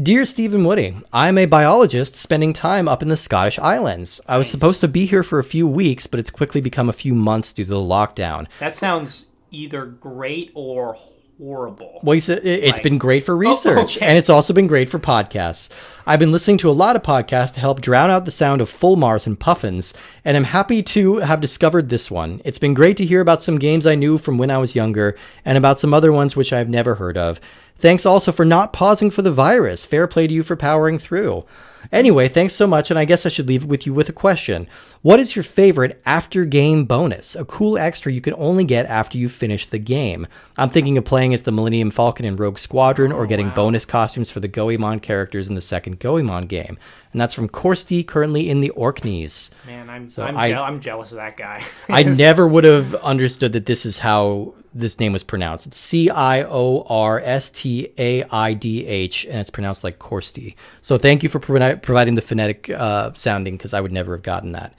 Dear 0.00 0.24
Stephen 0.24 0.64
Woody, 0.64 0.96
I'm 1.12 1.38
a 1.38 1.46
biologist 1.46 2.16
spending 2.16 2.52
time 2.52 2.88
up 2.88 3.00
in 3.00 3.08
the 3.08 3.16
Scottish 3.16 3.60
Islands. 3.60 4.20
I 4.26 4.38
was 4.38 4.50
supposed 4.50 4.80
to 4.80 4.88
be 4.88 5.06
here 5.06 5.22
for 5.22 5.38
a 5.38 5.44
few 5.44 5.68
weeks, 5.68 6.08
but 6.08 6.18
it's 6.18 6.30
quickly 6.30 6.60
become 6.60 6.88
a 6.88 6.92
few 6.94 7.14
months 7.14 7.52
due 7.52 7.64
to 7.64 7.70
the 7.70 7.76
lockdown. 7.76 8.48
that 8.58 8.74
sounds 8.74 9.26
either 9.52 9.84
great 9.84 10.50
or 10.54 10.94
horrible. 11.38 12.00
Well, 12.02 12.14
you 12.14 12.20
said 12.20 12.38
it- 12.44 12.64
it's 12.64 12.72
Like- 12.74 12.82
been 12.82 12.98
great 12.98 13.24
for 13.24 13.32
oh, 13.34 13.38
research, 13.38 13.96
okay. 13.96 14.06
and 14.06 14.16
it's 14.18 14.30
also 14.30 14.52
been 14.52 14.66
great 14.66 14.88
for 14.88 14.98
podcasts. 14.98 15.68
I've 16.06 16.18
been 16.18 16.32
listening 16.32 16.58
to 16.58 16.70
a 16.70 16.72
lot 16.72 16.96
of 16.96 17.02
podcasts 17.02 17.54
to 17.54 17.60
help 17.60 17.80
drown 17.80 18.10
out 18.10 18.24
the 18.24 18.30
sound 18.30 18.60
of 18.60 18.70
fulmars 18.70 19.26
and 19.26 19.38
puffins, 19.38 19.94
and 20.24 20.36
I'm 20.36 20.44
happy 20.44 20.82
to 20.82 21.16
have 21.16 21.40
discovered 21.40 21.88
this 21.88 22.10
one. 22.10 22.40
It's 22.44 22.58
been 22.58 22.74
great 22.74 22.96
to 22.98 23.06
hear 23.06 23.20
about 23.20 23.42
some 23.42 23.58
games 23.58 23.86
I 23.86 23.94
knew 23.94 24.18
from 24.18 24.38
when 24.38 24.50
I 24.50 24.58
was 24.58 24.76
younger, 24.76 25.16
and 25.44 25.58
about 25.58 25.78
some 25.78 25.92
other 25.94 26.12
ones 26.12 26.36
which 26.36 26.52
I've 26.52 26.68
never 26.68 26.96
heard 26.96 27.16
of. 27.18 27.40
Thanks 27.76 28.06
also 28.06 28.30
for 28.30 28.44
not 28.44 28.72
pausing 28.72 29.10
for 29.10 29.22
the 29.22 29.32
virus. 29.32 29.84
Fair 29.84 30.06
play 30.06 30.26
to 30.26 30.32
you 30.34 30.42
for 30.42 30.56
powering 30.56 30.98
through. 30.98 31.44
Anyway, 31.92 32.28
thanks 32.28 32.54
so 32.54 32.66
much, 32.66 32.90
and 32.90 32.98
I 32.98 33.04
guess 33.04 33.26
I 33.26 33.28
should 33.28 33.48
leave 33.48 33.64
it 33.64 33.68
with 33.68 33.86
you 33.86 33.94
with 33.94 34.08
a 34.08 34.12
question. 34.12 34.66
What 35.02 35.20
is 35.20 35.36
your 35.36 35.42
favorite 35.42 36.00
after 36.06 36.44
game 36.44 36.84
bonus? 36.84 37.36
A 37.36 37.44
cool 37.44 37.76
extra 37.76 38.12
you 38.12 38.20
can 38.20 38.34
only 38.36 38.64
get 38.64 38.86
after 38.86 39.18
you 39.18 39.28
finish 39.28 39.66
the 39.66 39.78
game. 39.78 40.26
I'm 40.56 40.70
thinking 40.70 40.96
of 40.96 41.04
playing 41.04 41.34
as 41.34 41.42
the 41.42 41.52
Millennium 41.52 41.90
Falcon 41.90 42.24
in 42.24 42.36
Rogue 42.36 42.58
Squadron 42.58 43.12
or 43.12 43.24
oh, 43.24 43.26
getting 43.26 43.50
bonus 43.50 43.84
costumes 43.84 44.30
for 44.30 44.40
the 44.40 44.48
Goemon 44.48 45.00
characters 45.00 45.48
in 45.48 45.54
the 45.54 45.60
second 45.60 45.98
Goemon 45.98 46.46
game. 46.46 46.78
And 47.14 47.20
that's 47.20 47.32
from 47.32 47.48
Korsti, 47.48 48.04
currently 48.04 48.50
in 48.50 48.60
the 48.60 48.70
Orkneys. 48.70 49.52
Man, 49.66 49.88
I'm 49.88 50.08
I'm, 50.18 50.36
I- 50.36 50.52
I'm 50.52 50.80
jealous 50.80 51.12
of 51.12 51.16
that 51.16 51.36
guy. 51.36 51.62
I 51.88 52.02
never 52.02 52.48
would 52.48 52.64
have 52.64 52.92
understood 52.96 53.52
that 53.52 53.66
this 53.66 53.86
is 53.86 53.98
how 53.98 54.52
this 54.74 54.98
name 54.98 55.12
was 55.12 55.22
pronounced. 55.22 55.64
It's 55.64 55.76
C 55.76 56.10
I 56.10 56.42
O 56.42 56.84
R 56.88 57.20
S 57.20 57.50
T 57.50 57.92
A 57.98 58.24
I 58.24 58.52
D 58.54 58.84
H, 58.84 59.26
and 59.26 59.38
it's 59.38 59.48
pronounced 59.48 59.84
like 59.84 60.00
Korsti. 60.00 60.56
So 60.80 60.98
thank 60.98 61.22
you 61.22 61.28
for 61.28 61.38
provi- 61.38 61.76
providing 61.80 62.16
the 62.16 62.20
phonetic 62.20 62.68
uh, 62.70 63.12
sounding 63.14 63.56
because 63.56 63.72
I 63.72 63.80
would 63.80 63.92
never 63.92 64.16
have 64.16 64.24
gotten 64.24 64.50
that. 64.52 64.74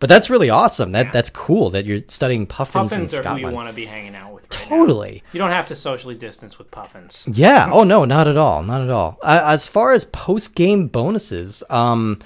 But 0.00 0.08
that's 0.08 0.30
really 0.30 0.48
awesome. 0.50 0.92
That 0.92 1.12
that's 1.12 1.30
cool 1.30 1.70
that 1.70 1.84
you're 1.86 2.00
studying 2.08 2.46
puffins, 2.46 2.92
in 2.92 2.98
Puffins 3.00 3.14
are 3.14 3.16
who 3.16 3.22
Scotland. 3.22 3.46
you 3.46 3.50
want 3.52 3.68
to 3.68 3.74
be 3.74 3.86
hanging 3.86 4.14
out 4.14 4.32
with. 4.32 4.44
Right 4.44 4.60
now. 4.70 4.76
totally. 4.76 5.22
You 5.32 5.38
don't 5.38 5.50
have 5.50 5.66
to 5.66 5.76
socially 5.76 6.14
distance 6.14 6.58
with 6.58 6.70
puffins. 6.70 7.28
Yeah. 7.32 7.70
Oh 7.78 7.84
no, 7.84 8.04
not 8.04 8.28
at 8.28 8.36
all. 8.36 8.62
Not 8.62 8.82
at 8.82 8.90
all. 8.90 9.18
Uh, 9.22 9.42
as 9.46 9.66
far 9.66 9.92
as 9.92 10.04
post 10.06 10.54
game 10.54 10.86
bonuses, 10.88 11.62
um, 11.68 12.18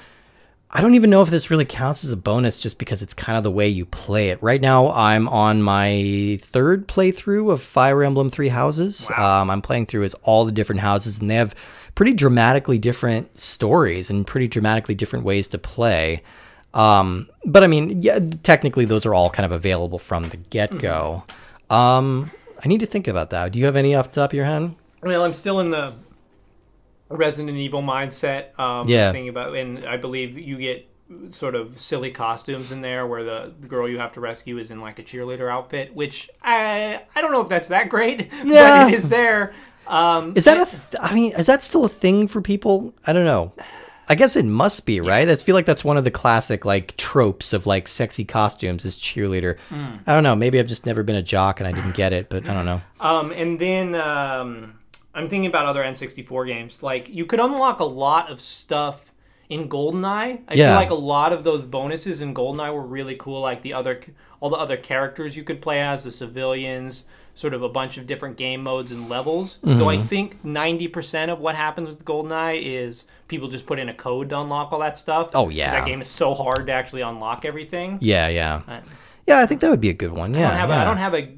I 0.71 0.81
don't 0.81 0.95
even 0.95 1.11
know 1.11 1.21
if 1.21 1.29
this 1.29 1.51
really 1.51 1.65
counts 1.67 2.03
as 2.05 2.13
a 2.13 2.17
bonus, 2.17 2.59
just 2.59 2.79
because 2.79 3.03
it's 3.03 3.13
kind 3.13 3.37
of 3.37 3.43
the 3.45 3.51
way 3.51 3.69
you 3.69 3.85
play 3.85 4.31
it. 4.31 4.43
Right 4.43 4.61
now, 4.61 4.91
I'm 4.93 5.29
on 5.29 5.63
my 5.63 6.39
third 6.43 6.89
playthrough 6.89 7.53
of 7.53 7.61
Fire 7.61 8.03
Emblem 8.03 8.31
Three 8.31 8.49
Houses. 8.49 9.11
Um, 9.17 9.51
I'm 9.51 9.61
playing 9.61 9.87
through 9.87 10.05
as 10.05 10.15
all 10.23 10.45
the 10.47 10.53
different 10.53 10.81
houses, 10.81 11.19
and 11.21 11.29
they 11.29 11.35
have 11.35 11.55
pretty 11.95 12.15
dramatically 12.15 12.79
different 12.79 13.39
stories 13.39 14.09
and 14.09 14.27
pretty 14.27 14.49
dramatically 14.49 14.95
different 14.95 15.25
ways 15.27 15.49
to 15.49 15.59
play. 15.59 16.23
Um, 16.75 17.29
but 17.45 17.63
I 17.63 17.67
mean, 17.67 18.01
yeah, 18.01 18.19
technically 18.43 18.85
those 18.85 19.05
are 19.07 19.15
all 19.15 19.29
kind 19.31 19.45
of 19.47 19.53
available 19.53 19.99
from 19.99 20.29
the 20.29 20.37
get 20.39 20.79
go. 20.79 21.25
Um, 21.71 22.31
I 22.65 22.69
need 22.69 22.81
to 22.81 22.87
think 22.87 23.09
about 23.09 23.31
that. 23.31 23.53
Do 23.53 23.59
you 23.59 23.65
have 23.67 23.77
any 23.77 23.95
off 23.95 24.09
the 24.09 24.15
top 24.21 24.31
of 24.31 24.35
your 24.37 24.45
head? 24.47 24.75
Well, 25.03 25.25
I'm 25.25 25.35
still 25.35 25.61
in 25.61 25.71
the 25.71 25.95
Resident 27.09 27.57
Evil 27.59 27.83
mindset. 27.83 28.59
Um, 28.59 28.89
Yeah. 28.89 29.13
Thinking 29.13 29.29
about, 29.29 29.55
and 29.57 29.85
I 29.85 29.97
believe 29.97 30.39
you 30.39 30.57
get 30.57 30.89
sort 31.31 31.55
of 31.55 31.79
silly 31.79 32.11
costumes 32.11 32.73
in 32.73 32.81
there 32.81 33.07
where 33.07 33.23
the, 33.23 33.53
the 33.61 33.67
girl 33.69 33.87
you 33.87 33.99
have 33.99 34.13
to 34.15 34.21
rescue 34.21 34.57
is 34.59 34.71
in 34.71 34.81
like 34.81 34.99
a 34.99 35.03
cheerleader 35.03 35.51
outfit, 35.51 35.95
which 35.95 36.31
I 36.43 37.03
I 37.15 37.21
don't 37.21 37.33
know 37.33 37.43
if 37.43 37.49
that's 37.51 37.69
that 37.69 37.91
great, 37.91 38.31
Yeah. 38.45 38.85
but 38.87 38.93
it 38.93 38.97
is 38.97 39.09
there. 39.11 39.53
Um, 39.89 40.33
Is 40.37 40.45
that 40.47 40.57
a? 40.59 40.65
Th- 40.65 41.03
I 41.03 41.13
mean, 41.15 41.33
is 41.35 41.47
that 41.47 41.61
still 41.61 41.85
a 41.85 41.89
thing 41.89 42.29
for 42.29 42.41
people? 42.41 42.95
I 43.07 43.13
don't 43.13 43.25
know. 43.27 43.53
I 44.09 44.15
guess 44.15 44.37
it 44.37 44.45
must 44.45 44.85
be, 44.85 45.01
right? 45.01 45.29
I 45.29 45.37
feel 45.37 45.55
like 45.55 45.65
that's 45.65 45.85
one 45.85 45.97
of 45.97 46.05
the 46.05 46.11
classic 46.11 46.65
like 46.65 46.97
tropes 46.97 47.53
of 47.53 47.67
like 47.67 47.89
sexy 47.89 48.25
costumes 48.25 48.85
is 48.85 48.97
cheerleader. 48.97 49.57
I 49.71 50.13
don't 50.13 50.23
know. 50.23 50.35
Maybe 50.37 50.59
I've 50.59 50.67
just 50.67 50.87
never 50.87 51.03
been 51.03 51.17
a 51.17 51.23
jock 51.23 51.61
and 51.61 51.69
I 51.69 51.73
didn't 51.73 51.95
get 51.95 52.13
it, 52.13 52.29
but 52.29 52.49
I 52.49 52.53
don't 52.55 52.67
know. 52.67 52.81
Um, 53.01 53.33
and 53.33 53.59
then 53.59 53.95
um, 53.97 54.75
I'm 55.13 55.29
thinking 55.29 55.47
about 55.47 55.67
other 55.67 55.83
N64 55.83 56.47
games. 56.47 56.83
Like 56.85 57.09
you 57.09 57.27
could 57.27 57.41
unlock 57.41 57.81
a 57.81 57.85
lot 57.85 58.31
of 58.31 58.41
stuff 58.41 59.13
in 59.49 59.69
GoldenEye. 59.69 60.41
I 60.49 60.55
Yeah. 60.55 60.69
feel 60.69 60.77
like 60.77 60.91
a 60.91 60.95
lot 60.95 61.33
of 61.33 61.43
those 61.43 61.63
bonuses 61.63 62.23
in 62.23 62.33
GoldenEye 62.33 62.73
were 62.73 62.83
really 62.87 63.17
cool. 63.17 63.41
Like 63.41 63.63
the 63.63 63.73
other, 63.75 64.01
all 64.41 64.51
the 64.51 64.57
other 64.57 64.77
characters 64.77 65.37
you 65.37 65.43
could 65.45 65.61
play 65.61 65.81
as, 65.81 66.05
the 66.05 66.13
civilians, 66.13 67.05
sort 67.35 67.55
of 67.55 67.63
a 67.63 67.69
bunch 67.69 67.99
of 67.99 68.07
different 68.07 68.37
game 68.37 68.63
modes 68.63 68.93
and 68.93 69.09
levels. 69.09 69.59
Though 69.65 69.89
I 69.89 69.97
Mm-hmm. 69.97 70.07
think 70.07 70.43
90% 70.45 71.29
of 71.29 71.41
what 71.41 71.57
happens 71.57 71.89
with 71.89 72.05
GoldenEye 72.05 72.61
is 72.63 73.05
people 73.33 73.49
just 73.49 73.67
put 73.67 73.81
in 73.81 73.89
a 73.89 73.95
code 73.95 74.29
to 74.31 74.39
unlock 74.39 74.73
all 74.73 74.79
that 74.79 74.97
stuff. 74.97 75.31
Oh 75.35 75.49
yeah. 75.49 75.73
that 75.73 75.85
game 75.87 76.01
is 76.01 76.09
so 76.09 76.35
hard 76.35 76.67
to 76.69 76.73
actually 76.73 77.01
unlock 77.03 77.45
everything. 77.45 77.99
Yeah, 78.01 78.29
yeah, 78.29 78.63
I- 78.69 78.83
yeah. 79.27 79.41
I 79.41 79.47
think 79.47 79.61
that 79.63 79.71
would 79.71 79.81
be 79.81 79.89
a 79.91 79.95
good 79.95 80.13
one. 80.13 80.35
Yeah, 80.35 80.47
I 80.49 80.51
don't 80.51 80.59
have, 80.59 80.71
a, 80.71 80.73
yeah. 80.75 80.81
I 80.83 80.85
don't 80.85 80.97
have 80.99 81.15
a 81.15 81.29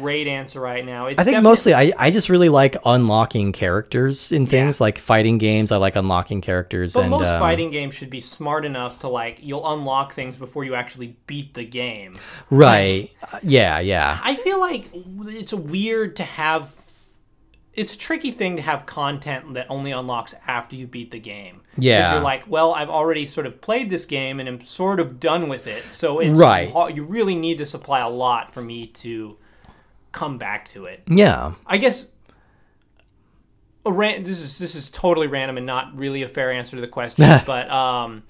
great 0.00 0.26
answer 0.26 0.60
right 0.60 0.84
now. 0.84 1.06
It's 1.06 1.20
I 1.20 1.24
think 1.24 1.34
definite- 1.36 1.48
mostly 1.50 1.74
I, 1.74 1.92
I 1.98 2.10
just 2.10 2.28
really 2.28 2.48
like 2.48 2.74
unlocking 2.84 3.52
characters 3.52 4.32
in 4.32 4.46
things 4.46 4.80
like 4.80 4.98
fighting 4.98 5.38
games. 5.38 5.70
I 5.70 5.76
like 5.76 5.94
unlocking 5.94 6.40
characters 6.40 6.94
But 6.94 7.02
and 7.02 7.10
most 7.10 7.28
um, 7.28 7.38
fighting 7.38 7.70
games 7.70 7.94
should 7.94 8.10
be 8.10 8.20
smart 8.20 8.64
enough 8.64 8.98
to 9.00 9.08
like 9.08 9.38
you'll 9.42 9.72
unlock 9.72 10.12
things 10.14 10.36
before 10.36 10.64
you 10.64 10.74
actually 10.74 11.16
beat 11.26 11.54
the 11.54 11.64
game. 11.64 12.18
right. 12.50 13.10
Uh, 13.32 13.38
yeah, 13.42 13.78
yeah. 13.78 14.18
I 14.22 14.34
feel 14.34 14.58
like 14.58 14.90
it's 15.28 15.52
weird 15.54 16.16
to 16.16 16.24
have 16.24 16.74
it's 17.74 17.94
a 17.94 17.98
tricky 17.98 18.30
thing 18.30 18.56
to 18.56 18.62
have 18.62 18.86
content 18.86 19.54
that 19.54 19.66
only 19.68 19.90
unlocks 19.90 20.34
after 20.46 20.76
you 20.76 20.86
beat 20.86 21.10
the 21.10 21.18
game. 21.18 21.62
Yeah. 21.76 21.98
Because 21.98 22.12
you're 22.12 22.20
like, 22.22 22.44
well, 22.48 22.72
I've 22.74 22.88
already 22.90 23.26
sort 23.26 23.46
of 23.46 23.60
played 23.60 23.90
this 23.90 24.06
game 24.06 24.38
and 24.40 24.48
I'm 24.48 24.60
sort 24.60 25.00
of 25.00 25.18
done 25.18 25.48
with 25.48 25.66
it. 25.66 25.82
So 25.92 26.20
it's 26.20 26.38
Right. 26.38 26.72
you 26.94 27.02
really 27.04 27.34
need 27.34 27.58
to 27.58 27.66
supply 27.66 28.00
a 28.00 28.08
lot 28.08 28.52
for 28.52 28.62
me 28.62 28.86
to 28.88 29.36
come 30.12 30.38
back 30.38 30.68
to 30.68 30.84
it. 30.86 31.02
Yeah. 31.08 31.54
I 31.66 31.78
guess 31.78 32.08
a 33.86 33.92
ran- 33.92 34.22
this 34.22 34.40
is 34.40 34.58
this 34.58 34.74
is 34.74 34.90
totally 34.90 35.26
random 35.26 35.56
and 35.56 35.66
not 35.66 35.96
really 35.96 36.22
a 36.22 36.28
fair 36.28 36.50
answer 36.52 36.76
to 36.76 36.80
the 36.80 36.88
question, 36.88 37.24
but 37.46 37.70
um, 37.70 38.22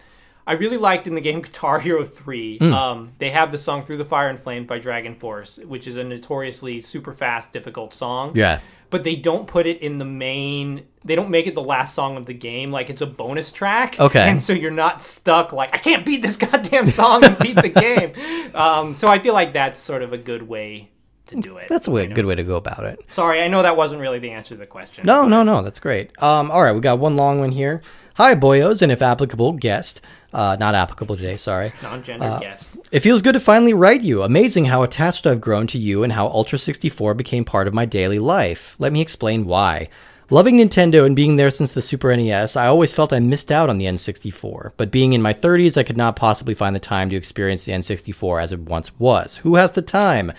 I 0.47 0.55
really 0.55 0.77
liked 0.79 1.07
in 1.07 1.15
the 1.15 1.21
game 1.21 1.43
Guitar 1.43 1.81
Hero 1.81 2.05
3. 2.05 2.59
Hmm. 2.59 2.73
Um, 2.75 3.13
they 3.19 3.31
have 3.31 3.53
the 3.53 3.59
song 3.59 3.83
"Through 3.83 3.99
the 3.99 4.05
Fire 4.05 4.29
and 4.29 4.39
Flame" 4.41 4.67
by 4.67 4.79
Dragon 4.79 5.15
Force, 5.15 5.59
which 5.59 5.87
is 5.87 5.97
a 5.97 6.05
notoriously 6.05 6.81
super 6.81 7.13
fast, 7.13 7.53
difficult 7.53 7.93
song. 7.93 8.33
Yeah. 8.35 8.61
But 8.91 9.05
they 9.05 9.16
don't 9.16 9.47
put 9.47 9.66
it 9.66 9.80
in 9.80 9.99
the 9.99 10.05
main. 10.05 10.87
They 11.05 11.14
don't 11.14 11.30
make 11.30 11.47
it 11.47 11.55
the 11.55 11.62
last 11.62 11.95
song 11.95 12.16
of 12.16 12.26
the 12.26 12.35
game. 12.35 12.70
Like 12.70 12.91
it's 12.91 13.03
a 13.03 13.07
bonus 13.07 13.51
track. 13.51 13.99
Okay. 13.99 14.28
And 14.28 14.41
so 14.41 14.53
you're 14.53 14.70
not 14.70 15.03
stuck. 15.03 15.53
Like 15.53 15.74
I 15.74 15.78
can't 15.78 16.05
beat 16.05 16.22
this 16.22 16.37
goddamn 16.39 16.87
song 16.87 17.24
and 17.24 17.39
beat 17.39 17.61
the 17.61 17.68
game. 17.68 18.12
Um, 18.55 18.95
so 18.95 19.09
I 19.09 19.18
feel 19.18 19.35
like 19.35 19.53
that's 19.53 19.80
sort 19.80 20.03
of 20.03 20.12
a 20.12 20.16
good 20.16 20.45
way 20.45 20.89
to 21.26 21.37
do 21.37 21.57
it. 21.57 21.68
That's 21.68 21.89
a 21.89 21.91
way, 21.91 22.07
good 22.07 22.24
way 22.24 22.35
to 22.35 22.45
go 22.45 22.57
about 22.57 22.85
it. 22.85 23.01
Sorry, 23.09 23.43
I 23.43 23.49
know 23.49 23.62
that 23.62 23.76
wasn't 23.76 24.01
really 24.01 24.18
the 24.18 24.30
answer 24.30 24.55
to 24.55 24.59
the 24.59 24.66
question. 24.66 25.05
No, 25.07 25.26
no, 25.26 25.43
no. 25.43 25.62
That's 25.62 25.80
great. 25.80 26.11
Um, 26.22 26.51
all 26.53 26.62
right, 26.62 26.72
we 26.72 26.80
got 26.80 26.99
one 26.99 27.16
long 27.16 27.41
one 27.41 27.51
here. 27.51 27.82
Hi, 28.14 28.37
boyos, 28.37 28.80
and 28.80 28.93
if 28.93 29.03
applicable, 29.03 29.55
guest. 29.55 30.01
Uh, 30.35 30.57
not 30.59 30.74
applicable 30.74 31.16
today. 31.16 31.37
Sorry. 31.37 31.72
Non-gendered 31.82 32.28
Uh, 32.28 32.39
guest. 32.41 32.76
It 32.91 33.01
feels 33.01 33.22
good 33.22 33.35
to 33.35 33.41
finally 33.41 33.72
write 33.72 34.03
you. 34.03 34.22
Amazing 34.24 34.64
how 34.66 34.82
attached 34.82 35.26
I've 35.26 35.41
grown 35.41 35.66
to 35.68 35.78
you 35.78 36.03
and 36.03 36.12
how 36.12 36.26
Ultra 36.26 36.59
64 36.59 37.14
became 37.14 37.45
part 37.45 37.68
of 37.68 37.72
my 37.74 37.85
daily 37.85 38.18
life. 38.18 38.74
Let 38.80 38.93
me 38.93 39.01
explain 39.01 39.45
why. 39.47 39.89
Loving 40.30 40.57
Nintendo 40.59 41.05
and 41.07 41.14
being 41.14 41.37
there 41.37 41.51
since 41.51 41.72
the 41.72 41.82
Super 41.82 42.14
NES, 42.16 42.57
I 42.57 42.66
always 42.66 42.93
felt 42.95 43.12
I 43.12 43.20
missed 43.20 43.53
out 43.53 43.68
on 43.70 43.78
the 43.78 43.85
N64. 43.85 44.72
But 44.76 44.91
being 44.91 45.12
in 45.12 45.22
my 45.22 45.32
30s, 45.35 45.76
I 45.76 45.82
could 45.85 45.99
not 45.99 46.16
possibly 46.16 46.55
find 46.55 46.74
the 46.74 46.80
time 46.80 47.11
to 47.11 47.16
experience 47.16 47.64
the 47.64 47.72
N64 47.72 48.43
as 48.43 48.51
it 48.51 48.61
once 48.61 48.91
was. 48.99 49.37
Who 49.37 49.55
has 49.57 49.72
the 49.72 49.82
time? 49.82 50.32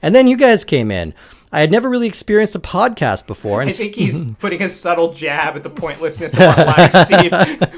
And 0.00 0.14
then 0.14 0.28
you 0.28 0.36
guys 0.36 0.64
came 0.64 0.90
in. 0.90 1.12
I 1.52 1.60
had 1.60 1.70
never 1.70 1.90
really 1.90 2.06
experienced 2.06 2.54
a 2.54 2.58
podcast 2.58 3.26
before, 3.26 3.60
and 3.60 3.68
I 3.68 3.72
think 3.72 3.94
he's 3.94 4.24
putting 4.40 4.62
a 4.62 4.68
subtle 4.70 5.12
jab 5.12 5.54
at 5.54 5.62
the 5.62 5.70
pointlessness 5.70 6.32
of 6.34 6.40
our 6.40 6.64
lives, 6.64 6.98
Steve. 7.00 7.30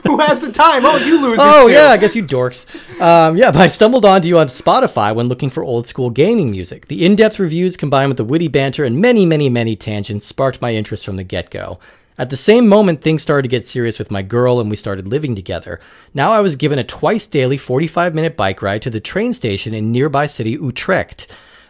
Who 0.05 0.19
has 0.21 0.41
the 0.41 0.53
time? 0.53 0.83
Oh, 0.85 0.97
you 0.99 1.21
losers. 1.21 1.41
Oh 1.43 1.67
do. 1.67 1.75
yeah, 1.75 1.89
I 1.89 1.97
guess 1.97 2.15
you 2.15 2.25
dorks. 2.25 2.67
Um, 3.01 3.37
yeah, 3.37 3.51
but 3.51 3.61
I 3.61 3.67
stumbled 3.67 4.05
onto 4.05 4.29
you 4.29 4.39
on 4.39 4.47
Spotify 4.47 5.13
when 5.13 5.27
looking 5.27 5.51
for 5.51 5.65
old 5.65 5.89
school 5.89 6.09
gaming 6.09 6.53
music. 6.53 6.87
The 6.87 7.05
in-depth 7.05 7.41
reviews 7.41 7.77
combined 7.77 8.11
with 8.11 8.17
the 8.17 8.25
witty 8.25 8.47
banter 8.47 8.85
and 8.85 9.01
many, 9.01 9.27
many, 9.27 9.49
many 9.49 9.75
tangents 9.75 10.25
sparked 10.25 10.63
my 10.63 10.73
interest 10.73 11.05
from 11.05 11.17
the 11.17 11.25
get-go. 11.25 11.81
At 12.17 12.31
the 12.31 12.37
same 12.37 12.69
moment, 12.69 13.01
things 13.01 13.23
started 13.23 13.43
to 13.43 13.49
get 13.49 13.67
serious 13.67 13.99
with 13.99 14.13
my 14.13 14.23
girl 14.23 14.61
and 14.61 14.71
we 14.71 14.77
started 14.77 15.09
living 15.09 15.35
together. 15.35 15.81
Now 16.15 16.31
I 16.31 16.41
was 16.41 16.55
given 16.55 16.79
a 16.79 16.85
twice 16.85 17.27
daily 17.27 17.57
45 17.57 18.15
minute 18.15 18.37
bike 18.37 18.63
ride 18.63 18.83
to 18.83 18.91
the 18.91 19.01
train 19.01 19.33
station 19.33 19.75
in 19.75 19.91
nearby 19.91 20.27
city 20.27 20.53
Utrecht. 20.53 21.27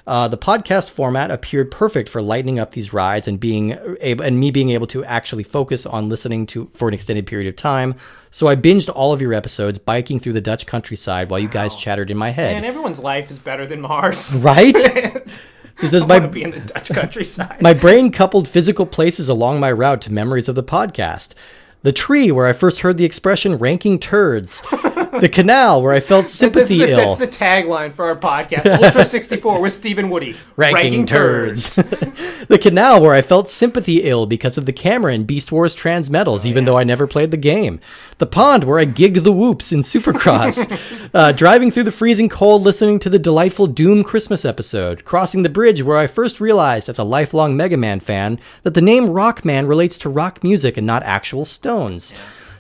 Uh, 0.07 0.29
the 0.29 0.37
podcast 0.37 0.91
format 0.91 1.31
appeared 1.31 1.71
perfect 1.71 2.11
for 2.11 2.21
lightening 2.21 2.59
up 2.59 2.73
these 2.73 2.93
rides 2.93 3.27
and 3.27 3.41
being 3.41 3.79
able, 4.01 4.23
and 4.25 4.39
me 4.39 4.51
being 4.51 4.71
able 4.71 4.87
to 4.87 5.03
actually 5.05 5.43
focus 5.43 5.87
on 5.87 6.11
listening 6.11 6.47
to 6.47 6.67
for 6.75 6.89
an 6.89 6.95
extended 6.95 7.27
period 7.27 7.49
of 7.49 7.57
time. 7.57 7.95
So 8.31 8.47
I 8.47 8.57
binged 8.57 8.91
all 8.95 9.13
of 9.13 9.23
your 9.23 9.33
episodes, 9.33 9.79
biking 9.79 10.19
through 10.19 10.35
the 10.35 10.43
Dutch 10.43 10.67
countryside 10.67 11.31
while 11.31 11.41
you 11.41 11.49
guys 11.49 11.75
chattered 11.75 12.11
in 12.11 12.19
my 12.19 12.31
head. 12.31 12.55
And 12.55 12.67
everyone's 12.67 12.99
life 12.99 13.31
is 13.31 13.39
better 13.39 13.65
than 13.65 13.81
Mars. 13.81 14.41
Right? 14.43 14.77
So 15.77 15.89
says 15.89 16.07
my 16.07 16.21
be 16.21 16.45
in 16.45 16.53
the 16.53 16.61
Dutch 16.61 16.91
countryside. 16.91 17.61
my 17.61 17.75
brain 17.75 18.13
coupled 18.13 18.47
physical 18.47 18.87
places 18.87 19.29
along 19.29 19.59
my 19.59 19.73
route 19.73 20.03
to 20.03 20.13
memories 20.13 20.49
of 20.49 20.55
the 20.55 20.63
podcast. 20.63 21.35
The 21.83 21.93
tree 21.93 22.31
where 22.31 22.47
I 22.47 22.53
first 22.53 22.81
heard 22.81 22.97
the 22.97 23.05
expression 23.05 23.57
ranking 23.57 23.99
turds. 23.99 24.63
the 25.21 25.29
canal 25.29 25.83
where 25.83 25.93
I 25.93 26.01
felt 26.01 26.25
that's, 26.25 26.33
sympathy 26.33 26.79
the, 26.79 26.91
ill. 26.91 26.97
that's 26.97 27.17
the 27.17 27.29
tagline 27.29 27.93
for 27.93 28.07
our 28.07 28.17
podcast, 28.17 28.67
Ultra 28.83 29.05
64 29.15 29.61
with 29.61 29.73
Stephen 29.73 30.11
Woody. 30.11 30.37
ranking, 30.57 31.07
turds. 31.07 31.77
the 32.49 32.59
canal 32.61 33.01
where 33.01 33.15
I 33.15 33.23
felt 33.23 33.49
sympathy 33.49 34.03
ill 34.03 34.27
because 34.27 34.59
of 34.59 34.67
the 34.67 34.73
camera 34.73 35.15
in 35.15 35.25
Beast 35.25 35.53
Wars 35.53 35.75
Transmetals, 35.75 36.45
even 36.45 36.65
though 36.65 36.79
I 36.79 36.85
never 36.85 37.07
played 37.07 37.31
the 37.31 37.37
game. 37.37 37.81
The 38.19 38.27
pond 38.27 38.65
where 38.65 38.79
I 38.79 38.87
gigged 38.87 39.25
the 39.25 39.33
whoops 39.33 39.73
in 39.73 39.81
Supercross. 39.81 41.11
uh, 41.15 41.33
driving 41.33 41.71
through 41.71 41.85
the 41.85 41.93
freezing 41.93 42.29
cold, 42.29 42.63
listening 42.63 42.99
to 43.01 43.11
the 43.11 43.19
delightful 43.19 43.67
Doom 43.67 44.05
Christmas 44.05 44.45
episode. 44.45 45.05
Crossing 45.05 45.43
the 45.43 45.49
bridge 45.49 45.83
where 45.83 45.99
I 45.99 46.07
first 46.07 46.41
realized, 46.41 46.89
as 46.89 46.99
a 46.99 47.05
lifelong 47.05 47.57
Mega 47.57 47.77
Man 47.77 48.01
fan, 48.01 48.39
that 48.63 48.75
the 48.75 48.81
name 48.81 49.07
Rockman 49.07 49.69
relates 49.69 49.99
to 49.99 50.09
rock 50.09 50.43
music 50.43 50.77
and 50.77 50.87
not 50.87 51.03
actual 51.03 51.45
stones. 51.45 52.15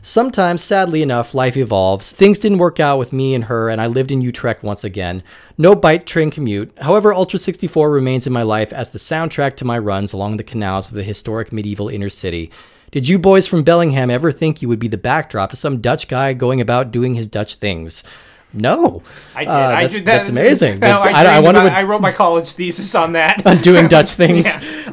Sometimes, 0.07 0.63
sadly 0.63 1.01
enough, 1.01 1.33
life 1.33 1.57
evolves. 1.57 2.13
Things 2.13 2.39
didn't 2.39 2.59
work 2.59 2.79
out 2.79 2.99
with 2.99 3.11
me 3.11 3.35
and 3.35 3.45
her, 3.45 3.71
and 3.71 3.81
I 3.81 3.87
lived 3.87 4.13
in 4.13 4.21
Utrecht 4.21 4.63
once 4.63 4.85
again. 4.85 5.23
No 5.57 5.75
bike 5.75 6.05
train 6.05 6.31
commute. 6.31 6.77
However, 6.83 7.15
Ultra 7.15 7.39
64 7.39 7.91
remains 7.91 8.27
in 8.27 8.33
my 8.35 8.43
life 8.43 8.71
as 8.71 8.91
the 8.91 8.99
soundtrack 8.99 9.57
to 9.57 9.65
my 9.65 9.79
runs 9.79 10.13
along 10.13 10.37
the 10.37 10.45
canals 10.45 10.89
of 10.89 10.95
the 10.95 11.03
historic 11.03 11.55
medieval 11.55 11.89
inner 11.89 12.11
city. 12.11 12.51
Did 12.91 13.09
you 13.09 13.19
boys 13.19 13.47
from 13.47 13.63
Bellingham 13.63 14.11
ever 14.11 14.31
think 14.31 14.61
you 14.61 14.69
would 14.69 14.79
be 14.79 14.89
the 14.89 14.99
backdrop 14.99 15.49
to 15.51 15.57
some 15.57 15.81
Dutch 15.81 16.07
guy 16.07 16.35
going 16.35 16.61
about 16.61 16.91
doing 16.91 17.15
his 17.15 17.27
Dutch 17.27 17.55
things? 17.55 18.05
No. 18.55 19.03
I 19.35 19.45
did. 19.45 19.51
Uh, 19.51 19.53
I 19.53 19.83
that's, 19.83 19.97
did 19.97 20.05
that's 20.05 20.29
amazing. 20.29 20.79
No, 20.85 21.01
I, 21.01 21.11
I, 21.11 21.25
I 21.25 21.41
wonder 21.41 21.61
about- 21.61 21.71
what 21.71 21.79
I 21.79 21.83
wrote 21.83 22.01
my 22.01 22.13
college 22.13 22.49
thesis 22.53 22.95
on 22.95 23.13
that. 23.13 23.45
On 23.47 23.57
doing 23.63 23.89
Dutch 23.89 24.11
things. 24.15 24.47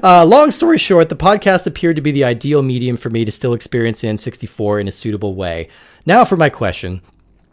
Uh, 0.04 0.26
long 0.26 0.52
story 0.52 0.78
short, 0.78 1.10
the 1.10 1.16
podcast 1.16 1.66
appeared 1.68 1.96
to 1.96 2.02
be 2.02 2.12
the 2.12 2.24
ideal 2.24 2.62
medium 2.64 2.98
for 2.98 3.10
me 3.10 3.24
to 3.26 3.32
still 3.32 3.54
experience 3.54 4.02
the 4.02 4.08
N64 4.08 4.82
in 4.82 4.88
a 4.88 4.92
suitable 4.92 5.36
way. 5.36 5.70
Now 6.06 6.26
for 6.26 6.38
my 6.38 6.50
question. 6.50 7.02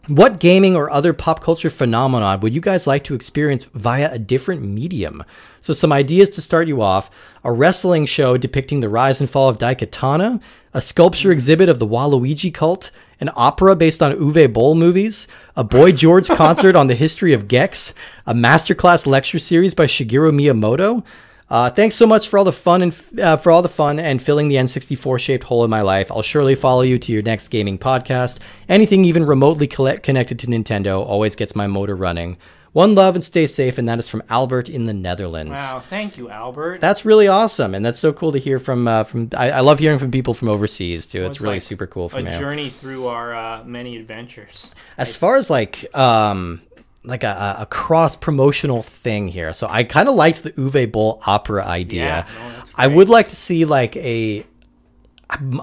What 0.07 0.39
gaming 0.39 0.75
or 0.75 0.89
other 0.89 1.13
pop 1.13 1.43
culture 1.43 1.69
phenomenon 1.69 2.39
would 2.39 2.55
you 2.55 2.61
guys 2.61 2.87
like 2.87 3.03
to 3.03 3.13
experience 3.13 3.65
via 3.65 4.11
a 4.11 4.17
different 4.17 4.63
medium? 4.63 5.23
So, 5.61 5.71
some 5.71 5.91
ideas 5.93 6.31
to 6.31 6.41
start 6.41 6.67
you 6.67 6.81
off 6.81 7.11
a 7.43 7.51
wrestling 7.51 8.07
show 8.07 8.35
depicting 8.35 8.79
the 8.79 8.89
rise 8.89 9.19
and 9.19 9.29
fall 9.29 9.49
of 9.49 9.59
Daikatana, 9.59 10.41
a 10.73 10.81
sculpture 10.81 11.31
exhibit 11.31 11.69
of 11.69 11.77
the 11.77 11.85
Waluigi 11.85 12.51
cult, 12.51 12.89
an 13.19 13.29
opera 13.35 13.75
based 13.75 14.01
on 14.01 14.15
Uwe 14.15 14.51
Boll 14.51 14.75
movies, 14.75 15.27
a 15.55 15.63
Boy 15.63 15.91
George 15.91 16.27
concert 16.41 16.75
on 16.75 16.87
the 16.87 16.95
history 16.95 17.33
of 17.33 17.47
Gex, 17.47 17.93
a 18.25 18.33
masterclass 18.33 19.05
lecture 19.05 19.39
series 19.39 19.73
by 19.73 19.85
Shigeru 19.85 20.31
Miyamoto. 20.31 21.03
Uh, 21.49 21.69
thanks 21.69 21.95
so 21.95 22.05
much 22.05 22.29
for 22.29 22.37
all 22.37 22.45
the 22.45 22.51
fun 22.51 22.83
and 22.83 23.19
uh, 23.19 23.35
for 23.35 23.51
all 23.51 23.63
the 23.63 23.67
fun 23.69 23.97
and 23.99 24.21
filling 24.21 24.49
the 24.49 24.55
N64 24.55 25.19
shaped 25.19 25.43
hole 25.45 25.63
in 25.63 25.69
my 25.69 25.81
life. 25.81 26.11
I'll 26.11 26.21
surely 26.21 26.53
follow 26.53 26.83
you 26.83 26.99
to 26.99 27.11
your 27.11 27.23
next 27.23 27.47
gaming 27.47 27.79
podcast. 27.79 28.37
Anything 28.67 29.03
even 29.05 29.25
remotely 29.25 29.65
collect- 29.65 30.03
connected 30.03 30.37
to 30.39 30.47
Nintendo 30.47 31.03
always 31.03 31.35
gets 31.35 31.55
my 31.55 31.65
motor 31.65 31.95
running. 31.95 32.37
One 32.71 32.93
love 32.95 33.15
and 33.15 33.23
stay 33.23 33.47
safe, 33.47 33.77
and 33.79 33.89
that 33.89 33.97
is 33.99 34.07
from 34.07 34.21
Albert 34.29 34.69
in 34.69 34.85
the 34.85 34.93
Netherlands. 34.93 35.57
Wow, 35.57 35.83
thank 35.89 36.17
you, 36.17 36.29
Albert. 36.29 36.81
That's 36.81 37.03
really 37.03 37.27
awesome, 37.27 37.73
and 37.73 37.83
that's 37.83 37.97
so 37.99 38.13
cool 38.13 38.31
to 38.31 38.37
hear 38.39 38.59
from. 38.59 38.87
Uh, 38.87 39.03
from 39.03 39.29
I, 39.35 39.51
I 39.51 39.59
love 39.61 39.79
hearing 39.79 39.97
from 39.99 40.11
people 40.11 40.33
from 40.35 40.49
overseas 40.49 41.07
too. 41.07 41.23
it's, 41.23 41.37
It's 41.37 41.41
really 41.41 41.55
like 41.55 41.61
super 41.63 41.87
cool 41.87 42.05
a 42.05 42.09
from 42.09 42.27
you. 42.27 42.31
journey 42.31 42.69
through 42.69 43.07
our 43.07 43.33
uh, 43.35 43.63
many 43.63 43.97
adventures. 43.97 44.73
As 44.97 45.15
far 45.15 45.35
as 45.37 45.49
like 45.49 45.93
um 45.97 46.61
like 47.03 47.23
a, 47.23 47.55
a 47.59 47.65
cross 47.65 48.15
promotional 48.15 48.83
thing 48.83 49.27
here, 49.27 49.51
so 49.53 49.67
I 49.69 49.83
kind 49.83 50.07
of 50.07 50.15
liked 50.15 50.43
the 50.43 50.51
Uwe 50.51 50.91
Boll 50.91 51.21
opera 51.25 51.65
idea. 51.65 52.03
Yeah, 52.03 52.27
no, 52.49 52.63
I 52.75 52.87
would 52.87 53.09
like 53.09 53.29
to 53.29 53.35
see 53.35 53.65
like 53.65 53.95
a 53.97 54.45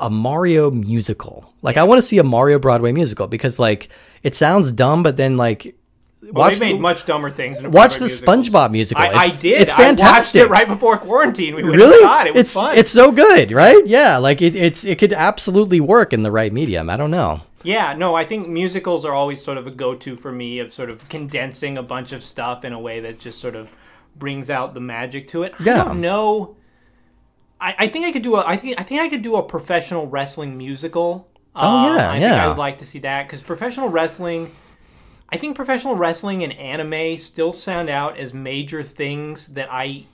a 0.01 0.11
Mario 0.11 0.71
musical. 0.71 1.53
Like 1.63 1.77
I 1.77 1.83
want 1.85 1.99
to 1.99 2.03
see 2.03 2.19
a 2.19 2.25
Mario 2.25 2.59
Broadway 2.59 2.93
musical 2.93 3.27
because 3.27 3.59
like 3.59 3.91
it 4.23 4.35
sounds 4.35 4.73
dumb, 4.73 5.03
but 5.03 5.17
then 5.17 5.37
like 5.37 5.77
Well, 6.27 6.49
watch 6.51 6.59
they 6.59 6.73
made 6.73 6.81
much 6.81 7.05
dumber 7.05 7.31
things. 7.31 7.63
Watch 7.63 7.97
the. 7.97 8.07
SpongeBob 8.07 8.71
musical. 8.71 9.05
I, 9.05 9.09
I 9.09 9.29
did. 9.29 9.61
It's 9.63 9.73
I 9.73 9.77
watched 9.77 9.99
fantastic. 10.01 10.43
it 10.43 10.49
right 10.51 10.67
before 10.67 10.99
quarantine. 10.99 11.55
We 11.55 11.63
Really? 11.63 12.29
it. 12.29 12.35
Was 12.35 12.41
it's 12.41 12.55
fun. 12.55 12.77
it's 12.79 12.91
so 12.91 13.13
good, 13.13 13.53
right? 13.53 13.81
Yeah, 13.87 14.17
like 14.19 14.43
it, 14.43 14.57
it's 14.57 14.85
it 14.85 14.99
could 14.99 15.13
absolutely 15.13 15.81
work 15.81 16.13
in 16.13 16.23
the 16.23 16.31
right 16.31 16.53
medium. 16.53 16.91
I 16.91 16.97
don't 16.97 17.11
know. 17.11 17.43
Yeah, 17.63 17.95
no, 17.97 18.15
I 18.15 18.25
think 18.25 18.49
musicals 18.49 19.05
are 19.05 19.13
always 19.13 19.43
sort 19.43 19.59
of 19.59 19.67
a 19.67 19.73
go-to 19.73 20.15
for 20.15 20.31
me 20.31 20.61
of 20.61 20.73
sort 20.73 20.89
of 20.89 21.09
condensing 21.09 21.77
a 21.77 21.83
bunch 21.83 22.13
of 22.13 22.23
stuff 22.23 22.65
in 22.65 22.73
a 22.73 22.79
way 22.79 23.01
that 23.01 23.19
just 23.19 23.41
sort 23.41 23.57
of 23.57 23.73
brings 24.15 24.51
out 24.51 24.75
the 24.75 24.81
magic 24.81 25.27
to 25.29 25.43
it. 25.43 25.55
I 25.61 25.65
don't 25.65 26.01
know. 26.01 26.57
I, 27.61 27.75
I 27.79 27.89
think 27.89 28.07
I 28.07 28.13
could 28.13 28.23
do 28.23 28.37
a. 28.37 28.45
I 28.47 28.57
think 28.57 28.79
I 28.81 28.83
think 28.83 29.01
I 29.01 29.09
could 29.09 29.23
do 29.23 29.37
a 29.37 29.43
professional 29.43 30.07
wrestling 30.07 30.57
musical. 30.57 31.29
Oh, 31.55 31.79
Um, 31.79 31.97
yeah, 31.97 32.11
I 32.11 32.21
think 32.21 32.33
I 32.33 32.49
would 32.49 32.59
like 32.59 32.79
to 32.79 32.87
see 32.87 32.99
that 33.01 33.27
because 33.27 33.43
professional 33.43 33.89
wrestling. 33.89 34.55
I 35.31 35.37
think 35.37 35.57
professional 35.57 35.97
wrestling 35.97 36.43
and 36.43 36.53
anime 36.53 37.19
still 37.19 37.53
sound 37.53 37.89
out 37.89 38.17
as 38.17 38.33
major 38.33 38.83
things 38.83 39.49
that 39.49 39.69
I 39.73 40.07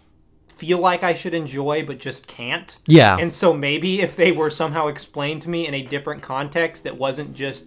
feel 0.49 0.79
like 0.79 1.03
I 1.03 1.15
should 1.15 1.35
enjoy, 1.35 1.85
but 1.85 1.99
just 1.99 2.27
can't. 2.27 2.79
Yeah. 2.87 3.17
And 3.19 3.33
so 3.33 3.53
maybe 3.53 4.01
if 4.01 4.17
they 4.17 4.33
were 4.33 4.51
somehow 4.51 4.87
explained 4.87 5.43
to 5.43 5.51
me 5.51 5.67
in 5.67 5.75
a 5.75 5.83
different 5.83 6.23
context 6.23 6.85
that 6.85 6.97
wasn't 6.97 7.35
just 7.35 7.67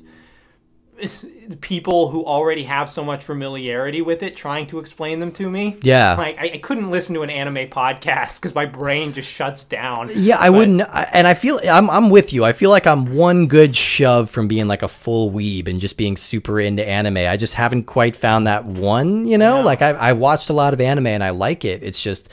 people 1.61 2.09
who 2.09 2.25
already 2.25 2.63
have 2.63 2.89
so 2.89 3.03
much 3.03 3.23
familiarity 3.23 4.01
with 4.01 4.23
it 4.23 4.35
trying 4.35 4.67
to 4.67 4.79
explain 4.79 5.19
them 5.19 5.31
to 5.33 5.49
me. 5.49 5.77
Yeah. 5.81 6.15
Like 6.15 6.37
I, 6.39 6.51
I 6.53 6.57
couldn't 6.57 6.89
listen 6.91 7.13
to 7.15 7.21
an 7.23 7.29
anime 7.29 7.67
podcast 7.69 8.39
because 8.41 8.55
my 8.55 8.65
brain 8.65 9.13
just 9.13 9.31
shuts 9.31 9.63
down. 9.63 10.11
Yeah, 10.13 10.37
I 10.39 10.49
wouldn't, 10.49 10.81
I- 10.81 11.09
and 11.13 11.27
I 11.27 11.33
feel 11.33 11.59
I'm 11.69 11.89
I'm 11.89 12.09
with 12.09 12.33
you. 12.33 12.45
I 12.45 12.53
feel 12.53 12.69
like 12.69 12.87
I'm 12.87 13.13
one 13.15 13.47
good 13.47 13.75
shove 13.75 14.29
from 14.29 14.47
being 14.47 14.67
like 14.67 14.83
a 14.83 14.87
full 14.87 15.31
weeb 15.31 15.67
and 15.67 15.79
just 15.79 15.97
being 15.97 16.17
super 16.17 16.59
into 16.59 16.87
anime. 16.87 17.17
I 17.17 17.37
just 17.37 17.53
haven't 17.53 17.83
quite 17.83 18.15
found 18.15 18.47
that 18.47 18.65
one. 18.65 19.27
You 19.27 19.37
know, 19.37 19.61
like 19.61 19.81
I 19.81 19.89
I 19.91 20.13
watched 20.13 20.49
a 20.49 20.53
lot 20.53 20.73
of 20.73 20.81
anime 20.81 21.07
and 21.07 21.23
I 21.23 21.31
like 21.31 21.65
it. 21.65 21.83
It's 21.83 22.01
just 22.01 22.29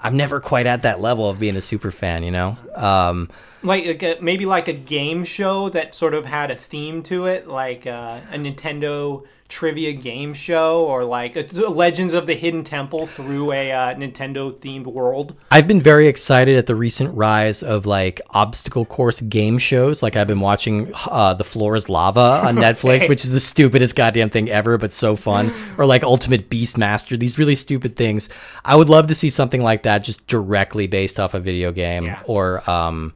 I'm 0.00 0.16
never 0.16 0.40
quite 0.40 0.66
at 0.66 0.82
that 0.82 1.00
level 1.00 1.28
of 1.28 1.38
being 1.38 1.56
a 1.56 1.60
super 1.60 1.90
fan. 1.90 2.22
You 2.22 2.30
know, 2.30 2.56
um, 2.74 3.28
Like, 3.62 4.02
a, 4.02 4.18
maybe 4.20 4.46
like 4.46 4.68
a 4.68 4.72
game 4.72 5.24
show 5.24 5.68
that 5.70 5.94
sort 5.94 6.14
of 6.14 6.24
had 6.24 6.50
a 6.50 6.56
theme 6.56 7.02
to 7.04 7.26
it, 7.26 7.48
like 7.48 7.86
uh, 7.86 8.20
a 8.30 8.38
Nintendo 8.38 9.24
trivia 9.48 9.92
game 9.94 10.34
show, 10.34 10.84
or 10.84 11.04
like 11.04 11.34
a, 11.36 11.42
Legends 11.68 12.12
of 12.12 12.26
the 12.26 12.34
Hidden 12.34 12.64
Temple 12.64 13.06
through 13.06 13.52
a 13.52 13.72
uh, 13.72 13.94
Nintendo 13.94 14.52
themed 14.52 14.84
world. 14.84 15.34
I've 15.50 15.66
been 15.66 15.80
very 15.80 16.06
excited 16.06 16.56
at 16.56 16.66
the 16.66 16.76
recent 16.76 17.14
rise 17.16 17.62
of 17.62 17.86
like 17.86 18.20
obstacle 18.30 18.84
course 18.84 19.20
game 19.22 19.58
shows. 19.58 20.02
Like 20.02 20.16
I've 20.16 20.26
been 20.26 20.40
watching 20.40 20.92
uh, 21.06 21.34
The 21.34 21.44
Floor 21.44 21.76
is 21.76 21.88
Lava 21.88 22.42
on 22.46 22.56
Netflix, 22.66 23.08
which 23.08 23.24
is 23.24 23.32
the 23.32 23.40
stupidest 23.40 23.96
goddamn 23.96 24.30
thing 24.30 24.50
ever, 24.50 24.76
but 24.76 24.92
so 24.92 25.16
fun. 25.16 25.52
Or 25.78 25.86
like 25.86 26.02
Ultimate 26.02 26.50
Beastmaster, 26.50 27.18
these 27.18 27.38
really 27.38 27.54
stupid 27.54 27.96
things. 27.96 28.28
I 28.64 28.76
would 28.76 28.88
love 28.88 29.06
to 29.08 29.14
see 29.14 29.30
something 29.30 29.62
like 29.62 29.82
that 29.84 30.04
just 30.04 30.26
directly 30.26 30.86
based 30.86 31.18
off 31.18 31.32
a 31.34 31.40
video 31.40 31.72
game 31.72 32.04
Yeah. 32.04 32.22
or 32.26 32.68
um 32.70 33.14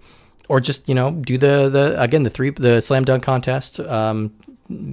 or 0.48 0.60
just, 0.60 0.88
you 0.88 0.94
know, 0.94 1.10
do 1.12 1.36
the 1.38 1.68
the 1.68 2.00
again 2.00 2.22
the 2.24 2.30
three 2.30 2.50
the 2.50 2.80
slam 2.80 3.04
dunk 3.04 3.22
contest. 3.22 3.80
Um 3.80 4.32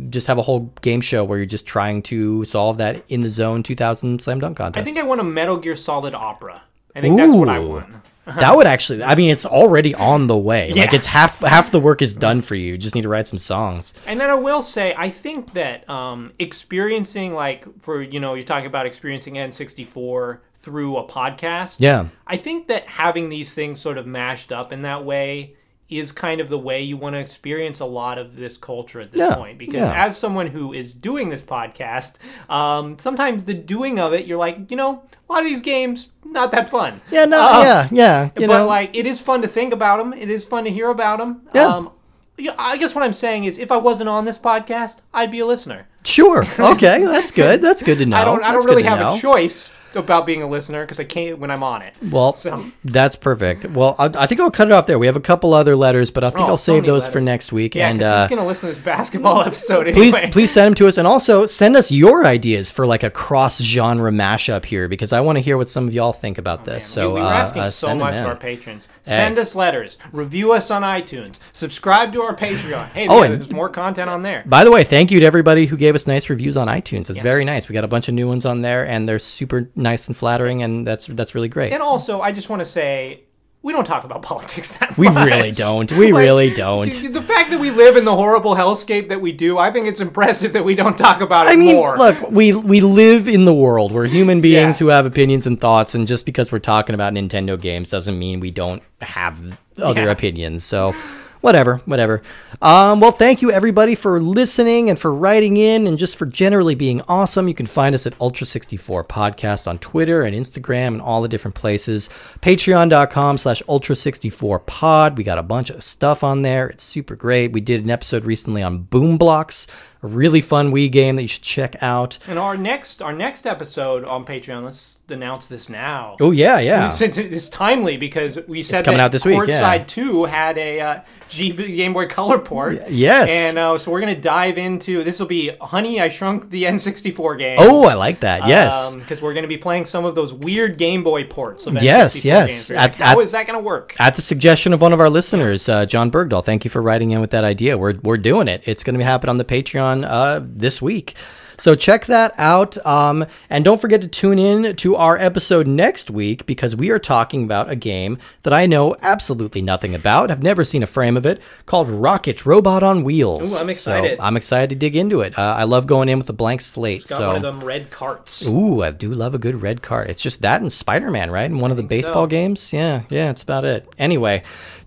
just 0.10 0.28
have 0.28 0.38
a 0.38 0.42
whole 0.42 0.72
game 0.82 1.02
show 1.02 1.24
where 1.24 1.38
you're 1.38 1.46
just 1.46 1.66
trying 1.66 2.02
to 2.04 2.46
solve 2.46 2.78
that 2.78 3.04
in 3.10 3.22
the 3.22 3.30
zone 3.30 3.64
2000 3.64 4.22
slam 4.22 4.40
dunk 4.40 4.58
contest. 4.58 4.82
I 4.82 4.86
think 4.86 4.98
I 4.98 5.04
want 5.04 5.22
a 5.22 5.24
Metal 5.24 5.58
Gear 5.58 5.76
Solid 5.76 6.14
opera. 6.14 6.62
I 6.96 7.02
think 7.02 7.18
that's 7.18 7.36
what 7.36 7.50
I 7.50 7.60
want. 7.60 7.88
that 8.38 8.56
would 8.56 8.68
actually 8.68 9.04
i 9.04 9.16
mean 9.16 9.32
it's 9.32 9.46
already 9.46 9.96
on 9.96 10.28
the 10.28 10.38
way 10.38 10.72
like 10.74 10.94
it's 10.94 11.08
half 11.08 11.40
half 11.40 11.72
the 11.72 11.80
work 11.80 12.00
is 12.00 12.14
done 12.14 12.42
for 12.42 12.54
you 12.54 12.74
you 12.74 12.78
just 12.78 12.94
need 12.94 13.02
to 13.02 13.10
write 13.10 13.28
some 13.28 13.40
songs 13.40 13.94
And 14.06 14.20
then 14.20 14.30
I 14.30 14.36
will 14.36 14.62
say, 14.62 14.94
I 14.96 15.10
think 15.10 15.54
that 15.54 15.90
um, 15.90 16.32
experiencing, 16.40 17.34
like, 17.34 17.66
for, 17.82 18.02
you 18.02 18.20
know, 18.20 18.34
you're 18.36 18.44
talking 18.44 18.68
about 18.68 18.86
experiencing 18.86 19.36
N64 19.36 20.40
through 20.56 20.98
a 20.98 21.08
podcast. 21.08 21.78
yeah 21.80 22.10
I 22.28 22.38
think 22.38 22.68
that 22.68 22.86
having 22.88 23.30
these 23.30 23.52
things 23.54 23.80
sort 23.80 23.98
of 23.98 24.06
mashed 24.06 24.52
up 24.52 24.72
in 24.72 24.84
that 24.84 25.04
way 25.06 25.56
is 25.90 26.12
kind 26.12 26.40
of 26.40 26.50
the 26.50 26.58
way 26.58 26.82
you 26.82 26.96
want 26.98 27.16
to 27.16 27.20
experience 27.20 27.80
a 27.80 27.86
lot 27.86 28.18
of 28.18 28.36
this 28.36 28.58
culture 28.58 29.00
at 29.02 29.12
this 29.12 29.20
Yeah, 29.20 29.36
point. 29.36 29.58
Because 29.58 29.76
yeah. 29.82 30.06
as 30.06 30.18
someone 30.18 30.48
who 30.48 30.72
is 30.74 30.94
doing 30.94 31.30
this 31.30 31.42
podcast, 31.42 32.16
um, 32.50 32.98
sometimes 33.00 33.46
the 33.46 33.54
doing 33.56 34.00
of 34.00 34.14
it, 34.14 34.28
you're 34.28 34.38
like, 34.38 34.70
you 34.70 34.78
know, 34.78 35.04
a 35.30 35.34
lot 35.34 35.40
of 35.42 35.46
these 35.46 35.62
games, 35.64 36.10
not 36.24 36.52
that 36.52 36.70
fun. 36.70 37.02
yeah 37.12 37.26
no 37.26 37.42
Um, 37.42 37.64
yeah 37.64 37.88
yeah 37.92 38.24
you 38.26 38.48
but 38.48 38.48
know 38.48 38.68
like, 38.68 38.96
it 38.96 39.06
is 39.08 39.20
fun 39.20 39.42
to 39.42 39.48
think 39.48 39.74
about 39.74 39.98
them. 39.98 40.14
It 40.14 40.30
is 40.30 40.46
fun 40.46 40.64
to 40.66 40.70
hear 40.70 40.90
about 40.90 41.18
them. 41.20 41.42
Yeah. 41.56 41.66
Um, 41.66 41.92
yeah, 42.38 42.54
I 42.58 42.78
guess 42.78 42.96
what 42.96 43.04
I'm 43.04 43.12
saying 43.14 43.44
is, 43.44 43.58
if 43.58 43.70
I 43.70 43.76
wasn't 43.78 44.08
on 44.10 44.24
this 44.26 44.38
podcast, 44.38 45.00
I'd 45.14 45.30
be 45.32 45.40
a 45.40 45.46
listener. 45.46 45.88
Sure 46.10 46.44
okay 46.60 47.04
that's 47.06 47.32
good 47.32 47.62
that's 47.62 47.84
good 47.84 47.98
to 48.00 48.06
know 48.06 48.18
I 48.18 48.26
don't. 48.26 48.44
I 48.44 48.52
That's 48.52 48.66
don't 48.66 48.74
really 48.76 48.84
have 48.84 49.00
know. 49.00 49.16
a 49.16 49.20
choice. 49.20 49.76
about 49.96 50.24
being 50.28 50.44
a 50.44 50.48
listener 50.48 50.84
because 50.84 51.00
I 51.00 51.04
can't 51.04 51.40
when 51.40 51.50
I'm 51.50 51.64
on 51.64 51.82
it. 51.82 51.96
Well, 52.12 52.34
So- 52.34 52.64
that's 52.86 53.16
perfect. 53.16 53.66
Well, 53.66 53.96
I, 53.98 54.06
I 54.14 54.28
think 54.28 54.40
I'll 54.40 54.52
cut 54.52 54.68
it 54.68 54.72
off 54.72 54.86
there. 54.86 55.00
We 55.00 55.08
have 55.08 55.16
a 55.16 55.20
couple 55.32 55.52
other 55.52 55.76
letters, 55.76 56.12
but 56.12 56.24
I 56.24 56.30
think 56.30 56.42
Oh, 56.42 56.50
I'll 56.50 56.58
so 56.58 56.74
save 56.76 56.86
those 56.86 57.08
for 57.08 57.20
next 57.20 57.52
week. 57.52 57.74
Yeah, 57.74 57.90
and 57.90 58.04
uh, 58.04 58.28
gonna 58.28 58.46
listen 58.46 58.70
to 58.70 58.76
this 58.76 58.84
basketball 58.84 59.42
episode 59.50 59.88
anyway. 59.88 60.12
please, 60.12 60.30
please 60.32 60.52
send 60.52 60.68
them 60.68 60.74
to 60.76 60.88
us, 60.88 61.00
and 61.00 61.08
also 61.08 61.48
send 61.48 61.76
us 61.76 61.92
your 61.92 62.24
ideas 62.24 62.70
for 62.70 62.86
like 62.86 63.02
a 63.02 63.10
cross-genre 63.10 64.12
mashup 64.12 64.64
here, 64.66 64.88
because 64.88 65.12
I 65.12 65.22
want 65.22 65.38
to 65.38 65.42
hear 65.42 65.58
what 65.58 65.68
some 65.68 65.88
of 65.88 65.94
y'all 65.96 66.14
think 66.14 66.38
about 66.38 66.66
this. 66.66 66.86
so 66.86 67.08
we, 67.10 67.16
we 67.16 67.22
were 67.22 67.26
uh, 67.28 67.32
asking 67.32 67.64
uh, 67.64 67.68
so 67.70 67.96
much 67.96 68.14
to 68.14 68.28
our 68.28 68.36
patrons. 68.36 68.90
Send 69.02 69.40
us 69.40 69.56
letters, 69.56 69.98
review 70.12 70.52
us 70.52 70.70
on 70.70 70.84
iTunes, 70.84 71.40
subscribe 71.52 72.14
to 72.14 72.22
our 72.22 72.36
Patreon. 72.36 72.90
Hey, 72.92 73.08
Oh, 73.08 73.22
there- 73.22 73.32
and- 73.32 73.42
there's 73.42 73.52
more 73.52 73.70
content 73.70 74.08
on 74.10 74.22
there. 74.22 74.44
By 74.46 74.64
the 74.64 74.72
way, 74.72 74.84
thank 74.84 75.10
you 75.10 75.20
to 75.20 75.26
everybody 75.26 75.66
who 75.66 75.78
gave 75.78 75.96
us 75.96 75.99
nice 76.08 76.30
reviews 76.30 76.58
on 76.58 76.68
iTunes. 76.68 77.10
It's 77.10 77.20
very 77.20 77.46
nice. 77.46 77.70
We 77.70 77.74
got 77.74 77.84
a 77.84 77.88
bunch 77.88 78.08
of 78.08 78.14
new 78.14 78.28
ones 78.28 78.46
on 78.46 78.62
there, 78.62 78.86
and 78.86 79.08
they're 79.08 79.20
super 79.20 79.70
nice 79.76 80.08
and 80.08 80.16
flattering, 80.18 80.64
and 80.64 80.86
that's 80.86 81.08
that's 81.08 81.36
really 81.36 81.50
great. 81.50 81.74
And 81.74 81.82
also, 81.82 82.22
I 82.22 82.32
just 82.32 82.50
want 82.50 82.62
to 82.62 82.66
say, 82.66 83.24
we 83.62 83.74
don't 83.74 83.84
talk 83.86 84.06
about 84.06 84.22
politics 84.32 84.70
that 84.78 84.98
We 84.98 85.10
much. 85.10 85.28
really 85.28 85.52
don't. 85.52 85.92
We 85.92 86.12
really 86.26 86.50
don't. 86.50 86.90
The 87.14 87.22
fact 87.22 87.50
that 87.52 87.60
we 87.60 87.72
live 87.72 87.98
in 87.98 88.06
the 88.06 88.16
horrible 88.16 88.56
hellscape 88.56 89.10
that 89.10 89.20
we 89.20 89.32
do, 89.34 89.58
I 89.58 89.70
think 89.72 89.86
it's 89.88 90.00
impressive 90.00 90.54
that 90.54 90.64
we 90.64 90.76
don't 90.76 90.98
talk 90.98 91.20
about 91.22 91.48
it 91.48 91.54
I 91.54 91.56
mean, 91.58 91.76
more. 91.76 91.98
look, 91.98 92.32
we 92.32 92.54
we 92.54 92.80
live 92.82 93.28
in 93.28 93.46
the 93.46 93.54
world. 93.54 93.92
We're 93.92 94.08
human 94.08 94.40
beings 94.42 94.80
Yeah. 94.80 94.86
who 94.86 94.90
have 94.92 95.06
opinions 95.06 95.46
and 95.46 95.60
thoughts, 95.60 95.94
and 95.96 96.08
just 96.08 96.26
because 96.26 96.52
we're 96.52 96.60
talking 96.60 96.94
about 96.96 97.14
Nintendo 97.14 97.60
games 97.60 97.90
doesn't 97.90 98.18
mean 98.18 98.40
we 98.40 98.52
don't 98.52 98.82
have 99.02 99.42
other 99.82 100.04
Yeah. 100.04 100.12
opinions. 100.12 100.64
So, 100.64 100.94
whatever, 101.42 101.78
whatever. 101.86 102.22
Um, 102.62 103.00
well, 103.00 103.12
thank 103.12 103.42
you 103.42 103.52
everybody 103.52 103.96
for 103.96 104.22
listening 104.22 104.90
and 104.90 105.00
for 105.00 105.14
writing 105.14 105.58
in, 105.58 105.88
and 105.88 105.98
just 105.98 106.18
for 106.18 106.26
generally 106.26 106.76
being 106.76 107.02
awesome. 107.08 107.48
You 107.48 107.54
can 107.54 107.66
find 107.66 107.96
us 107.96 108.06
at 108.06 108.18
Ultra64 108.20 109.08
Podcast 109.08 109.68
on 109.68 109.80
Twitter 109.80 110.24
and 110.24 110.36
Instagram 110.36 110.88
and 110.88 111.02
all 111.02 111.22
the 111.22 111.28
different 111.28 111.56
places. 111.56 112.10
Patreon.com/slash 112.42 113.64
Ultra64 113.64 114.66
Pod. 114.66 115.18
We 115.18 115.24
got 115.24 115.38
a 115.38 115.44
bunch 115.44 115.70
of 115.70 115.84
stuff 115.84 116.24
on 116.24 116.42
there. 116.42 116.68
It's 116.68 116.84
super 116.84 117.16
great. 117.16 117.52
We 117.52 117.62
did 117.62 117.84
an 117.84 117.90
episode 117.90 118.26
recently 118.26 118.64
on 118.64 118.84
Boom 118.84 119.18
Blox, 119.18 119.68
a 120.02 120.08
really 120.08 120.42
fun 120.42 120.72
Wii 120.72 120.92
game 120.92 121.16
that 121.18 121.24
you 121.24 121.28
should 121.28 121.44
check 121.44 121.76
out. 121.82 122.18
and 122.28 122.40
our 122.40 122.56
next 122.58 123.02
our 123.02 123.14
next 123.14 123.46
episode 123.46 124.04
on 124.06 124.26
Patreon, 124.26 124.64
let's 124.64 124.98
announce 125.10 125.48
this 125.48 125.70
now. 125.70 126.16
Oh 126.22 126.30
yeah, 126.32 126.60
yeah. 126.60 126.92
Since 126.92 127.18
it's 127.18 127.50
timely 127.50 127.98
because 127.98 128.38
we 128.48 128.62
said 128.62 128.86
coming 128.86 129.00
that 129.00 129.06
out 129.06 129.12
this 129.12 129.26
week, 129.26 129.36
yeah. 129.48 129.60
Courtside 129.60 129.88
2 129.88 130.26
had 130.26 130.56
a 130.60 130.80
uh, 130.80 131.00
G- 131.30 131.52
Game 131.52 131.94
Boy 131.94 132.06
Color 132.08 132.38
port. 132.38 132.88
yes. 132.90 133.32
And 133.50 133.58
uh, 133.58 133.80
so 133.80 133.90
we're 133.90 134.02
going 134.02 134.14
to 134.14 134.22
dive 134.22 134.60
into 134.60 135.04
this 135.04 135.20
will 135.20 135.26
be 135.26 135.50
Honey, 135.60 136.00
I 136.00 136.10
Shrunk 136.10 136.52
the 136.52 136.64
N64 136.66 137.40
game. 137.40 137.58
Oh, 137.60 137.88
I 137.88 137.96
like 137.96 138.20
that. 138.20 138.48
Yes. 138.48 138.94
Because 138.94 139.20
we're 139.20 139.34
going 139.34 139.44
to 139.46 139.48
be 139.50 139.58
playing 139.58 139.86
some 139.86 140.06
of 140.06 140.14
those 140.14 140.32
weird 140.32 140.78
Game 140.78 141.04
Boy 141.04 141.24
ports 141.24 141.66
of 141.66 141.82
Yes, 141.82 142.18
N64 142.18 142.24
yes. 142.26 142.48
games. 142.68 142.72
At- 142.72 142.76
like, 142.92 142.96
How 143.02 143.20
at- 143.20 143.24
is 143.24 143.32
that 143.32 143.48
going 143.48 143.58
to 143.58 143.66
work? 143.66 143.96
At 144.00 144.16
the 144.16 144.22
suggestion 144.22 144.74
of 144.74 144.82
one 144.82 144.94
of 144.94 145.00
our 145.00 145.10
listeners, 145.10 145.68
uh, 145.68 145.88
John 145.88 146.12
Bergdahl, 146.12 146.46
thank 146.46 146.64
you 146.64 146.70
for 146.70 146.84
writing 146.84 147.10
in 147.12 147.20
with 147.20 147.32
that 147.32 147.44
idea. 147.44 147.80
We're, 147.80 147.96
we're 148.04 148.18
doing 148.18 148.48
it. 148.48 148.62
It's 148.66 148.84
going 148.84 148.94
to 148.94 149.00
be 149.00 149.04
happen 149.04 149.28
on 149.28 149.40
the 149.40 149.46
Patreon 149.46 149.89
uh, 149.90 150.42
this 150.44 150.82
week. 150.82 151.16
So 151.60 151.76
check 151.76 152.06
that 152.06 152.34
out. 152.38 152.84
Um, 152.86 153.26
and 153.50 153.66
don't 153.66 153.82
forget 153.82 154.02
to 154.02 154.08
tune 154.08 154.40
in 154.40 154.76
to 154.78 154.96
our 154.96 155.18
episode 155.18 155.68
next 155.68 156.10
week 156.10 156.46
because 156.46 156.76
we 156.76 156.90
are 156.90 157.00
talking 157.00 157.44
about 157.44 157.70
a 157.70 157.76
game 157.76 158.18
that 158.44 158.54
I 158.54 158.66
know 158.66 158.96
absolutely 159.02 159.62
nothing 159.62 159.94
about. 159.94 160.32
I've 160.32 160.42
never 160.42 160.64
seen 160.64 160.84
a 160.84 160.88
frame 160.88 161.18
of 161.18 161.26
it 161.26 161.42
called 161.66 161.90
Rocket 161.90 162.46
Robot 162.46 162.84
on 162.84 163.04
Wheels. 163.04 163.58
Ooh, 163.58 163.62
I'm 163.62 163.70
excited. 163.70 164.18
So 164.18 164.24
I'm 164.24 164.38
excited 164.38 164.70
to 164.70 164.76
dig 164.76 164.96
into 164.96 165.22
it. 165.22 165.38
Uh, 165.38 165.56
I 165.58 165.66
love 165.66 165.86
going 165.86 166.10
in 166.10 166.18
with 166.18 166.30
a 166.30 166.34
blank 166.34 166.62
slate. 166.62 167.06
Got 167.08 167.18
so 167.18 167.28
one 167.28 167.36
of 167.36 167.42
them 167.42 167.60
red 167.62 167.92
carts. 167.92 168.48
Ooh, 168.48 168.82
I 168.82 168.92
do 168.92 169.14
love 169.14 169.36
a 169.36 169.40
good 169.40 169.62
red 169.62 169.82
cart. 169.82 170.10
It's 170.10 170.22
just 170.22 170.42
that 170.42 170.62
and 170.62 170.72
Spider 170.72 171.12
Man, 171.12 171.30
right? 171.30 171.46
In 171.46 171.60
one 171.60 171.72
of 171.72 171.78
the 171.78 171.84
baseball 171.84 172.24
so. 172.24 172.28
games. 172.28 172.72
Yeah, 172.72 173.04
yeah, 173.10 173.30
it's 173.32 173.44
about 173.44 173.66
it. 173.66 173.88
Anyway, 173.98 174.44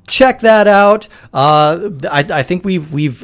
check 0.06 0.40
that 0.40 0.66
out. 0.66 1.08
Uh, 1.34 1.90
I, 2.10 2.24
I 2.30 2.42
think 2.42 2.64
we've 2.64 2.92
we've 2.92 3.22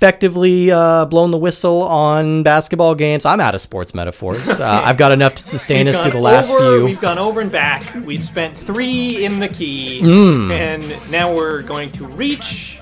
effectively 0.00 0.70
uh, 0.70 1.04
blown 1.04 1.30
the 1.30 1.36
whistle 1.36 1.82
on 1.82 2.42
basketball 2.42 2.94
games. 2.94 3.26
I'm 3.26 3.38
out 3.38 3.54
of 3.54 3.60
sports 3.60 3.92
metaphors. 3.94 4.58
Uh, 4.70 4.82
I've 4.84 4.98
got 4.98 5.10
enough 5.10 5.34
to 5.36 5.42
sustain 5.42 5.88
us 5.88 5.98
through 5.98 6.10
the 6.12 6.18
last 6.20 6.50
over- 6.50 6.76
few. 6.78 6.84
We've 6.84 7.00
gone 7.00 7.18
over 7.18 7.40
and 7.40 7.50
back. 7.50 7.82
We've 8.04 8.20
spent 8.22 8.54
three 8.56 9.24
in 9.24 9.38
the 9.40 9.48
key, 9.48 10.00
Hmm. 10.00 10.50
and 10.50 11.10
now 11.10 11.34
we're 11.34 11.62
going 11.62 11.88
to 11.92 12.06
reach 12.06 12.78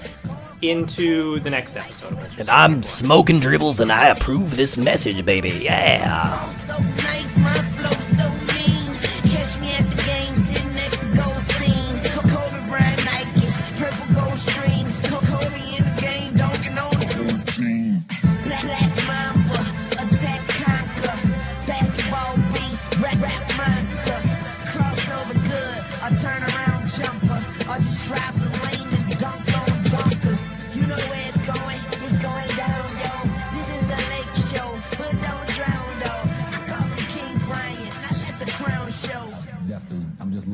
into 0.60 1.38
the 1.40 1.50
next 1.50 1.76
episode. 1.76 2.12
Of 2.14 2.18
Ultra 2.18 2.44
I'm 2.50 2.82
smoking 2.82 3.38
dribbles 3.38 3.78
and 3.80 3.92
I 3.92 4.08
approve 4.08 4.56
this 4.56 4.76
message, 4.76 5.24
baby. 5.24 5.50
Yeah. 5.50 6.48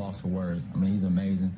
lost 0.05 0.20
for 0.20 0.28
words. 0.28 0.64
I 0.74 0.76
mean, 0.76 0.92
he's 0.92 1.05
amazing. 1.05 1.50